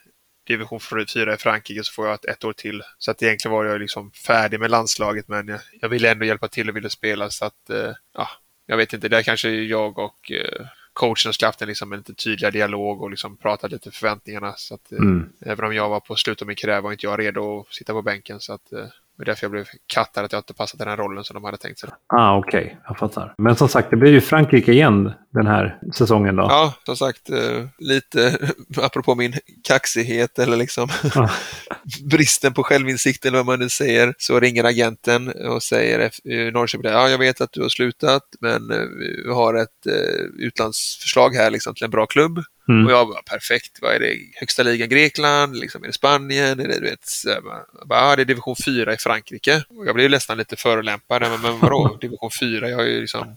[0.47, 0.81] division
[1.15, 2.83] 4 i Frankrike så får jag ett, ett år till.
[2.99, 6.49] Så att egentligen var jag liksom färdig med landslaget men jag, jag ville ändå hjälpa
[6.49, 8.29] till och ville spela så att eh, ja,
[8.67, 12.15] jag vet inte, där kanske jag och eh, coachen skulle haft en, liksom, en lite
[12.15, 14.55] tydligare dialog och liksom pratat lite förväntningarna.
[14.57, 15.33] Så att, eh, Mm.
[15.47, 17.93] Även om jag var på slutet av min karriär var inte jag redo att sitta
[17.93, 18.41] på bänken.
[18.41, 18.87] Så att, eh,
[19.25, 21.45] det var därför jag blev kattad att jag inte passat i den rollen som de
[21.45, 21.91] hade tänkt sig.
[22.07, 22.79] Ah, okej.
[22.89, 23.35] Jag fattar.
[23.39, 26.43] Men som sagt, det blir ju Frankrike igen den här säsongen då.
[26.43, 28.39] Ja, som sagt, eh, lite
[28.83, 29.35] apropå min
[29.69, 31.31] kaxighet eller liksom Ja.
[32.11, 36.91] bristen på självinsikt eller vad man nu säger, så ringer agenten och säger i Norrköping,
[36.91, 38.87] ja jag vet att du har slutat men eh,
[39.27, 42.43] vi har ett eh, utlandsförslag här liksom till en bra klubb.
[42.69, 42.87] Mm.
[42.87, 44.19] Och jag bara, perfekt, vad är det?
[44.41, 45.57] Högsta ligan Grekland?
[45.57, 46.61] Liksom, är det Spanien?
[46.61, 49.65] Är det, du vet, jag bara, ja, det är division 4 i Frankrike.
[49.69, 51.23] Och jag blev nästan lite förolämpad.
[51.23, 52.69] Men, men vadå, division 4?
[52.69, 53.37] Jag är ju liksom,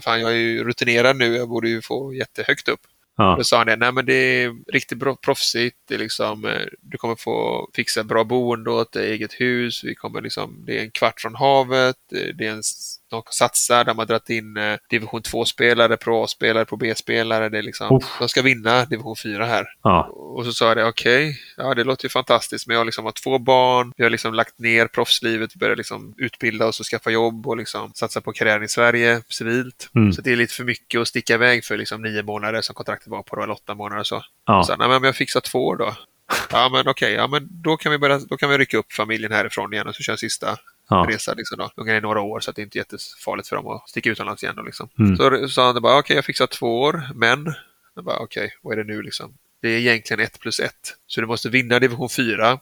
[0.00, 2.80] fan, jag är ju rutinerad nu, jag borde ju få jättehögt upp.
[3.16, 3.34] Ja.
[3.38, 6.66] Då sa han det, nej men det är riktigt bra, proffsigt, det är liksom, eh,
[6.80, 10.82] du kommer få fixa bra boende åt dig, eget hus, vi kommer liksom, det är
[10.82, 12.62] en kvart från havet, det är en,
[13.14, 17.62] de satsar, de har dragit in eh, division 2-spelare, Pro A-spelare, Pro B-spelare, det är
[17.62, 19.66] liksom, de ska vinna division 4 här.
[19.82, 20.08] Ja.
[20.12, 23.12] Och så sa jag det, okej, ja det låter ju fantastiskt, men jag liksom har
[23.12, 27.10] två barn, vi har liksom lagt ner proffslivet, vi börjar liksom utbilda oss och skaffa
[27.10, 29.90] jobb och liksom satsa på karriären i Sverige civilt.
[29.94, 30.12] Mm.
[30.12, 33.08] Så det är lite för mycket att sticka iväg för liksom nio månader som kontraktet
[33.08, 34.22] var på, då, eller åtta månader så.
[34.46, 34.62] Ja.
[34.62, 35.94] Så, nej, men jag fixar två år då?
[36.50, 39.32] Ja men okej, ja, men då kan vi börja, då kan vi rycka upp familjen
[39.32, 41.06] härifrån igen och så köra en sista Ja.
[41.08, 41.34] resa.
[41.34, 41.70] Liksom då.
[41.76, 44.42] Ungefär i några år så att det inte är jättefarligt för dem att sticka utomlands
[44.42, 44.56] igen.
[44.56, 44.88] Då, liksom.
[44.98, 45.16] Mm.
[45.16, 47.54] Så sa han bara, okej jag fixar två år, men
[48.04, 49.34] okej, vad är det nu liksom?
[49.62, 50.96] Det är egentligen ett plus ett.
[51.06, 52.58] Så du måste vinna division 4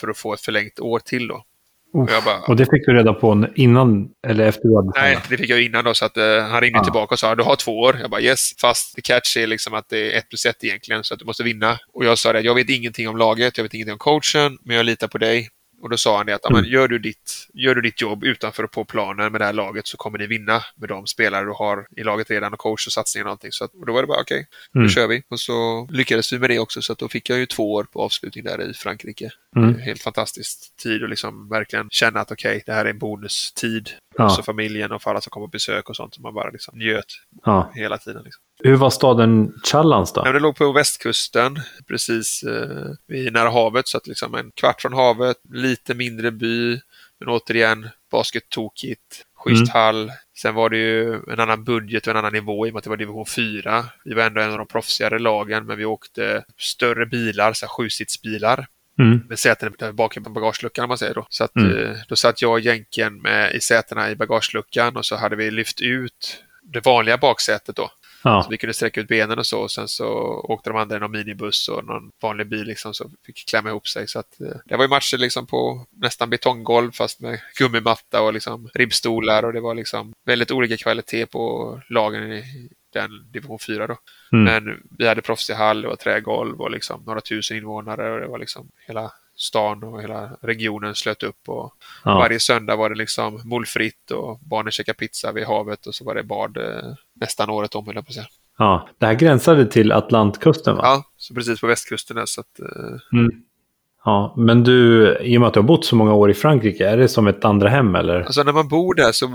[0.00, 1.44] för att få ett förlängt år till då.
[1.92, 5.36] Jag bara- Och det fick du reda på innan eller efter du hade Nej, det
[5.36, 6.84] fick jag innan då, så att eh, han ringde Ja.
[6.84, 7.98] tillbaka och sa du har två år.
[8.00, 11.04] Jag bara yes, fast the catch är liksom att det är ett plus ett egentligen,
[11.04, 11.78] så att du måste vinna.
[11.94, 14.76] Och jag sa det, jag vet ingenting om laget, jag vet ingenting om coachen, men
[14.76, 15.48] jag litar på dig.
[15.82, 16.64] Och då sa han det att, Mm.
[16.64, 19.86] gör, du ditt, gör du ditt jobb utanför och på planen med det här laget
[19.86, 22.92] så kommer ni vinna med de spelare du har i laget redan och coach och
[22.92, 23.52] satsningar och allting.
[23.52, 24.82] Så att, och då var det bara okej, Mm.
[24.86, 25.22] nu kör vi.
[25.28, 27.84] Och så lyckades vi med det också, så att då fick jag ju två år
[27.84, 29.30] på avslutning där i Frankrike.
[29.56, 29.78] Mm.
[29.78, 33.90] Helt fantastisk tid och liksom verkligen känna att okej, det här är en bonustid.
[34.16, 34.24] Ja.
[34.24, 36.78] Också familjen och för alla som kommer på besök och sånt som man bara liksom
[36.78, 37.04] njöt
[37.44, 37.70] Ja.
[37.74, 38.22] hela tiden.
[38.24, 38.42] Liksom.
[38.64, 40.24] Hur var staden Challans då?
[40.24, 44.92] Men det låg på västkusten, precis eh, nära havet, så att liksom en kvart från
[44.92, 46.80] havet, lite mindre by,
[47.20, 49.72] men återigen baskettokigt, schysst Mm.
[49.72, 50.12] hall.
[50.36, 52.84] Sen var det ju en annan budget och en annan nivå i och med att
[52.84, 53.84] det var division 4.
[54.04, 57.70] Vi var ändå en av de proffsigare lagen, men vi åkte större bilar, så här
[57.70, 58.66] sjusitsbilar
[58.98, 59.20] Mm.
[59.28, 61.26] med säten där bak i bagageluckan om man säger då.
[61.28, 61.76] Så att, Mm.
[61.86, 65.50] eh, då satt jag och jänken med i sätena i bagageluckan och så hade vi
[65.50, 67.90] lyft ut det vanliga baksätet då.
[68.24, 68.42] Ja.
[68.42, 69.60] Så vi kunde sträcka ut benen och så.
[69.60, 70.06] Och sen så
[70.48, 73.88] åkte de andra i någon minibuss och någon vanlig bil liksom så fick klämma ihop
[73.88, 74.08] sig.
[74.08, 78.32] Så att, eh, det var ju matcher liksom på nästan betonggolv fast med gummimatta och
[78.32, 82.44] liksom ribbstolar och det var liksom väldigt olika kvalitet på lagen i
[82.92, 83.96] den division 4 då.
[84.32, 84.44] Mm.
[84.64, 88.26] Men vi hade proffsig hall, det var trägolv och liksom några tusen invånare och det
[88.26, 91.74] var liksom hela stan och hela regionen slöt upp och
[92.04, 92.14] Ja.
[92.18, 96.14] varje söndag var det liksom molfritt och barnen käkade pizza vid havet och så var
[96.14, 98.26] det bad eh, nästan året om, på säga.
[98.58, 98.88] ja.
[98.98, 100.82] Det här gränsade till Atlantkusten va?
[100.84, 103.42] Ja, så precis på västkusten där, så att eh, Mm.
[104.04, 106.88] Ja, men du, i och med att du har bott så många år i Frankrike,
[106.88, 108.20] är det som ett andra hem eller?
[108.20, 109.26] Alltså när man bor där så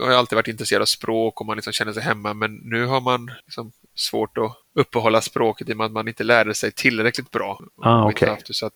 [0.00, 2.34] har jag alltid varit intresserad av språk och man liksom känner sig hemma.
[2.34, 6.24] Men nu har man liksom svårt att uppehålla språket i och med att man inte
[6.24, 7.60] lärde sig tillräckligt bra.
[7.82, 8.72] Ah, haft det, att,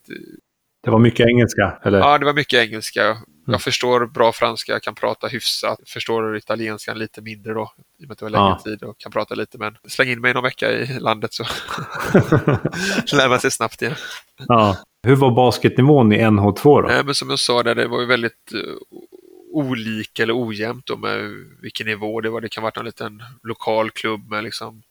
[0.84, 1.98] Det var mycket engelska, eller?
[1.98, 3.04] ja, det var mycket engelska.
[3.04, 3.18] Mm.
[3.46, 5.78] Jag förstår bra franska, jag kan prata hyfsat.
[5.86, 8.60] Förstår italienskan lite mindre då, i och med att det var längre Ja.
[8.64, 9.58] tid och kan prata lite.
[9.58, 11.44] Men släng in mig någon vecka i landet så
[13.16, 13.94] lär man sig snabbt igen.
[14.48, 14.76] ja.
[15.02, 16.88] Hur var basketnivån i NH2 då?
[16.88, 18.60] Nej, men som jag sa, där, det var ju väldigt eh,
[19.52, 21.30] olika eller ojämnt då med
[21.62, 22.40] vilken nivå det var.
[22.40, 24.82] Det kan vara en liten lokal klubb med liksom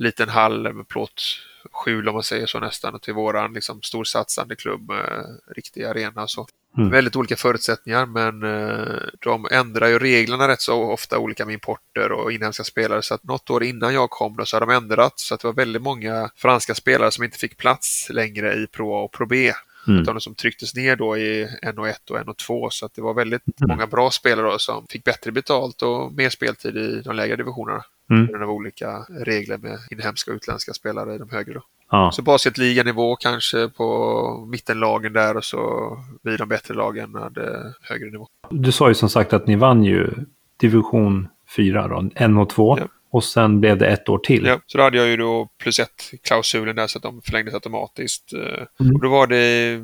[0.00, 4.88] liten hall med plåtskjul om man säger så nästan och till våran liksom storsatsande klubb
[4.88, 6.46] med riktig arena och så.
[6.78, 6.90] Mm.
[6.90, 12.12] Väldigt olika förutsättningar men eh, de ändrar ju reglerna rätt så ofta olika med importer
[12.12, 15.18] och inhemska spelare så att något år innan jag kom då så har de ändrat
[15.18, 18.94] så att det var väldigt många franska spelare som inte fick plats längre i Pro
[18.94, 19.52] A och Pro B.
[19.88, 20.02] Mm.
[20.02, 23.42] Utan de som trycktes ner då i NO1 och NO2 så att det var väldigt
[23.60, 23.68] Mm.
[23.68, 27.84] många bra spelare då, som fick bättre betalt och mer speltid i de lägre divisionerna.
[28.10, 28.26] Mm.
[28.26, 31.62] På grund av olika regler med inhemska och utländska spelare i de högre då.
[31.90, 32.10] Ja.
[32.12, 35.90] Så basketliganivå kanske på mittenlagen där och så
[36.22, 38.26] vi de bättre lagen hade högre nivå.
[38.50, 40.10] Du sa ju som sagt att ni vann ju
[40.56, 42.78] division 4 då, NH2.
[42.78, 42.86] Ja.
[43.12, 44.46] Och sen blev det ett år till.
[44.46, 47.54] Ja, så då hade jag ju då plus ett klausulen där så att de förlängdes
[47.54, 48.32] automatiskt.
[48.32, 48.94] Eh, Mm.
[48.94, 49.78] Och då var det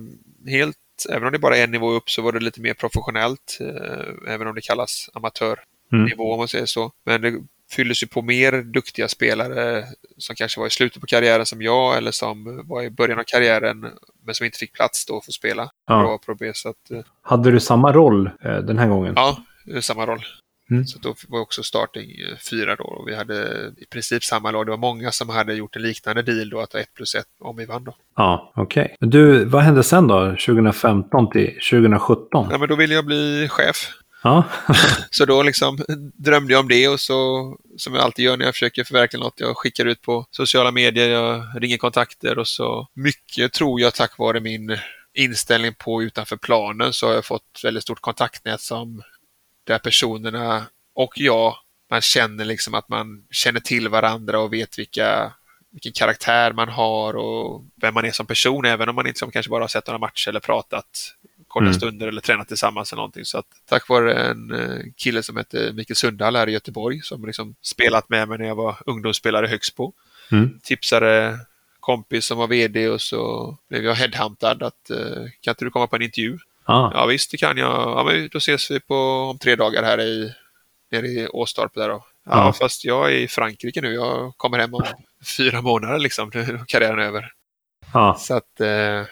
[0.51, 0.77] helt,
[1.11, 3.59] även om det bara är en nivå upp så var det lite mer professionellt.
[3.61, 5.59] eh, Även om det kallas amatör
[5.93, 6.21] Mm.
[6.21, 6.93] om man säger så.
[7.05, 7.35] Men det
[7.71, 9.85] fylldes ju på mer duktiga spelare
[10.19, 13.25] som kanske var i slutet på karriären som jag eller som var i början av
[13.27, 13.81] karriären
[14.27, 15.99] men som inte fick plats då för att spela Ja.
[16.03, 16.51] bra Pro B.
[16.55, 19.13] Så att, eh, Hade du samma roll eh, den här gången?
[19.17, 19.37] ja,
[19.75, 20.25] är samma roll.
[20.71, 20.87] Mm.
[20.87, 23.35] Så då var också starting eh, fyra då och vi hade
[23.79, 24.67] i princip samma lag.
[24.67, 27.27] Det var många som hade gjort en liknande deal då att ha ett plus ett
[27.41, 27.97] om vi vann då.
[28.17, 28.97] Ja, okej.
[29.01, 30.31] Men Du, vad hände sen då?
[30.31, 32.49] 2015 till 2017?
[32.51, 33.77] Ja, men då ville jag bli chef.
[34.23, 34.45] Ja,
[35.11, 35.79] Så då liksom
[36.15, 39.41] drömde jag om det och så, som jag alltid gör när jag försöker förverkliga något,
[39.41, 44.19] jag skickar ut på sociala medier, jag ringer kontakter och så mycket tror jag tack
[44.19, 44.79] vare min
[45.15, 49.03] inställning på utanför planen så har jag fått väldigt stort kontaktnät som
[49.67, 51.57] där personerna och jag,
[51.91, 55.33] man känner liksom att man känner till varandra och vet vilka
[55.73, 59.31] vilken karaktär man har och vem man är som person, även om man inte som
[59.31, 61.15] kanske bara har sett några matcher eller pratat
[61.59, 61.75] korta Mm.
[61.75, 63.25] stunder eller tränat tillsammans eller någonting.
[63.25, 67.27] Så att tack vare en eh, kille som heter Mikael Sundhall här i Göteborg som
[67.27, 69.93] liksom spelat med mig när jag var ungdomsspelare i Högsbo.
[70.33, 70.61] Mm.
[70.63, 71.39] Tipsade
[71.81, 75.87] kompis som var VD och så blev jag headhuntad att eh, kan inte du komma
[75.87, 76.39] på en intervju?
[76.67, 76.91] ja.
[76.95, 77.71] Ja visst, det kan jag.
[77.71, 78.97] Ja, men då ses vi på
[79.31, 80.33] om tre dagar här i,
[80.91, 82.05] nere i Åstorp där då.
[82.25, 82.53] Ja, Ja.
[82.53, 83.93] fast jag är i Frankrike nu.
[83.95, 84.83] Jag kommer hem om
[85.37, 86.31] fyra månader liksom.
[86.35, 87.33] Nu är karriären över
[87.93, 88.17] ja.
[88.19, 88.69] Så att, eh,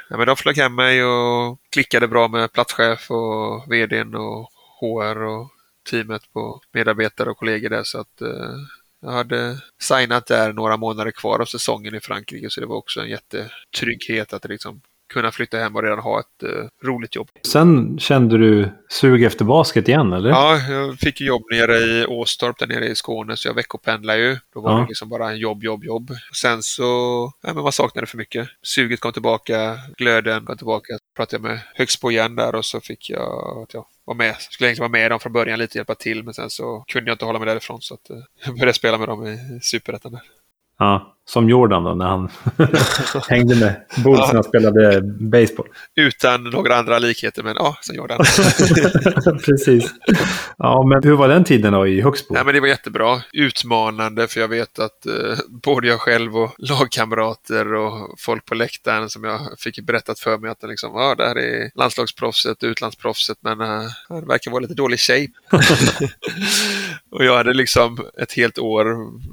[0.09, 5.23] ja, men de flög hem mig och klickade bra med platschef och VDn och HR
[5.23, 5.51] och
[5.91, 7.83] teamet på medarbetare och kollegor där.
[7.83, 8.57] Så att eh,
[9.01, 13.01] jag hade signat där några månader kvar av säsongen i Frankrike så det var också
[13.01, 14.81] en jättetrygghet att liksom
[15.15, 17.29] kunna flytta hem och redan ha ett eh, roligt jobb.
[17.47, 20.31] Sen kände du sug efter basket igen, eller?
[20.31, 24.39] Ja, jag fick jobb nere i Åstorp där nere i Skåne så jag veckopendlade ju.
[24.55, 24.79] Då var Ja.
[24.79, 26.11] det liksom bara jobb, jobb, jobb.
[26.35, 26.83] Sen så,
[27.43, 28.49] ja, men man saknade för mycket.
[28.63, 30.93] Suget kom tillbaka, glöden kom tillbaka.
[31.17, 34.35] Pratade med Högsbo igen där och så fick jag att jag var med.
[34.39, 37.15] Skulle egentligen vara med dem från början lite, hjälpa till, men sen så kunde jag
[37.15, 38.17] inte hålla mig därifrån så att eh,
[38.47, 40.19] jag började spela med dem i Superettan.
[40.79, 42.29] Ja, som Jordan då, när han
[43.29, 44.27] hängde med Bulls Ja.
[44.27, 45.67] när han spelade baseball.
[45.97, 48.25] Utan några andra likheter, men ja, sen gjorde han.
[49.45, 49.91] Precis.
[50.59, 52.35] Ja, men hur var den tiden då i Högsbo?
[52.35, 53.23] Nej, men det var jättebra.
[53.33, 59.11] Utmanande för jag vet att eh, både jag själv och lagkamrater och folk på läktaren
[59.11, 63.39] som jag fick berättat för mig att det liksom, ja, det här är landslagsproffset, utlandsproffset,
[63.41, 65.33] men uh, han verkar vara lite dålig shape.
[67.11, 68.87] och jag hade liksom ett helt år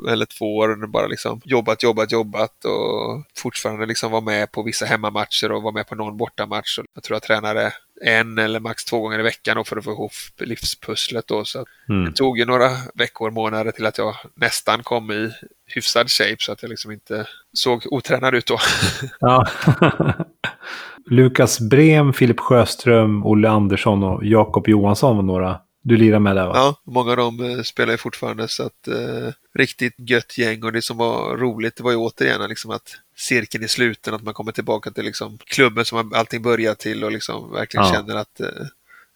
[0.09, 4.85] eller två år bara liksom jobbat, jobbat, jobbat och fortfarande liksom var med på vissa
[4.85, 6.79] hemmamatcher och var med på någon bortamatch.
[6.79, 9.91] Och jag tror jag tränade en eller max två gånger i veckan för att få
[9.91, 11.45] ihop livspusslet då.
[11.45, 12.05] Så Mm.
[12.05, 15.31] det tog ju några veckor, månader till att jag nästan kom i
[15.65, 18.57] hyfsad shape så att jag liksom inte såg otränad ut då.
[19.19, 19.47] Ja.
[21.09, 26.47] Lukas Brem, Filip Sjöström, Olle Andersson och Jakob Johansson var några du lirade med där
[26.47, 26.51] va?
[26.55, 30.71] Ja, många av dem eh, spelar ju fortfarande så att eh, riktigt gött gäng och
[30.71, 34.33] det som var roligt det var ju återigen liksom att cirkeln i sluten, att man
[34.33, 37.93] kommer tillbaka till liksom klubben som allting börjar till och liksom verkligen Ja.
[37.93, 38.47] känner att eh,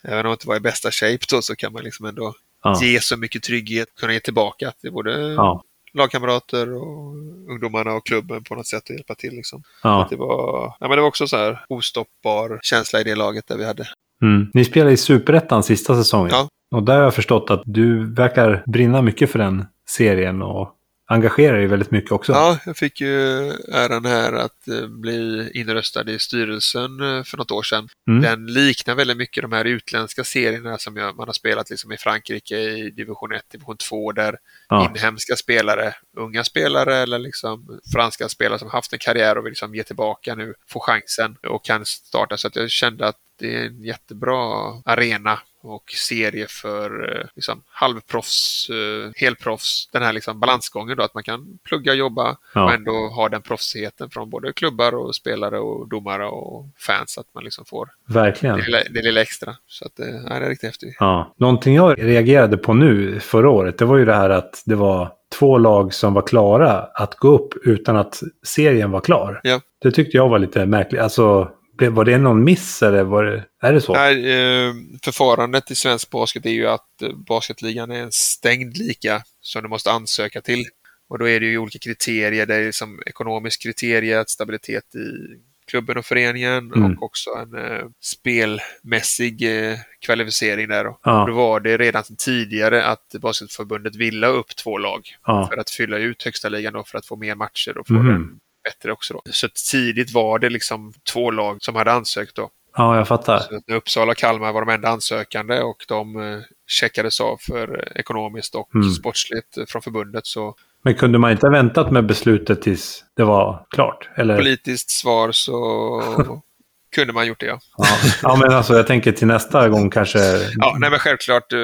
[0.04, 2.34] även om man inte var i bästa shape då så kan man liksom ändå
[2.64, 2.80] Ja.
[2.82, 5.64] ge så mycket trygghet, kunna ge tillbaka till både Ja.
[5.94, 7.16] lagkamrater och
[7.50, 9.34] ungdomarna och klubben på något sätt och hjälpa till.
[9.34, 9.64] Liksom.
[9.82, 13.48] Att det, var, ja, men det var också så här ostoppbar känsla i det laget
[13.48, 13.88] där vi hade.
[14.22, 14.48] Mm.
[14.54, 16.30] Ni spelade i Superettan sista säsongen.
[16.32, 16.50] Ja.
[16.72, 20.72] Och där har jag förstått att du verkar brinna mycket för den serien och
[21.08, 22.32] engagerar dig väldigt mycket också.
[22.32, 27.52] Ja, jag fick ju äran här att eh, bli inröstad i styrelsen eh, för något
[27.52, 27.88] år sedan.
[28.08, 28.22] Mm.
[28.22, 32.58] Den liknar väldigt mycket de här utländska serierna som man har spelat liksom i Frankrike
[32.58, 34.38] i division 1, division 2 där
[34.70, 34.90] Ja.
[34.90, 39.76] inhemska spelare, unga spelare eller liksom franska spelare som haft en karriär och vill liksom
[39.76, 42.38] ge tillbaka nu, får chansen och kan starta.
[42.38, 47.62] Så att jag kände att det är en jättebra arena och serie för eh, liksom,
[47.68, 52.64] halvproffs, eh, helproffs, den här liksom balansgången då, att man kan plugga, jobba Ja.
[52.64, 57.28] och ändå ha den proffsigheten från både klubbar och spelare och domare och fans, att
[57.34, 58.58] man liksom får Verkligen.
[58.58, 59.56] det lilla, det lilla extra.
[59.68, 60.96] Så att, eh, det är riktigt häftigt.
[61.00, 61.34] Ja.
[61.38, 65.12] Någonting jag reagerade på nu förra året, det var ju det här att det var
[65.40, 69.42] två lag som var klara att gå upp utan att serien var klar.
[69.44, 69.62] Ja.
[69.82, 71.02] Det tyckte jag var lite märkligt.
[71.02, 73.94] Alltså, blev- var det någon miss eller var det, är det så?
[73.94, 74.74] Nej, eh,
[75.04, 79.70] förfarandet i svensk basket är ju att eh, basketligan är en stängd liga som du
[79.70, 80.66] måste ansöka till.
[81.10, 82.46] Och då är det ju olika kriterier.
[82.46, 85.38] Det är som ekonomisk kriterie, stabilitet i
[85.68, 86.84] klubben och föreningen Mm.
[86.98, 90.84] och också en eh, spelmässig eh, kvalificering där.
[90.84, 91.00] Då.
[91.04, 91.22] Ja.
[91.22, 95.48] Och då var det redan tidigare att Basketförbundet ville upp två lag Ja.
[95.52, 98.40] för att fylla ut högsta ligan då, för att få mer matcher och få den
[98.66, 99.14] bättre också.
[99.14, 99.22] Då.
[99.32, 102.50] Så tidigt var det liksom två lag som hade ansökt då.
[102.78, 103.40] ja, jag fattar.
[103.40, 108.56] Så Uppsala och Kalmar var de enda ansökande och de eh, checkades av för ekonomiskt
[108.56, 108.92] och Mm.
[108.92, 110.26] sportsligt från förbundet.
[110.28, 114.10] Så Men kunde man inte ha väntat med beslutet tills det var klart?
[114.18, 114.38] Eller?
[114.38, 116.42] politiskt svar så
[116.96, 117.60] kunde man gjort det ja.
[117.78, 117.86] Ja.
[118.22, 120.20] ja, men alltså jag tänker till nästa gång kanske.
[120.58, 121.60] Ja, nej men självklart eh,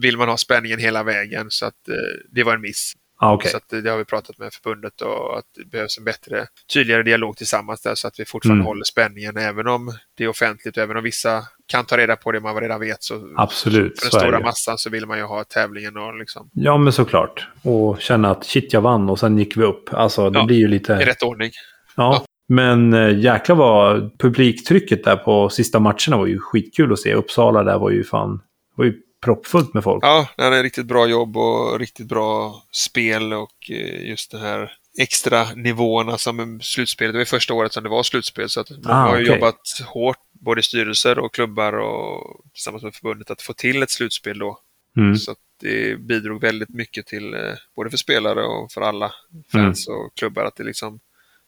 [0.00, 1.94] vill man ha spänningen hela vägen så att eh,
[2.30, 2.92] det var en miss.
[3.24, 3.50] Ja, okej.
[3.50, 7.02] Så eh, det har vi pratat med förbundet och att det behövs en bättre, tydligare
[7.02, 8.66] dialog tillsammans där så att vi fortfarande Mm.
[8.66, 12.32] håller spänningen även om det är offentligt och även om vissa kan ta reda på
[12.32, 15.44] det man redan vet så Absolut, för den stora massan så vill man ju ha
[15.44, 17.48] tävlingen och liksom Ja, men såklart.
[17.62, 19.94] Och känna att shit, jag vann och sen gick vi upp.
[19.94, 21.06] Alltså, det Ja, blir ju i lite...
[21.06, 21.50] rätt ordning.
[21.96, 22.24] Ja.
[22.48, 27.14] Men äh, jäklar vad publiktrycket där på sista matcherna var ju skitkul att se.
[27.14, 28.40] Uppsala där var ju fan...
[28.76, 30.04] var ju proppfullt med folk.
[30.04, 34.72] Ja, det är riktigt bra jobb och riktigt bra spel och eh, just det här
[34.98, 37.12] extra nivåerna som slutspelet.
[37.14, 39.34] Det var första året som det var slutspel så att många Ah, har ju okej.
[39.34, 43.90] jobbat hårt, både i styrelser och klubbar och tillsammans med förbundet att få till ett
[43.90, 44.58] slutspel då.
[44.96, 45.16] Mm.
[45.16, 49.12] Så det bidrog väldigt mycket till eh, både för spelare och för alla
[49.52, 51.00] fans och klubbar att det liksom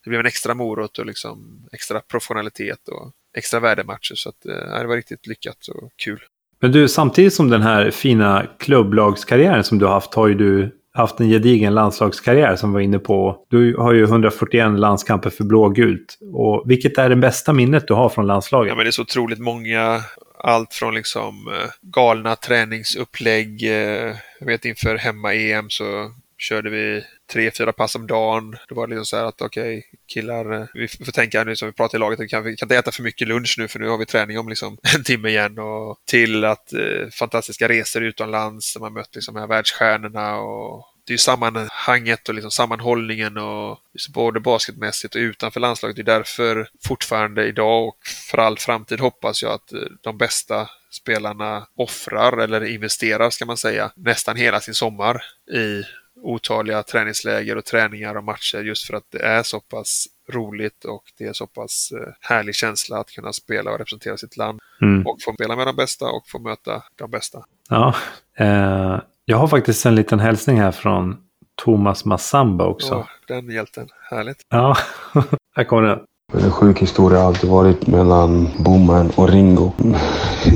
[0.05, 4.15] det blev en extra morot och liksom extra professionalitet och extra värdematcher.
[4.15, 6.21] Så att, eh, det var riktigt lyckat och kul.
[6.65, 10.71] Men du, samtidigt som den här fina klubblagskarriären som du har haft har ju du
[10.95, 13.37] haft en gedigen landslagskarriär som vi var inne på.
[13.51, 16.19] Du har ju 141 landskamper för blågult.
[16.33, 18.69] Och vilket är det bästa minnet du har från landslaget?
[18.69, 20.01] Ja, men det är så otroligt många.
[20.39, 23.63] Allt från liksom eh, galna träningsupplägg.
[23.63, 27.03] Eh, jag vet inför hemma-EM så körde vi
[27.33, 28.57] tre, fyra pass om dagen.
[28.69, 31.73] Det var liksom så här att okej, killar, eh, vi får tänka nu som vi
[31.73, 33.89] pratar i laget, vi kan, vi kan inte äta för mycket lunch nu för nu
[33.89, 35.59] har vi träning om liksom en timme igen.
[35.59, 40.91] Och till att eh, fantastiska resor utomlands där man mött liksom de här världsstjärnorna och
[41.07, 43.79] det är ju sammanhanget och liksom sammanhållningen och
[44.15, 45.97] både basketmässigt och utanför landslaget.
[45.97, 50.69] Det är därför fortfarande idag och för all framtid hoppas jag att eh, de bästa
[50.91, 55.83] spelarna offrar eller investerar ska man säga nästan hela sin sommar i
[56.25, 61.03] otaliga träningsläger och träningar och matcher just för att det är så pass roligt och
[61.19, 65.07] det är så pass eh, härlig känsla att kunna spela och representera sitt land Mm.
[65.07, 67.45] och få spela med de bästa och få möta de bästa.
[67.69, 67.95] Ja.
[68.39, 71.17] Eh, jag har faktiskt en liten hälsning här från
[71.65, 72.95] Thomas Massamba också.
[72.95, 74.37] Åh, den hjälten, härligt.
[74.49, 74.77] Ja,
[75.57, 75.99] här kommer den.
[76.45, 79.73] En sjuk historia har alltid varit mellan Boman och Ringo.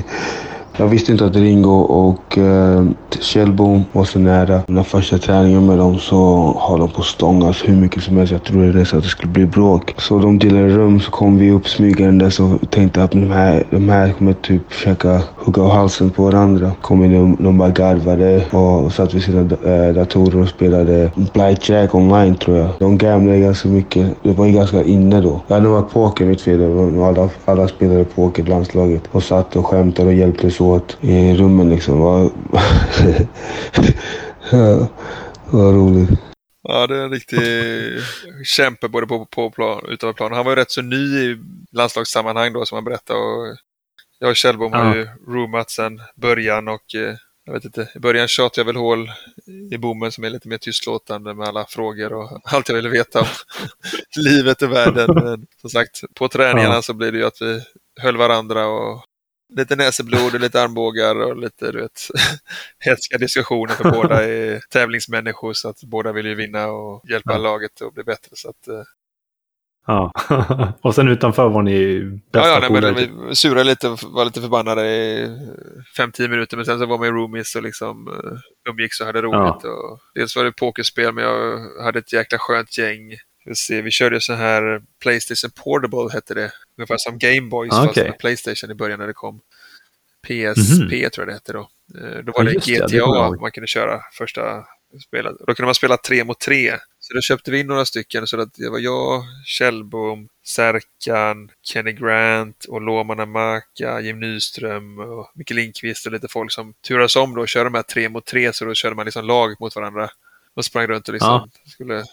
[0.80, 2.84] Jag visste inte att Ringo och eh,
[3.20, 4.60] Kjellbom var så nära.
[4.66, 6.16] Den första träningen med dem så
[6.58, 8.32] har de på stångas alltså hur mycket som helst.
[8.32, 9.94] Jag trodde nästan att det skulle bli bråk.
[9.98, 13.88] Så de delade rum så kom vi upp smygandes och tänkte att de här, de
[13.88, 16.72] här kommer typ försöka hugga halsen på varandra.
[16.82, 21.94] Kom in och de bara garvade och satt vid sina eh, datorer och spelade Blackjack
[21.94, 22.68] online tror jag.
[22.78, 24.06] De gamblade ganska mycket.
[24.22, 25.40] Det var ju ganska inne då.
[25.46, 26.62] Jag hade varit poker mitt fel.
[27.02, 30.67] Alla, alla spelade poker i landslaget och satt och skämtade och hjälptes åt
[31.00, 31.98] i rummen liksom.
[31.98, 32.30] Vad
[34.50, 34.88] ja,
[35.50, 36.10] vad roligt.
[36.62, 37.40] Ja, det är en riktig
[38.44, 40.32] kämpe både på, på plan, utanför plan.
[40.32, 41.38] Han var ju rätt så ny i
[41.72, 43.18] landslagssammanhang då som han berättade.
[43.20, 43.56] Och
[44.18, 44.96] jag och Kjellbom har Ja.
[44.96, 47.14] ju roomat sedan början och eh,
[47.44, 49.10] jag vet inte, i början tjatade jag väl hål
[49.72, 53.20] i bommen som är lite mer tystlåtande med alla frågor och allt jag ville veta
[53.20, 53.26] om
[54.16, 55.10] livet och världen.
[55.14, 56.82] Men som sagt, på träningarna Ja.
[56.82, 57.60] så blir det ju att vi
[58.00, 59.04] höll varandra och
[59.56, 62.00] lite näseblod och lite armbågar och lite du vet,
[62.78, 67.38] hetska diskussioner för båda är tävlingsmänniskor så att båda vill ju vinna och hjälpa Ja.
[67.38, 68.30] laget att bli bättre.
[68.34, 68.82] Så att, eh,
[69.86, 70.12] Ja.
[70.82, 72.00] och sen utanför var ni
[72.32, 75.26] bästa ja, ja, nej, men vi surade lite och var lite förbannade i
[75.98, 78.38] 5-10 minuter men sen så var man ju roomies och liksom uh,
[78.70, 79.64] umgicks och hade roligt.
[79.64, 83.12] Och, dels var det pokerspel men jag hade ett jäkla skönt gäng.
[83.48, 86.52] Vi, se, vi körde så här Playstation Portable hette det.
[86.78, 89.40] Ungefär som Gameboys Ah, fast med Playstation i början när det kom.
[90.26, 90.88] PSP Mhm.
[91.10, 91.60] tror jag det hette då.
[92.00, 93.40] Eh, Då var Ja, det det, det GTA jag ihåg.
[93.40, 94.64] man kunde köra första
[95.06, 95.36] spelet.
[95.46, 96.74] Då kunde man spela tre mot tre.
[97.00, 101.92] Så då köpte vi in några stycken så att det var jag, Kjellbom, Serkan, Kenny
[101.92, 107.34] Grant och Loma Maka, Jim Nyström och Micke Lindqvist och lite folk som turades om
[107.34, 109.76] då och körde de här tre mot tre så då körde man liksom lag mot
[109.76, 110.10] varandra
[110.54, 112.04] och sprang runt och liksom skulle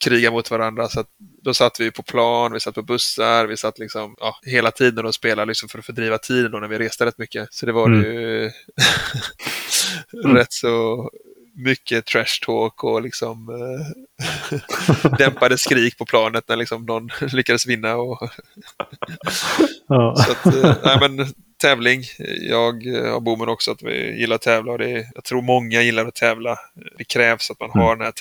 [0.00, 0.88] kriga mot varandra.
[0.88, 1.06] Så att
[1.42, 5.06] då satt vi på plan, vi satt på bussar, vi satt liksom ja, hela tiden
[5.06, 7.48] och spelade liksom för att fördriva tiden då när vi reste rätt mycket.
[7.54, 8.02] Så det var Mm.
[8.04, 8.50] ju
[10.34, 11.10] rätt så
[11.54, 17.96] mycket trash talk och liksom eh, dämpade skrik på planet när liksom någon lyckades vinna.
[17.96, 18.30] Och,
[19.88, 20.16] Ja.
[20.16, 21.26] så att, eh, nej men
[21.62, 22.02] tävling.
[22.40, 25.82] Jag eh, har bommen också att vi gillar att tävla och det jag tror många
[25.82, 26.56] gillar att tävla.
[26.98, 28.12] Det krävs att man har den här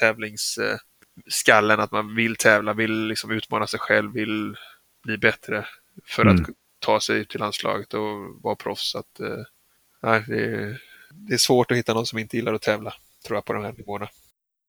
[1.17, 4.55] tävlingsskallen, att man vill tävla, vill liksom utmana sig själv, vill
[5.03, 5.65] bli bättre
[6.05, 6.35] för Mm.
[6.35, 8.95] att ta sig till landslaget och vara proffs.
[8.95, 9.43] Att, eh,
[10.03, 10.81] nej, det är
[11.11, 12.93] det är svårt att hitta någon som inte gillar att tävla,
[13.25, 14.07] tror jag, på de här nivåerna.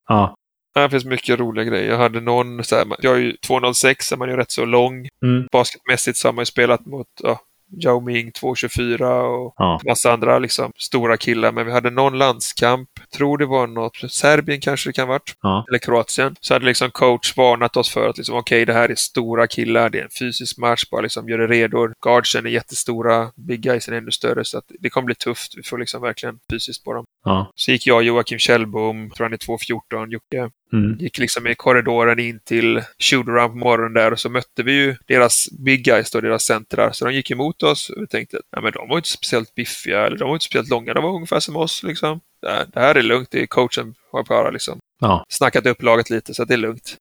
[0.08, 0.36] Ja.
[0.74, 1.90] Det finns mycket roliga grejer.
[1.90, 5.08] Jag hade någon, så här, jag är ju 206, man är ju rätt så lång.
[5.22, 5.46] Mm.
[5.52, 7.40] Basketmässigt så har man ju spelat mot ja,
[7.84, 9.80] Yao Ming 224 och Ja.
[9.88, 11.52] massa andra liksom, stora killar.
[11.52, 15.34] Men vi hade någon landskamp, tror det var något, Serbien kanske det kan ha varit,
[15.42, 15.64] Ja.
[15.68, 16.36] eller Kroatien.
[16.40, 19.90] Så hade liksom coach varnat oss för att liksom, okej, det här är stora killar,
[19.90, 21.88] det är en fysisk match, bara liksom gör det redo.
[22.04, 25.52] Guardsen är jättestora, big guysen är ännu större, så att det kommer bli tufft.
[25.56, 27.04] Vi får liksom verkligen fysiskt på dem.
[27.24, 27.52] Ja.
[27.54, 30.96] Så gick jag, Joakim Kjellbom, tror han är 214, Jocke, Mm.
[30.98, 34.96] gick liksom i korridoren in till shootaround på morgonen där och så mötte vi ju
[35.06, 36.92] deras big guys då, deras centrar.
[36.92, 40.06] Så de gick emot oss och vi tänkte, ja men de var inte speciellt biffiga
[40.06, 42.20] eller de var inte speciellt långa, de var ungefär som oss liksom.
[42.42, 45.24] Det här, det här är lugnt, det är coachen har bara liksom Ja.
[45.28, 46.96] snackat upp laget lite så att det är lugnt.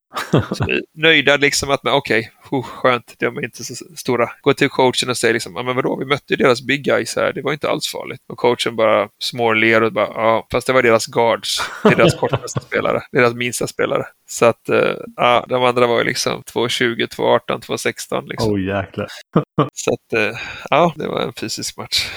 [0.52, 4.30] Så nöjda liksom att, okej, okay, skönt, de är inte så stora.
[4.42, 7.34] Gå till coachen och säger liksom, men vadå, vi mötte ju deras big guys här,
[7.34, 8.22] det var inte alls farligt.
[8.30, 13.02] Och coachen bara småler och bara, ja, fast det var deras guards, deras kortaste spelare,
[13.12, 14.04] deras minsta spelare.
[14.30, 18.54] Så att, eh, ja, de andra var ju liksom 2.20, 2.18, 2.16 liksom.
[18.54, 19.08] Oh jäklar.
[19.74, 22.12] Så att, eh, ja, det var en fysisk match.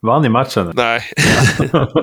[0.02, 0.72] Vann ni matchen?
[0.74, 1.00] Nej,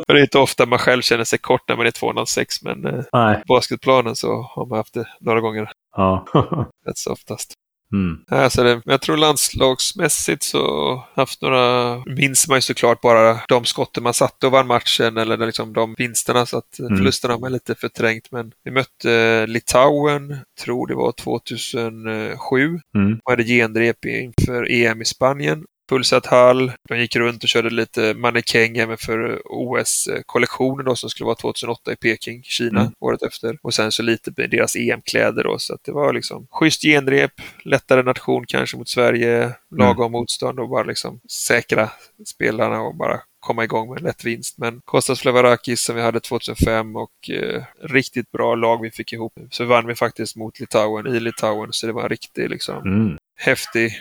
[0.07, 3.03] det är inte ofta man själv känner sig kort när man är 206, men eh,
[3.13, 3.43] Nej.
[3.47, 6.25] basketplanen så har man haft det några gånger, Ja.
[6.87, 7.53] rätt så oftast.
[7.93, 8.17] Mm.
[8.27, 14.03] Alltså det, jag tror landslagsmässigt så haft några, minns man ju såklart bara de skotten
[14.03, 16.97] man satte och vann matchen eller liksom de vinsterna så att Mm.
[16.97, 18.31] förlusterna har man lite förträngt.
[18.31, 22.79] Men vi mötte Litauen, tror det var 2007.
[22.95, 23.19] Mm.
[23.23, 25.65] och hade genrep inför EM i Spanien.
[25.89, 26.71] Fullsatt hall.
[26.89, 31.91] De gick runt och körde lite mannekäng även för OS-kollektionen då som skulle vara 2008
[31.91, 32.93] i Peking, Kina, Mm.
[32.99, 33.57] året efter.
[33.61, 35.59] Och sen så lite med deras EM-kläder då.
[35.59, 37.31] Så att det var liksom schysst genrep,
[37.63, 41.89] lättare nation kanske mot Sverige, lagom motstånd och bara liksom säkra
[42.25, 44.57] spelarna och bara komma igång med en lätt vinst.
[44.57, 49.33] Men Kostas Flavarakis som vi hade 2005 och eh, riktigt bra lag vi fick ihop.
[49.51, 53.17] Så vann vi faktiskt mot Litauen i Litauen, så det var en riktig liksom Mm.
[53.39, 53.91] häftig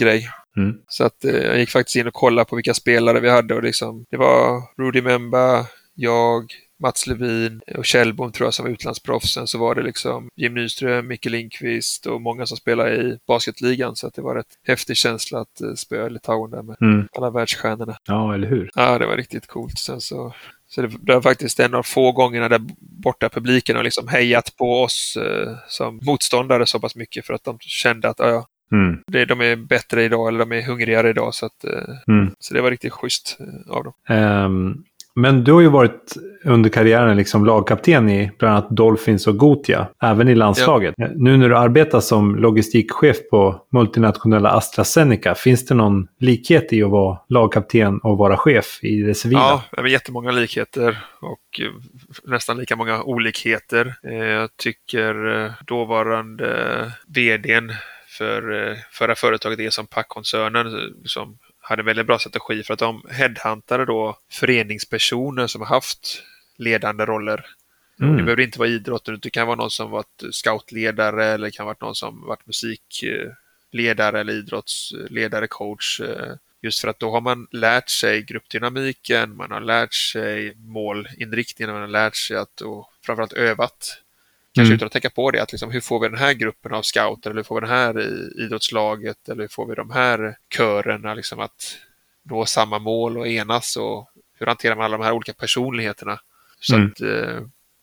[0.00, 0.28] grej.
[0.58, 0.76] Mm.
[0.88, 3.62] Så att eh, jag gick faktiskt in och kollade på vilka spelare vi hade och
[3.62, 9.32] liksom, det var Rudy Memba, jag, Mats Levin och Kjellbom tror jag som var utlandsproffs.
[9.34, 13.96] Sen så var det liksom Jim Nyström, Micke Lindqvist och många som spelade i basketligan.
[13.96, 17.08] Så att det var rätt häftig känsla att eh, spöa Litauen där med Mm.
[17.16, 17.96] alla världsstjärnorna.
[18.04, 18.70] Ja, eller hur?
[18.74, 19.78] Ja, det var riktigt coolt.
[19.78, 20.34] Sen så,
[20.68, 24.82] så det, var faktiskt en av få gångerna där borta publiken har liksom hejat på
[24.82, 28.98] oss eh, som motståndare så pass mycket för att de kände att ja, Mm.
[29.06, 31.34] det, de är bättre idag eller de är hungrigare idag.
[31.34, 32.30] Så, att, eh, Mm.
[32.38, 33.92] så det var riktigt schysst eh, av dem.
[34.08, 39.36] Ehm, men du har ju varit under karriären liksom lagkapten i bland annat Dolphins och
[39.36, 40.94] Gotia, även i landslaget.
[41.16, 46.90] Nu när du arbetar som logistikchef på multinationella AstraZeneca, finns det någon likhet i att
[46.90, 49.40] vara lagkapten och vara chef i det civila?
[49.40, 51.72] Ja, det var jättemånga likheter och eh,
[52.24, 53.94] nästan lika många olikheter.
[54.02, 55.14] Jag tycker
[55.66, 57.72] dåvarande vdn
[58.18, 63.84] för eh, förra företaget Eson-Pack-koncernen som hade en väldigt bra strategi för att de headhuntade
[63.84, 66.22] då föreningspersoner som har haft
[66.56, 67.46] ledande roller.
[68.00, 68.16] Mm.
[68.16, 71.66] Det behöver inte vara idrotten, det kan vara någon som varit scoutledare eller det kan
[71.66, 76.00] vara någon som varit musikledare eller idrottsledare, coach.
[76.00, 81.72] eh, Just för att då har man lärt sig gruppdynamiken, man har lärt sig målinriktningen,
[81.72, 84.02] man har lärt sig att och framförallt övat.
[84.58, 84.76] Kanske Mm.
[84.76, 87.30] utan att tänka på det, att liksom, hur får vi den här gruppen av scouter,
[87.30, 91.14] eller hur får vi den här i idrottslaget, eller hur får vi de här körerna
[91.14, 91.78] liksom att
[92.22, 96.20] nå samma mål och enas och hur hanterar man alla de här olika personligheterna?
[96.60, 96.86] Så Mm.
[96.86, 97.40] att eh,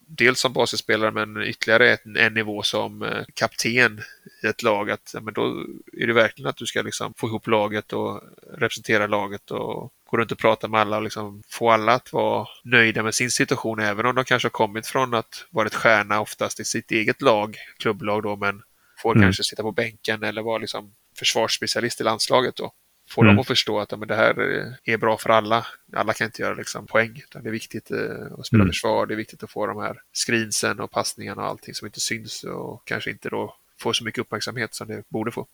[0.08, 4.02] dels som basketspelare men ytterligare en, en nivå som eh, kapten
[4.44, 4.92] i ett lag.
[4.92, 8.22] Att, ja, men då är det verkligen att du ska liksom få ihop laget och
[8.58, 12.48] representera laget och gå runt och prata med alla och liksom få alla att vara
[12.64, 16.60] nöjda med sin situation även om de kanske har kommit från att varit stjärna oftast
[16.60, 18.62] i sitt eget lag, klubblag då, men
[18.98, 19.24] får Mm.
[19.24, 22.72] kanske sitta på bänken eller vara liksom försvarsspecialist i landslaget då.
[23.10, 23.36] Få Mm.
[23.36, 24.40] dem att förstå att ja, men det här
[24.84, 25.66] är bra för alla.
[25.94, 27.98] Alla kan inte göra liksom, poäng, det är viktigt eh,
[28.40, 28.72] att spela Mm.
[28.74, 29.06] försvar.
[29.06, 32.44] Det är viktigt att få de här screensen och passningarna och allting som inte syns
[32.44, 35.48] och kanske inte då får så mycket uppmärksamhet som det borde få.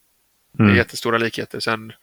[0.54, 0.78] Det är Mm.
[0.78, 1.60] jättestora likheter.
[1.60, 1.94] Sen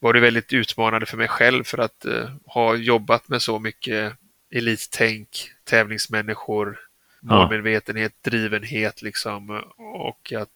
[0.00, 4.12] var det väldigt utmanande för mig själv för att eh, ha jobbat med så mycket
[4.54, 5.28] elittänk,
[5.64, 6.78] tävlingsmänniskor,
[7.22, 7.34] Ja.
[7.34, 10.48] målmedvetenhet, drivenhet liksom och att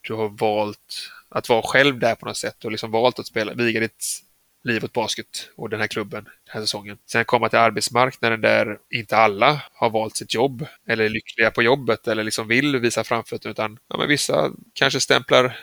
[0.00, 3.54] du har valt att vara själv där på något sätt och liksom valt att spela,
[3.54, 4.04] viga ditt
[4.64, 6.98] liv åt basket och den här klubben den här säsongen.
[7.06, 11.62] Sen komma till arbetsmarknaden där inte alla har valt sitt jobb eller är lyckliga på
[11.62, 15.58] jobbet eller liksom vill visa framfötterna utan ja, men vissa kanske stämplar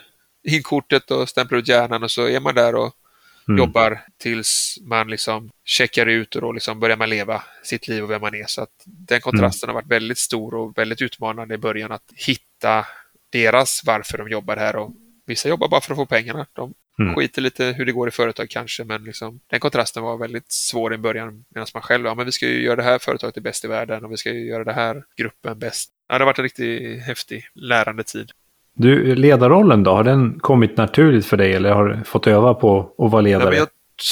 [0.48, 2.94] in kortet och stämplar ut hjärnan och så är man där och
[3.48, 3.58] mm.
[3.58, 8.10] jobbar tills man liksom checkar ut och då liksom börjar man leva sitt liv och
[8.10, 8.46] vem man är.
[8.46, 9.74] Så att den kontrasten mm.
[9.74, 12.86] har varit väldigt stor och väldigt utmanande i början att hitta
[13.32, 14.76] deras varför de jobbar här.
[14.76, 14.92] Och
[15.26, 16.46] vissa jobbar bara för att få pengarna.
[16.52, 17.14] De mm.
[17.14, 20.94] skiter lite hur det går i företag kanske, men liksom, den kontrasten var väldigt svår
[20.94, 21.44] i början.
[21.54, 23.68] Medan man själv, ja men vi ska ju göra det här företaget till bäst i
[23.68, 25.90] världen och vi ska ju göra det här gruppen bäst.
[26.08, 28.30] Ja, det har varit en riktigt häftig lärande tid.
[28.74, 32.94] Du, ledarrollen då, har den kommit naturligt för dig eller har du fått öva på
[32.98, 33.50] att vara ledare?
[33.50, 33.68] Nej, jag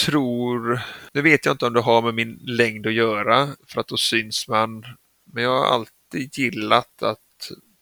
[0.06, 0.80] tror,
[1.12, 3.96] nu vet jag inte om det har med min längd att göra, för att då
[3.96, 4.84] syns man.
[5.32, 7.18] Men jag har alltid gillat att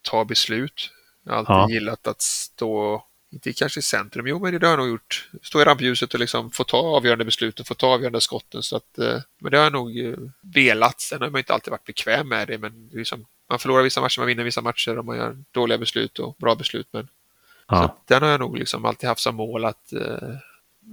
[0.01, 0.89] ta beslut.
[1.25, 1.69] Jag har alltid ja.
[1.69, 5.29] gillat att stå, inte kanske i centrum, jo men det har jag nog gjort.
[5.41, 8.63] Stå i rampljuset och liksom få ta avgörande besluten, få ta avgörande skotten.
[8.63, 10.15] Så att, eh, men det har jag nog eh,
[10.55, 11.01] velat.
[11.01, 14.19] Sen har man inte alltid varit bekväm med det, men liksom, man förlorar vissa matcher,
[14.19, 16.87] man vinner vissa matcher och man gör dåliga beslut och bra beslut.
[16.91, 17.07] Men,
[17.67, 17.81] ja.
[17.81, 20.29] så den har jag nog liksom alltid haft som mål att eh,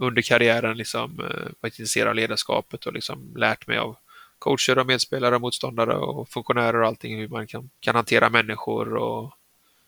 [0.01, 3.97] under karriären liksom, eh, vara intresserad av ledarskapet och liksom lärt mig av
[4.39, 8.95] coacher och medspelare och motståndare och funktionärer och allting hur man kan, kan hantera människor
[8.95, 9.33] och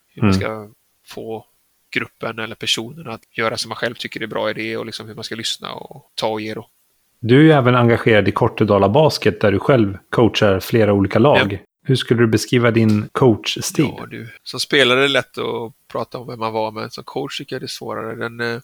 [0.08, 0.30] hur mm.
[0.30, 0.68] man ska
[1.06, 1.46] få
[1.90, 5.14] gruppen eller personen att göra som man själv tycker är bra idé och liksom hur
[5.14, 6.54] man ska lyssna och ta och ge.
[6.54, 6.68] Då.
[7.20, 11.52] Du är ju även engagerad i Kortedala Basket där du själv coachar flera olika lag.
[11.52, 11.58] Ja.
[11.88, 13.94] Hur skulle du beskriva din coachstil?
[13.98, 14.28] Ja, du.
[14.42, 17.56] Som spelare är det lätt att prata om vem man var, men som coach tycker
[17.56, 18.14] jag det är svårare.
[18.16, 18.60] Den, eh,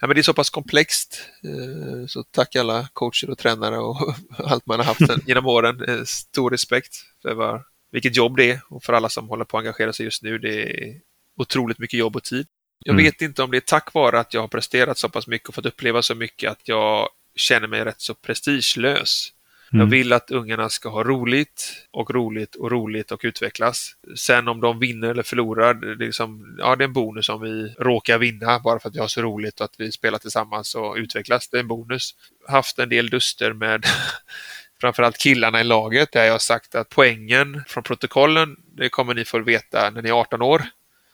[0.00, 1.20] ja, men det är så pass komplext.
[1.44, 5.84] Eh, så tack alla coacher och tränare och allt man har haft genom åren.
[5.88, 9.58] Eh, stor respekt för vad, vilket jobb det är och för alla som håller på
[9.58, 10.38] att engagera sig just nu.
[10.38, 11.00] Det är
[11.40, 12.46] otroligt mycket jobb och tid.
[12.84, 13.04] Jag mm.
[13.04, 15.54] vet inte om det är tack vare att jag har presterat så pass mycket och
[15.54, 19.32] fått uppleva så mycket att jag känner mig rätt så prestigelös.
[19.72, 19.80] Mm.
[19.80, 23.92] Jag vill att ungarna ska ha roligt och roligt och roligt och utvecklas.
[24.16, 27.40] Sen om de vinner eller förlorar, det är, liksom, ja, det är en bonus om
[27.40, 30.74] vi råkar vinna bara för att vi har så roligt och att vi spelar tillsammans
[30.74, 31.48] och utvecklas.
[31.48, 32.14] Det är en bonus.
[32.48, 33.86] Haft en del duster med
[34.80, 39.24] framförallt killarna i laget där jag har sagt att poängen från protokollen, det kommer ni
[39.24, 40.62] få veta när ni är 18 år.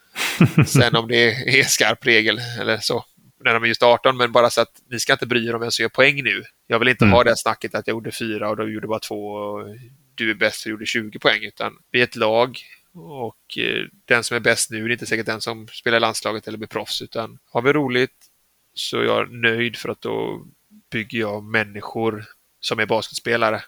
[0.66, 3.04] Sen om det är skarp regel eller så,
[3.44, 5.60] när de är just 18, men bara så att ni ska inte bry er om
[5.60, 6.42] vem som gör poäng nu.
[6.66, 7.12] Jag vill inte mm.
[7.12, 9.76] ha det snacket att jag gjorde fyra och du gjorde bara två och
[10.14, 12.58] du är bäst för du gjorde 20 poäng, utan vi är ett lag
[12.94, 16.58] och eh, den som är bäst nu är inte säkert den som spelar landslaget eller
[16.58, 18.26] blir proffs, utan har vi roligt
[18.74, 20.46] så är jag nöjd för att då
[20.90, 22.24] bygger jag människor
[22.60, 23.62] som är basketspelare.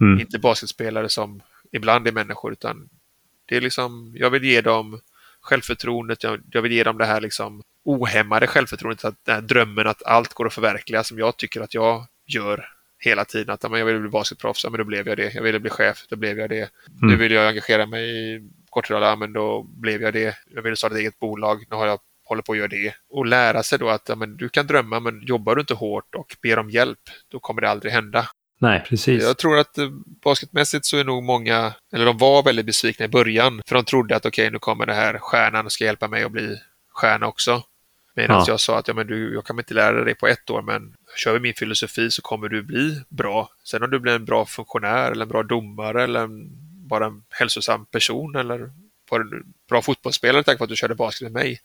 [0.00, 0.20] Mm.
[0.20, 2.88] Inte basketspelare som ibland är människor, utan
[3.46, 5.00] det är liksom, jag vill ge dem
[5.40, 9.86] självförtroendet, jag, jag vill ge dem det här liksom ohämmade självförtroendet, att den här drömmen
[9.86, 13.54] att allt går att förverkliga som jag tycker att jag gör hela tiden.
[13.54, 15.34] Att jag ville bli basketproffs, men då blev jag det.
[15.34, 16.56] Jag ville bli chef, då blev jag det.
[16.58, 16.70] Mm.
[17.10, 20.36] Nu vill jag engagera mig i Kortedala, men då blev jag det.
[20.54, 21.98] Jag ville starta ett eget bolag, nu har jag
[22.28, 22.94] håller på att göra det.
[23.10, 26.36] Och lära sig då att men du kan drömma, men jobbar du inte hårt och
[26.42, 26.98] ber om hjälp,
[27.28, 28.28] då kommer det aldrig hända.
[28.60, 29.22] Nej, precis.
[29.22, 29.88] Jag tror att eh,
[30.24, 34.16] basketmässigt så är nog många, eller de var väldigt besvikna i början, för de trodde
[34.16, 36.58] att okej, okay, nu kommer det här stjärnan och ska hjälpa mig att bli
[36.98, 37.62] stjärna också.
[38.14, 38.44] Medan ja.
[38.48, 40.94] jag sa att ja, men du, jag kan inte lära dig på ett år, men
[41.16, 43.50] kör vi min filosofi så kommer du bli bra.
[43.64, 46.48] Sen om du blir en bra funktionär eller en bra domare eller en,
[46.88, 48.58] bara en hälsosam person eller
[49.12, 51.60] en bra fotbollsspelare tack vare att du körde basket med mig.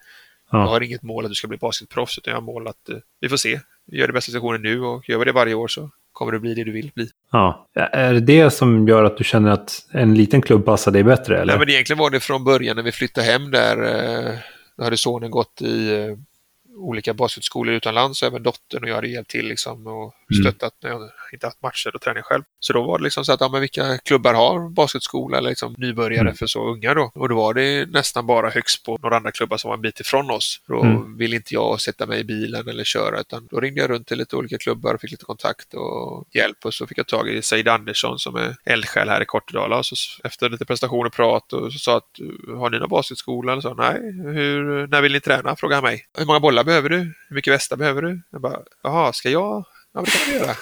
[0.51, 0.59] Ja.
[0.59, 2.97] Jag har inget mål att du ska bli basketproffs, utan jag har mål att uh,
[3.19, 3.59] vi får se.
[3.85, 6.39] Vi gör det bästa situationen nu och gör vi det varje år så kommer du
[6.39, 7.09] bli det du vill bli.
[7.31, 7.67] Ja.
[7.73, 11.35] Är det det som gör att du känner att en liten klubb passar dig bättre?
[11.35, 11.53] Eller?
[11.53, 13.77] Nej, men egentligen var det från början när vi flyttade hem där.
[13.77, 14.37] Då
[14.77, 16.17] hade sonen gått i eh,
[16.75, 20.43] olika basketskolor utomlands och även dottern och jag hade hjälpt till liksom och mm.
[20.43, 22.43] stöttat när jag inte haft matcher och träning själv.
[22.59, 25.75] Så då var det liksom så att, ja men vilka klubbar har basketskola eller liksom
[25.77, 26.35] nybörjare mm.
[26.35, 27.11] för så unga då?
[27.15, 29.99] Och då var det nästan bara högst på några andra klubbar som var en bit
[29.99, 30.61] ifrån oss.
[30.67, 31.17] Då mm.
[31.17, 34.17] ville inte jag sätta mig i bilen eller köra utan då ringde jag runt till
[34.17, 37.41] lite olika klubbar och fick lite kontakt och hjälp och så fick jag tag i
[37.41, 41.53] Said Andersson som är eldsjäl här i Kortedala och så efter lite presentation och prat
[41.53, 42.09] och så sa att
[42.57, 43.51] har ni någon basketskola?
[43.51, 43.99] Eller så, Nej,
[44.33, 45.55] hur, när vill ni träna?
[45.55, 46.05] Frågade han mig.
[46.17, 46.97] Hur många bollar behöver du?
[46.97, 48.21] Hur mycket västar behöver du?
[48.29, 49.65] Jag bara, jaha, ska jag?
[49.93, 50.55] Ja, det kan vi göra.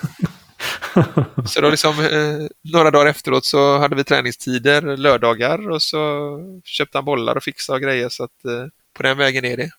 [1.46, 6.00] så då liksom, eh, några dagar efteråt så hade vi träningstider, lördagar och så
[6.64, 9.70] köpte han bollar och fixade och grejer så att eh, på den vägen är det.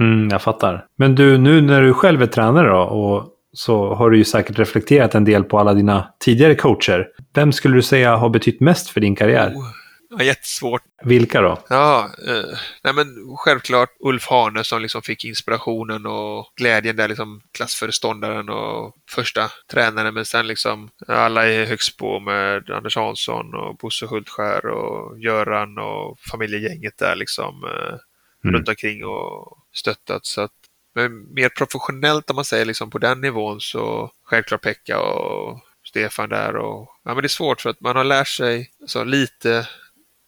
[0.00, 0.86] Mm, jag fattar.
[0.96, 4.58] Men du, nu när du själv är tränare då och så har du ju säkert
[4.58, 7.08] reflekterat en del på alla dina tidigare coacher.
[7.34, 9.52] Vem skulle du säga har betytt mest för din karriär?
[9.54, 9.83] Oh.
[10.18, 10.82] Ja, jättesvårt.
[11.02, 11.64] Vilka då?
[11.68, 17.40] Ja, eh, nej men självklart Ulf Hane som liksom fick inspirationen och glädjen där, liksom
[17.52, 20.14] klassföreståndaren och första tränaren.
[20.14, 26.18] Men sen liksom alla i Högsbo med Anders Hansson och Bosse Hultskär och Göran och
[26.18, 27.98] familjegänget där liksom eh,
[28.44, 28.56] mm.
[28.56, 30.26] runt omkring och stöttat.
[30.26, 30.52] Så att
[30.94, 36.28] Men mer professionellt om man säger liksom på den nivån så självklart Pekka och Stefan
[36.28, 39.68] där och ja men det är svårt för att man har lärt sig så lite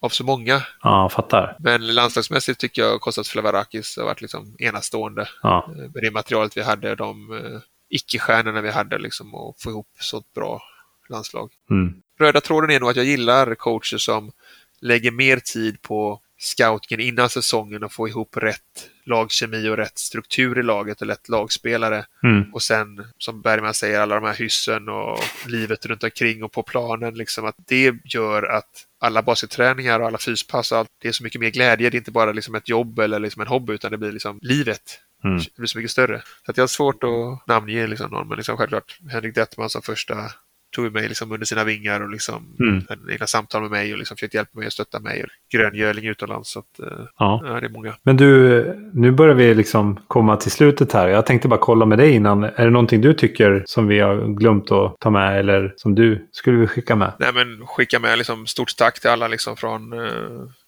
[0.01, 0.63] av så många.
[0.83, 1.57] Ja, fattar.
[1.59, 5.29] Men landslagsmässigt tycker jag Kostas Flavarakis har varit liksom enastående.
[5.43, 5.69] Ja.
[5.69, 7.61] Eh, Med det materialet vi hade, de eh,
[7.91, 10.63] icke-stjärnorna vi hade liksom och få ihop så ett bra
[11.09, 11.53] landslag.
[11.71, 11.95] Mm.
[12.19, 14.33] Röda tråden är nog att jag gillar coacher som
[14.81, 20.59] lägger mer tid på scoutingen innan säsongen och få ihop rätt lagkemi och rätt struktur
[20.59, 22.07] i laget och rätt lagspelare.
[22.23, 22.55] Mm.
[22.55, 26.63] Och sen, som Bergman säger, alla de här hyssen och livet runt omkring och på
[26.63, 27.15] planen.
[27.15, 31.25] Liksom, att det gör att alla basketträningar och alla fyspass, och allt, det är så
[31.25, 31.91] mycket mer glädje.
[31.91, 34.39] Det är inte bara liksom ett jobb eller liksom en hobby, utan det blir liksom
[34.43, 35.01] livet.
[35.25, 35.39] Mm.
[35.39, 36.23] Det blir så mycket större.
[36.45, 39.83] Så att jag har svårt att namnge liksom någon, men liksom självklart Henrik Detman som
[39.83, 40.31] första
[40.77, 42.83] tog mig liksom under sina vingar och liksom Mm.
[43.11, 45.23] egna samtal med mig och liksom försökte hjälpa mig och stötta mig.
[45.25, 46.51] Och gröngöling utomlands.
[46.53, 47.43] Så att, eh, Ja.
[47.45, 47.95] ja, det är många.
[48.03, 51.09] Men du, nu börjar vi liksom komma till slutet här.
[51.09, 52.45] Jag tänkte bara kolla med dig innan.
[52.45, 56.29] Är det någonting du tycker som vi har glömt att ta med eller som du
[56.33, 57.13] skulle vilja skicka med?
[57.19, 60.11] Nej, men skicka med liksom stort tack till alla liksom från eh,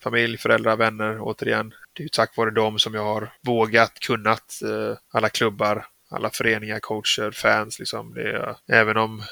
[0.03, 1.69] familj, föräldrar, vänner återigen.
[1.93, 6.31] Det är ju tack vare dem som jag har vågat, kunnat, eh, alla klubbar, alla
[6.31, 7.79] föreningar, coacher, fans.
[7.79, 8.15] Liksom.
[8.15, 9.23] Det även om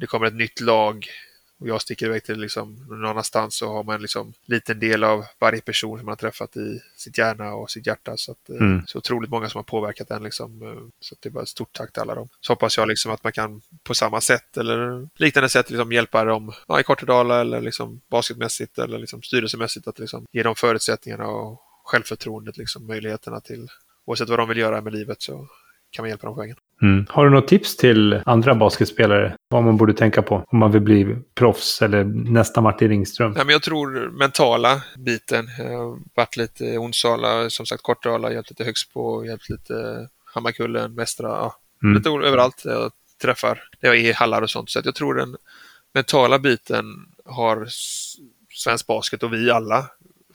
[0.00, 1.06] det kommer ett nytt lag
[1.60, 5.24] och jag sticker iväg till liksom någon annanstans så har man liksom liten del av
[5.40, 8.16] varje person som man har träffat i sitt hjärna och sitt hjärta.
[8.16, 8.82] Så, att, eh, Mm.
[8.86, 10.22] så otroligt många som har påverkat den.
[10.22, 10.62] Liksom.
[10.62, 12.28] eh, Så det är bara ett stort tack till alla dem.
[12.40, 16.24] Så hoppas jag liksom att man kan på samma sätt eller liknande sätt liksom hjälpa
[16.24, 21.26] dem ja, i Kortedala eller liksom basketmässigt eller liksom styrelsemässigt att liksom ge dem förutsättningarna
[21.26, 23.68] och självförtroendet, liksom möjligheterna till
[24.04, 25.48] oavsett vad de vill göra med livet så
[25.90, 26.56] kan man hjälpa dem på vägen.
[26.82, 27.06] Mm.
[27.08, 29.35] Har du något tips till andra basketspelare?
[29.48, 33.32] Vad man borde tänka på om man vill bli proffs eller nästa Martin Ringström?
[33.32, 35.46] Nej, men jag tror mentala biten.
[35.58, 41.28] Jag har varit lite Onsala, som sagt Kortedala, hjälpt lite Högsbo, hjälpt lite Hammarkullen, Västra,
[41.28, 41.96] ja, Mm.
[41.96, 42.92] lite överallt jag
[43.22, 43.62] träffar.
[43.80, 44.70] När jag är i hallar och sånt.
[44.70, 45.36] Så jag tror den
[45.94, 46.84] mentala biten
[47.24, 47.66] har
[48.54, 49.86] svensk basket och vi alla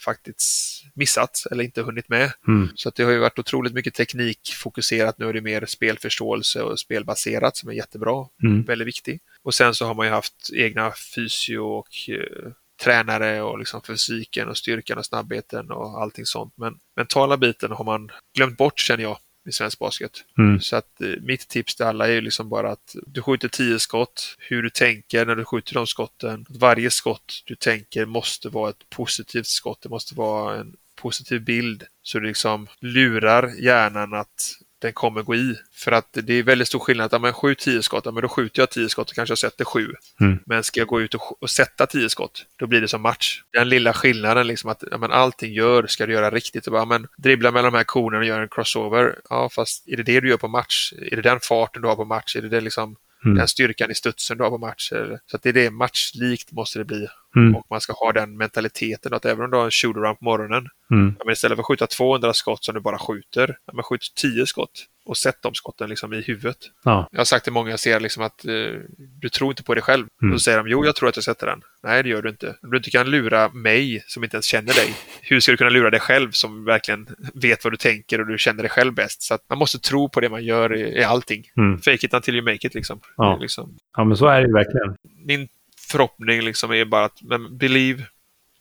[0.02, 2.32] faktiskt missat eller inte hunnit med.
[2.48, 2.70] Mm.
[2.76, 5.18] Så att det har ju varit otroligt mycket teknikfokuserat.
[5.18, 8.28] Nu är det mer spelförståelse och spelbaserat som är jättebra.
[8.44, 8.64] Mm.
[8.64, 9.20] Väldigt viktig.
[9.44, 12.52] Och sen så har man ju haft egna fysio och eh,
[12.84, 16.54] tränare och liksom fysiken och styrkan och snabbheten och allting sånt.
[16.58, 19.18] Men mentala biten har man glömt bort känner jag
[19.48, 20.12] i svensk basket.
[20.38, 20.60] Mm.
[20.60, 23.80] Så att eh, mitt tips till alla är ju liksom bara att du skjuter tio
[23.80, 26.46] skott, hur du tänker när du skjuter de skotten.
[26.50, 29.82] Varje skott du tänker måste vara ett positivt skott.
[29.82, 31.84] Det måste vara en positiv bild.
[32.02, 35.56] Så du liksom lurar hjärnan att den kommer gå i.
[35.74, 37.14] För att det är väldigt stor skillnad.
[37.14, 39.40] Att, men skjut tio skott, ja, men då skjuter jag tio skott och kanske jag
[39.40, 39.94] sätter sju.
[40.20, 40.40] Mm.
[40.46, 43.42] Men ska jag gå ut och, och sätta tio skott, då blir det som match.
[43.54, 46.68] Den lilla skillnaden, liksom att ja, men allting gör, ska du göra riktigt.
[46.68, 49.20] Och bara, men dribbla mellan de här konerna och göra en crossover.
[49.30, 50.94] Ja, fast är det det du gör på match?
[51.12, 52.36] Är det den farten du har på match?
[52.36, 52.96] Är det, det liksom
[53.26, 53.38] Mm.
[53.38, 54.90] den styrkan i studsen du har på match?
[55.28, 57.08] Så att det är det, matchlikt måste det bli.
[57.36, 57.56] Mm.
[57.56, 60.68] Och man ska ha den mentaliteten att även om du har en shootaround på morgonen,
[60.92, 61.16] Mm.
[61.26, 64.86] men istället för att skjuta 200 skott som du bara skjuter, men skjut 10 skott
[65.06, 66.58] och sätt de skotten liksom i huvudet.
[66.84, 67.08] Ja.
[67.12, 68.54] Jag har sagt till många jag ser liksom att eh,
[69.22, 70.08] du tror inte på dig själv.
[70.22, 70.38] Mm.
[70.38, 71.62] Så säger de, jo jag tror att jag sätter den.
[71.84, 72.56] Nej det gör du inte.
[72.64, 75.70] Om du inte kan lura mig som inte ens känner dig, hur ska du kunna
[75.70, 79.22] lura dig själv som verkligen vet vad du tänker och du känner dig själv bäst?
[79.22, 81.44] Så man måste tro på det man gör i, i allting.
[81.58, 81.78] Mm.
[81.82, 83.00] Fake it until you make it liksom.
[83.18, 83.38] Ja.
[83.42, 84.96] Liksom ja, men så är det ju verkligen.
[85.26, 85.48] min
[85.92, 88.04] förhoppning liksom är bara att men, believe,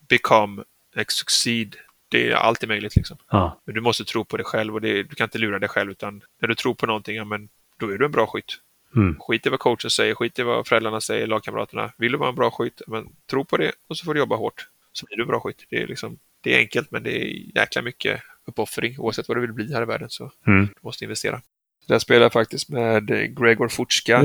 [0.09, 0.65] become,
[1.09, 1.77] succeed.
[2.09, 3.17] Det är alltid möjligt liksom.
[3.31, 3.61] Ja.
[3.67, 5.91] Men du måste tro på dig själv och det, du kan inte lura dig själv
[5.91, 8.59] utan när du tror på någonting, ja, men då är du en bra skytt.
[8.97, 9.17] Mm.
[9.21, 11.93] Skit i vad coachen säger, skit i vad föräldrarna säger, lagkamraterna.
[11.99, 14.37] Vill du vara en bra skytt, men tro på det och så får du jobba
[14.37, 14.67] hårt.
[14.93, 15.65] Så blir du en bra skytt.
[15.71, 18.99] Det är, liksom, det är enkelt men det är jäkla mycket uppoffring.
[18.99, 20.67] Oavsett vad du vill bli här i världen så Mm.
[20.67, 21.43] du måste investera.
[21.87, 23.07] Där spelar jag faktiskt med
[23.39, 24.19] Gregor Futska.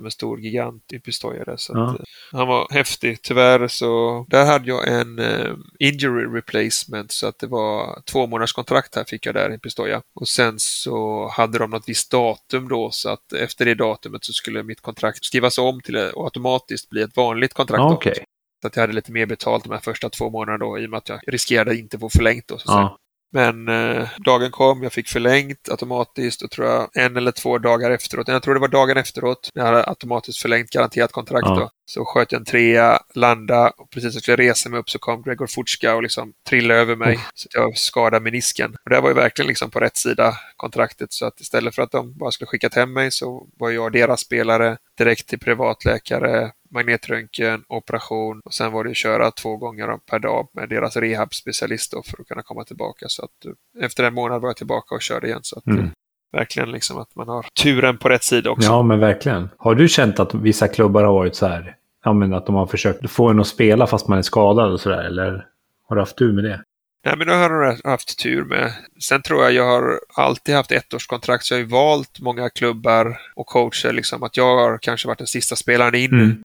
[0.00, 1.54] Som en stor gigant i Pistoiare.
[1.58, 1.90] Så Ja.
[1.90, 3.22] att, eh, han var häftig.
[3.22, 8.52] Tyvärr så, där hade jag en eh, injury replacement så att det var två månaders
[8.52, 10.02] kontrakt här fick jag där i Pistoia.
[10.14, 14.32] Och sen så hade de något visst datum då så att efter det datumet så
[14.32, 17.78] skulle mitt kontrakt skrivas om till att automatiskt bli ett vanligt kontrakt.
[17.80, 17.92] Ja.
[17.92, 18.24] Okej.
[18.60, 20.90] Så att jag hade lite mer betalt de här första två månaderna då i och
[20.90, 22.58] med att jag riskerade inte få förlängt då.
[22.58, 22.76] Så att.
[22.78, 22.96] Ja.
[23.32, 27.90] Men eh, dagen kom, jag fick förlängt automatiskt och tror jag en eller två dagar
[27.90, 31.54] efteråt, jag tror det var dagen efteråt, när jag hade automatiskt förlängt garanterat kontrakt Ja.
[31.54, 31.70] då.
[31.86, 34.98] Så sköt jag en trea, landa och precis när jag skulle resa mig upp så
[34.98, 37.18] kom Gregor Futska och liksom trillade över mig.
[37.34, 38.76] Så att jag skadade menisken.
[38.84, 41.90] Och det var ju verkligen liksom på rätt sida kontraktet så att istället för att
[41.92, 47.64] de bara skulle skickat hem mig så var jag deras spelare direkt till privatläkare, magnetröntgen,
[47.68, 52.20] operation och sen var det att köra två gånger per dag med deras rehabspecialist för
[52.20, 53.06] att kunna komma tillbaka.
[53.08, 55.40] Så att eh, efter en månad var jag tillbaka och körde igen.
[55.42, 55.84] Så att, Mm.
[55.84, 55.90] eh,
[56.32, 58.68] verkligen liksom att man har turen på rätt sida också.
[58.68, 59.48] Ja, men verkligen.
[59.56, 62.66] Har du känt att vissa klubbar har varit så här, ja men att de har
[62.66, 65.46] försökt få en att spela fast man är skadad och sådär, eller
[65.88, 66.62] har du haft tur med det?
[67.04, 68.72] Nej, men det har jag haft tur med.
[69.00, 73.18] Sen tror jag jag har alltid haft ettårskontrakt, så jag har ju valt många klubbar
[73.34, 76.10] och coacher, liksom att jag har kanske varit den sista spelaren in.
[76.12, 76.42] Mm.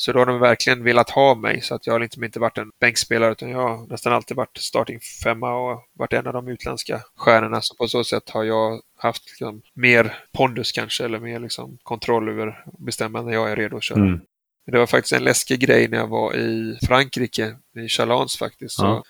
[0.00, 2.58] Så då har de verkligen velat ha mig, så att jag har liksom inte varit
[2.58, 6.48] en bänkspelare, utan jag har nästan alltid varit starting femma och varit en av de
[6.48, 7.60] utländska stjärnorna.
[7.60, 12.28] Så på så sätt har jag haft liksom mer pondus kanske, eller mer liksom kontroll
[12.28, 13.98] över att bestämma när jag är redo att köra.
[13.98, 14.20] Mm.
[14.66, 18.74] Det var faktiskt en läskig grej när jag var i Frankrike, i Chalons faktiskt.
[18.76, 19.04] Så Ja.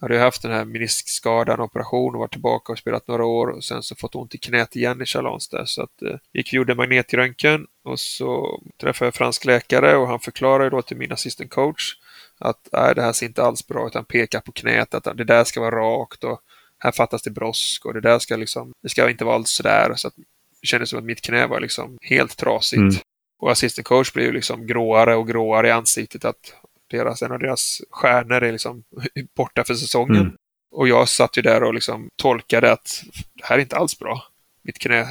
[0.00, 3.64] Hade jag haft den här meniskskadan, operation och varit tillbaka och spelat några år och
[3.64, 5.64] sen så fått ont i knät igen i Chalons där.
[5.64, 10.20] Så att eh, gick och gjorde magnetröntgen och så träffade jag fransk läkare och han
[10.20, 11.94] förklarade då till min assistant coach
[12.38, 13.94] att nej, det här ser inte alls bra ut.
[13.94, 16.40] Han pekar på knät att det där ska vara rakt och
[16.78, 19.92] här fattas det brosk och det där ska liksom, det ska inte vara alls sådär.
[19.96, 20.14] Så att
[20.60, 22.80] det kändes som att mitt knä var liksom helt trasigt.
[22.80, 22.94] Mm.
[23.40, 26.54] Och assistant coach blev ju liksom gråare och gråare i ansiktet att
[26.90, 28.82] deras, en av deras stjärnor är liksom
[29.36, 30.16] borta för säsongen.
[30.20, 30.32] Mm.
[30.72, 33.02] Och jag satt ju där och liksom tolkade att
[33.34, 34.22] det här är inte alls bra.
[34.62, 35.06] Mitt knä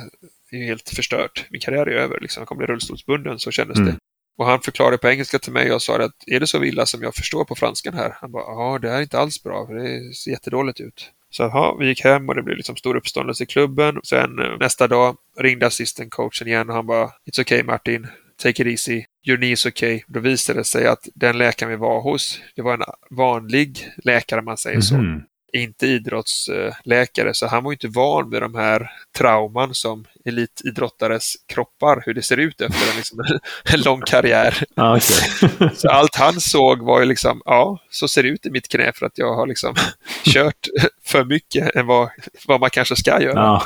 [0.51, 1.45] är ju helt förstört.
[1.49, 2.19] Min karriär är över.
[2.19, 2.41] Liksom.
[2.41, 3.89] Jag kommer bli rullstolsbunden, så kändes Mm.
[3.89, 3.97] det.
[4.37, 7.01] Och han förklarade på engelska till mig och sa att är det så illa som
[7.01, 8.13] jag förstår på franskan här?
[8.21, 11.11] Han bara, ja det här är inte alls bra, för det ser jättedåligt ut.
[11.29, 13.99] Så ja, vi gick hem och det blev liksom stor uppståndelse i klubben.
[14.03, 18.07] Sen eh, nästa dag ringde assistant coachen igen och han bara, It's okay Martin,
[18.43, 20.01] take it easy, your knee is okay.
[20.07, 22.83] Då visade det sig att den läkaren vi var hos, det var en
[23.17, 25.21] vanlig läkare man säger så Mhm.
[25.53, 32.03] inte idrottsläkare, så han var ju inte van vid de här trauman som elitidrottares kroppar,
[32.05, 33.19] hur det ser ut efter en, liksom,
[33.73, 34.63] en lång karriär.
[34.75, 35.69] Ja, okej.
[35.75, 38.91] Så allt han såg var ju liksom, ja, så ser det ut i mitt knä
[38.95, 39.75] för att jag har liksom
[40.23, 40.67] kört
[41.05, 42.09] för mycket än vad,
[42.47, 43.33] vad man kanske ska göra.
[43.39, 43.63] ja.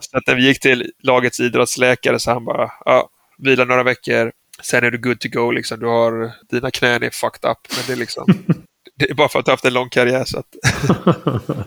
[0.00, 3.08] Så att när vi gick till lagets idrottsläkare så han bara, ja,
[3.38, 4.32] vila några veckor,
[4.62, 5.80] sen är du good to go liksom.
[5.80, 8.24] Du har, dina knän är fucked up, men det är liksom,
[8.98, 10.46] det är bara för att du har haft en lång karriär så att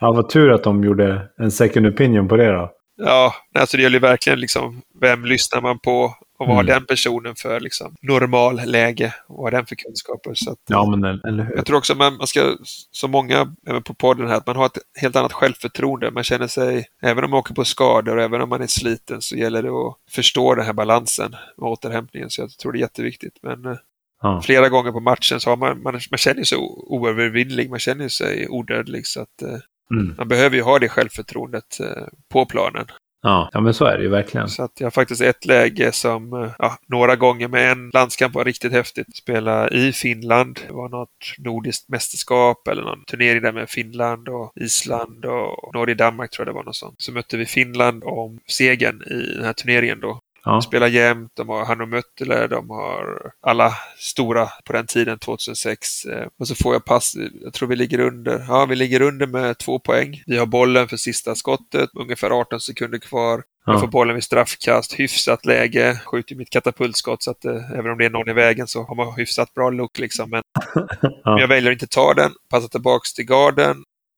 [0.00, 2.70] ja, vad tur att de gjorde en second opinion på det då.
[3.02, 6.66] Ja, alltså det gäller ju verkligen liksom vem lyssnar man på och vad Mm.
[6.66, 10.34] den personen för liksom normal läge och vad har den för kunskaper.
[10.34, 11.56] Så att, Ja, men eller- hur?
[11.56, 12.56] Jag tror också man, man ska,
[12.90, 16.10] som många även på podden här, att man har ett helt annat självförtroende.
[16.10, 19.20] Man känner sig, även om man åker på skador och även om man är sliten
[19.22, 22.30] så gäller det att förstå den här balansen och återhämtningen.
[22.30, 23.34] Så jag tror det är jätteviktigt.
[23.42, 23.76] Men eh,
[24.22, 24.42] Ja.
[24.44, 26.58] flera gånger på matchen så har man, man, man känner sig
[26.94, 29.06] oövervinnlig, man känner sig odödlig.
[29.06, 29.58] Så att eh,
[29.92, 30.14] Mm.
[30.18, 32.86] man behöver ju ha det självförtroendet eh, på planen.
[33.22, 33.50] Ja.
[33.52, 34.48] ja, men så är det ju verkligen.
[34.48, 38.34] Så att jag har faktiskt ett läge som, eh, ja, några gånger med en landskamp
[38.34, 39.16] var riktigt häftigt.
[39.16, 40.60] Spela i Finland.
[40.66, 46.30] Det var något nordiskt mästerskap eller någon turnering där med Finland och Island och Norge-Danmark
[46.30, 46.94] tror jag det var något sånt.
[46.98, 50.20] Så mötte vi Finland om segern i den här turneringen då.
[50.44, 50.60] Ja.
[50.62, 56.04] Spelar jämt, de har Hanno Möttele, de har alla stora på den tiden, 2006.
[56.04, 59.26] Eh, Och så får jag pass, jag tror vi ligger under, ja vi ligger under
[59.26, 60.22] med två poäng.
[60.26, 63.42] Vi har bollen för sista skottet, ungefär 18 sekunder kvar.
[63.66, 63.80] Jag Ja.
[63.80, 68.04] får bollen vid straffkast, hyfsat läge, skjuter mitt katapultskott så att eh, även om det
[68.04, 70.30] är någon i vägen så har man hyfsat bra look liksom.
[70.30, 70.42] Men,
[71.24, 73.76] men jag väljer att inte ta den, passar tillbaks till garden.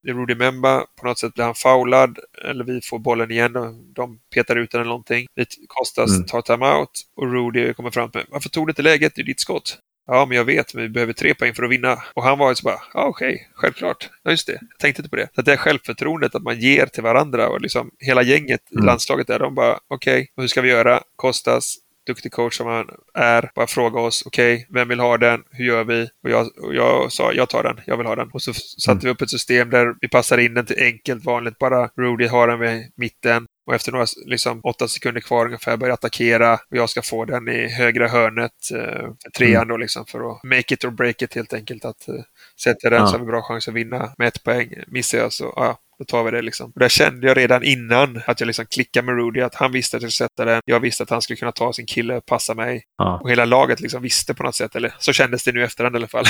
[0.08, 3.72] Är Rudy Memba, på något sätt blir han foulad, eller vi får bollen igen och
[3.74, 5.26] de petar ut den eller någonting.
[5.34, 6.26] Vi Kostas Mm.
[6.26, 9.12] tar timeout och Rudy kommer fram med Varför tog du inte läget?
[9.14, 9.78] Det är ditt skott.
[10.06, 12.02] Ja, men jag vet, men vi behöver tre poäng för att vinna.
[12.14, 14.10] Och han var ju så bara, ja okej, självklart.
[14.22, 14.52] Ja, just det.
[14.70, 15.28] Jag tänkte inte på det.
[15.34, 18.86] Så det är självförtroendet att man ger till varandra och liksom hela gänget i Mm.
[18.86, 21.00] landslaget där, de bara, okej, hur ska vi göra?
[21.16, 21.74] Kostas,
[22.06, 25.40] duktig coach som han är, bara fråga oss, okej, vem vill ha den?
[25.50, 26.08] Hur gör vi?
[26.24, 28.30] Och jag, och jag sa, jag tar den, jag vill ha den.
[28.32, 29.00] Och så satte Mm.
[29.04, 32.48] vi upp ett system där vi passar in den till enkelt, vanligt, bara Rudy har
[32.48, 33.46] den vid mitten.
[33.66, 37.48] Och efter några, liksom, åtta sekunder kvar ungefär börjar attackera och jag ska få den
[37.48, 39.08] i högra hörnet, eh,
[39.38, 39.68] trean Mm.
[39.68, 41.84] då liksom, för att make it or break it helt enkelt.
[41.84, 42.14] Att eh,
[42.62, 43.06] sätter den Ja.
[43.06, 44.74] så har vi bra chans att vinna med ett poäng.
[44.86, 46.70] Missar jag så, ja, då tar vi det liksom.
[46.74, 49.96] Och där kände jag redan innan att jag liksom klickade med Rudy, att han visste
[49.96, 50.60] att jag skulle sätta den.
[50.64, 52.82] Jag visste att han skulle kunna ta sin kille och passa mig.
[52.98, 53.20] Ja.
[53.22, 55.98] Och hela laget liksom visste på något sätt, eller så kändes det nu efterhand i
[55.98, 56.24] alla fall.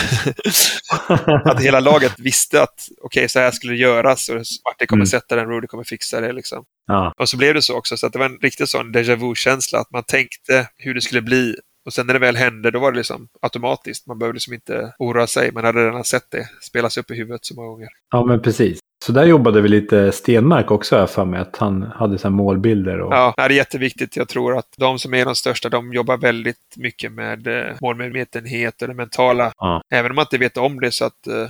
[1.45, 5.07] att hela laget visste att okej, så här skulle det göras och Martin kommer Mm.
[5.07, 6.65] sätta den, Rudy kommer fixa det liksom.
[6.87, 7.13] Ja.
[7.19, 9.79] Och så blev det så också, så att det var en riktig sån déjà vu-känsla,
[9.79, 11.55] att man tänkte hur det skulle bli.
[11.87, 14.07] Och sen när det väl hände, då var det liksom automatiskt.
[14.07, 17.45] Man behövde liksom inte oroa sig, man hade redan sett det spelas upp i huvudet
[17.45, 17.89] så många gånger.
[18.11, 18.79] ja, men precis.
[19.03, 21.41] Så där jobbade vi lite Stenmark också, jag för mig.
[21.41, 23.01] Att han hade så målbilder.
[23.01, 23.13] Och...
[23.13, 24.17] Ja, det är jätteviktigt.
[24.17, 28.83] Jag tror att de som är de största, de jobbar väldigt mycket med eh, målmedvetenhet
[28.83, 29.53] och det mentala.
[29.59, 29.83] Ja.
[29.91, 31.47] Även om man inte vet om det så att eh,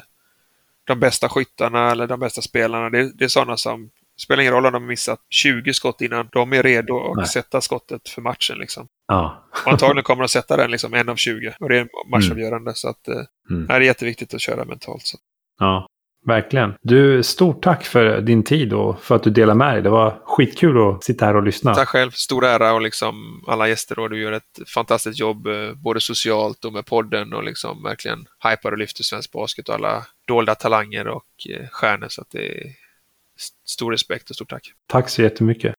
[0.85, 4.67] de bästa skyttarna eller de bästa spelarna, det, det är sådana som spelar ingen roll
[4.67, 6.29] om de missat 20 skott innan.
[6.33, 7.27] De är redo att Nej.
[7.27, 8.59] sätta skottet för matchen.
[8.59, 8.89] Liksom.
[9.09, 9.45] Ja.
[9.65, 11.55] Och antagligen kommer de att sätta den liksom, en av 20.
[11.61, 12.73] Och det är matchavgörande.
[12.75, 13.67] Så att, eh, Mm.
[13.67, 15.07] det är jätteviktigt att köra mentalt.
[15.07, 15.19] Så.
[15.59, 15.89] Ja,
[16.27, 16.75] verkligen.
[16.83, 19.83] Du, stort tack för din tid och för att du delade med dig.
[19.83, 21.75] Det var skitkul att sitta här och lyssna.
[21.75, 22.11] Tack själv.
[22.11, 23.99] Stor ära och liksom alla gäster.
[23.99, 28.19] Och du gör ett fantastiskt jobb eh, både socialt och med podden och liksom verkligen
[28.45, 32.07] hypar och lyfter svensk basket och alla dolda talanger och eh, stjärnor.
[32.09, 32.67] Så att det är
[33.39, 34.73] st- stor respekt och stort tack.
[34.89, 35.75] Tack så jättemycket.